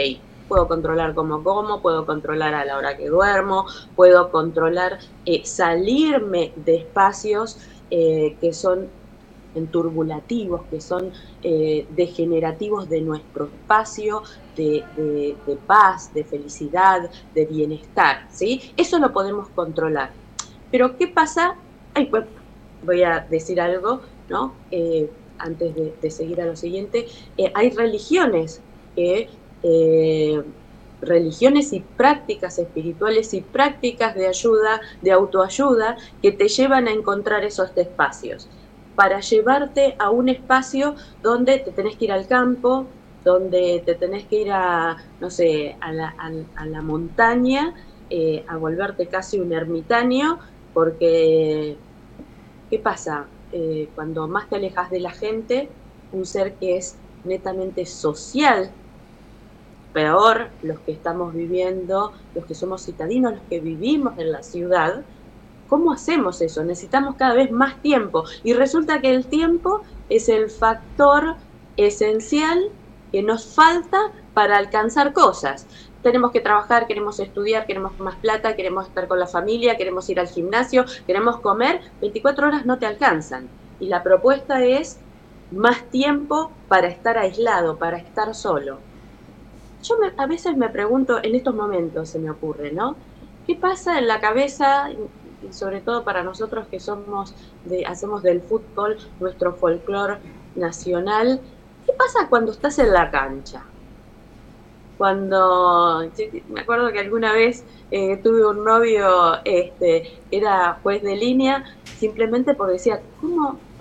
Puedo 0.54 0.68
controlar 0.68 1.16
cómo 1.16 1.44
como, 1.44 1.82
puedo 1.82 2.06
controlar 2.06 2.54
a 2.54 2.64
la 2.64 2.78
hora 2.78 2.96
que 2.96 3.08
duermo, 3.08 3.66
puedo 3.96 4.30
controlar 4.30 5.00
eh, 5.26 5.44
salirme 5.44 6.54
de 6.56 6.76
espacios 6.76 7.58
eh, 7.90 8.38
que 8.40 8.54
son 8.54 8.88
enturbulativos, 9.56 10.62
que 10.70 10.80
son 10.80 11.12
eh, 11.42 11.88
degenerativos 11.90 12.88
de 12.88 13.02
nuestro 13.02 13.46
espacio 13.46 14.22
de, 14.56 14.86
paz, 15.66 16.14
de 16.14 16.24
felicidad, 16.24 17.10
de 17.34 17.46
bienestar, 17.48 18.28
¿sí? 18.32 18.62
Eso 18.78 19.00
lo 19.00 19.12
podemos 19.12 19.50
controlar. 19.50 20.12
Pero 20.70 20.96
¿qué 20.98 21.08
pasa? 21.08 21.56
Ay, 21.96 22.06
pues, 22.06 22.26
voy 22.84 23.02
a 23.02 23.26
decir 23.28 23.60
algo, 23.60 24.02
¿no? 24.30 24.54
Antes 25.40 25.74
de, 26.00 26.12
seguir 26.12 26.42
a 26.42 26.46
lo 26.46 26.56
siguiente, 26.56 27.08
hay 27.56 27.72
religiones 27.72 28.62
que 28.96 29.30
eh, 29.64 30.42
religiones 31.02 31.74
y 31.74 31.82
prácticas 31.82 32.60
espirituales 32.60 33.34
y 33.34 33.42
prácticas 33.42 34.16
de 34.16 34.28
ayuda, 34.28 34.82
de 35.02 35.12
autoayuda, 35.12 35.98
que 36.22 36.32
te 36.32 36.48
llevan 36.48 36.88
a 36.88 36.92
encontrar 36.92 37.44
esos 37.44 37.76
espacios, 37.76 38.48
para 38.96 39.20
llevarte 39.20 39.96
a 40.00 40.10
un 40.12 40.30
espacio 40.30 40.96
donde 41.22 41.60
te 41.60 41.72
tenés 41.72 41.98
que 41.98 42.06
ir 42.06 42.12
al 42.12 42.28
campo, 42.28 42.88
donde 43.24 43.82
te 43.86 43.96
tenés 43.96 44.26
que 44.26 44.42
ir 44.42 44.52
a, 44.52 44.98
no 45.20 45.30
sé, 45.30 45.78
a 45.80 45.92
la, 45.92 46.82
montaña, 46.82 47.74
eh, 48.10 48.44
a 48.48 48.58
volverte 48.58 49.08
casi 49.08 49.40
un 49.40 49.54
ermitaño, 49.54 50.40
porque, 50.74 51.78
¿qué 52.70 52.80
pasa? 52.80 53.28
Eh, 53.52 53.90
cuando 53.96 54.28
más 54.28 54.50
te 54.50 54.56
alejas 54.58 54.90
de 54.90 55.00
la 55.00 55.12
gente, 55.12 55.70
un 56.12 56.26
ser 56.26 56.56
que 56.56 56.78
es 56.78 56.98
netamente 57.24 57.86
social, 57.86 58.72
peor 59.94 60.50
los 60.62 60.80
que 60.80 60.92
estamos 60.92 61.34
viviendo, 61.34 62.12
los 62.36 62.46
que 62.46 62.56
somos 62.56 62.84
citadinos, 62.84 63.34
los 63.34 63.44
que 63.50 63.60
vivimos 63.60 64.18
en 64.18 64.32
la 64.32 64.44
ciudad, 64.44 65.04
¿cómo 65.70 65.92
hacemos 65.94 66.42
eso? 66.42 66.64
Necesitamos 66.64 67.16
cada 67.16 67.34
vez 67.34 67.52
más 67.52 67.82
tiempo. 67.82 68.26
Y 68.44 68.54
resulta 68.54 69.00
que 69.02 69.14
el 69.14 69.28
tiempo 69.28 69.82
es 70.10 70.30
el 70.30 70.50
factor 70.50 71.36
esencial 71.78 72.70
que 73.12 73.24
nos 73.24 73.46
falta 73.46 74.12
para 74.34 74.58
alcanzar 74.58 75.14
cosas. 75.14 75.68
Tenemos 76.02 76.32
que 76.32 76.42
trabajar, 76.42 76.88
queremos 76.88 77.20
estudiar, 77.20 77.66
queremos 77.66 77.98
más 78.00 78.16
plata, 78.16 78.56
queremos 78.56 78.88
estar 78.88 79.08
con 79.08 79.20
la 79.20 79.28
familia, 79.28 79.78
queremos 79.78 80.10
ir 80.10 80.20
al 80.20 80.28
gimnasio, 80.28 80.84
queremos 81.08 81.40
comer, 81.40 81.80
24 82.02 82.48
horas 82.48 82.66
no 82.66 82.78
te 82.78 82.86
alcanzan. 82.86 83.48
Y 83.80 83.88
la 83.88 84.04
propuesta 84.04 84.64
es 84.64 84.98
más 85.52 85.84
tiempo 85.92 86.52
para 86.68 86.88
estar 86.88 87.18
aislado, 87.18 87.78
para 87.78 87.98
estar 87.98 88.36
solo. 88.36 88.80
Yo 89.84 89.96
me- 90.00 90.14
a 90.18 90.26
veces 90.28 90.58
me 90.58 90.70
pregunto, 90.70 91.20
en 91.24 91.36
estos 91.36 91.54
momentos 91.56 92.10
se 92.10 92.18
me 92.20 92.32
ocurre, 92.32 92.72
¿no? 92.72 92.98
¿Qué 93.44 93.56
pasa 93.56 94.00
en 94.00 94.08
la 94.08 94.20
cabeza, 94.20 94.90
y 95.42 95.52
sobre 95.54 95.82
todo 95.82 96.04
para 96.06 96.24
nosotros 96.24 96.68
que 96.70 96.80
somos 96.80 97.36
de, 97.64 97.86
hacemos 97.86 98.24
del 98.24 98.42
fútbol 98.42 98.98
nuestro 99.20 99.54
folclore 99.56 100.22
nacional? 100.56 101.42
¿Qué 101.86 101.94
pasa 101.98 102.30
cuando 102.30 102.52
estás 102.52 102.80
en 102.80 102.94
la 102.94 103.12
cancha? 103.12 103.70
Cuando 104.98 106.00
me 106.48 106.62
acuerdo 106.62 106.92
que 106.92 107.00
alguna 107.00 107.34
vez 107.34 107.66
eh, 107.90 108.18
tuve 108.24 108.46
un 108.48 108.64
novio, 108.64 109.44
este, 109.44 110.04
era 110.32 110.80
juez 110.82 111.02
de 111.04 111.16
línea, 111.16 111.64
simplemente 111.92 112.54
porque 112.54 112.74
decía, 112.74 113.04
¿cómo? 113.18 113.73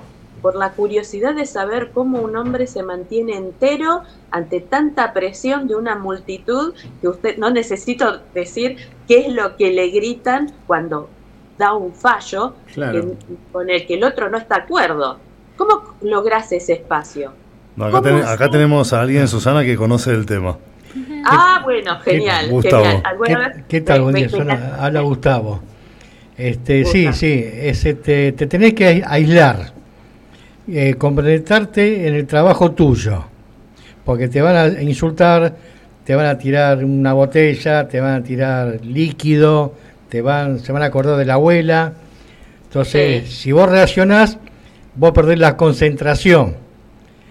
Por 0.42 0.56
la 0.56 0.72
curiosidad 0.72 1.34
de 1.34 1.46
saber 1.46 1.90
cómo 1.94 2.20
un 2.20 2.36
hombre 2.36 2.66
se 2.66 2.82
mantiene 2.82 3.36
entero 3.36 4.02
ante 4.30 4.60
tanta 4.60 5.12
presión 5.12 5.68
de 5.68 5.76
una 5.76 5.94
multitud 5.96 6.74
que 7.00 7.08
usted 7.08 7.38
no 7.38 7.50
necesito 7.50 8.20
decir 8.34 8.76
qué 9.06 9.26
es 9.26 9.32
lo 9.32 9.56
que 9.56 9.70
le 9.72 9.88
gritan 9.90 10.50
cuando 10.66 11.08
da 11.58 11.72
un 11.74 11.94
fallo 11.94 12.54
Claro. 12.74 12.98
en- 12.98 13.18
con 13.52 13.70
el 13.70 13.86
que 13.86 13.94
el 13.94 14.02
otro 14.04 14.28
no 14.28 14.36
está 14.36 14.56
de 14.56 14.62
acuerdo. 14.62 15.18
¿Cómo 15.56 15.94
lográs 16.02 16.50
ese 16.50 16.72
espacio? 16.72 17.32
No, 17.76 17.84
acá, 17.86 18.50
tenemos 18.50 18.92
a 18.92 19.00
alguien, 19.02 19.28
Susana, 19.28 19.62
que 19.64 19.76
conoce 19.76 20.10
el 20.10 20.26
tema. 20.26 20.58
Ah, 21.24 21.60
bueno, 21.64 22.00
genial, 22.00 22.50
Gustavo. 22.50 22.82
genial. 22.82 23.02
¿Alguna 23.04 23.38
vez? 23.38 23.56
¿Qué, 23.58 23.64
qué 23.68 23.80
tal? 23.80 24.02
Buen 24.02 24.14
día. 24.16 24.76
Habla 24.80 25.00
Gustavo. 25.02 25.60
Este, 26.36 26.84
sí, 26.84 27.04
Gustavo. 27.06 27.16
sí, 27.16 27.44
es, 27.54 27.84
este, 27.84 28.32
te 28.32 28.46
tenés 28.48 28.74
que 28.74 28.86
ai- 28.86 29.02
aislar, 29.06 29.72
eh, 30.72 30.94
complementarte 30.94 32.06
en 32.08 32.14
el 32.14 32.26
trabajo 32.26 32.72
tuyo, 32.72 33.24
porque 34.04 34.28
te 34.28 34.40
van 34.40 34.56
a 34.56 34.82
insultar, 34.82 35.54
te 36.04 36.14
van 36.14 36.26
a 36.26 36.38
tirar 36.38 36.84
una 36.84 37.12
botella, 37.12 37.86
te 37.86 38.00
van 38.00 38.14
a 38.14 38.22
tirar 38.22 38.80
líquido, 38.84 39.74
te 40.08 40.20
van, 40.22 40.58
se 40.58 40.72
van 40.72 40.82
a 40.82 40.86
acordar 40.86 41.16
de 41.16 41.24
la 41.24 41.34
abuela. 41.34 41.92
Entonces, 42.64 43.28
Sí. 43.28 43.34
si 43.34 43.52
vos 43.52 43.68
reaccionás, 43.68 44.38
vos 44.96 45.12
perdés 45.12 45.38
la 45.38 45.56
concentración. 45.56 46.56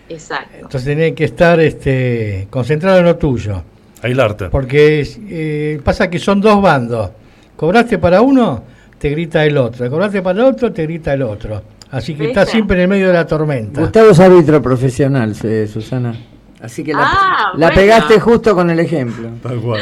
Exacto. 0.08 0.56
Entonces 0.56 0.84
tenés 0.86 1.14
que 1.14 1.24
estar 1.26 1.60
este, 1.60 2.48
concentrado 2.50 3.00
en 3.00 3.06
lo 3.06 3.16
tuyo. 3.18 3.64
Aislarte. 4.02 4.50
Porque 4.50 5.08
eh, 5.30 5.80
pasa 5.84 6.10
que 6.10 6.20
son 6.20 6.42
dos 6.42 6.62
bandos. 6.62 7.12
Cobraste 7.56 7.98
para 7.98 8.22
uno, 8.22 8.64
te 8.98 9.10
grita 9.10 9.46
el 9.46 9.58
otro. 9.58 9.90
Cobraste 9.90 10.22
para 10.22 10.40
el 10.40 10.46
otro, 10.46 10.72
te 10.72 10.84
grita 10.84 11.14
el 11.14 11.22
otro. 11.22 11.62
Así 11.92 12.16
que 12.16 12.28
¿Viste? 12.28 12.46
siempre 12.46 12.78
en 12.78 12.84
el 12.84 12.88
medio 12.88 13.08
de 13.08 13.14
la 13.14 13.28
tormenta. 13.28 13.82
Gustavo 13.82 14.12
es 14.12 14.20
árbitro 14.20 14.62
profesional, 14.62 15.36
eh, 15.44 15.68
Susana. 15.72 16.16
Así 16.62 16.84
que 16.84 16.94
la, 16.94 17.00
Ah, 17.04 17.52
la 17.56 17.68
bueno. 17.68 17.82
pegaste 17.82 18.20
justo 18.20 18.54
con 18.56 18.70
el 18.70 18.80
ejemplo. 18.80 19.30
Tal 19.42 19.60
cual. 19.60 19.82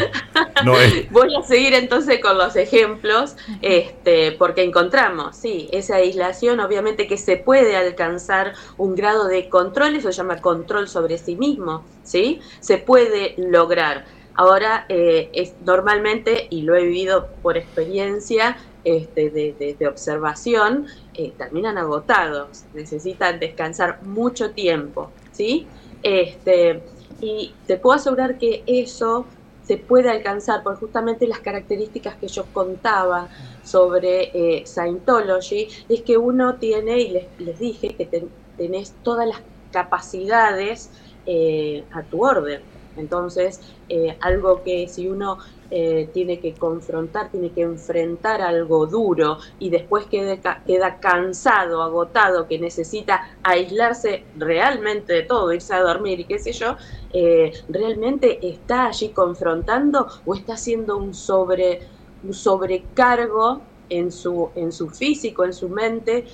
No 0.63 0.79
es. 0.79 1.09
Voy 1.11 1.35
a 1.35 1.41
seguir 1.45 1.73
entonces 1.73 2.19
con 2.21 2.37
los 2.37 2.55
ejemplos, 2.55 3.35
este, 3.61 4.31
porque 4.31 4.63
encontramos, 4.63 5.35
sí, 5.35 5.67
esa 5.73 5.97
aislación, 5.97 6.61
obviamente 6.61 7.05
que 7.05 7.17
se 7.17 7.35
puede 7.37 7.75
alcanzar 7.75 8.53
un 8.77 8.95
grado 8.95 9.27
de 9.27 9.49
control, 9.49 9.95
eso 9.97 10.09
se 10.11 10.17
llama 10.17 10.37
control 10.37 10.87
sobre 10.87 11.17
sí 11.17 11.35
mismo, 11.35 11.83
¿sí? 12.03 12.39
Se 12.61 12.77
puede 12.77 13.35
lograr. 13.37 14.05
Ahora, 14.35 14.85
eh, 14.87 15.29
es 15.33 15.53
normalmente, 15.65 16.47
y 16.49 16.61
lo 16.61 16.75
he 16.75 16.83
vivido 16.85 17.27
por 17.41 17.57
experiencia 17.57 18.55
este, 18.83 19.29
de, 19.29 19.75
de- 19.77 19.87
observación, 19.87 20.85
eh, 21.13 21.35
terminan 21.37 21.77
agotados, 21.77 22.67
necesitan 22.73 23.39
descansar 23.39 24.01
mucho 24.03 24.53
tiempo, 24.53 25.13
¿sí? 25.31 25.71
Este, 26.01 26.85
y 27.19 27.57
te 27.65 27.77
puedo 27.77 27.95
asegurar 27.97 28.37
que 28.37 28.63
eso 28.67 29.29
se 29.61 29.77
puede 29.77 30.09
alcanzar 30.09 30.63
por 30.63 30.75
justamente 30.77 31.27
las 31.27 31.41
características 31.41 32.17
que 32.17 32.27
yo 32.27 32.51
contaba 32.51 33.29
sobre 33.61 34.31
eh, 34.33 34.65
Scientology, 34.65 35.67
es 35.87 36.01
que 36.03 36.17
uno 36.17 36.57
tiene, 36.57 36.99
y 37.01 37.09
les, 37.11 37.27
les 37.37 37.59
dije, 37.59 37.95
que 37.95 38.05
ten- 38.05 38.33
tenés 38.55 38.97
todas 39.03 39.27
las 39.27 39.43
capacidades 39.71 40.91
eh, 41.25 41.87
a 41.91 42.07
tu 42.07 42.23
orden. 42.25 42.65
Entonces, 42.95 43.61
eh, 43.87 44.17
algo 44.21 44.63
que 44.63 44.87
si 44.87 45.07
uno 45.07 45.37
eh, 45.71 46.09
tiene 46.13 46.39
que 46.39 46.53
confrontar, 46.55 47.29
tiene 47.31 47.51
que 47.53 47.61
enfrentar 47.61 48.41
algo 48.41 48.87
duro 48.87 49.37
y 49.59 49.69
después 49.69 50.05
quede 50.07 50.39
ca- 50.39 50.63
queda 50.65 50.99
cansado, 50.99 51.81
agotado, 51.83 52.47
que 52.47 52.57
necesita 52.59 53.21
aislarse 53.43 54.25
realmente 54.35 55.13
de 55.13 55.23
todo, 55.23 55.53
irse 55.53 55.73
a 55.73 55.81
dormir 55.81 56.19
y 56.21 56.25
qué 56.25 56.39
sé 56.39 56.51
yo, 56.53 56.75
eh, 57.13 57.51
realmente 57.67 58.39
está 58.47 58.85
allí 58.87 59.09
confrontando 59.13 60.07
o 60.25 60.33
está 60.35 60.53
haciendo 60.53 60.97
un 60.97 61.13
sobre 61.13 61.81
un 62.21 62.33
sobrecargo 62.33 63.61
en 63.89 64.11
su 64.11 64.51
en 64.55 64.71
su 64.71 64.89
físico, 64.89 65.43
en 65.45 65.53
su 65.53 65.69
mente 65.69 66.25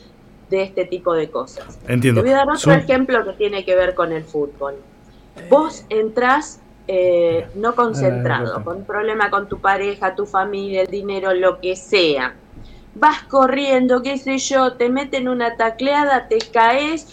de 0.49 0.63
este 0.63 0.85
tipo 0.85 1.13
de 1.13 1.29
cosas. 1.29 1.79
Entiendo. 1.87 2.21
Te 2.21 2.27
voy 2.27 2.33
a 2.33 2.37
dar 2.37 2.47
otro 2.49 2.59
Su- 2.59 2.71
ejemplo 2.71 3.23
que 3.25 3.33
tiene 3.33 3.65
que 3.65 3.75
ver 3.75 3.95
con 3.95 4.11
el 4.11 4.23
fútbol. 4.23 4.75
Vos 5.49 5.85
entrás 5.89 6.59
eh, 6.87 7.47
no 7.55 7.75
concentrado, 7.75 8.63
con 8.63 8.77
un 8.77 8.85
problema 8.85 9.29
con 9.29 9.47
tu 9.49 9.59
pareja, 9.59 10.15
tu 10.15 10.25
familia, 10.25 10.81
el 10.81 10.87
dinero, 10.87 11.33
lo 11.33 11.59
que 11.59 11.75
sea. 11.75 12.35
Vas 12.93 13.23
corriendo, 13.23 14.01
qué 14.01 14.17
sé 14.17 14.37
yo, 14.37 14.73
te 14.73 14.89
meten 14.89 15.27
una 15.27 15.57
tacleada, 15.57 16.27
te 16.27 16.37
caes, 16.37 17.07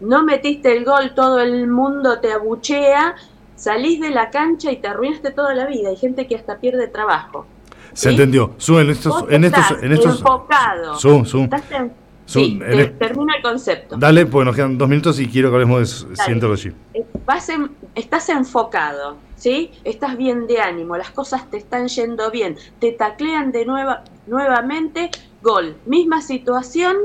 no 0.00 0.22
metiste 0.24 0.76
el 0.76 0.84
gol, 0.84 1.14
todo 1.14 1.40
el 1.40 1.68
mundo 1.68 2.18
te 2.20 2.32
abuchea, 2.32 3.14
salís 3.54 4.00
de 4.00 4.10
la 4.10 4.30
cancha 4.30 4.70
y 4.72 4.76
te 4.76 4.88
arruinaste 4.88 5.30
toda 5.30 5.54
la 5.54 5.66
vida. 5.66 5.90
Hay 5.90 5.96
gente 5.96 6.26
que 6.26 6.34
hasta 6.34 6.58
pierde 6.58 6.88
trabajo. 6.88 7.46
Se 7.92 8.10
entendió. 8.10 8.52
Su, 8.56 8.78
en 8.80 8.90
estos, 8.90 9.24
en 9.28 9.44
estos, 9.44 9.62
estás 9.70 9.82
en 9.82 9.92
estos. 9.92 10.18
enfocado. 10.18 10.98
Estás 11.44 11.70
en- 11.70 12.01
sí, 12.26 12.58
te- 12.58 12.86
termina 12.86 13.34
el 13.36 13.42
concepto. 13.42 13.96
Dale, 13.98 14.26
porque 14.26 14.44
nos 14.46 14.56
quedan 14.56 14.78
dos 14.78 14.88
minutos 14.88 15.18
y 15.20 15.28
quiero 15.28 15.50
que 15.50 15.54
hablemos 15.56 16.08
de. 16.08 16.16
Scientology. 16.16 16.68
Eh, 16.94 17.06
vas 17.26 17.48
en- 17.48 17.76
estás 17.94 18.28
enfocado, 18.28 19.22
¿sí? 19.34 19.72
Estás 19.84 20.16
bien 20.16 20.46
de 20.46 20.60
ánimo, 20.60 20.96
las 20.96 21.10
cosas 21.10 21.48
te 21.50 21.56
están 21.58 21.88
yendo 21.88 22.30
bien, 22.30 22.56
te 22.78 22.92
taclean 22.92 23.52
de 23.52 23.64
nueva, 23.64 24.04
nuevamente, 24.26 25.10
gol, 25.40 25.80
misma 25.84 26.20
situación, 26.20 26.96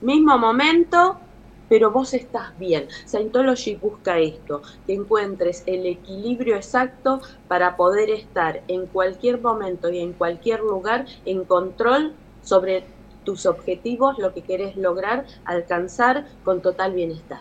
mismo 0.00 0.38
momento, 0.38 1.20
pero 1.68 1.90
vos 1.90 2.12
estás 2.14 2.56
bien. 2.58 2.88
Scientology 3.06 3.76
busca 3.76 4.18
esto, 4.18 4.62
que 4.86 4.92
encuentres 4.94 5.62
el 5.66 5.86
equilibrio 5.86 6.56
exacto 6.56 7.20
para 7.46 7.76
poder 7.76 8.10
estar 8.10 8.62
en 8.68 8.86
cualquier 8.86 9.40
momento 9.40 9.90
y 9.90 9.98
en 10.00 10.12
cualquier 10.12 10.60
lugar 10.60 11.06
en 11.24 11.44
control 11.46 12.16
sobre 12.40 12.94
tus 13.24 13.46
objetivos, 13.46 14.18
lo 14.18 14.32
que 14.32 14.42
querés 14.42 14.76
lograr, 14.76 15.24
alcanzar 15.44 16.26
con 16.44 16.60
total 16.62 16.92
bienestar. 16.92 17.38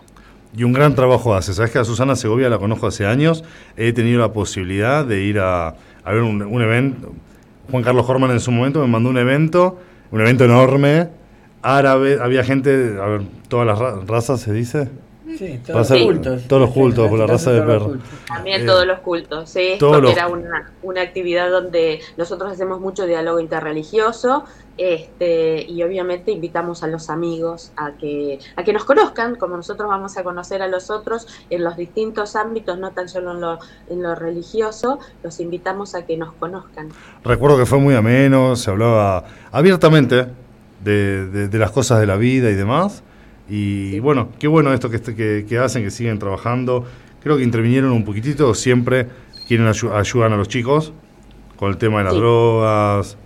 Y 0.56 0.64
un 0.64 0.74
gran 0.74 0.94
trabajo 0.96 1.34
hace. 1.34 1.54
Sabes 1.54 1.72
que 1.72 1.80
a 1.80 1.84
Susana 1.84 2.16
Segovia 2.16 2.50
la 2.50 2.60
conozco 2.60 2.88
hace 2.88 3.06
años. 3.06 3.44
He 3.76 3.92
tenido 3.92 4.20
la 4.20 4.34
posibilidad 4.34 5.04
de 5.06 5.24
ir 5.24 5.40
a, 5.40 5.76
ver 6.06 6.22
un, 6.22 6.42
un 6.44 6.62
evento. 6.62 7.12
Juan 7.72 7.84
Carlos 7.84 8.08
Horman 8.08 8.32
en 8.32 8.40
su 8.40 8.52
momento 8.52 8.80
me 8.80 8.88
mandó 8.88 9.10
un 9.10 9.18
evento, 9.18 9.80
un 10.12 10.22
evento 10.22 10.46
enorme, 10.46 11.10
árabe. 11.64 12.20
Había 12.22 12.44
gente, 12.44 12.98
a 13.02 13.06
ver, 13.08 13.22
todas 13.48 13.66
las 13.66 13.80
ra- 13.80 14.02
razas 14.06 14.42
se 14.42 14.54
dice. 14.54 14.90
Sí, 15.38 15.60
todos 15.66 15.90
los 15.90 16.02
cultos. 16.04 16.44
Todos 16.48 16.62
los 16.62 16.72
cultos, 16.72 17.10
por 17.10 17.20
la 17.20 17.28
raza 17.28 17.52
de 17.52 17.62
perro. 17.62 17.98
También 18.28 18.62
Eh, 18.62 18.66
todos 18.66 18.86
los 18.86 19.00
cultos, 19.00 19.50
sí, 19.50 19.76
todos 19.80 19.94
porque 19.94 20.08
los- 20.10 20.18
era 20.18 20.28
una, 20.28 20.72
una 20.84 21.02
actividad 21.02 21.50
donde 21.50 22.00
nosotros 22.18 22.52
hacemos 22.52 22.80
mucho 22.80 23.06
diálogo 23.06 23.40
interreligioso 23.40 24.44
este, 24.78 25.66
y 25.70 25.84
obviamente 25.84 26.32
invitamos 26.32 26.84
a 26.84 26.88
los 26.88 27.10
amigos 27.10 27.72
a 27.78 27.92
que, 27.94 28.40
a 28.56 28.64
que 28.64 28.74
nos 28.74 28.86
conozcan, 28.86 29.36
como 29.36 29.56
nosotros 29.56 29.88
vamos 29.88 30.18
a 30.18 30.24
conocer 30.24 30.62
a 30.62 30.68
los 30.68 30.90
otros 30.90 31.28
en 31.50 31.64
los 31.64 31.78
distintos 31.78 32.36
ámbitos, 32.36 32.80
no 32.80 32.92
tan 32.92 33.08
solo 33.08 33.32
en 33.34 33.42
lo, 33.42 33.60
en 33.90 34.02
lo 34.02 34.16
religioso, 34.16 35.00
los 35.24 35.40
invitamos 35.40 35.94
a 35.96 36.06
que 36.06 36.18
nos 36.18 36.34
conozcan. 36.34 36.90
Recuerdo 37.24 37.58
que 37.58 37.66
fue 37.66 37.78
muy 37.80 37.96
ameno, 37.96 38.56
se 38.56 38.72
hablaba 38.72 39.26
abiertamente 39.52 40.28
de, 40.84 41.28
de- 41.28 41.48
de 41.48 41.58
las 41.60 41.72
cosas 41.72 42.00
de 42.00 42.08
la 42.08 42.16
vida 42.18 42.50
y 42.50 42.56
demás. 42.56 43.04
Y 43.50 44.00
bueno, 44.00 44.30
qué 44.40 44.48
bueno 44.48 44.74
esto 44.74 44.90
que, 44.90 45.02
que, 45.02 45.46
que 45.48 45.58
hacen, 45.58 45.84
que 45.84 45.92
siguen 45.92 46.18
trabajando. 46.20 46.86
Creo 47.22 47.38
que 47.38 47.44
intervinieron 47.44 47.92
un 47.92 48.04
poquitito, 48.06 48.54
siempre 48.56 49.08
quieren 49.48 49.68
ayu- 49.68 49.92
ayudan 49.94 50.34
a 50.34 50.38
los 50.38 50.48
chicos 50.48 50.94
con 51.58 51.70
el 51.70 51.78
tema 51.78 52.00
de 52.00 52.04
las 52.06 52.14
Sí. 52.14 52.20
drogas, 52.20 53.18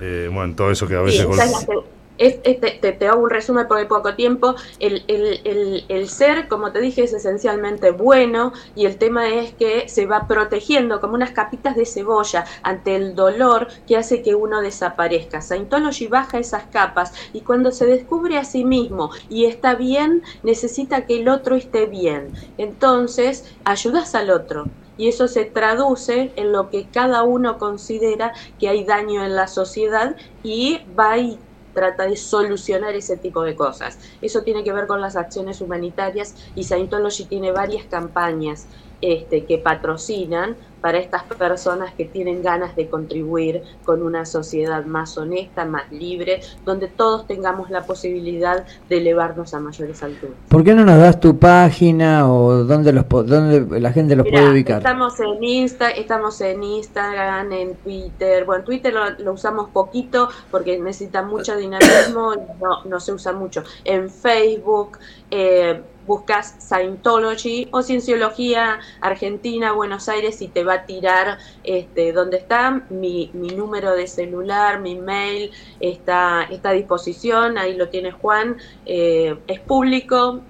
eh, 0.00 0.28
bueno, 0.32 0.54
todo 0.54 0.70
eso 0.70 0.86
que 0.88 0.94
a 0.96 1.00
Sí, 1.00 1.04
veces... 1.24 1.26
con- 1.66 1.95
te, 2.16 2.92
te- 2.92 3.06
hago 3.08 3.22
un 3.22 3.30
resumen 3.30 3.66
porque 3.68 3.82
hay 3.82 3.88
poco 3.88 4.14
tiempo. 4.14 4.54
El, 4.78 5.04
el- 5.08 5.40
el- 5.44 5.86
el 5.88 6.08
ser, 6.08 6.48
como 6.48 6.72
te 6.72 6.80
dije, 6.80 7.04
es 7.04 7.12
esencialmente 7.12 7.90
bueno 7.90 8.52
y 8.74 8.86
el 8.86 8.98
tema 8.98 9.28
es 9.28 9.54
que 9.54 9.88
se 9.88 10.06
va 10.06 10.26
protegiendo 10.26 11.00
como 11.00 11.14
unas 11.14 11.32
capitas 11.32 11.76
de 11.76 11.86
cebolla 11.86 12.44
ante 12.62 12.96
el 12.96 13.14
dolor 13.14 13.68
que 13.86 13.96
hace 13.96 14.22
que 14.22 14.34
uno 14.34 14.60
desaparezca. 14.60 15.40
Scientology 15.40 16.06
baja 16.08 16.38
esas 16.38 16.68
capas 16.68 17.12
y 17.32 17.42
cuando 17.44 17.70
se 17.72 17.86
descubre 17.86 18.38
a 18.38 18.44
sí 18.44 18.64
mismo 18.64 19.10
y 19.28 19.46
está 19.46 19.74
bien, 19.74 20.22
necesita 20.42 21.06
que 21.06 21.20
el 21.20 21.28
otro 21.28 21.56
esté 21.56 21.86
bien. 21.86 22.32
Entonces, 22.56 23.44
ayudas 23.64 24.14
al 24.14 24.30
otro. 24.30 24.72
Y 24.98 25.08
eso 25.08 25.28
se 25.28 25.44
traduce 25.44 26.32
en 26.36 26.52
lo 26.52 26.70
que 26.70 26.90
cada 26.90 27.22
uno 27.22 27.58
considera 27.58 28.32
que 28.58 28.68
hay 28.68 28.84
daño 28.84 29.24
en 29.24 29.36
la 29.36 29.46
sociedad 29.46 30.16
y 30.42 30.80
va 30.98 31.18
y 31.18 31.45
trata 31.76 32.08
de 32.08 32.16
solucionar 32.16 32.96
ese 32.96 33.18
tipo 33.18 33.44
de 33.44 33.54
cosas. 33.54 34.00
Eso 34.22 34.42
tiene 34.42 34.64
que 34.64 34.72
ver 34.72 34.88
con 34.88 35.00
las 35.02 35.14
acciones 35.14 35.60
humanitarias 35.60 36.34
y 36.54 36.64
Scientology 36.64 37.28
tiene 37.28 37.52
varias 37.52 37.86
campañas 37.86 38.68
este, 39.00 39.44
que 39.44 39.58
patrocinan 39.58 40.56
para 40.80 40.98
estas 40.98 41.24
personas 41.24 41.92
que 41.94 42.04
tienen 42.04 42.44
ganas 42.44 42.76
de 42.76 42.88
contribuir 42.88 43.62
con 43.84 44.02
una 44.02 44.24
sociedad 44.24 44.84
más 44.84 45.18
honesta, 45.18 45.64
más 45.64 45.90
libre, 45.90 46.42
donde 46.64 46.86
todos 46.86 47.26
tengamos 47.26 47.70
la 47.70 47.82
posibilidad 47.82 48.64
de 48.88 48.98
elevarnos 48.98 49.52
a 49.52 49.58
mayores 49.58 50.00
alturas. 50.04 50.36
¿Por 50.48 50.62
qué 50.62 50.74
no 50.74 50.84
nos 50.84 51.00
das 51.00 51.18
tu 51.18 51.38
página 51.38 52.32
o 52.32 52.64
dónde, 52.64 52.92
los, 52.92 53.08
dónde 53.08 53.80
la 53.80 53.92
gente 53.92 54.14
los 54.14 54.26
Mirá, 54.26 54.38
puede 54.38 54.52
ubicar? 54.52 54.78
Estamos 54.78 55.18
en 55.18 55.42
Insta, 55.42 55.90
estamos 55.90 56.40
en 56.40 56.62
Instagram, 56.62 57.50
en 57.50 57.74
Twitter. 57.76 58.44
Bueno, 58.44 58.62
Twitter 58.62 58.92
lo, 58.92 59.10
lo 59.18 59.32
usamos 59.32 59.70
poquito 59.70 60.28
porque 60.52 60.78
necesita 60.78 61.22
mucho 61.22 61.56
dinamismo 61.56 62.34
y 62.34 62.62
no, 62.62 62.84
no 62.84 63.00
se 63.00 63.12
usa 63.12 63.32
mucho. 63.32 63.64
En 63.84 64.08
Facebook 64.08 64.98
eh, 65.32 65.82
buscas 66.06 66.54
Scientology 66.60 67.68
o 67.72 67.82
Cienciología 67.82 68.78
Argentina, 69.00 69.72
Buenos 69.72 70.08
Aires 70.08 70.40
y 70.42 70.48
te 70.48 70.64
va 70.64 70.74
a 70.74 70.86
tirar 70.86 71.38
este, 71.64 72.12
dónde 72.12 72.36
está 72.36 72.82
mi, 72.90 73.30
mi 73.34 73.48
número 73.48 73.92
de 73.94 74.06
celular, 74.06 74.80
mi 74.80 74.94
mail, 74.96 75.50
está, 75.80 76.44
está 76.50 76.70
a 76.70 76.72
disposición, 76.72 77.58
ahí 77.58 77.74
lo 77.76 77.88
tiene 77.88 78.12
Juan, 78.12 78.56
eh, 78.84 79.36
es 79.46 79.60
público. 79.60 80.40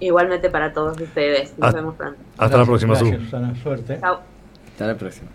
Igualmente 0.00 0.50
para 0.50 0.72
todos 0.72 1.00
ustedes. 1.00 1.54
Nos 1.58 1.72
Ah. 1.72 1.76
vemos 1.76 1.94
pronto. 1.94 2.20
Hasta 2.36 2.58
la 2.58 2.64
próxima. 2.66 2.94
Gracias, 2.94 3.22
Susana. 3.22 3.54
Suerte. 3.62 3.98
Chao. 4.00 4.20
Hasta 4.72 4.86
la 4.86 4.96
próxima. 4.96 5.28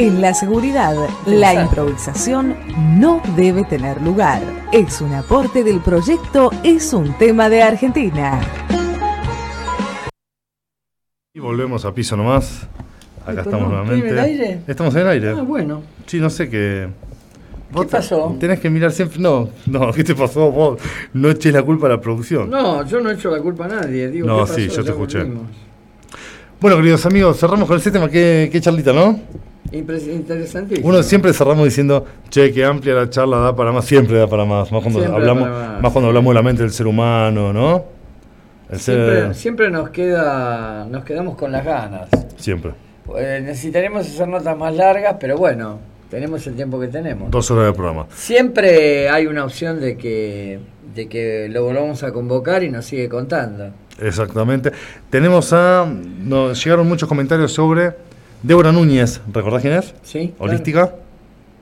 En 0.00 0.20
la 0.20 0.32
seguridad, 0.32 0.94
la 1.26 1.54
improvisación 1.54 2.54
no 3.00 3.20
debe 3.36 3.64
tener 3.64 4.00
lugar. 4.00 4.40
Es 4.72 5.00
un 5.00 5.12
aporte 5.12 5.64
del 5.64 5.80
proyecto 5.80 6.50
Es 6.62 6.92
un 6.92 7.12
tema 7.18 7.48
de 7.48 7.62
Argentina. 7.62 8.40
Y 11.34 11.40
volvemos 11.40 11.84
a 11.84 11.92
piso 11.92 12.16
nomás. 12.16 12.68
Acá 13.26 13.40
estamos 13.42 13.68
perdón, 13.68 13.82
¿estoy 13.84 14.00
nuevamente. 14.00 14.08
en 14.08 14.12
el 14.14 14.18
aire? 14.20 14.60
Estamos 14.68 14.94
en 14.94 15.00
el 15.02 15.08
aire. 15.08 15.30
Ah, 15.30 15.42
bueno. 15.42 15.82
Sí, 16.06 16.20
no 16.20 16.30
sé 16.30 16.48
qué. 16.48 16.88
¿Qué 17.74 17.84
pasó? 17.84 18.36
Tenés 18.38 18.60
que 18.60 18.70
mirar 18.70 18.92
siempre. 18.92 19.18
No, 19.18 19.50
no, 19.66 19.92
¿qué 19.92 20.04
te 20.04 20.14
pasó 20.14 20.50
vos? 20.52 20.80
No 21.12 21.28
eches 21.28 21.52
la 21.52 21.62
culpa 21.62 21.88
a 21.88 21.90
la 21.90 22.00
producción. 22.00 22.48
No, 22.48 22.86
yo 22.86 23.00
no 23.00 23.10
he 23.10 23.14
hecho 23.14 23.30
la 23.30 23.40
culpa 23.42 23.64
a 23.64 23.68
nadie. 23.68 24.08
Digo, 24.08 24.26
No, 24.28 24.36
¿qué 24.36 24.40
pasó? 24.42 24.54
sí, 24.54 24.68
yo 24.68 24.76
te 24.76 24.82
Ya 24.84 24.90
escuché. 24.92 25.18
volvimos. 25.18 25.42
Bueno, 26.60 26.76
queridos 26.78 27.04
amigos, 27.04 27.38
cerramos 27.38 27.66
con 27.66 27.74
el 27.76 27.82
sistema. 27.82 28.08
Qué, 28.08 28.48
qué 28.50 28.60
charlita, 28.60 28.92
¿no? 28.92 29.20
Interesantísimo. 29.72 30.88
Uno 30.88 31.02
siempre 31.02 31.32
cerramos 31.32 31.64
diciendo, 31.64 32.04
che, 32.30 32.52
qué 32.52 32.64
amplia 32.64 32.94
la 32.94 33.10
charla 33.10 33.38
da 33.38 33.56
para 33.56 33.72
más, 33.72 33.84
siempre 33.84 34.18
da 34.18 34.26
para 34.26 34.44
más, 34.44 34.72
más 34.72 34.82
cuando 34.82 35.00
Siempre 35.00 35.20
hablamos, 35.20 35.48
más, 35.48 35.82
más 35.82 35.92
cuando 35.92 36.08
hablamos 36.08 36.30
de 36.30 36.34
la 36.34 36.42
mente 36.42 36.62
del 36.62 36.72
ser 36.72 36.86
humano, 36.86 37.52
¿no? 37.52 37.84
El 38.70 38.78
Siempre, 38.78 39.16
ser, 39.16 39.34
siempre 39.34 39.70
nos 39.70 39.90
queda, 39.90 40.86
nos 40.90 41.04
quedamos 41.04 41.36
con 41.36 41.52
las 41.52 41.64
ganas. 41.64 42.08
siempre. 42.36 42.72
Eh, 43.16 43.40
necesitaremos 43.42 44.06
hacer 44.06 44.28
notas 44.28 44.56
más 44.58 44.74
largas, 44.74 45.16
pero 45.18 45.38
bueno, 45.38 45.78
tenemos 46.10 46.46
el 46.46 46.54
tiempo 46.54 46.78
que 46.78 46.88
tenemos. 46.88 47.30
Dos 47.30 47.50
horas 47.50 47.66
de 47.66 47.72
programa. 47.72 48.06
Siempre 48.14 49.08
hay 49.08 49.26
una 49.26 49.44
opción 49.44 49.80
de 49.80 49.96
que, 49.96 50.60
de 50.94 51.08
que 51.08 51.48
lo 51.50 51.64
volvamos 51.64 52.02
a 52.02 52.12
convocar 52.12 52.62
y 52.62 52.70
nos 52.70 52.84
sigue 52.84 53.08
contando. 53.08 53.70
Exactamente. 54.00 54.72
Tenemos 55.10 55.52
a. 55.52 55.86
Nos 55.86 56.62
llegaron 56.62 56.86
muchos 56.86 57.08
comentarios 57.08 57.52
sobre 57.52 58.07
Débora 58.42 58.72
Núñez. 58.72 59.20
¿Recordás 59.32 59.62
quién 59.62 59.74
es? 59.74 59.94
Sí. 60.02 60.34
claro. 60.36 60.52
Holística. 60.52 60.92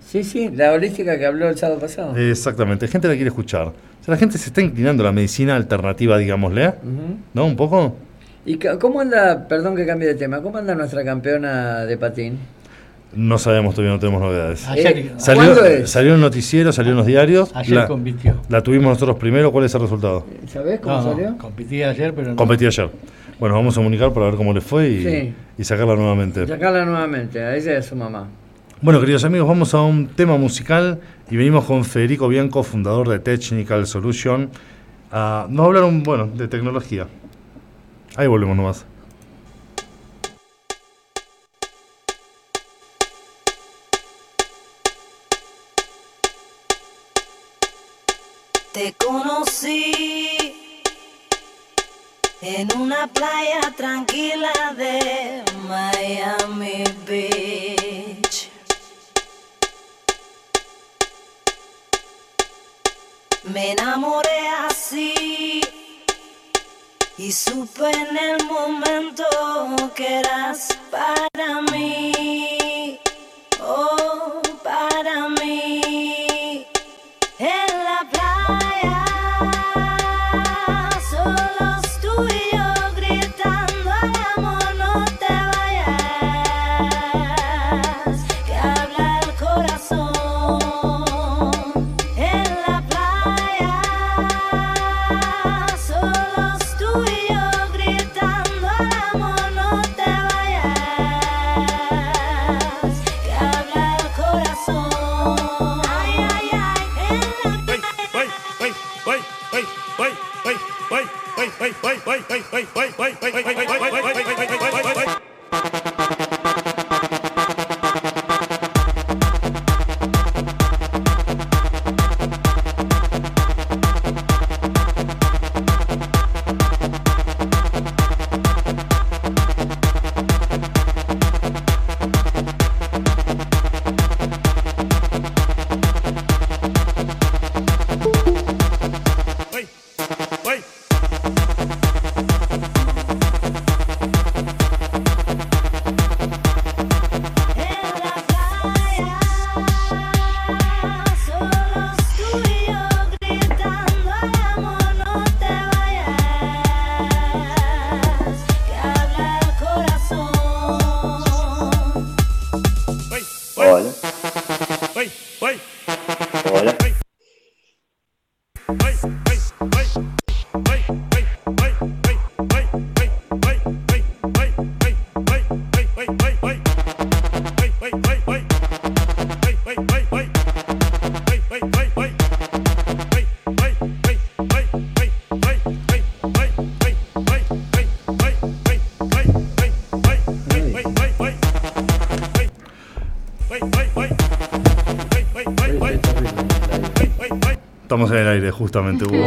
Sí, 0.06 0.22
sí, 0.22 0.50
la 0.54 0.72
holística 0.72 1.18
que 1.18 1.26
habló 1.26 1.48
el 1.48 1.56
sábado 1.58 1.80
pasado. 1.80 2.16
Exactamente. 2.16 2.86
Gente 2.86 3.08
la 3.08 3.14
quiere 3.14 3.28
escuchar. 3.28 3.68
O 3.68 4.04
sea, 4.04 4.12
la 4.14 4.16
gente 4.16 4.38
se 4.38 4.46
está 4.48 4.60
inclinando 4.60 5.02
a 5.02 5.06
la 5.06 5.12
medicina 5.12 5.56
alternativa, 5.56 6.16
digámosle. 6.16 6.68
Ujú. 6.68 7.16
¿No? 7.34 7.46
Un 7.46 7.56
poco. 7.56 7.96
¿Y 8.44 8.58
cómo 8.78 9.00
anda, 9.00 9.48
perdón 9.48 9.74
que 9.74 9.84
cambie 9.84 10.06
de 10.06 10.14
tema, 10.14 10.40
cómo 10.40 10.58
anda 10.58 10.74
nuestra 10.76 11.04
campeona 11.04 11.84
de 11.84 11.96
patín? 11.96 12.38
No 13.14 13.38
sabemos, 13.38 13.74
todavía 13.74 13.94
no 13.94 13.98
tenemos 14.00 14.20
novedades. 14.20 14.68
Ayer, 14.68 14.98
Eh, 14.98 15.12
Salió, 15.16 15.42
¿Cuándo 15.44 15.64
es? 15.64 15.90
salió 15.90 16.10
en 16.10 16.16
el 16.16 16.20
noticiero, 16.20 16.72
salió 16.72 16.92
en 16.92 16.98
los 16.98 17.06
diarios. 17.06 17.50
ayer 17.54 17.74
la, 17.74 17.88
compitió. 17.88 18.34
la 18.48 18.62
tuvimos 18.62 18.90
nosotros 18.90 19.16
primero. 19.16 19.50
¿Cuál 19.50 19.64
es 19.64 19.74
el 19.74 19.80
resultado? 19.80 20.24
¿Sabés 20.52 20.78
cómo 20.80 20.96
No, 20.96 21.02
no, 21.02 21.10
salió? 21.12 21.38
competí 21.38 21.82
ayer, 21.82 22.14
pero 22.14 22.30
no. 22.30 22.36
Competí 22.36 22.66
ayer. 22.66 22.90
Bueno, 23.38 23.54
vamos 23.54 23.76
a 23.76 23.80
comunicar 23.80 24.12
para 24.12 24.26
ver 24.26 24.36
cómo 24.36 24.52
le 24.52 24.60
fue 24.60 24.88
y, 24.88 25.02
Sí. 25.02 25.34
y 25.58 25.64
sacarla 25.64 25.94
nuevamente. 25.96 26.46
Sacarla 26.46 26.84
nuevamente, 26.84 27.40
a 27.42 27.54
ella 27.56 27.72
y 27.72 27.76
a 27.76 27.82
su 27.82 27.94
mamá. 27.96 28.28
Bueno, 28.80 29.00
queridos 29.00 29.24
amigos, 29.24 29.48
vamos 29.48 29.74
a 29.74 29.82
un 29.82 30.08
tema 30.08 30.36
musical 30.36 31.00
y 31.30 31.36
venimos 31.36 31.64
con 31.64 31.84
Federico 31.84 32.28
Bianco, 32.28 32.62
fundador 32.62 33.08
de 33.08 33.18
Technical 33.18 33.86
Solution, 33.86 34.50
a 35.10 35.46
nos 35.50 35.66
hablar 35.66 35.84
un, 35.84 36.02
bueno, 36.02 36.26
de 36.26 36.48
tecnología. 36.48 37.06
Ahí 38.16 38.26
volvemos 38.26 38.56
nomás. 38.56 38.86
En 52.46 52.68
una 52.78 53.08
playa 53.08 53.72
tranquila 53.76 54.52
de 54.76 55.42
Miami 55.68 56.84
Beach. 57.04 58.50
Me 63.42 63.72
enamoré 63.72 64.48
así 64.68 65.60
y 67.18 67.32
supe 67.32 67.90
en 67.90 68.16
el 68.16 68.44
momento 68.44 69.24
que 69.96 70.20
eras 70.20 70.68
para 70.88 71.62
mí, 71.72 73.00
oh, 73.60 74.40
para 74.62 75.28
mí. 75.30 75.65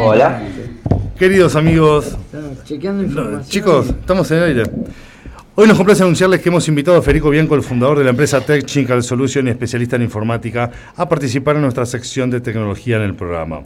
Hola. 0.02 0.40
Queridos 1.18 1.54
amigos, 1.56 2.06
Estamos 2.06 2.64
chequeando 2.64 3.02
no, 3.02 3.08
información. 3.08 3.50
chicos, 3.50 3.86
estamos 3.88 4.30
en 4.30 4.38
el 4.38 4.44
aire. 4.44 4.62
Hoy 5.56 5.68
nos 5.68 5.76
complace 5.76 6.02
anunciarles 6.02 6.40
que 6.40 6.48
hemos 6.48 6.66
invitado 6.68 6.96
a 6.96 7.02
Federico 7.02 7.28
Bianco, 7.28 7.54
el 7.54 7.62
fundador 7.62 7.98
de 7.98 8.04
la 8.04 8.10
empresa 8.10 8.40
Technical 8.40 9.02
Solution 9.02 9.46
y 9.46 9.50
especialista 9.50 9.96
en 9.96 10.02
informática, 10.02 10.70
a 10.96 11.06
participar 11.06 11.56
en 11.56 11.62
nuestra 11.62 11.84
sección 11.84 12.30
de 12.30 12.40
tecnología 12.40 12.96
en 12.96 13.02
el 13.02 13.14
programa. 13.14 13.60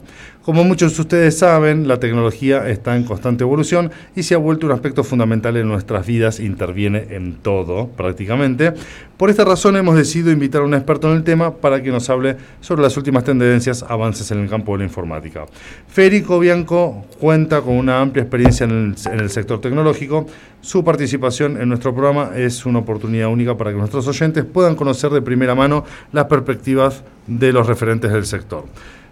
Como 0.45 0.63
muchos 0.63 0.95
de 0.95 1.01
ustedes 1.01 1.39
saben, 1.39 1.87
la 1.87 1.99
tecnología 1.99 2.69
está 2.69 2.95
en 2.95 3.03
constante 3.03 3.43
evolución 3.43 3.89
y 4.15 4.21
se 4.21 4.35
ha 4.35 4.37
vuelto 4.37 4.67
un 4.67 4.73
aspecto 4.73 5.03
fundamental 5.03 5.57
en 5.57 5.67
nuestras 5.67 6.05
vidas, 6.05 6.39
interviene 6.39 7.07
en 7.09 7.37
todo 7.37 7.87
prácticamente. 7.87 8.71
Por 9.17 9.31
esta 9.31 9.43
razón 9.43 9.75
hemos 9.75 9.95
decidido 9.95 10.31
invitar 10.31 10.61
a 10.61 10.65
un 10.65 10.75
experto 10.75 11.09
en 11.09 11.17
el 11.17 11.23
tema 11.23 11.55
para 11.55 11.81
que 11.81 11.89
nos 11.89 12.11
hable 12.11 12.37
sobre 12.61 12.83
las 12.83 12.95
últimas 12.95 13.23
tendencias, 13.23 13.83
avances 13.89 14.29
en 14.29 14.37
el 14.37 14.47
campo 14.47 14.73
de 14.73 14.77
la 14.77 14.83
informática. 14.83 15.47
Federico 15.87 16.37
Bianco 16.37 17.07
cuenta 17.19 17.61
con 17.61 17.73
una 17.77 17.99
amplia 17.99 18.21
experiencia 18.21 18.65
en 18.65 18.95
el, 19.03 19.13
en 19.13 19.19
el 19.19 19.31
sector 19.31 19.59
tecnológico. 19.59 20.27
Su 20.61 20.83
participación 20.83 21.59
en 21.59 21.69
nuestro 21.69 21.91
programa 21.91 22.33
es 22.35 22.67
una 22.67 22.77
oportunidad 22.77 23.29
única 23.29 23.57
para 23.57 23.71
que 23.71 23.77
nuestros 23.77 24.07
oyentes 24.07 24.45
puedan 24.45 24.75
conocer 24.75 25.09
de 25.09 25.23
primera 25.23 25.55
mano 25.55 25.85
las 26.11 26.25
perspectivas 26.25 27.03
de 27.25 27.51
los 27.51 27.65
referentes 27.65 28.11
del 28.11 28.27
sector. 28.27 28.65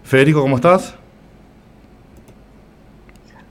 Federico, 0.04 0.40
¿cómo 0.40 0.54
estás? 0.54 0.94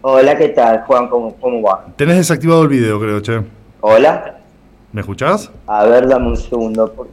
Hola, 0.06 0.38
¿qué 0.38 0.50
tal, 0.50 0.84
Juan? 0.86 1.08
¿Cómo, 1.08 1.34
cómo 1.36 1.62
va? 1.62 1.86
Tenés 1.96 2.18
desactivado 2.18 2.64
el 2.64 2.68
video, 2.68 3.00
creo, 3.00 3.22
che. 3.22 3.40
Hola. 3.80 4.38
¿Me 4.92 5.00
escuchás? 5.00 5.50
A 5.66 5.86
ver, 5.86 6.08
dame 6.10 6.28
un 6.28 6.36
segundo. 6.38 7.08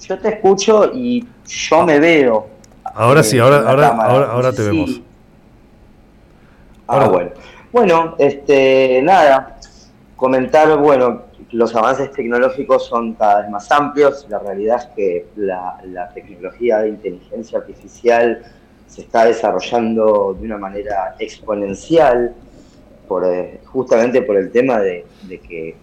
Yo 0.00 0.18
te 0.18 0.28
escucho 0.30 0.90
y 0.94 1.26
yo 1.46 1.84
me 1.84 1.98
veo. 2.00 2.46
Ahora 2.84 3.20
eh, 3.20 3.24
sí, 3.24 3.38
ahora, 3.38 3.68
ahora, 3.68 3.88
ahora, 3.88 4.26
ahora 4.32 4.50
te 4.52 4.62
Sí. 4.62 4.68
vemos. 4.70 5.00
Ah, 6.88 6.94
Ahora- 6.94 7.08
bueno. 7.08 7.30
Bueno, 7.70 8.14
este, 8.18 9.00
nada, 9.02 9.58
comentar, 10.16 10.76
bueno, 10.78 11.22
los 11.52 11.74
avances 11.76 12.10
tecnológicos 12.12 12.86
son 12.86 13.12
cada 13.12 13.42
vez 13.42 13.50
más 13.50 13.70
amplios. 13.70 14.26
La 14.30 14.38
realidad 14.38 14.78
es 14.78 14.86
que 14.96 15.26
la, 15.36 15.78
la 15.84 16.08
tecnología 16.14 16.78
de 16.78 16.88
inteligencia 16.90 17.58
artificial 17.58 18.42
se 18.92 19.00
está 19.00 19.24
desarrollando 19.24 20.36
de 20.38 20.44
una 20.44 20.58
manera 20.58 21.16
exponencial, 21.18 22.34
por, 23.08 23.24
eh, 23.24 23.60
justamente 23.64 24.20
por 24.20 24.36
el 24.36 24.52
tema 24.52 24.80
de, 24.80 25.06
que 25.48 25.76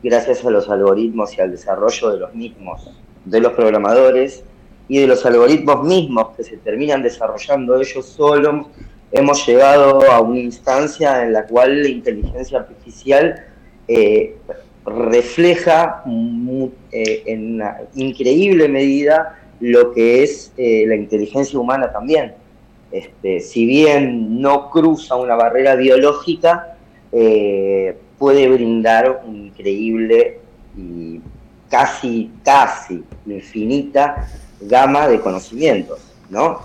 gracias 0.00 0.44
a 0.44 0.50
los 0.50 0.70
algoritmos 0.70 1.36
y 1.36 1.40
al 1.40 1.50
desarrollo 1.50 2.10
de 2.10 2.18
los 2.20 2.32
mismos, 2.34 2.88
de 3.24 3.40
los 3.40 3.52
programadores 3.54 4.44
y 4.86 5.00
de 5.00 5.08
los 5.08 5.26
algoritmos 5.26 5.82
mismos 5.84 6.36
que 6.36 6.44
se 6.44 6.56
terminan 6.58 7.02
desarrollando 7.02 7.80
ellos 7.80 8.06
solos, 8.06 8.68
hemos 9.10 9.44
llegado 9.44 10.08
a 10.08 10.20
una 10.20 10.38
instancia 10.38 11.24
en 11.24 11.32
la 11.32 11.44
cual 11.46 11.82
la 11.82 11.88
inteligencia 11.88 12.60
artificial 12.60 13.44
eh, 13.88 14.36
refleja 14.86 16.04
eh, 16.06 17.22
en 17.26 17.54
una 17.54 17.78
increíble 17.96 18.68
medida 18.68 19.36
lo 19.58 19.92
que 19.92 20.22
es 20.22 20.52
la 20.56 20.94
inteligencia 20.94 21.58
humana 21.58 21.92
también. 21.92 22.34
Este, 22.92 23.40
si 23.40 23.64
bien 23.66 24.40
no 24.40 24.70
cruza 24.70 25.16
una 25.16 25.34
barrera 25.34 25.74
biológica, 25.76 26.76
eh, 27.10 27.96
puede 28.18 28.48
brindar 28.48 29.22
un 29.26 29.46
increíble 29.46 30.38
y 30.76 31.20
casi, 31.70 32.30
casi 32.44 33.02
infinita 33.26 34.28
gama 34.60 35.08
de 35.08 35.20
conocimientos, 35.20 36.00
¿no? 36.30 36.60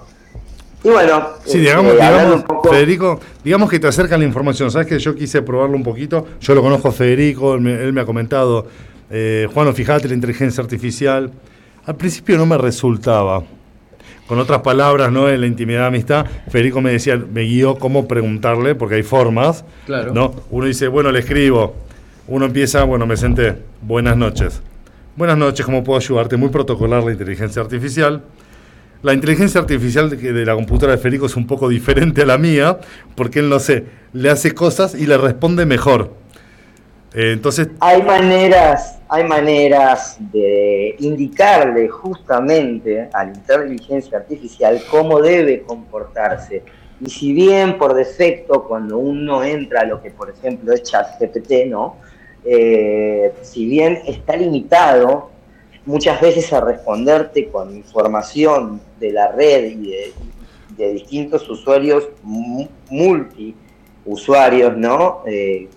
Y 0.83 0.89
bueno, 0.89 1.29
Sí, 1.43 1.57
este, 1.57 1.59
digamos, 1.59 1.91
hablando 1.93 2.17
digamos, 2.17 2.35
un 2.35 2.43
poco- 2.43 2.69
Federico, 2.69 3.19
digamos 3.43 3.69
que 3.69 3.79
te 3.79 3.87
acercan 3.87 4.19
la 4.19 4.25
información. 4.25 4.69
Sabes 4.69 4.87
que 4.87 4.99
yo 4.99 5.15
quise 5.15 5.41
probarlo 5.41 5.75
un 5.75 5.83
poquito. 5.83 6.25
Yo 6.39 6.53
lo 6.53 6.61
conozco 6.61 6.89
a 6.89 6.91
Federico, 6.91 7.55
él 7.55 7.61
me, 7.61 7.73
él 7.73 7.93
me 7.93 8.01
ha 8.01 8.05
comentado, 8.05 8.67
eh, 9.09 9.47
Juan, 9.53 9.73
fíjate 9.73 10.07
la 10.07 10.13
inteligencia 10.13 10.61
artificial. 10.61 11.31
Al 11.85 11.95
principio 11.95 12.37
no 12.37 12.45
me 12.45 12.57
resultaba. 12.57 13.43
Con 14.27 14.39
otras 14.39 14.61
palabras, 14.61 15.11
¿no? 15.11 15.29
En 15.29 15.39
la 15.39 15.47
intimidad 15.47 15.81
de 15.81 15.87
amistad, 15.87 16.25
Federico 16.49 16.81
me 16.81 16.91
decía, 16.91 17.17
me 17.17 17.43
guió 17.43 17.75
cómo 17.75 18.07
preguntarle, 18.07 18.75
porque 18.75 18.95
hay 18.95 19.03
formas. 19.03 19.63
Claro. 19.85 20.13
¿no? 20.13 20.35
Uno 20.51 20.65
dice, 20.65 20.89
bueno, 20.89 21.11
le 21.11 21.19
escribo. 21.19 21.75
Uno 22.27 22.45
empieza, 22.45 22.83
bueno, 22.83 23.05
me 23.05 23.15
senté. 23.15 23.55
Buenas 23.81 24.17
noches. 24.17 24.61
Buenas 25.15 25.37
noches, 25.37 25.65
¿cómo 25.65 25.83
puedo 25.83 25.97
ayudarte? 25.97 26.35
Muy 26.35 26.49
protocolar 26.49 27.03
la 27.03 27.11
inteligencia 27.11 27.61
artificial. 27.61 28.21
La 29.01 29.13
inteligencia 29.13 29.61
artificial 29.61 30.09
de, 30.09 30.17
de 30.17 30.45
la 30.45 30.55
computadora 30.55 30.97
de 30.97 31.01
Federico 31.01 31.27
es 31.27 31.35
un 31.37 31.47
poco 31.47 31.69
diferente 31.69 32.23
a 32.23 32.25
la 32.25 32.37
mía, 32.37 32.79
porque 33.15 33.39
él, 33.39 33.47
no 33.47 33.59
sé, 33.59 33.85
le 34.11 34.29
hace 34.29 34.53
cosas 34.53 34.93
y 34.93 35.05
le 35.05 35.17
responde 35.17 35.65
mejor. 35.65 36.13
Eh, 37.19 37.31
entonces, 37.33 37.69
Hay 37.79 38.03
maneras, 38.03 38.99
hay 39.09 39.23
maneras 39.23 40.17
de 40.31 40.95
indicarle 40.99 41.87
justamente 41.87 43.09
a 43.11 43.23
la 43.25 43.31
inteligencia 43.33 44.19
artificial 44.19 44.79
cómo 44.91 45.19
debe 45.19 45.63
comportarse. 45.63 46.61
Y 47.01 47.09
si 47.09 47.33
bien 47.33 47.79
por 47.79 47.95
defecto 47.95 48.65
cuando 48.67 48.99
uno 48.99 49.43
entra 49.43 49.81
a 49.81 49.85
lo 49.85 49.99
que 49.99 50.11
por 50.11 50.29
ejemplo 50.29 50.71
es 50.73 50.83
ChatGPT, 50.83 51.65
¿no? 51.67 51.95
Eh, 52.45 53.33
si 53.41 53.65
bien 53.65 53.99
está 54.05 54.35
limitado 54.35 55.31
muchas 55.87 56.21
veces 56.21 56.53
a 56.53 56.61
responderte 56.61 57.47
con 57.49 57.75
información 57.75 58.79
de 58.99 59.11
la 59.11 59.31
red 59.31 59.65
y 59.71 59.91
de, 60.77 60.93
distintos 60.93 61.49
usuarios 61.49 62.09
mu- 62.21 62.67
multiusuarios, 62.91 64.77
¿no? 64.77 65.23
Eh, 65.25 65.67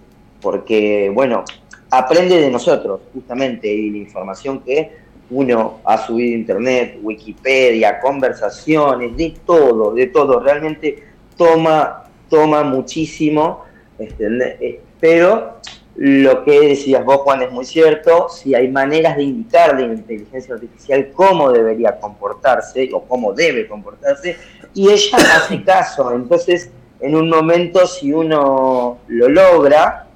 porque, 0.41 1.11
bueno, 1.13 1.45
aprende 1.91 2.41
de 2.41 2.51
nosotros, 2.51 3.01
justamente, 3.13 3.73
y 3.73 3.91
la 3.91 3.99
información 3.99 4.61
que 4.61 4.93
uno 5.31 5.81
ha 5.85 5.99
subido 5.99 6.35
a 6.35 6.39
internet, 6.39 6.99
Wikipedia, 7.03 8.01
conversaciones, 8.01 9.17
de 9.17 9.35
todo, 9.45 9.95
de 9.95 10.07
todo, 10.09 10.41
realmente 10.41 11.05
toma, 11.37 12.05
toma 12.29 12.65
muchísimo, 12.65 13.65
eh, 13.99 14.81
pero 14.99 15.61
lo 15.97 16.45
que 16.45 16.61
decías 16.61 17.05
vos, 17.05 17.19
Juan, 17.19 17.43
es 17.43 17.53
muy 17.53 17.65
cierto, 17.65 18.29
si 18.29 18.55
hay 18.55 18.69
maneras 18.69 19.17
de 19.17 19.25
indicarle 19.25 19.85
a 19.85 19.89
la 19.89 19.95
inteligencia 19.95 20.55
artificial 20.55 21.11
cómo 21.13 21.51
debería 21.53 21.99
comportarse 21.99 22.91
o 22.93 23.03
cómo 23.03 23.33
debe 23.33 23.69
comportarse, 23.69 24.37
y 24.75 24.89
ella 24.89 25.19
hace 25.37 25.63
caso, 25.63 26.13
entonces, 26.13 26.71
en 27.01 27.15
un 27.15 27.29
momento, 27.29 27.87
si 27.87 28.13
uno 28.13 28.99
lo 29.09 29.29
logra, 29.29 30.07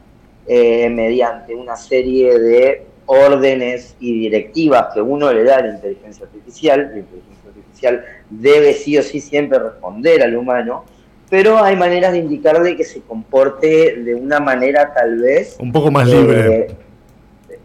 eh, 0.47 0.91
mediante 0.91 1.55
una 1.55 1.77
serie 1.77 2.39
de 2.39 2.87
órdenes 3.07 3.97
y 4.01 4.21
directivas 4.21 4.89
que 4.95 5.01
uno 5.01 5.33
le 5.33 5.45
da 5.45 5.57
a 5.57 5.63
la 5.63 5.75
inteligencia 5.75 6.27
artificial, 6.27 6.91
la 6.93 6.99
inteligencia 6.99 7.49
artificial 7.49 8.05
debe 8.31 8.73
sí 8.75 8.97
o 8.99 9.03
sí 9.03 9.21
siempre 9.21 9.59
responder 9.59 10.23
al 10.23 10.37
humano, 10.37 10.85
pero 11.31 11.63
hay 11.63 11.77
maneras 11.77 12.13
de 12.13 12.19
indicarle 12.19 12.77
que 12.77 12.85
se 12.85 13.01
comporte 13.01 13.97
de 13.97 14.15
una 14.15 14.41
manera 14.41 14.93
tal 14.95 15.19
vez 15.19 15.57
un 15.59 15.73
poco 15.73 15.91
más 15.91 16.09
eh, 16.09 16.13
libre. 16.13 16.69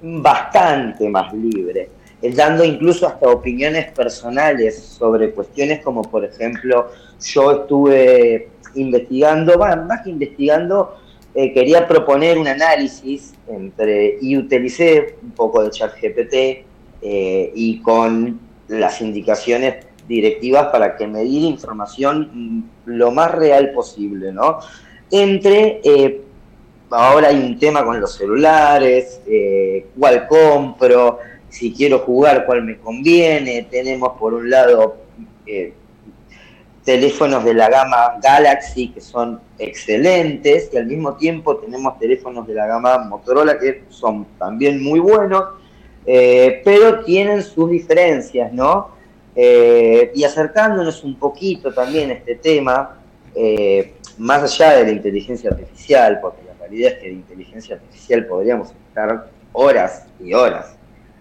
bastante 0.02 1.08
más 1.10 1.34
libre, 1.34 1.90
eh, 2.22 2.34
dando 2.34 2.64
incluso 2.64 3.08
hasta 3.08 3.30
opiniones 3.30 3.92
personales 3.92 4.80
sobre 4.80 5.32
cuestiones 5.32 5.82
como, 5.84 6.02
por 6.02 6.26
ejemplo, 6.26 6.90
yo 7.22 7.52
estuve 7.52 8.50
investigando, 8.76 9.58
bueno, 9.58 9.86
más 9.86 10.02
que 10.02 10.12
investigando, 10.12 10.98
eh, 11.36 11.54
quería 11.54 11.88
proponer 11.88 12.38
un 12.38 12.48
análisis 12.48 13.34
entre, 13.48 14.18
y 14.22 14.38
utilicé 14.38 15.16
un 15.22 15.32
poco 15.32 15.64
de 15.64 15.70
ChatGPT 15.70 16.34
eh, 17.02 17.52
y 17.54 17.82
con 17.82 18.40
las 18.68 19.02
indicaciones 19.02 19.86
directivas 20.08 20.68
para 20.68 20.98
que 20.98 21.08
me 21.08 21.24
diera 21.24 21.48
información 21.48 22.30
mm, 22.34 22.64
lo 22.86 23.12
más 23.12 23.32
real 23.32 23.72
posible, 23.72 24.32
¿no? 24.32 24.60
Entre 25.12 25.82
eh, 25.84 26.22
ahora 26.90 27.30
hay 27.30 27.38
un 27.38 27.58
tema 27.58 27.84
con 27.86 28.00
los 28.00 28.16
celulares, 28.16 29.22
eh, 29.28 29.88
cuál 29.98 30.28
compro, 30.28 31.20
si 31.50 31.74
quiero 31.74 32.00
jugar, 32.00 32.46
cuál 32.46 32.64
me 32.64 32.78
conviene. 32.78 33.68
Tenemos 33.70 34.18
por 34.20 34.34
un 34.34 34.50
lado 34.50 34.98
eh, 35.46 35.74
teléfonos 36.90 37.46
de 37.46 37.54
la 37.54 37.70
gama 37.70 38.18
Galaxy 38.20 38.88
que 38.88 39.00
son 39.00 39.40
excelentes 39.60 40.72
y 40.74 40.78
al 40.78 40.88
mismo 40.88 41.14
tiempo 41.18 41.58
tenemos 41.58 42.00
teléfonos 42.00 42.48
de 42.48 42.56
la 42.56 42.66
gama 42.66 42.98
Motorola 42.98 43.60
que 43.60 43.84
son 43.90 44.26
también 44.40 44.82
muy 44.82 45.00
buenos, 45.00 45.44
eh, 46.08 46.64
pero 46.66 47.04
tienen 47.04 47.44
sus 47.44 47.70
diferencias, 47.70 48.52
¿no? 48.52 48.90
Eh, 49.36 50.12
y 50.16 50.24
acercándonos 50.24 51.04
un 51.04 51.14
poquito 51.20 51.72
también 51.72 52.10
a 52.10 52.14
este 52.14 52.34
tema, 52.34 52.98
eh, 53.36 53.94
más 54.18 54.42
allá 54.42 54.78
de 54.78 54.86
la 54.86 54.92
inteligencia 54.92 55.52
artificial, 55.52 56.18
porque 56.20 56.42
la 56.44 56.56
realidad 56.56 56.94
es 56.94 56.98
que 56.98 57.06
de 57.06 57.14
inteligencia 57.14 57.76
artificial 57.76 58.26
podríamos 58.26 58.72
estar 58.88 59.30
horas 59.54 60.08
y 60.20 60.34
horas 60.34 60.76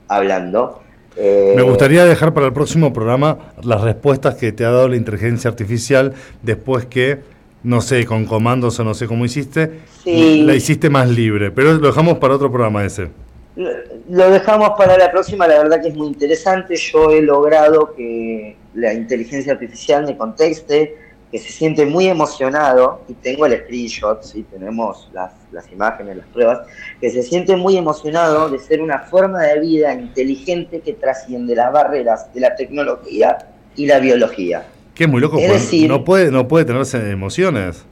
hablando. 0.08 0.80
Eh, 1.18 1.52
Me 1.56 1.62
gustaría 1.62 2.04
dejar 2.04 2.32
para 2.32 2.46
el 2.46 2.52
próximo 2.52 2.92
programa 2.92 3.52
las 3.62 3.80
respuestas 3.82 4.36
que 4.36 4.52
te 4.52 4.64
ha 4.64 4.70
dado 4.70 4.88
la 4.88 4.96
inteligencia 4.96 5.50
artificial 5.50 6.14
después 6.42 6.86
que, 6.86 7.18
no 7.62 7.80
sé, 7.80 8.04
con 8.06 8.24
comandos 8.24 8.78
o 8.80 8.84
no 8.84 8.94
sé 8.94 9.06
cómo 9.06 9.24
hiciste, 9.24 9.70
Sí. 10.04 10.42
la 10.44 10.54
hiciste 10.54 10.88
más 10.90 11.08
libre. 11.10 11.50
Pero 11.50 11.74
lo 11.74 11.86
dejamos 11.88 12.18
para 12.18 12.34
otro 12.34 12.50
programa 12.50 12.84
ese. 12.84 13.08
Lo, 13.56 13.68
lo 14.08 14.30
dejamos 14.30 14.70
para 14.78 14.96
la 14.96 15.10
próxima, 15.10 15.46
la 15.48 15.58
verdad 15.62 15.82
que 15.82 15.88
es 15.88 15.94
muy 15.96 16.06
interesante. 16.06 16.76
Yo 16.76 17.10
he 17.10 17.20
logrado 17.20 17.92
que 17.96 18.56
la 18.74 18.94
inteligencia 18.94 19.54
artificial 19.54 20.06
me 20.06 20.16
conteste, 20.16 20.96
que 21.30 21.38
se 21.38 21.50
siente 21.50 21.84
muy 21.84 22.06
emocionado, 22.08 23.02
y 23.08 23.12
tengo 23.14 23.44
el 23.46 23.58
screenshot, 23.58 24.20
y 24.34 24.42
tenemos 24.44 25.10
las, 25.12 25.32
las 25.52 25.70
imágenes, 25.70 26.16
las 26.16 26.26
pruebas, 26.28 26.60
que 27.00 27.10
se 27.10 27.22
siente 27.22 27.54
muy 27.56 27.76
emocionado 27.76 28.48
de 28.48 28.58
ser 28.58 28.80
una 28.80 29.00
forma 29.00 29.42
de 29.42 29.60
vida 29.60 29.92
inteligente 29.92 30.80
que 30.80 30.94
trasciende 30.94 31.54
las 31.54 31.70
barreras 31.72 32.32
de 32.32 32.40
la 32.40 32.56
tecnología 32.56 33.36
y 33.76 33.86
la 33.86 33.98
biología. 33.98 34.66
Es 34.98 35.08
muy 35.08 35.20
loco, 35.20 35.38
Es 35.38 35.52
decir- 35.52 35.88
no 35.88 36.02
puede, 36.04 36.30
no 36.32 36.48
puede 36.48 36.64
tenerse 36.64 37.10
emociones. 37.10 37.84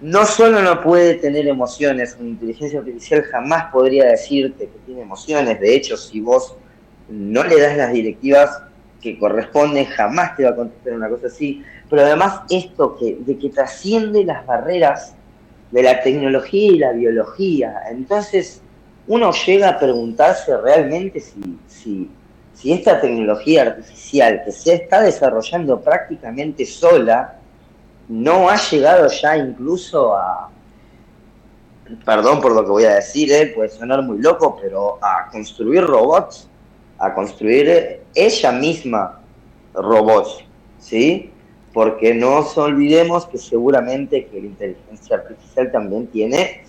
No 0.00 0.26
solo 0.26 0.60
no 0.62 0.80
puede 0.82 1.14
tener 1.14 1.46
emociones, 1.46 2.16
una 2.18 2.30
inteligencia 2.30 2.80
artificial 2.80 3.22
jamás 3.22 3.72
podría 3.72 4.04
decirte 4.06 4.64
que 4.66 4.78
tiene 4.84 5.02
emociones, 5.02 5.60
de 5.60 5.74
hecho, 5.76 5.96
si 5.96 6.20
vos 6.20 6.56
no 7.08 7.44
le 7.44 7.60
das 7.60 7.76
las 7.76 7.92
directivas 7.92 8.62
que 9.02 9.18
corresponden, 9.18 9.84
jamás 9.86 10.36
te 10.36 10.44
va 10.44 10.50
a 10.50 10.56
contestar 10.56 10.94
una 10.94 11.08
cosa 11.08 11.26
así, 11.26 11.62
pero 11.90 12.02
además 12.02 12.42
esto 12.48 12.96
que, 12.96 13.18
de 13.20 13.36
que 13.36 13.50
trasciende 13.50 14.24
las 14.24 14.46
barreras 14.46 15.14
de 15.72 15.82
la 15.82 16.02
tecnología 16.02 16.72
y 16.72 16.78
la 16.78 16.92
biología, 16.92 17.82
entonces 17.90 18.62
uno 19.08 19.32
llega 19.32 19.70
a 19.70 19.78
preguntarse 19.78 20.56
realmente 20.56 21.18
si, 21.18 21.58
si, 21.66 22.10
si 22.54 22.72
esta 22.72 23.00
tecnología 23.00 23.62
artificial 23.62 24.42
que 24.44 24.52
se 24.52 24.74
está 24.74 25.00
desarrollando 25.00 25.80
prácticamente 25.80 26.64
sola, 26.64 27.38
no 28.08 28.48
ha 28.48 28.56
llegado 28.56 29.08
ya 29.08 29.36
incluso 29.36 30.14
a, 30.14 30.50
perdón 32.04 32.40
por 32.40 32.52
lo 32.52 32.64
que 32.64 32.70
voy 32.70 32.84
a 32.84 32.94
decir, 32.94 33.32
eh, 33.32 33.52
puede 33.54 33.68
sonar 33.68 34.02
muy 34.02 34.18
loco, 34.18 34.58
pero 34.60 34.98
a 35.02 35.28
construir 35.30 35.84
robots, 35.84 36.48
a 36.98 37.12
construir 37.14 37.68
eh, 37.68 38.01
ella 38.14 38.52
misma 38.52 39.20
robots, 39.74 40.44
¿sí? 40.78 41.30
Porque 41.72 42.14
no 42.14 42.36
nos 42.40 42.56
olvidemos 42.58 43.26
que 43.26 43.38
seguramente 43.38 44.26
que 44.26 44.40
la 44.40 44.46
inteligencia 44.46 45.16
artificial 45.16 45.72
también 45.72 46.06
tiene 46.08 46.62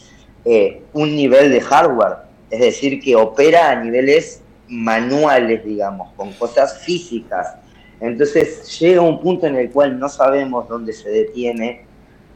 eh, 0.45 0.82
un 0.94 1.15
nivel 1.15 1.52
de 1.52 1.61
hardware, 1.61 2.18
es 2.49 2.60
decir, 2.60 3.02
que 3.02 3.15
opera 3.15 3.72
a 3.72 3.84
niveles 3.84 4.41
manuales, 4.70 5.64
digamos, 5.65 6.14
con 6.15 6.32
cosas 6.34 6.80
físicas. 6.80 7.56
Entonces 7.99 8.80
llega 8.80 9.02
un 9.02 9.20
punto 9.20 9.48
en 9.48 9.56
el 9.56 9.70
cual 9.72 9.99
no 9.99 10.10
sabemos 10.10 10.68
dónde 10.68 10.94
se 10.94 11.10
detiene 11.10 11.86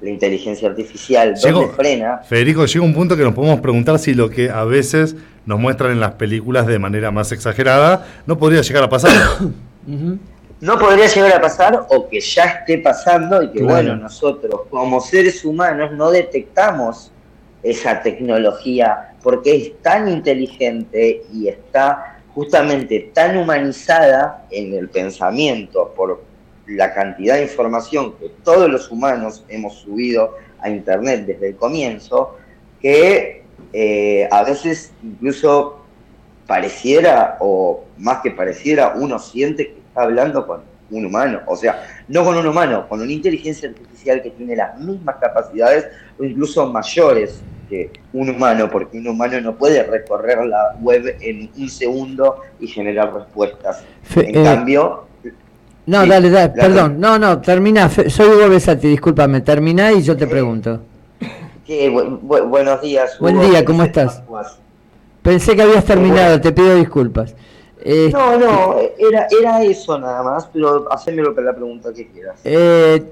la 0.02 0.10
inteligencia 0.10 0.70
artificial, 0.70 1.36
dónde 1.42 1.68
frena. 1.74 2.20
Federico, 2.20 2.66
llega 2.66 2.86
un 2.86 2.94
punto 2.94 3.18
que 3.18 3.24
nos 3.24 3.34
podemos 3.34 3.60
preguntar 3.60 3.98
si 4.00 4.14
lo 4.14 4.30
que 4.30 4.50
a 4.50 4.64
veces 4.64 5.16
nos 5.48 5.60
muestran 5.60 5.94
en 5.94 6.00
las 6.00 6.12
películas 6.12 6.68
de 6.68 6.78
manera 6.78 7.10
más 7.10 7.32
exagerada 7.32 8.06
no 8.28 8.38
podría 8.38 8.62
llegar 8.62 8.84
a 8.84 8.90
pasar. 8.90 9.12
no 10.60 10.78
podría 10.78 11.08
llegar 11.08 11.34
a 11.34 11.42
pasar 11.42 11.88
o 11.90 12.08
que 12.10 12.20
ya 12.20 12.44
esté 12.44 12.78
pasando 12.80 13.42
y 13.42 13.52
que 13.52 13.60
Claro. 13.60 13.74
bueno, 13.74 13.96
nosotros 13.96 14.62
como 14.70 15.00
seres 15.00 15.44
humanos 15.46 15.94
no 15.94 16.12
detectamos 16.12 17.12
esa 17.64 18.02
tecnología 18.02 19.14
porque 19.24 19.56
es 19.56 19.82
tan 19.82 20.10
inteligente 20.10 21.24
y 21.34 21.48
está 21.48 22.20
justamente 22.36 23.12
tan 23.14 23.38
humanizada 23.38 24.46
en 24.52 24.74
el 24.74 24.90
pensamiento 24.90 25.94
por 25.96 26.22
la 26.68 26.94
cantidad 26.94 27.36
de 27.36 27.44
información 27.44 28.16
que 28.18 28.30
todos 28.44 28.70
los 28.70 28.92
humanos 28.92 29.46
hemos 29.48 29.76
subido 29.76 30.36
a 30.60 30.70
internet 30.70 31.26
desde 31.26 31.50
el 31.50 31.56
comienzo 31.56 32.36
que 32.82 33.47
eh, 33.74 34.28
a 34.32 34.44
veces 34.44 34.92
incluso 35.04 35.82
pareciera, 36.48 37.38
o 37.40 37.84
más 37.98 38.20
que 38.22 38.32
pareciera, 38.32 38.94
uno 38.96 39.20
siente 39.20 39.68
que 39.68 39.80
está 39.80 40.04
hablando 40.04 40.48
con 40.48 40.62
un 40.90 41.06
humano. 41.06 41.42
O 41.48 41.56
sea, 41.56 41.86
no 42.08 42.24
con 42.24 42.38
un 42.38 42.48
humano, 42.48 42.88
con 42.88 43.02
una 43.02 43.12
inteligencia 43.12 43.70
artificial 43.70 44.22
que 44.22 44.32
tiene 44.32 44.56
las 44.56 44.80
mismas 44.80 45.18
capacidades 45.18 45.88
o 46.18 46.24
incluso 46.24 46.66
mayores 46.72 47.42
que 47.70 47.92
un 48.14 48.30
humano, 48.30 48.70
porque 48.72 48.98
un 48.98 49.08
humano 49.08 49.42
no 49.42 49.56
puede 49.58 49.84
recorrer 49.84 50.46
la 50.46 50.76
web 50.80 51.18
en 51.20 51.50
un 51.58 51.70
segundo 51.70 52.38
y 52.62 52.68
generar 52.68 53.14
respuestas. 53.14 53.84
Fe- 54.04 54.30
en 54.30 54.38
eh, 54.38 54.44
cambio, 54.44 55.04
No, 55.86 56.04
Sí, 56.04 56.10
dale, 56.10 56.30
dale, 56.30 56.50
perdón. 56.50 57.00
No, 57.00 57.20
no, 57.20 57.42
termina. 57.42 57.90
Soy 57.90 58.28
Hugo 58.28 58.50
Besati, 58.50 58.88
discúlpame. 58.88 59.42
Terminá 59.42 59.92
y 59.92 60.02
yo 60.02 60.16
te 60.16 60.28
pregunto. 60.28 60.82
Que, 61.68 61.92
bu- 61.92 62.20
bu- 62.22 62.48
buenos 62.50 62.82
días. 62.82 63.20
Buen 63.20 63.38
Hugo. 63.38 63.48
día, 63.50 63.66
¿cómo 63.66 63.84
estás? 63.84 64.24
Pensé 65.22 65.56
que 65.56 65.62
habías 65.64 65.84
terminado, 65.86 66.40
te 66.40 66.52
pido 66.54 66.76
disculpas. 66.76 67.36
Eh, 67.84 68.10
No, 68.12 68.38
no, 68.40 68.76
era, 68.98 69.28
era 69.40 69.62
eso 69.64 70.00
nada 70.00 70.24
más, 70.24 70.48
pero 70.52 70.92
hacémelo 70.92 71.34
la 71.34 71.54
pregunta 71.54 71.94
que 71.94 72.08
quieras. 72.08 72.40
Eh, 72.44 73.04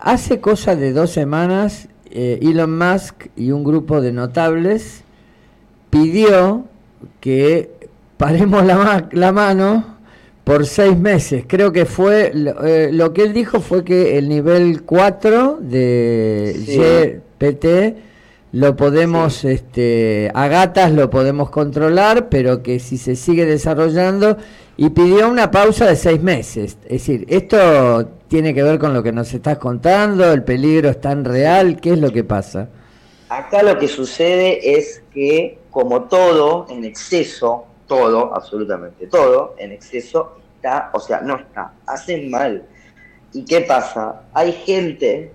hace 0.00 0.40
cosa 0.40 0.76
de 0.76 0.92
dos 0.92 1.10
semanas, 1.10 1.88
eh, 2.10 2.38
Elon 2.40 2.78
Musk 2.78 3.26
y 3.36 3.50
un 3.50 3.64
grupo 3.64 4.00
de 4.00 4.12
notables 4.12 5.02
pidió 5.90 6.64
que 7.20 7.70
paremos 8.16 8.64
la, 8.64 8.76
ma- 8.76 9.08
la 9.12 9.32
mano 9.32 9.96
por 10.44 10.64
seis 10.66 10.96
meses. 10.96 11.44
Creo 11.46 11.72
que 11.72 11.84
fue, 11.84 12.30
lo, 12.34 12.64
eh, 12.64 12.90
lo 12.92 13.12
que 13.12 13.24
él 13.24 13.32
dijo 13.32 13.60
fue 13.60 13.84
que 13.84 14.16
el 14.16 14.28
nivel 14.28 14.82
4 14.84 15.58
de 15.60 16.54
Sí. 16.64 17.22
GPT 17.38 17.96
lo 18.52 18.76
podemos, 18.76 19.44
este, 19.44 20.30
a 20.32 20.48
gatas 20.48 20.92
lo 20.92 21.10
podemos 21.10 21.50
controlar, 21.50 22.28
pero 22.28 22.62
que 22.62 22.78
si 22.78 22.96
se 22.96 23.16
sigue 23.16 23.44
desarrollando, 23.44 24.36
y 24.76 24.90
pidió 24.90 25.28
una 25.28 25.50
pausa 25.50 25.86
de 25.86 25.96
seis 25.96 26.22
meses. 26.22 26.78
Es 26.84 26.90
decir, 26.90 27.26
esto 27.28 28.08
tiene 28.28 28.54
que 28.54 28.62
ver 28.62 28.78
con 28.78 28.94
lo 28.94 29.02
que 29.02 29.12
nos 29.12 29.32
estás 29.34 29.58
contando, 29.58 30.32
el 30.32 30.42
peligro 30.42 30.88
es 30.88 31.00
tan 31.00 31.24
real, 31.24 31.80
¿qué 31.80 31.92
es 31.92 31.98
lo 31.98 32.10
que 32.10 32.24
pasa? 32.24 32.68
Acá 33.28 33.62
lo 33.62 33.78
que 33.78 33.88
sucede 33.88 34.78
es 34.78 35.02
que, 35.12 35.58
como 35.70 36.04
todo 36.04 36.66
en 36.70 36.84
exceso, 36.84 37.66
todo, 37.86 38.34
absolutamente 38.34 39.06
todo, 39.06 39.54
en 39.58 39.72
exceso 39.72 40.38
está, 40.54 40.90
o 40.92 41.00
sea, 41.00 41.20
no 41.20 41.36
está, 41.36 41.72
hacen 41.86 42.30
mal. 42.30 42.62
¿Y 43.32 43.44
qué 43.44 43.62
pasa? 43.62 44.22
Hay 44.32 44.52
gente 44.52 45.32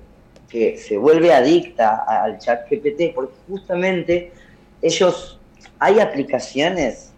que 0.52 0.78
se 0.78 0.98
vuelve 0.98 1.34
adicta 1.34 2.04
al 2.06 2.38
chat 2.38 2.70
GPT 2.70 3.14
porque 3.16 3.38
justamente 3.48 4.34
ellos, 4.82 5.42
hay 5.80 6.00
aplicaciones 6.00 7.16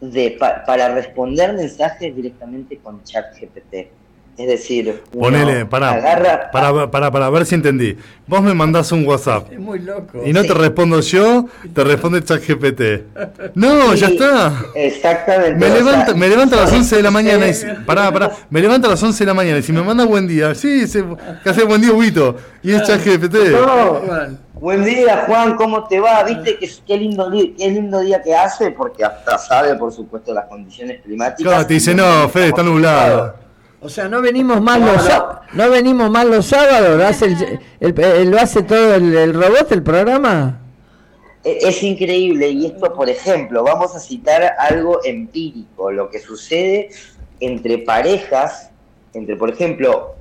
de, 0.00 0.32
pa- 0.32 0.64
para 0.66 0.94
responder 0.94 1.54
mensajes 1.54 2.14
directamente 2.14 2.80
con 2.80 3.02
chat 3.04 3.26
GPT. 3.38 3.97
Es 4.38 4.46
decir, 4.46 5.02
uno 5.12 5.20
Ponele, 5.24 5.66
pará, 5.66 5.90
agarra 5.94 6.50
para, 6.52 6.88
para, 6.92 7.10
para 7.10 7.28
ver 7.28 7.44
si 7.44 7.56
entendí. 7.56 7.96
Vos 8.28 8.40
me 8.40 8.54
mandás 8.54 8.92
un 8.92 9.04
WhatsApp 9.04 9.50
Es 9.52 9.58
muy 9.58 9.80
loco. 9.80 10.22
y 10.24 10.32
no 10.32 10.44
te 10.44 10.54
respondo 10.54 11.00
yo, 11.00 11.46
te 11.74 11.82
responde 11.82 12.22
ChatGPT. 12.22 12.80
No, 13.56 13.94
ya 13.94 14.06
está. 14.06 14.52
Exactamente. 14.76 15.56
Me 15.56 15.72
o 15.72 15.74
levanta, 15.74 16.06
sea, 16.06 16.14
me 16.14 16.28
levanta 16.28 16.56
a 16.56 16.60
las 16.60 16.72
11 16.72 16.96
de 16.96 17.02
la 17.02 17.10
mañana 17.10 17.48
y 17.48 17.52
Sí. 17.54 17.66
si- 17.66 17.84
pará, 17.84 18.12
pará, 18.12 18.30
me 18.48 18.60
levanta 18.60 18.86
a 18.86 18.90
las 18.92 19.02
11 19.02 19.24
de 19.24 19.26
la 19.26 19.34
mañana 19.34 19.58
y 19.58 19.62
si 19.64 19.72
me 19.72 19.82
manda 19.82 20.04
buen 20.04 20.28
día, 20.28 20.54
sí, 20.54 20.86
se, 20.86 21.04
que 21.42 21.50
hace 21.50 21.64
buen 21.64 21.80
día 21.80 21.92
Huguito, 21.92 22.36
y 22.62 22.72
es 22.72 22.82
ChatGPT. 22.84 23.34
No. 23.50 24.00
Buen 24.60 24.84
día, 24.84 25.24
Juan, 25.26 25.56
¿cómo 25.56 25.86
te 25.88 25.98
va? 25.98 26.22
¿Viste 26.22 26.58
que, 26.58 26.68
qué, 26.86 26.96
lindo, 26.96 27.28
qué 27.30 27.70
lindo 27.70 28.00
día 28.00 28.22
que 28.22 28.34
hace? 28.36 28.70
Porque 28.70 29.04
hasta 29.04 29.36
sabe, 29.38 29.74
por 29.74 29.92
supuesto, 29.92 30.32
las 30.32 30.46
condiciones 30.46 31.00
climáticas. 31.02 31.52
Claro, 31.52 31.66
te 31.66 31.74
dice, 31.74 31.92
no, 31.94 32.28
Fede, 32.28 32.48
está 32.48 32.62
nublado. 32.62 33.47
O 33.80 33.88
sea, 33.88 34.08
no 34.08 34.20
venimos 34.20 34.60
más 34.60 34.80
los 34.80 35.02
sá- 35.04 35.42
no 35.52 35.70
venimos 35.70 36.10
más 36.10 36.26
los 36.26 36.46
sábados, 36.46 36.98
lo 36.98 38.36
hace 38.40 38.62
todo 38.62 38.94
el, 38.94 39.14
el 39.16 39.34
robot 39.34 39.70
el 39.70 39.82
programa. 39.82 40.60
E- 41.44 41.58
Es 41.62 41.82
increíble 41.84 42.48
y 42.50 42.66
esto, 42.66 42.92
por 42.92 43.08
ejemplo, 43.08 43.62
vamos 43.62 43.94
a 43.94 44.00
citar 44.00 44.54
algo 44.58 45.00
empírico, 45.04 45.92
lo 45.92 46.10
que 46.10 46.18
sucede 46.18 46.90
entre 47.40 47.78
parejas, 47.78 48.70
entre, 49.14 49.36
por 49.36 49.50
ejemplo, 49.50 50.16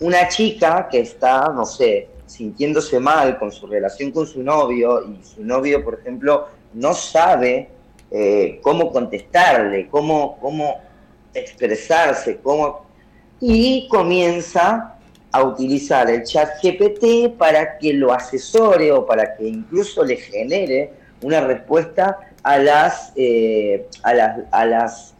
una 0.00 0.26
chica 0.28 0.88
que 0.90 0.98
está, 1.00 1.48
no 1.54 1.64
sé, 1.64 2.08
sintiéndose 2.26 2.98
mal 2.98 3.38
con 3.38 3.52
su 3.52 3.68
relación 3.68 4.10
con 4.10 4.26
su 4.26 4.42
novio 4.42 5.04
y 5.08 5.24
su 5.24 5.44
novio, 5.44 5.84
por 5.84 5.94
ejemplo, 6.00 6.48
no 6.74 6.92
sabe 6.92 7.68
eh, 8.10 8.58
cómo 8.62 8.90
contestarle, 8.90 9.86
cómo, 9.88 10.38
cómo 10.40 10.80
expresarse, 11.32 12.38
cómo... 12.42 12.84
Y 13.40 13.88
comienza 13.88 14.96
a 15.32 15.44
utilizar 15.44 16.08
el 16.08 16.22
chat 16.24 16.48
GPT 16.62 17.36
para 17.36 17.78
que 17.78 17.92
lo 17.92 18.12
asesore 18.12 18.90
o 18.92 19.04
para 19.04 19.36
que 19.36 19.46
incluso 19.46 20.04
le 20.04 20.16
genere 20.16 20.92
una 21.22 21.40
respuesta 21.40 22.18
a 22.42 22.58
las, 22.58 23.12
eh, 23.16 23.86
a 24.02 24.14
las, 24.14 24.38
a 24.50 24.64
las 24.64 25.14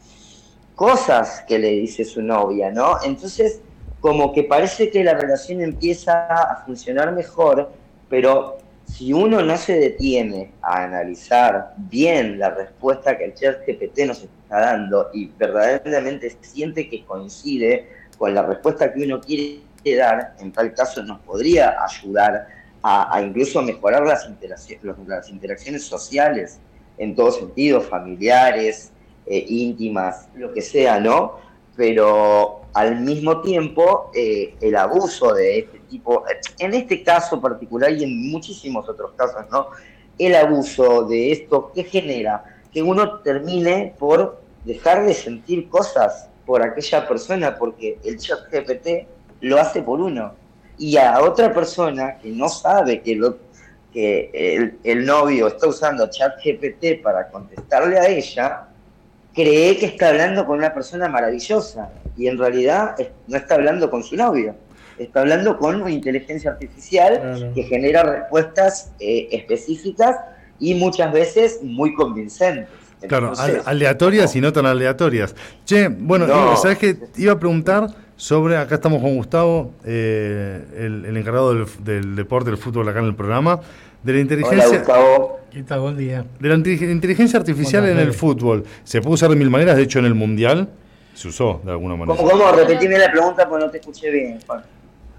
cosas 0.75 1.43
que 1.47 1.59
le 1.59 1.71
dice 1.71 2.05
su 2.05 2.23
novia, 2.23 2.71
¿no? 2.71 2.99
Entonces, 3.05 3.61
como 4.01 4.33
que 4.33 4.45
parece 4.45 4.91
que 4.91 5.03
la 5.03 5.15
relación 5.15 5.61
empieza 5.61 6.27
a 6.27 6.65
funcionar 6.65 7.13
mejor, 7.13 7.71
pero 8.09 8.59
si 8.87 9.13
uno 9.13 9.43
no 9.43 9.57
se 9.57 9.79
detiene 9.79 10.53
a 10.63 10.85
analizar 10.85 11.75
bien 11.77 12.39
la 12.39 12.51
respuesta 12.51 13.19
que 13.19 13.25
el 13.25 13.35
chat 13.35 13.67
GPT 13.67 14.07
nos 14.07 14.23
está 14.23 14.61
dando 14.61 15.11
y 15.13 15.27
verdaderamente 15.37 16.37
siente 16.41 16.89
que 16.89 17.05
coincide 17.05 17.89
con 18.19 18.35
la 18.35 18.43
respuesta 18.43 18.93
que 18.93 19.05
uno 19.05 19.21
quiere 19.21 19.61
dar, 19.97 20.35
en 20.41 20.53
tal 20.53 20.75
caso 20.75 21.03
nos 21.03 21.21
podría 21.21 21.77
ayudar 21.83 22.49
a, 22.83 23.15
a 23.17 23.23
incluso 23.23 23.63
mejorar 23.63 24.07
las, 24.07 24.27
interacciones, 24.29 24.97
las 25.07 25.29
interacciones 25.29 25.85
sociales 25.85 26.61
en 26.99 27.15
todo 27.15 27.31
sentido, 27.31 27.81
familiares, 27.81 28.93
eh, 29.27 29.45
íntimas, 29.49 30.29
lo 30.35 30.53
que 30.53 30.63
sea, 30.63 31.01
¿no? 31.01 31.39
Pero 31.77 32.63
al 32.73 33.01
mismo 33.01 33.41
tiempo, 33.41 34.11
eh, 34.15 34.55
el 34.61 34.77
abuso 34.77 35.35
de 35.35 35.59
este 35.61 35.79
tipo, 35.81 36.25
en 36.59 36.75
este 36.75 37.03
caso 37.03 37.41
particular 37.41 37.93
y 37.93 38.05
en 38.05 38.31
muchísimos 38.31 38.89
otros 38.89 39.13
casos, 39.17 39.45
¿no? 39.51 39.69
El 40.19 40.35
abuso 40.35 41.05
de 41.05 41.33
esto, 41.33 41.73
¿qué 41.75 41.85
genera? 41.85 42.45
Que 42.73 42.83
uno 42.83 43.21
termine 43.21 43.95
por 43.99 44.41
dejar 44.65 45.05
de 45.05 45.15
sentir 45.15 45.69
cosas 45.69 46.29
por 46.47 46.63
aquella 46.63 47.07
persona, 47.07 47.57
porque 47.57 47.99
el 48.05 48.19
chat 48.19 48.39
GPT 48.51 49.07
lo 49.41 49.59
hace 49.61 49.83
por 49.83 50.01
uno. 50.01 50.33
Y 50.79 50.97
a 50.97 51.21
otra 51.21 51.53
persona 51.53 52.17
que 52.19 52.31
no 52.31 52.49
sabe 52.49 53.03
que, 53.03 53.17
lo, 53.17 53.39
que 53.93 54.31
el, 54.33 54.79
el 54.85 55.05
novio 55.05 55.49
está 55.49 55.67
usando 55.67 56.09
chat 56.09 56.35
GPT 56.43 57.03
para 57.03 57.29
contestarle 57.29 57.99
a 57.99 58.09
ella, 58.09 58.69
cree 59.35 59.77
que 59.77 59.87
está 59.87 60.09
hablando 60.09 60.47
con 60.47 60.59
una 60.59 60.73
persona 60.73 61.09
maravillosa 61.09 61.91
y 62.17 62.27
en 62.29 62.39
realidad 62.39 62.95
no 63.27 63.37
está 63.37 63.57
hablando 63.57 63.91
con 63.91 64.03
su 64.03 64.17
novio, 64.17 64.55
está 64.99 65.21
hablando 65.21 65.59
con 65.59 65.83
una 65.83 65.91
inteligencia 65.91 66.53
artificial 66.53 67.21
Claro. 67.21 67.53
que 67.55 67.63
genera 67.65 68.03
respuestas 68.03 68.93
eh, 68.99 69.29
específicas 69.33 70.17
y 70.59 70.75
muchas 70.75 71.13
veces 71.13 71.61
muy 71.63 71.93
convincentes. 71.95 72.69
Claro, 73.09 73.29
Entonces, 73.29 73.63
aleatorias 73.67 74.35
y 74.37 74.41
no 74.41 74.53
tan 74.53 74.67
aleatorias. 74.67 75.35
Che, 75.65 75.89
bueno, 75.89 76.27
No. 76.27 76.57
¿sabes 76.57 76.79
qué? 76.79 76.97
Iba 77.17 77.35
a 77.35 77.39
preguntar 77.39 77.89
sobre, 78.17 78.57
acá 78.57 78.77
estamos 78.77 79.03
con 79.03 79.15
Gustavo, 79.17 79.73
eh, 79.85 80.65
el, 80.79 81.05
el 81.05 81.17
encargado 81.17 81.53
del, 81.55 81.67
del 81.85 82.17
deporte, 82.17 82.51
del 82.51 82.59
fútbol 82.59 82.89
acá 82.89 83.01
en 83.01 83.05
el 83.07 83.15
programa, 83.15 83.57
de 84.03 84.13
la 84.13 84.17
Hola 84.17 84.21
inteligencia, 84.23 84.79
Gustavo. 84.79 85.41
¿Qué 85.53 85.63
tal? 85.63 85.81
Buen 85.81 85.97
día. 85.97 86.25
de 86.41 86.49
la 86.49 86.55
inte- 86.57 86.91
inteligencia 86.91 87.39
artificial 87.39 87.87
en 87.89 87.99
el 87.99 88.13
fútbol. 88.13 88.65
Se 88.85 89.01
puede 89.01 89.15
usar 89.15 89.31
de 89.31 89.37
mil 89.37 89.51
maneras, 89.51 89.77
de 89.77 89.83
hecho 89.83 89.99
en 89.99 90.05
el 90.07 90.15
Mundial 90.15 90.69
se 91.15 91.29
usó 91.29 91.61
de 91.65 91.71
alguna 91.71 91.97
manera. 91.97 92.17
¿Cómo, 92.19 92.31
cómo? 92.31 92.51
Repetime 92.53 92.99
la 92.99 93.11
pregunta 93.11 93.49
porque 93.49 93.65
no 93.65 93.71
te 93.71 93.79
escuché 93.79 94.11
bien, 94.11 94.39
Juan. 94.47 94.63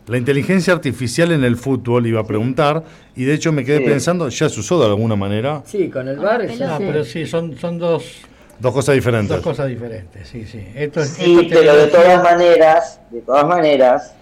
La 0.07 0.17
inteligencia 0.17 0.71
artificial 0.73 1.33
en 1.33 1.43
el 1.43 1.57
fútbol 1.57 2.07
iba 2.07 2.21
a 2.21 2.23
preguntar, 2.23 2.81
y 3.13 3.25
de 3.25 3.33
hecho 3.33 3.51
me 3.51 3.65
quedé 3.65 3.79
Sí. 3.79 3.83
pensando, 3.85 4.29
ya 4.29 4.47
se 4.47 4.59
usó 4.61 4.79
de 4.79 4.85
alguna 4.85 5.17
manera, 5.17 5.61
Sí, 5.65 5.89
con 5.89 6.07
el 6.07 6.17
bar. 6.17 6.45
pelota. 6.45 6.65
No, 6.65 6.77
pero 6.79 7.03
sí, 7.03 7.25
son, 7.25 7.57
son 7.57 7.77
dos, 7.77 8.21
dos 8.57 8.73
cosas 8.73 8.95
diferentes. 8.95 9.29
dos 9.29 9.41
cosas 9.41 9.67
diferentes. 9.67 10.25
Sí, 10.29 10.45
sí. 10.45 10.65
Esto 10.73 11.03
Sí, 11.03 11.37
esto 11.41 11.55
pero 11.59 11.75
de 11.75 11.87
todas 11.87 12.23
maneras, 12.23 13.01
de 13.09 13.21
todas 13.21 13.45
maneras, 13.45 14.15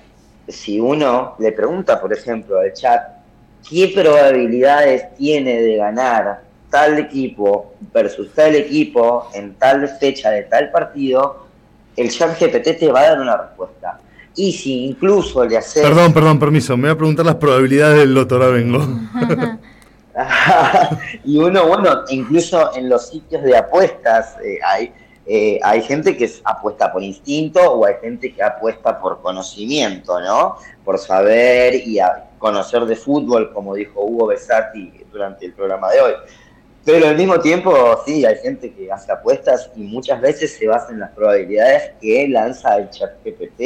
si 0.48 0.80
uno 0.80 1.36
le 1.38 1.52
pregunta, 1.52 2.02
por 2.02 2.12
ejemplo, 2.12 2.58
al 2.60 2.74
chat, 2.74 3.02
¿qué 3.70 3.92
probabilidades 3.94 5.14
tiene 5.16 5.62
de 5.62 5.76
ganar 5.76 6.42
tal 6.72 6.98
equipo 6.98 7.76
versus 7.94 8.34
tal 8.34 8.56
equipo 8.56 9.30
en 9.36 9.54
tal 9.54 9.88
fecha 10.00 10.32
de 10.32 10.44
tal 10.44 10.72
partido? 10.72 11.46
El 11.96 12.10
chat 12.10 12.40
GPT 12.40 12.74
te 12.80 12.92
va 12.92 13.02
a 13.02 13.10
dar 13.12 13.22
una 13.22 13.38
respuesta. 13.38 14.00
Y 14.36 14.52
si 14.52 14.86
incluso 14.88 15.46
le 15.46 15.58
haces... 15.58 15.82
Perdón, 15.84 16.14
perdón, 16.14 16.40
permiso, 16.40 16.76
me 16.76 16.84
voy 16.84 16.92
a 16.92 16.98
preguntar 16.98 17.26
las 17.26 17.36
probabilidades 17.36 18.00
del 18.00 18.14
loto, 18.14 18.36
ahora 18.36 18.48
vengo. 18.50 18.80
y 21.26 21.38
uno, 21.38 21.68
bueno, 21.68 22.02
incluso 22.10 22.76
en 22.76 22.90
los 22.90 23.10
sitios 23.10 23.44
de 23.44 23.58
apuestas 23.58 24.36
eh, 24.44 24.60
hay, 24.66 24.94
eh, 25.26 25.60
hay 25.64 25.82
gente 25.82 26.16
que 26.16 26.26
es- 26.26 26.42
apuesta 26.46 26.92
por 26.92 27.04
instinto 27.04 27.60
o 27.62 27.86
hay 27.86 27.96
gente 28.02 28.34
que 28.34 28.42
apuesta 28.44 29.00
por 29.00 29.22
conocimiento, 29.22 30.20
¿no? 30.22 30.56
Por 30.84 30.98
saber 31.00 31.76
y 31.88 32.00
a- 32.00 32.30
conocer 32.38 32.86
de 32.86 32.96
fútbol, 32.96 33.52
como 33.54 33.74
dijo 33.76 34.02
Hugo 34.04 34.28
Besati 34.28 34.92
durante 35.12 35.46
el 35.48 35.54
programa 35.54 35.90
de 35.92 36.02
hoy. 36.02 36.14
Pero 36.86 37.08
al 37.08 37.18
mismo 37.18 37.40
tiempo, 37.40 37.74
sí, 38.06 38.24
hay 38.26 38.36
gente 38.38 38.72
que 38.72 38.92
hace 38.92 39.12
apuestas 39.12 39.72
y 39.76 39.82
muchas 39.82 40.22
veces 40.22 40.54
se 40.56 40.68
basa 40.68 40.92
en 40.92 41.00
las 41.00 41.10
probabilidades 41.12 41.94
que 42.00 42.28
lanza 42.28 42.78
el 42.78 42.90
chat 42.92 43.10
GPT 43.26 43.60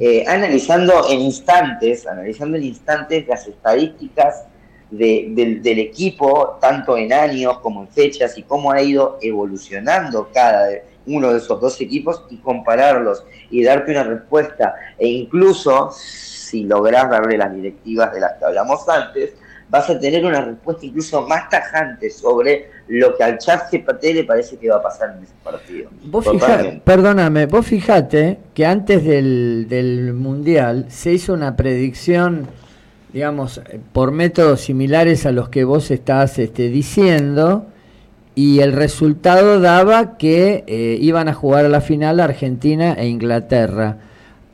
eh, 0.00 0.24
analizando 0.26 1.06
en 1.10 1.20
instantes, 1.20 2.06
analizando 2.06 2.56
en 2.56 2.62
instantes 2.64 3.28
las 3.28 3.46
estadísticas 3.46 4.44
de- 4.90 5.26
del, 5.30 5.62
del 5.62 5.78
equipo, 5.78 6.56
tanto 6.60 6.96
en 6.96 7.12
años 7.12 7.58
como 7.58 7.82
en 7.82 7.88
fechas, 7.88 8.38
y 8.38 8.42
cómo 8.44 8.72
ha 8.72 8.80
ido 8.80 9.18
evolucionando 9.20 10.30
cada 10.32 10.68
uno 11.06 11.32
de 11.32 11.38
esos 11.38 11.60
dos 11.60 11.78
equipos 11.82 12.24
y 12.30 12.38
compararlos 12.38 13.24
y 13.50 13.62
darte 13.62 13.90
una 13.90 14.04
respuesta. 14.04 14.74
E 14.98 15.06
incluso, 15.06 15.90
si 15.92 16.64
lográs 16.64 17.10
darle 17.10 17.36
las 17.36 17.54
directivas 17.54 18.10
de 18.14 18.20
las 18.20 18.34
que 18.38 18.44
hablamos 18.46 18.88
antes, 18.88 19.34
vas 19.74 19.90
a 19.90 19.98
tener 19.98 20.24
una 20.24 20.40
respuesta 20.40 20.86
incluso 20.86 21.26
más 21.26 21.48
tajante 21.50 22.08
sobre 22.08 22.70
lo 22.86 23.16
que 23.16 23.24
al 23.24 23.38
chat 23.38 23.72
GPT 23.72 24.04
le 24.14 24.22
parece 24.24 24.56
que 24.56 24.68
va 24.70 24.76
a 24.76 24.82
pasar 24.82 25.16
en 25.18 25.24
ese 25.24 25.32
partido. 25.42 25.90
Vos 26.04 26.24
fija- 26.24 26.38
Totalmente. 26.46 26.80
perdóname, 26.84 27.46
vos 27.46 27.66
fijate 27.66 28.38
que 28.54 28.66
antes 28.66 29.04
del, 29.04 29.66
del 29.68 30.12
Mundial 30.12 30.86
se 30.90 31.12
hizo 31.12 31.32
una 31.32 31.56
predicción, 31.56 32.46
digamos, 33.12 33.60
por 33.92 34.12
métodos 34.12 34.60
similares 34.60 35.26
a 35.26 35.32
los 35.32 35.48
que 35.48 35.64
vos 35.64 35.90
estás 35.90 36.38
este, 36.38 36.68
diciendo, 36.68 37.66
y 38.36 38.60
el 38.60 38.72
resultado 38.74 39.58
daba 39.60 40.16
que 40.18 40.62
eh, 40.68 40.98
iban 41.00 41.28
a 41.28 41.34
jugar 41.34 41.64
a 41.64 41.68
la 41.68 41.80
final 41.80 42.20
Argentina 42.20 42.92
e 42.94 43.08
Inglaterra. 43.08 43.96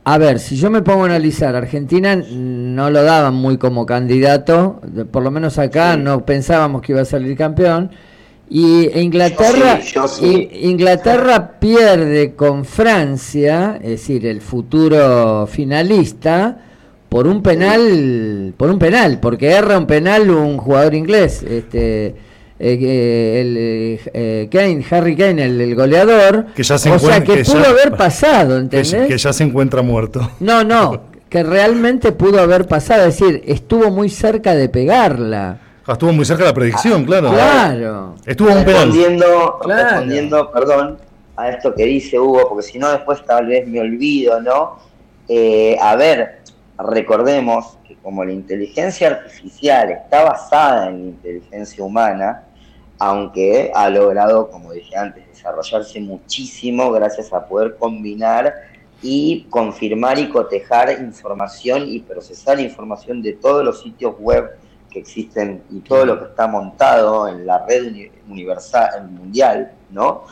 A 0.04 0.16
ver, 0.18 0.38
si 0.38 0.56
yo 0.56 0.70
me 0.70 0.82
pongo 0.82 1.02
a 1.02 1.06
analizar, 1.06 1.54
Argentina 1.54 2.16
no 2.16 2.90
lo 2.90 3.02
daban 3.02 3.34
muy 3.34 3.58
como 3.58 3.84
candidato, 3.84 4.80
de- 4.86 5.04
por 5.04 5.22
lo 5.22 5.30
menos 5.30 5.58
acá 5.58 5.94
Sí. 5.94 6.00
no 6.02 6.24
pensábamos 6.24 6.80
que 6.82 6.92
iba 6.92 7.02
a 7.02 7.04
salir 7.04 7.36
campeón, 7.36 7.90
y 8.48 8.98
Inglaterra, 8.98 9.78
Yo 9.78 9.82
sí, 9.84 9.92
yo 9.94 10.08
sí. 10.08 10.48
I- 10.52 10.68
Inglaterra 10.70 11.52
pierde 11.60 12.34
con 12.34 12.64
Francia, 12.64 13.78
es 13.82 13.90
decir, 13.90 14.26
el 14.26 14.40
futuro 14.40 15.46
finalista, 15.46 16.58
por 17.08 17.26
un 17.26 17.42
penal, 17.42 18.54
por 18.56 18.70
un 18.70 18.78
penal, 18.78 19.18
porque 19.20 19.50
erra 19.50 19.76
un 19.78 19.86
penal 19.86 20.30
un 20.30 20.56
jugador 20.56 20.94
inglés, 20.94 21.42
este 21.42 22.14
eh, 22.60 23.40
el 23.40 23.56
eh, 24.12 24.48
Kane, 24.50 24.84
Harry 24.90 25.16
Kane, 25.16 25.44
el, 25.44 25.60
el 25.60 25.74
goleador, 25.74 26.46
Que 26.54 26.62
ya 26.62 26.76
se 26.78 26.90
o 26.90 26.98
sea 26.98 27.16
encuentra- 27.16 27.24
que, 27.36 27.42
que 27.42 27.44
pudo 27.50 27.62
ya- 27.62 27.68
haber 27.70 27.96
pasado, 27.96 28.54
que, 28.56 28.60
¿entendés? 28.60 29.06
que 29.08 29.18
ya 29.18 29.32
se 29.32 29.44
encuentra 29.44 29.82
muerto. 29.82 30.30
No, 30.40 30.62
no, 30.64 31.02
que 31.30 31.42
realmente 31.42 32.12
pudo 32.12 32.40
haber 32.40 32.66
pasado, 32.66 33.06
es 33.06 33.18
decir, 33.18 33.42
estuvo 33.46 33.90
muy 33.90 34.08
cerca 34.10 34.54
de 34.54 34.68
pegarla. 34.68 35.58
Ah, 35.86 35.92
Estuvo 35.94 36.12
muy 36.12 36.24
cerca 36.24 36.44
de 36.44 36.50
la 36.50 36.54
predicción, 36.54 37.04
claro. 37.04 37.30
Claro. 37.32 38.14
Estuvo 38.26 38.50
un 38.50 38.64
respondiendo, 38.64 39.58
Claro. 39.62 39.82
respondiendo, 39.88 40.50
perdón, 40.52 40.98
a 41.36 41.48
esto 41.48 41.74
que 41.74 41.84
dice 41.86 42.18
Hugo, 42.18 42.48
porque 42.48 42.62
si 42.62 42.78
no 42.78 42.90
después 42.90 43.24
tal 43.24 43.46
vez 43.46 43.66
me 43.66 43.80
olvido, 43.80 44.40
¿no? 44.42 44.78
Eh, 45.28 45.76
a 45.80 45.96
ver, 45.96 46.40
recordemos 46.78 47.78
que 47.86 47.96
como 47.96 48.24
la 48.24 48.32
inteligencia 48.32 49.08
artificial 49.08 49.90
está 49.90 50.24
basada 50.24 50.88
en 50.88 50.94
la 51.02 51.08
inteligencia 51.10 51.82
humana, 51.84 52.42
aunque 53.00 53.72
ha 53.74 53.88
logrado, 53.88 54.50
como 54.50 54.72
dije 54.72 54.94
antes, 54.96 55.26
desarrollarse 55.26 56.00
muchísimo 56.00 56.92
gracias 56.92 57.32
a 57.32 57.46
poder 57.46 57.76
combinar 57.76 58.52
y 59.02 59.46
confirmar 59.48 60.18
y 60.18 60.28
cotejar 60.28 60.92
información 61.00 61.88
y 61.88 62.00
procesar 62.00 62.60
información 62.60 63.22
de 63.22 63.32
todos 63.32 63.64
los 63.64 63.80
sitios 63.82 64.14
web 64.18 64.50
que 64.90 64.98
existen 64.98 65.62
y 65.70 65.80
todo 65.80 66.04
lo 66.04 66.18
que 66.18 66.26
está 66.26 66.46
montado 66.46 67.26
en 67.26 67.46
la 67.46 67.64
red 67.66 67.86
uni- 67.88 68.10
universal 68.28 69.08
mundial, 69.08 69.72
¿no? 69.90 70.24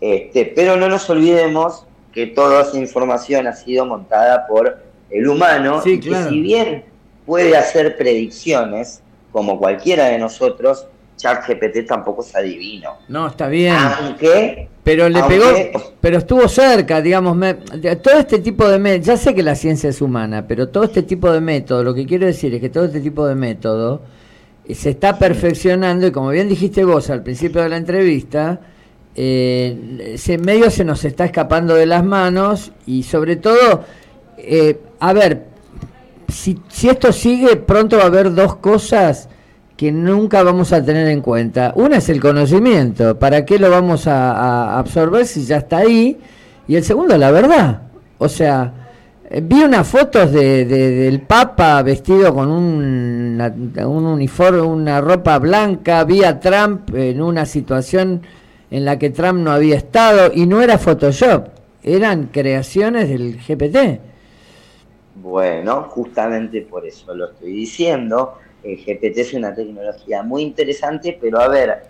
Este, 0.00 0.44
pero 0.54 0.76
no 0.76 0.88
nos 0.90 1.08
olvidemos 1.08 1.86
que 2.12 2.26
toda 2.26 2.60
esa 2.62 2.76
información 2.76 3.46
ha 3.46 3.54
sido 3.54 3.86
montada 3.86 4.46
por 4.46 4.82
el 5.08 5.28
humano 5.28 5.80
Sí, 5.80 5.92
y 5.92 6.00
que 6.00 6.14
si 6.28 6.40
bien 6.40 6.84
puede 7.24 7.56
hacer 7.56 7.96
predicciones, 7.96 9.00
como 9.30 9.58
cualquiera 9.58 10.06
de 10.06 10.18
nosotros, 10.18 10.86
ChatGPT 11.16 11.86
tampoco 11.86 12.22
es 12.22 12.34
adivino. 12.34 12.90
No, 13.08 13.28
está 13.28 13.48
bien. 13.48 13.74
Aunque, 13.76 14.68
Pero 14.82 15.08
le 15.08 15.20
aunque- 15.20 15.38
pegó, 15.72 15.92
pero 16.00 16.18
estuvo 16.18 16.48
cerca, 16.48 17.00
digamos, 17.00 17.36
me- 17.36 17.54
todo 17.54 18.18
este 18.18 18.38
tipo 18.40 18.68
de 18.68 18.78
métodos, 18.78 19.06
ya 19.06 19.16
sé 19.16 19.34
que 19.34 19.42
la 19.42 19.54
ciencia 19.54 19.90
es 19.90 20.00
humana, 20.00 20.44
pero 20.48 20.68
todo 20.68 20.84
este 20.84 21.02
tipo 21.02 21.30
de 21.30 21.40
método, 21.40 21.84
lo 21.84 21.94
que 21.94 22.06
quiero 22.06 22.26
decir 22.26 22.54
es 22.54 22.60
que 22.60 22.68
todo 22.70 22.86
este 22.86 23.00
tipo 23.00 23.26
de 23.26 23.34
método 23.36 24.02
eh, 24.66 24.74
se 24.74 24.90
está 24.90 25.18
perfeccionando 25.18 26.06
y 26.06 26.10
como 26.12 26.30
bien 26.30 26.48
dijiste 26.48 26.84
vos 26.84 27.08
al 27.10 27.22
principio 27.22 27.62
de 27.62 27.68
la 27.68 27.76
entrevista, 27.76 28.60
eh, 29.14 30.14
se, 30.16 30.38
medio 30.38 30.70
se 30.70 30.84
nos 30.84 31.04
está 31.04 31.24
escapando 31.26 31.74
de 31.74 31.86
las 31.86 32.04
manos 32.04 32.72
y 32.86 33.02
sobre 33.02 33.36
todo, 33.36 33.84
eh, 34.38 34.80
a 35.00 35.12
ver, 35.12 35.44
si, 36.28 36.58
si 36.68 36.88
esto 36.88 37.12
sigue, 37.12 37.56
pronto 37.56 37.98
va 37.98 38.04
a 38.04 38.06
haber 38.06 38.32
dos 38.34 38.56
cosas 38.56 39.28
que 39.82 39.90
nunca 39.90 40.44
vamos 40.44 40.72
a 40.72 40.84
tener 40.84 41.08
en 41.08 41.20
cuenta. 41.20 41.72
Una 41.74 41.96
es 41.96 42.08
el 42.08 42.20
conocimiento, 42.20 43.18
¿para 43.18 43.44
qué 43.44 43.58
lo 43.58 43.68
vamos 43.68 44.06
a, 44.06 44.78
absorber 44.78 45.26
si 45.26 45.44
ya 45.44 45.56
está 45.56 45.78
ahí? 45.78 46.20
Y 46.68 46.76
el 46.76 46.84
segundo, 46.84 47.18
la 47.18 47.32
verdad. 47.32 47.82
O 48.18 48.28
sea, 48.28 48.72
eh, 49.28 49.40
vi 49.42 49.60
unas 49.64 49.88
fotos 49.88 50.30
de, 50.30 50.66
de- 50.66 50.90
del 50.90 51.22
Papa 51.22 51.82
vestido 51.82 52.32
con 52.32 52.48
un, 52.48 53.34
una- 53.34 53.88
un 53.88 54.04
uniforme, 54.06 54.60
una 54.60 55.00
ropa 55.00 55.40
blanca, 55.40 56.04
vi 56.04 56.22
a 56.22 56.38
Trump 56.38 56.94
en 56.94 57.20
una 57.20 57.44
situación 57.44 58.22
en 58.70 58.84
la 58.84 59.00
que 59.00 59.10
Trump 59.10 59.40
no 59.40 59.50
había 59.50 59.76
estado 59.78 60.30
y 60.32 60.46
no 60.46 60.62
era 60.62 60.78
Photoshop, 60.78 61.48
eran 61.82 62.28
creaciones 62.28 63.08
del 63.08 63.36
GPT. 63.36 63.98
Bueno, 65.14 65.82
justamente 65.90 66.62
por 66.62 66.86
eso 66.86 67.14
lo 67.14 67.30
estoy 67.32 67.52
diciendo. 67.52 68.34
El 68.62 68.76
GPT 68.76 69.18
es 69.18 69.34
una 69.34 69.54
tecnología 69.54 70.22
muy 70.22 70.42
interesante, 70.42 71.18
pero 71.20 71.40
a 71.40 71.48
ver, 71.48 71.82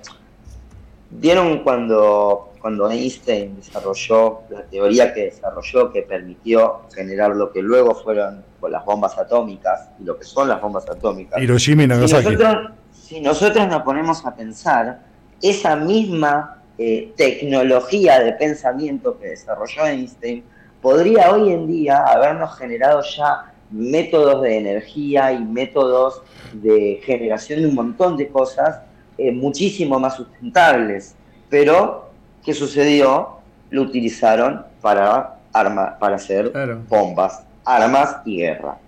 ¿vieron 1.11 1.63
cuando, 1.63 2.53
cuando 2.61 2.91
Einstein 2.91 3.57
desarrolló 3.57 4.41
la 4.51 4.63
teoría 4.65 5.13
que 5.13 5.25
desarrolló 5.25 5.93
que 5.93 6.03
permitió 6.03 6.83
generar 6.95 7.37
lo 7.37 7.53
que 7.53 7.61
luego 7.61 7.95
fueron 7.95 8.45
con 8.59 8.73
las 8.73 8.85
bombas 8.85 9.19
atómicas 9.19 9.91
y 10.01 10.05
lo 10.05 10.19
que 10.19 10.25
son 10.25 10.49
las 10.49 10.61
bombas 10.61 10.89
atómicas? 10.89 11.41
Hiroshima 11.41 11.83
y 11.83 11.85
Si 11.85 11.89
Nagasaki. 11.89 12.25
nosotros, 12.25 12.71
si 12.93 13.21
nosotros 13.21 13.69
nos 13.69 13.83
ponemos 13.83 14.25
a 14.25 14.35
pensar, 14.35 15.01
esa 15.43 15.77
misma 15.77 16.63
eh, 16.79 17.13
tecnología 17.17 18.21
de 18.21 18.33
pensamiento 18.33 19.19
que 19.19 19.29
desarrolló 19.29 19.85
Einstein 19.87 20.43
podría 20.81 21.31
hoy 21.33 21.53
en 21.53 21.67
día 21.67 21.99
habernos 21.99 22.57
generado 22.57 23.03
ya 23.03 23.52
métodos 23.73 24.43
de 24.43 24.59
energía 24.59 25.33
y 25.33 25.45
métodos 25.45 26.23
de 26.53 27.01
generación 27.05 27.63
de 27.63 27.69
un 27.69 27.75
montón 27.75 28.17
de 28.17 28.29
cosas 28.29 28.81
eh, 29.19 29.33
muchísimo 29.33 29.99
más 29.99 30.17
sustentables. 30.17 31.15
Pero, 31.49 32.11
¿qué 32.45 32.55
sucedió? 32.55 33.39
Lo 33.71 33.83
utilizaron 33.83 34.65
para, 34.81 35.39
arma, 35.53 35.99
para 35.99 36.17
hacer 36.17 36.53
bombas, 36.89 37.43
armas 37.65 38.17
y 38.25 38.39
guerra. 38.39 38.79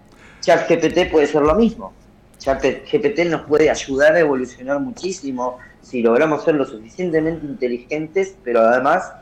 ChatGPT 0.40 1.10
puede 1.10 1.26
ser 1.26 1.42
lo 1.42 1.54
mismo. 1.54 1.92
ChatGPT 2.38 3.20
nos 3.30 3.42
puede 3.42 3.70
ayudar 3.70 4.14
a 4.14 4.20
evolucionar 4.20 4.80
muchísimo 4.80 5.58
si 5.80 6.02
logramos 6.02 6.44
ser 6.44 6.54
lo 6.54 6.64
suficientemente 6.64 7.46
inteligentes, 7.46 8.36
pero 8.42 8.60
además 8.60 9.12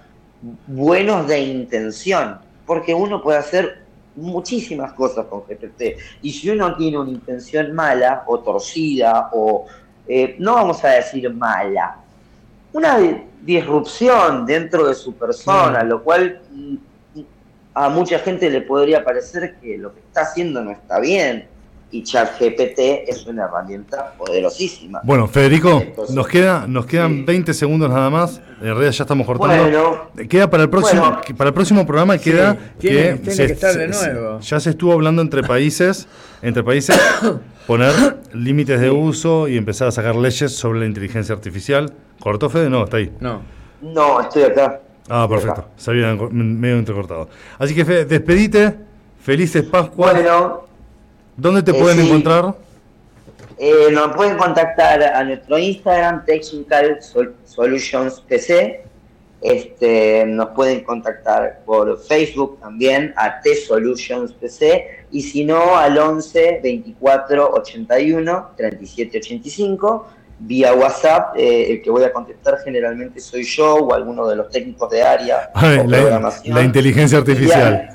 buenos 0.67 1.27
de 1.29 1.41
intención, 1.41 2.39
porque 2.67 2.95
uno 2.95 3.23
puede 3.23 3.39
hacer 3.39 3.82
muchísimas 4.17 4.93
cosas 4.93 5.27
con 5.27 5.45
GPT. 5.47 5.97
Y 6.23 6.33
si 6.33 6.51
uno 6.51 6.77
tiene 6.77 6.99
una 6.99 7.11
intención 7.11 7.73
mala 7.73 8.25
o 8.27 8.41
torcida 8.41 9.31
o, 9.33 9.67
eh, 10.07 10.37
no 10.39 10.55
vamos 10.55 10.85
a 10.85 10.89
decir 10.91 11.33
mala, 11.33 11.99
una 12.73 12.99
di- 12.99 13.23
disrupción 13.43 14.45
dentro 14.47 14.87
de 14.89 14.95
su 14.95 15.15
persona, 15.15 15.83
lo 15.83 16.03
cual 16.03 16.41
mm, 16.51 16.75
a 17.75 17.89
mucha 17.89 18.19
gente 18.19 18.51
le 18.51 18.61
podría 18.63 19.05
parecer 19.05 19.57
que 19.61 19.79
lo 19.79 19.95
que 19.95 20.01
está 20.01 20.23
haciendo 20.23 20.63
no 20.63 20.71
está 20.71 21.01
bien. 21.01 21.49
Y 21.95 22.03
ChatGPT 22.03 22.79
es 23.07 23.27
una 23.27 23.45
herramienta 23.45 24.15
poderosísima. 24.17 25.01
Bueno, 25.05 25.29
Federico, 25.29 25.81
Entonces, 25.83 26.17
nos 26.17 26.27
queda 26.27 26.67
nos 26.67 26.87
quedan 26.87 27.27
20 27.27 27.53
segundos 27.53 27.91
nada 27.91 28.09
más. 28.09 28.41
En 28.61 28.69
realidad 28.69 28.93
ya 28.93 29.05
estamos 29.05 29.27
cortando. 29.27 29.63
Bueno. 29.63 30.29
queda 30.29 30.49
para 30.49 30.63
el 30.63 30.71
próximo 30.71 31.03
Bueno. 31.03 31.21
para 31.37 31.49
el 31.49 31.55
próximo 31.55 31.87
programa 31.87 32.17
queda 32.17 32.57
tiene- 32.79 33.21
que, 33.21 33.31
tiene 33.31 33.47
que 33.47 33.53
estar 33.53 33.75
de 33.77 33.89
nuevo. 33.89 34.41
ya 34.41 34.59
se 34.59 34.71
estuvo 34.71 34.93
hablando 34.95 35.21
entre 35.21 35.43
países, 35.43 36.09
entre 36.41 36.63
países 36.65 36.99
poner 37.67 37.93
límites 38.33 38.81
de 38.81 38.91
uso 38.91 39.47
y 39.49 39.59
empezar 39.59 39.89
a 39.89 39.91
sacar 39.91 40.17
leyes 40.17 40.53
sobre 40.57 40.81
la 40.81 40.87
inteligencia 40.87 41.35
artificial. 41.35 41.93
¿Cortó 42.21 42.49
Fede? 42.49 42.71
No, 42.71 42.85
está 42.85 42.97
ahí. 42.97 43.13
No. 43.21 43.43
No, 43.83 44.21
estoy 44.21 44.45
acá. 44.45 44.81
Ah, 45.11 45.27
perfecto. 45.29 45.67
Se 45.77 45.91
había 45.91 46.11
enco- 46.15 46.31
medio 46.31 46.77
entrecortado. 46.79 47.29
Así 47.59 47.75
que 47.75 47.85
Fede, 47.85 48.05
despedite. 48.07 48.77
Felices 49.21 49.63
Pascuas. 49.65 50.15
Bueno, 50.15 50.63
¿Dónde 51.37 51.63
te 51.63 51.71
eh, 51.71 51.75
pueden 51.75 51.99
sí. 51.99 52.07
encontrar? 52.07 52.55
Eh, 53.59 53.91
nos 53.93 54.15
pueden 54.17 54.37
contactar 54.37 55.03
a 55.03 55.23
nuestro 55.25 55.59
Instagram, 55.59 56.25
Technical 56.25 57.03
Sol- 57.03 57.35
Solutions 57.45 58.21
PC. 58.21 58.85
Este, 59.41 60.25
nos 60.27 60.51
pueden 60.51 60.85
contactar 60.85 61.63
por 61.67 62.01
Facebook 62.01 62.61
también, 62.61 63.13
a 63.17 63.41
T 63.41 63.55
Solutions 63.57 64.33
PC. 64.33 65.07
Y 65.11 65.23
si 65.23 65.45
no, 65.45 65.77
al 65.77 65.99
11 65.99 66.61
24 66.63 67.51
81 67.53 68.51
37 68.57 69.19
85. 69.19 70.09
Vía 70.45 70.75
WhatsApp, 70.75 71.37
eh, 71.37 71.71
el 71.71 71.83
que 71.83 71.91
voy 71.91 72.03
a 72.03 72.13
contestar 72.13 72.59
generalmente 72.65 73.21
soy 73.21 73.45
yo 73.45 73.77
o 73.77 73.95
alguno 73.95 74.27
de 74.27 74.35
los 74.35 74.51
técnicos 74.51 74.91
de 74.91 75.01
área 75.01 75.51
Ay, 75.55 75.87
la 75.87 76.63
inteligencia 76.63 77.19
artificial. 77.19 77.91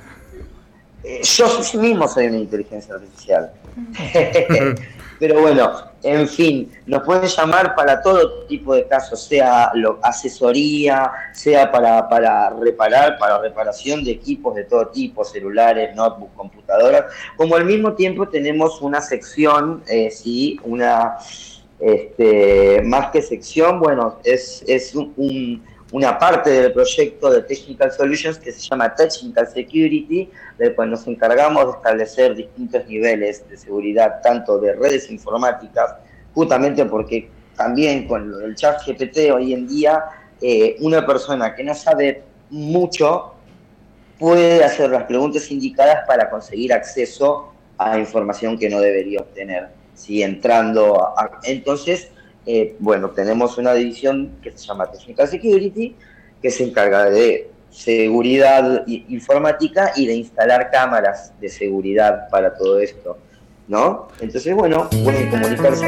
Yo 1.24 1.48
mismo 1.80 2.08
soy 2.08 2.28
una 2.28 2.38
inteligencia 2.38 2.96
artificial. 2.96 3.52
Pero 5.20 5.42
bueno, 5.42 5.72
en 6.04 6.28
fin, 6.28 6.72
nos 6.86 7.02
pueden 7.02 7.28
llamar 7.28 7.74
para 7.74 8.04
todo 8.04 8.44
tipo 8.46 8.76
de 8.76 8.86
casos, 8.88 9.24
sea 9.24 9.72
lo- 9.74 9.98
asesoría, 10.04 11.12
sea 11.34 11.72
para, 11.72 12.08
para 12.08 12.52
reparar, 12.52 13.18
para 13.18 13.40
reparación 13.40 14.04
de 14.04 14.12
equipos 14.12 14.54
de 14.54 14.66
todo 14.66 14.90
tipo, 14.90 15.24
celulares, 15.24 15.96
notebooks, 15.96 16.36
computadoras, 16.36 17.06
como 17.36 17.56
al 17.56 17.66
mismo 17.66 17.94
tiempo 17.94 18.28
tenemos 18.28 18.80
una 18.84 19.02
sección, 19.02 19.82
eh, 19.90 20.12
sí, 20.12 20.60
una, 20.64 21.18
este, 21.80 22.82
más 22.84 23.10
que 23.10 23.24
sección, 23.24 23.80
bueno, 23.80 24.20
es, 24.24 24.64
es 24.68 24.94
un- 24.94 25.64
una 25.92 26.20
parte 26.20 26.50
del 26.50 26.74
proyecto 26.74 27.30
de 27.30 27.44
Technical 27.44 27.92
Solutions 27.92 28.40
que 28.40 28.52
se 28.52 28.60
llama 28.60 28.94
Technical 28.94 29.48
Security, 29.48 30.30
del 30.58 30.76
cual 30.76 30.92
nos 30.92 31.08
encargamos 31.08 31.66
de 31.66 31.72
establecer 31.72 32.36
distintos 32.36 32.86
niveles 32.88 33.48
de 33.50 33.58
seguridad, 33.58 34.20
tanto 34.22 34.60
de 34.60 34.74
redes 34.74 35.10
informáticas, 35.10 35.96
justamente 36.34 36.84
porque 36.86 37.30
también 37.56 38.08
con 38.08 38.38
del 38.38 38.56
chat 38.56 38.82
GPT 38.86 39.32
hoy 39.34 39.54
en 39.54 39.68
día, 39.68 40.04
eh, 40.42 40.76
una 40.80 41.06
persona 41.06 41.56
que 41.56 41.64
no 41.64 41.74
sabe 41.74 42.24
mucho 42.50 43.34
puede 44.20 44.64
hacer 44.64 44.90
las 44.90 45.04
preguntas 45.04 45.50
indicadas 45.52 46.06
para 46.08 46.30
conseguir 46.30 46.74
acceso 46.74 47.54
a 47.78 47.98
información 47.98 48.58
que 48.58 48.70
no 48.70 48.80
debería 48.80 49.20
obtener. 49.20 49.70
Si 49.94 50.22
entrando 50.22 51.14
entonces, 51.44 52.12
eh, 52.48 52.78
bueno, 52.80 53.10
tenemos 53.10 53.58
una 53.58 53.74
división 53.74 54.38
que 54.42 54.52
se 54.52 54.66
llama 54.66 54.90
Technical 54.90 55.28
Security, 55.28 55.96
que 56.42 56.50
se 56.50 56.64
encarga 56.64 57.10
de 57.10 57.50
seguridad 57.70 58.88
informática 58.88 59.92
y 59.98 60.08
de 60.08 60.16
instalar 60.16 60.72
cámaras 60.72 61.34
de 61.42 61.50
seguridad 61.50 62.30
para 62.30 62.56
todo 62.56 62.80
esto, 62.80 63.18
¿no? 63.68 64.08
Entonces, 64.22 64.56
bueno, 64.56 64.90
pueden 65.04 65.30
comunicarse. 65.30 65.86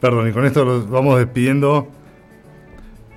Perdón, 0.00 0.28
y 0.28 0.32
con 0.32 0.46
esto 0.46 0.64
los 0.64 0.88
vamos 0.88 1.18
despidiendo. 1.18 1.88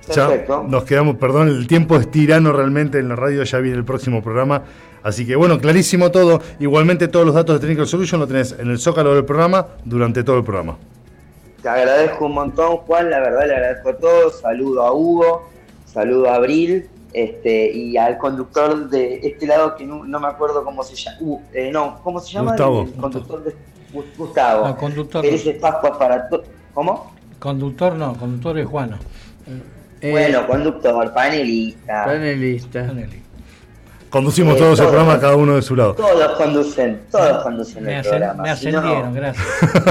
Ya 0.08 0.28
Perfecto. 0.28 0.66
nos 0.68 0.84
quedamos, 0.84 1.16
perdón, 1.16 1.48
el 1.48 1.68
tiempo 1.68 1.96
es 1.96 2.10
tirano 2.10 2.52
realmente 2.52 2.98
en 2.98 3.08
la 3.08 3.16
radio, 3.16 3.44
ya 3.44 3.58
viene 3.58 3.78
el 3.78 3.84
próximo 3.84 4.22
programa. 4.22 4.64
Así 5.04 5.26
que 5.26 5.36
bueno, 5.36 5.60
clarísimo 5.60 6.10
todo. 6.10 6.40
Igualmente 6.58 7.08
todos 7.08 7.26
los 7.26 7.34
datos 7.34 7.54
de 7.56 7.60
Technical 7.60 7.86
Solution 7.86 8.20
lo 8.20 8.26
tenés 8.26 8.52
en 8.58 8.70
el 8.70 8.78
zócalo 8.78 9.14
del 9.14 9.24
programa 9.26 9.66
durante 9.84 10.24
todo 10.24 10.38
el 10.38 10.44
programa. 10.44 10.78
Te 11.62 11.68
agradezco 11.68 12.24
un 12.26 12.32
montón, 12.32 12.78
Juan, 12.78 13.10
la 13.10 13.20
verdad 13.20 13.46
le 13.46 13.54
agradezco 13.54 13.90
a 13.90 13.96
todos. 13.98 14.40
Saludo 14.40 14.82
a 14.82 14.92
Hugo, 14.94 15.48
saludo 15.86 16.30
a 16.30 16.36
Abril 16.36 16.88
este, 17.12 17.70
y 17.70 17.96
al 17.98 18.16
conductor 18.16 18.88
de 18.88 19.20
este 19.22 19.46
lado 19.46 19.76
que 19.76 19.84
no, 19.84 20.04
no 20.04 20.18
me 20.20 20.26
acuerdo 20.26 20.64
cómo 20.64 20.82
se 20.82 20.96
llama. 20.96 21.18
Uh, 21.20 21.38
eh, 21.52 21.70
no, 21.70 22.00
¿cómo 22.02 22.18
se 22.20 22.32
llama? 22.32 22.52
Gustavo. 22.52 22.82
El, 22.82 22.92
conductor 22.94 23.44
de 23.44 23.50
Gu- 23.92 24.04
Gustavo. 24.16 24.68
No, 24.68 24.76
conductor. 24.76 25.24
Felices 25.24 25.56
Pascuas 25.60 25.98
para 25.98 26.28
todos. 26.30 26.46
¿Cómo? 26.72 27.14
Conductor 27.38 27.94
no, 27.94 28.16
conductor 28.16 28.58
es 28.58 28.66
Juano. 28.66 28.96
bueno, 30.00 30.46
conductor, 30.46 31.12
panelista. 31.12 32.04
Panelista. 32.06 32.90
Conducimos 34.14 34.54
Eh, 34.54 34.58
todos 34.60 34.78
el 34.78 34.86
programa, 34.86 35.18
cada 35.18 35.34
uno 35.34 35.56
de 35.56 35.62
su 35.62 35.74
lado. 35.74 35.94
Todos 35.94 36.38
conducen, 36.38 37.00
todos 37.10 37.42
conducen 37.42 37.82
Me, 37.82 37.96
el 37.96 38.02
programa. 38.02 38.42
me 38.44 38.48
no, 38.48 38.54
ascendieron, 38.54 39.12
gracias. 39.12 39.46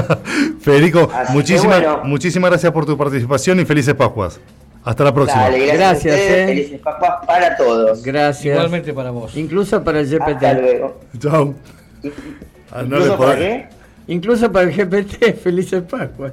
Federico, 0.62 1.10
muchísimas, 1.28 1.82
bueno. 1.82 2.00
muchísimas 2.04 2.48
gracias 2.48 2.72
por 2.72 2.86
tu 2.86 2.96
participación 2.96 3.60
y 3.60 3.66
felices 3.66 3.92
Pascuas. 3.92 4.40
Hasta 4.82 5.04
la 5.04 5.12
próxima. 5.12 5.42
Dale, 5.42 5.66
gracias, 5.66 5.78
Gracias, 5.78 6.14
a 6.14 6.16
ustedes, 6.16 6.38
eh. 6.40 6.46
Felices 6.46 6.80
Pascuas 6.80 7.12
para 7.26 7.56
todos. 7.58 8.02
Gracias. 8.02 8.54
Igualmente 8.56 8.94
para 8.94 9.10
vos. 9.10 9.36
Incluso 9.36 9.84
para 9.84 10.00
el 10.00 10.06
GPT. 10.08 10.22
Hasta 10.22 10.52
luego. 10.54 11.00
Chao. 11.18 11.54
Ah, 12.72 12.82
no 12.82 12.96
¿Incluso 12.96 13.10
le 13.10 13.18
para 13.18 13.36
qué? 13.36 13.68
Incluso 14.06 14.52
para 14.52 14.70
el 14.70 14.74
GPT. 14.74 15.34
Felices 15.42 15.82
Pascuas. 15.82 16.32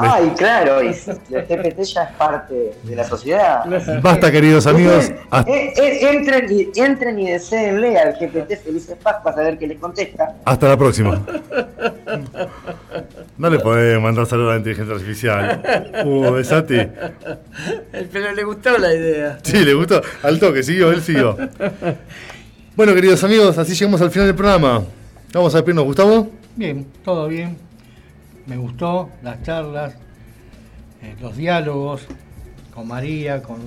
Ay, 0.00 0.32
claro, 0.38 0.82
y 0.82 0.88
el 1.34 1.44
GPT 1.46 1.80
ya 1.82 2.02
es 2.04 2.12
parte 2.16 2.72
de 2.82 2.96
la 2.96 3.04
sociedad. 3.04 3.64
Basta, 4.00 4.30
queridos 4.30 4.66
amigos. 4.66 5.10
Hasta, 5.30 5.50
Eh, 5.50 5.72
eh, 5.76 6.10
entren, 6.12 6.46
y, 6.50 6.80
entren 6.80 7.18
y 7.18 7.30
deseenle 7.30 7.98
al 7.98 8.12
GPT 8.14 8.56
Felices 8.62 8.96
Pascuas 9.02 9.36
a 9.36 9.42
ver 9.42 9.58
qué 9.58 9.66
les 9.66 9.78
contesta. 9.78 10.36
hasta 10.44 10.68
la 10.68 10.76
próxima. 10.76 11.20
No 13.36 13.50
le 13.50 13.58
podés 13.58 14.00
mandar 14.00 14.26
saludos 14.26 14.50
a 14.50 14.52
la 14.52 14.58
inteligencia 14.58 14.94
artificial. 14.94 15.62
Uh, 16.04 16.32
Besati. 16.32 16.78
Pero 18.12 18.32
le 18.32 18.44
gustó 18.44 18.78
la 18.78 18.94
idea. 18.94 19.38
Sí, 19.42 19.64
le 19.64 19.74
gustó. 19.74 20.00
Al 20.22 20.38
toque, 20.38 20.62
siguió, 20.62 20.90
él 20.92 21.02
siguió. 21.02 21.36
Bueno, 22.76 22.94
queridos 22.94 23.22
amigos, 23.24 23.58
así 23.58 23.74
llegamos 23.74 24.00
al 24.00 24.10
final 24.10 24.28
del 24.28 24.36
programa. 24.36 24.82
Vamos 25.32 25.54
a 25.54 25.58
despedirnos, 25.58 25.84
Gustavo. 25.84 26.30
Bien, 26.56 26.86
todo 27.04 27.28
bien. 27.28 27.67
Me 28.48 28.56
gustó 28.56 29.10
las 29.22 29.42
charlas, 29.42 29.94
eh, 31.02 31.14
los 31.20 31.36
diálogos 31.36 32.06
con 32.74 32.88
María, 32.88 33.42
con, 33.42 33.58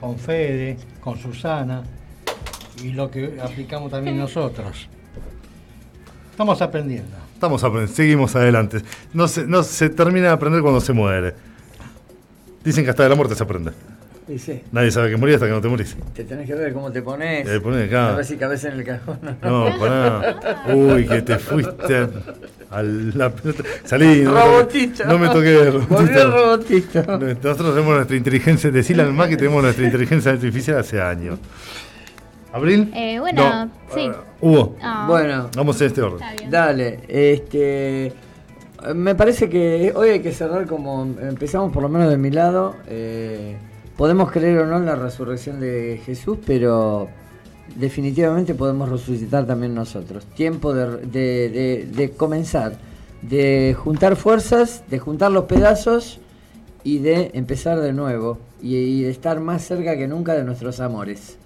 con 0.00 0.18
Fede, 0.18 0.78
con 1.00 1.18
Susana 1.18 1.82
y 2.82 2.92
lo 2.92 3.10
que 3.10 3.38
aplicamos 3.42 3.90
también 3.90 4.16
nosotros. 4.18 4.88
Estamos 6.30 6.60
aprendiendo. 6.62 7.16
Estamos 7.34 7.62
aprendiendo, 7.62 7.94
seguimos 7.94 8.34
adelante. 8.36 8.82
No 9.12 9.28
se, 9.28 9.46
no 9.46 9.62
se 9.62 9.90
termina 9.90 10.28
de 10.28 10.32
aprender 10.32 10.62
cuando 10.62 10.80
se 10.80 10.92
muere. 10.94 11.34
Dicen 12.64 12.84
que 12.84 12.90
hasta 12.90 13.02
de 13.02 13.10
la 13.10 13.14
muerte 13.14 13.34
se 13.34 13.42
aprende. 13.42 13.72
Dice, 14.26 14.64
Nadie 14.72 14.90
sabe 14.90 15.10
que 15.10 15.16
morir 15.16 15.36
hasta 15.36 15.46
que 15.46 15.52
no 15.52 15.60
te 15.60 15.68
morís. 15.68 15.96
te 16.12 16.24
tenés 16.24 16.48
que 16.48 16.54
ver 16.54 16.72
cómo 16.72 16.90
te 16.90 17.00
pones. 17.00 17.46
Te 17.46 17.60
pones 17.60 17.86
acá. 17.86 18.10
A 18.14 18.16
ver 18.16 18.24
si 18.24 18.36
cabeza 18.36 18.68
en 18.68 18.74
el 18.80 18.84
cajón. 18.84 19.20
No, 19.42 19.78
pará. 19.78 20.64
Uy, 20.74 21.06
que 21.06 21.22
te 21.22 21.38
fuiste 21.38 22.08
a 22.70 22.82
la 22.82 23.30
pelota. 23.30 23.62
Salí. 23.84 24.22
no 24.22 24.32
Robotito. 24.34 25.04
No 25.04 25.18
me 25.18 25.28
toques, 25.28 25.72
robotito. 25.72 25.94
Volvió 25.94 26.22
el 26.22 26.32
robotito. 26.32 27.02
Nosotros 27.18 27.74
tenemos 27.74 27.94
nuestra 27.94 28.16
inteligencia, 28.16 28.70
decirle 28.70 29.02
al 29.04 29.12
más 29.12 29.28
que 29.28 29.36
tenemos 29.36 29.62
nuestra 29.62 29.84
inteligencia 29.84 30.32
artificial 30.32 30.78
hace 30.78 31.00
años. 31.00 31.38
¿Abril? 32.52 32.90
Eh, 32.94 33.18
bueno, 33.20 33.66
No. 33.66 33.70
sí. 33.94 34.10
Hugo, 34.40 34.76
Ah. 34.82 35.06
Bueno, 35.08 35.50
vamos 35.56 35.80
en 35.80 35.86
este 35.88 36.00
orden. 36.02 36.26
Dale. 36.48 37.00
Este, 37.08 38.12
me 38.94 39.14
parece 39.14 39.48
que 39.48 39.92
hoy 39.94 40.10
hay 40.10 40.20
que 40.20 40.32
cerrar 40.32 40.66
como 40.66 41.02
empezamos 41.20 41.72
por 41.72 41.82
lo 41.82 41.88
menos 41.88 42.08
de 42.10 42.16
mi 42.18 42.30
lado. 42.30 42.74
eh, 42.88 43.56
podemos 43.96 44.30
creer 44.30 44.58
o 44.58 44.66
no 44.66 44.76
en 44.76 44.84
la 44.86 44.94
resurrección 44.94 45.58
de 45.58 46.00
Jesús, 46.04 46.36
pero 46.46 47.08
definitivamente 47.78 48.54
podemos 48.54 48.88
resucitar 48.88 49.46
también 49.46 49.74
nosotros. 49.74 50.24
Tiempo 50.26 50.74
de, 50.74 52.12
comenzar, 52.16 52.78
de 53.22 53.76
juntar 53.78 54.16
fuerzas, 54.16 54.82
de 54.90 54.98
juntar 54.98 55.32
los 55.32 55.44
pedazos 55.44 56.18
y 56.84 56.98
de 56.98 57.30
empezar 57.34 57.80
de 57.80 57.92
nuevo 57.92 58.38
y 58.62 59.02
de 59.02 59.10
estar 59.10 59.40
más 59.40 59.62
cerca 59.62 59.96
que 59.96 60.08
nunca 60.08 60.34
de 60.34 60.44
nuestros 60.44 60.80
amores, 60.80 61.38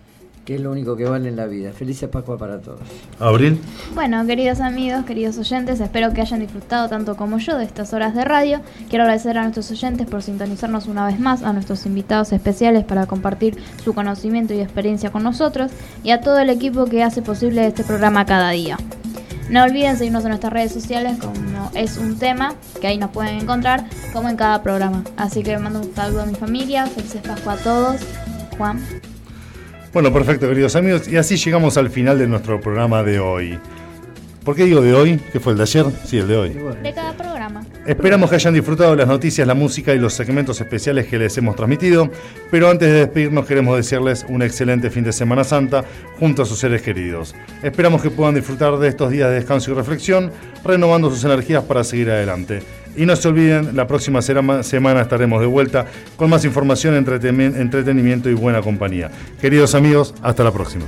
que 0.45 0.55
es 0.55 0.61
lo 0.61 0.71
único 0.71 0.97
que 0.97 1.05
vale 1.05 1.29
en 1.29 1.37
la 1.37 1.47
vida. 1.47 1.73
Felices 1.73 2.09
Pascua 2.09 2.39
para 2.39 2.61
todos. 2.61 2.81
¿Abril? 3.19 3.61
Bueno, 3.95 4.27
queridos 4.27 4.61
amigos, 4.61 5.05
queridos 5.05 5.39
oyentes, 5.39 5.81
espero 5.81 6.12
que 6.12 6.21
hayan 6.21 6.41
disfrutado 6.41 6.89
tanto 6.89 7.17
como 7.17 7.39
yo 7.39 7.59
de 7.59 7.65
estas 7.65 7.93
horas 7.93 8.15
de 8.15 8.25
radio. 8.25 8.61
Quiero 8.89 9.05
agradecer 9.05 9.37
a 9.39 9.43
nuestros 9.43 9.71
oyentes 9.71 10.07
por 10.07 10.23
sintonizarnos 10.23 10.87
una 10.87 11.07
vez 11.07 11.21
más, 11.21 11.43
a 11.43 11.53
nuestros 11.53 11.87
invitados 11.87 12.33
especiales 12.33 12.85
para 12.85 13.07
compartir 13.07 13.57
su 13.85 13.95
conocimiento 13.95 14.55
y 14.55 14.61
experiencia 14.61 15.11
con 15.11 15.23
nosotros 15.23 15.71
y 16.03 16.11
a 16.11 16.21
todo 16.21 16.39
el 16.39 16.51
equipo 16.51 16.87
que 16.87 17.03
hace 17.03 17.23
posible 17.23 17.67
este 17.67 17.85
programa 17.85 18.25
cada 18.27 18.51
día. 18.51 18.77
No 19.51 19.65
olviden 19.65 19.97
seguirnos 19.97 20.23
en 20.25 20.29
nuestras 20.29 20.53
redes 20.53 20.73
sociales 20.73 21.19
como 21.19 21.71
es 21.75 21.99
un 21.99 22.19
tema, 22.19 22.55
que 22.81 22.87
ahí 22.87 22.99
nos 22.99 23.11
pueden 23.11 23.41
encontrar, 23.41 23.85
como 24.12 24.29
en 24.29 24.37
cada 24.37 24.62
programa. 24.62 25.03
Así 25.17 25.43
que 25.43 25.59
mando 25.59 25.81
un 25.81 25.95
saludo 25.95 26.23
a 26.23 26.27
mi 26.27 26.35
familia, 26.35 26.87
felices 26.87 27.21
Pascua 27.23 27.55
a 27.55 27.57
todos. 27.57 28.01
Juan. 28.57 28.81
Bueno, 29.93 30.12
perfecto, 30.12 30.49
queridos 30.49 30.77
amigos. 30.77 31.09
Y 31.09 31.17
así 31.17 31.37
llegamos 31.37 31.77
al 31.77 31.91
final 31.91 32.19
de 32.19 32.29
nuestro 32.29 32.61
programa 32.61 33.03
de 33.03 33.19
hoy. 33.19 33.59
¿Por 34.51 34.56
qué 34.56 34.64
digo 34.64 34.81
de 34.81 34.93
hoy? 34.93 35.20
¿Qué 35.32 35.39
fue 35.39 35.52
el 35.52 35.59
de 35.59 35.62
ayer? 35.62 35.86
Sí, 36.05 36.18
el 36.18 36.27
de 36.27 36.36
hoy. 36.36 36.56
De 36.82 36.93
cada 36.93 37.12
programa. 37.12 37.64
Esperamos 37.86 38.28
que 38.28 38.35
hayan 38.35 38.52
disfrutado 38.52 38.90
de 38.90 38.97
las 38.97 39.06
noticias, 39.06 39.47
la 39.47 39.55
música 39.55 39.94
y 39.94 39.98
los 40.01 40.12
segmentos 40.12 40.60
especiales 40.60 41.06
que 41.06 41.20
les 41.20 41.39
hemos 41.39 41.55
transmitido, 41.55 42.10
pero 42.51 42.68
antes 42.68 42.89
de 42.89 42.94
despedirnos 42.94 43.47
queremos 43.47 43.77
desearles 43.77 44.27
un 44.28 44.43
excelente 44.43 44.90
fin 44.90 45.05
de 45.05 45.12
Semana 45.12 45.44
Santa 45.44 45.85
junto 46.18 46.43
a 46.43 46.47
sus 46.47 46.59
seres 46.59 46.82
queridos. 46.82 47.32
Esperamos 47.62 48.02
que 48.02 48.10
puedan 48.10 48.35
disfrutar 48.35 48.77
de 48.77 48.89
estos 48.89 49.12
días 49.12 49.28
de 49.28 49.36
descanso 49.36 49.70
y 49.70 49.74
reflexión, 49.74 50.32
renovando 50.64 51.10
sus 51.10 51.22
energías 51.22 51.62
para 51.62 51.85
seguir 51.85 52.10
adelante. 52.10 52.60
Y 52.97 53.06
no 53.06 53.14
se 53.14 53.28
olviden, 53.28 53.77
la 53.77 53.86
próxima 53.86 54.20
semana 54.20 55.01
estaremos 55.01 55.40
de 55.40 55.47
vuelta 55.47 55.86
con 56.16 56.28
más 56.28 56.44
información, 56.44 56.97
entretenimiento 56.97 58.28
y 58.28 58.35
buena 58.35 58.62
compañía. 58.62 59.12
Queridos 59.40 59.77
amigos, 59.77 60.12
hasta 60.22 60.43
la 60.43 60.51
próxima. 60.51 60.86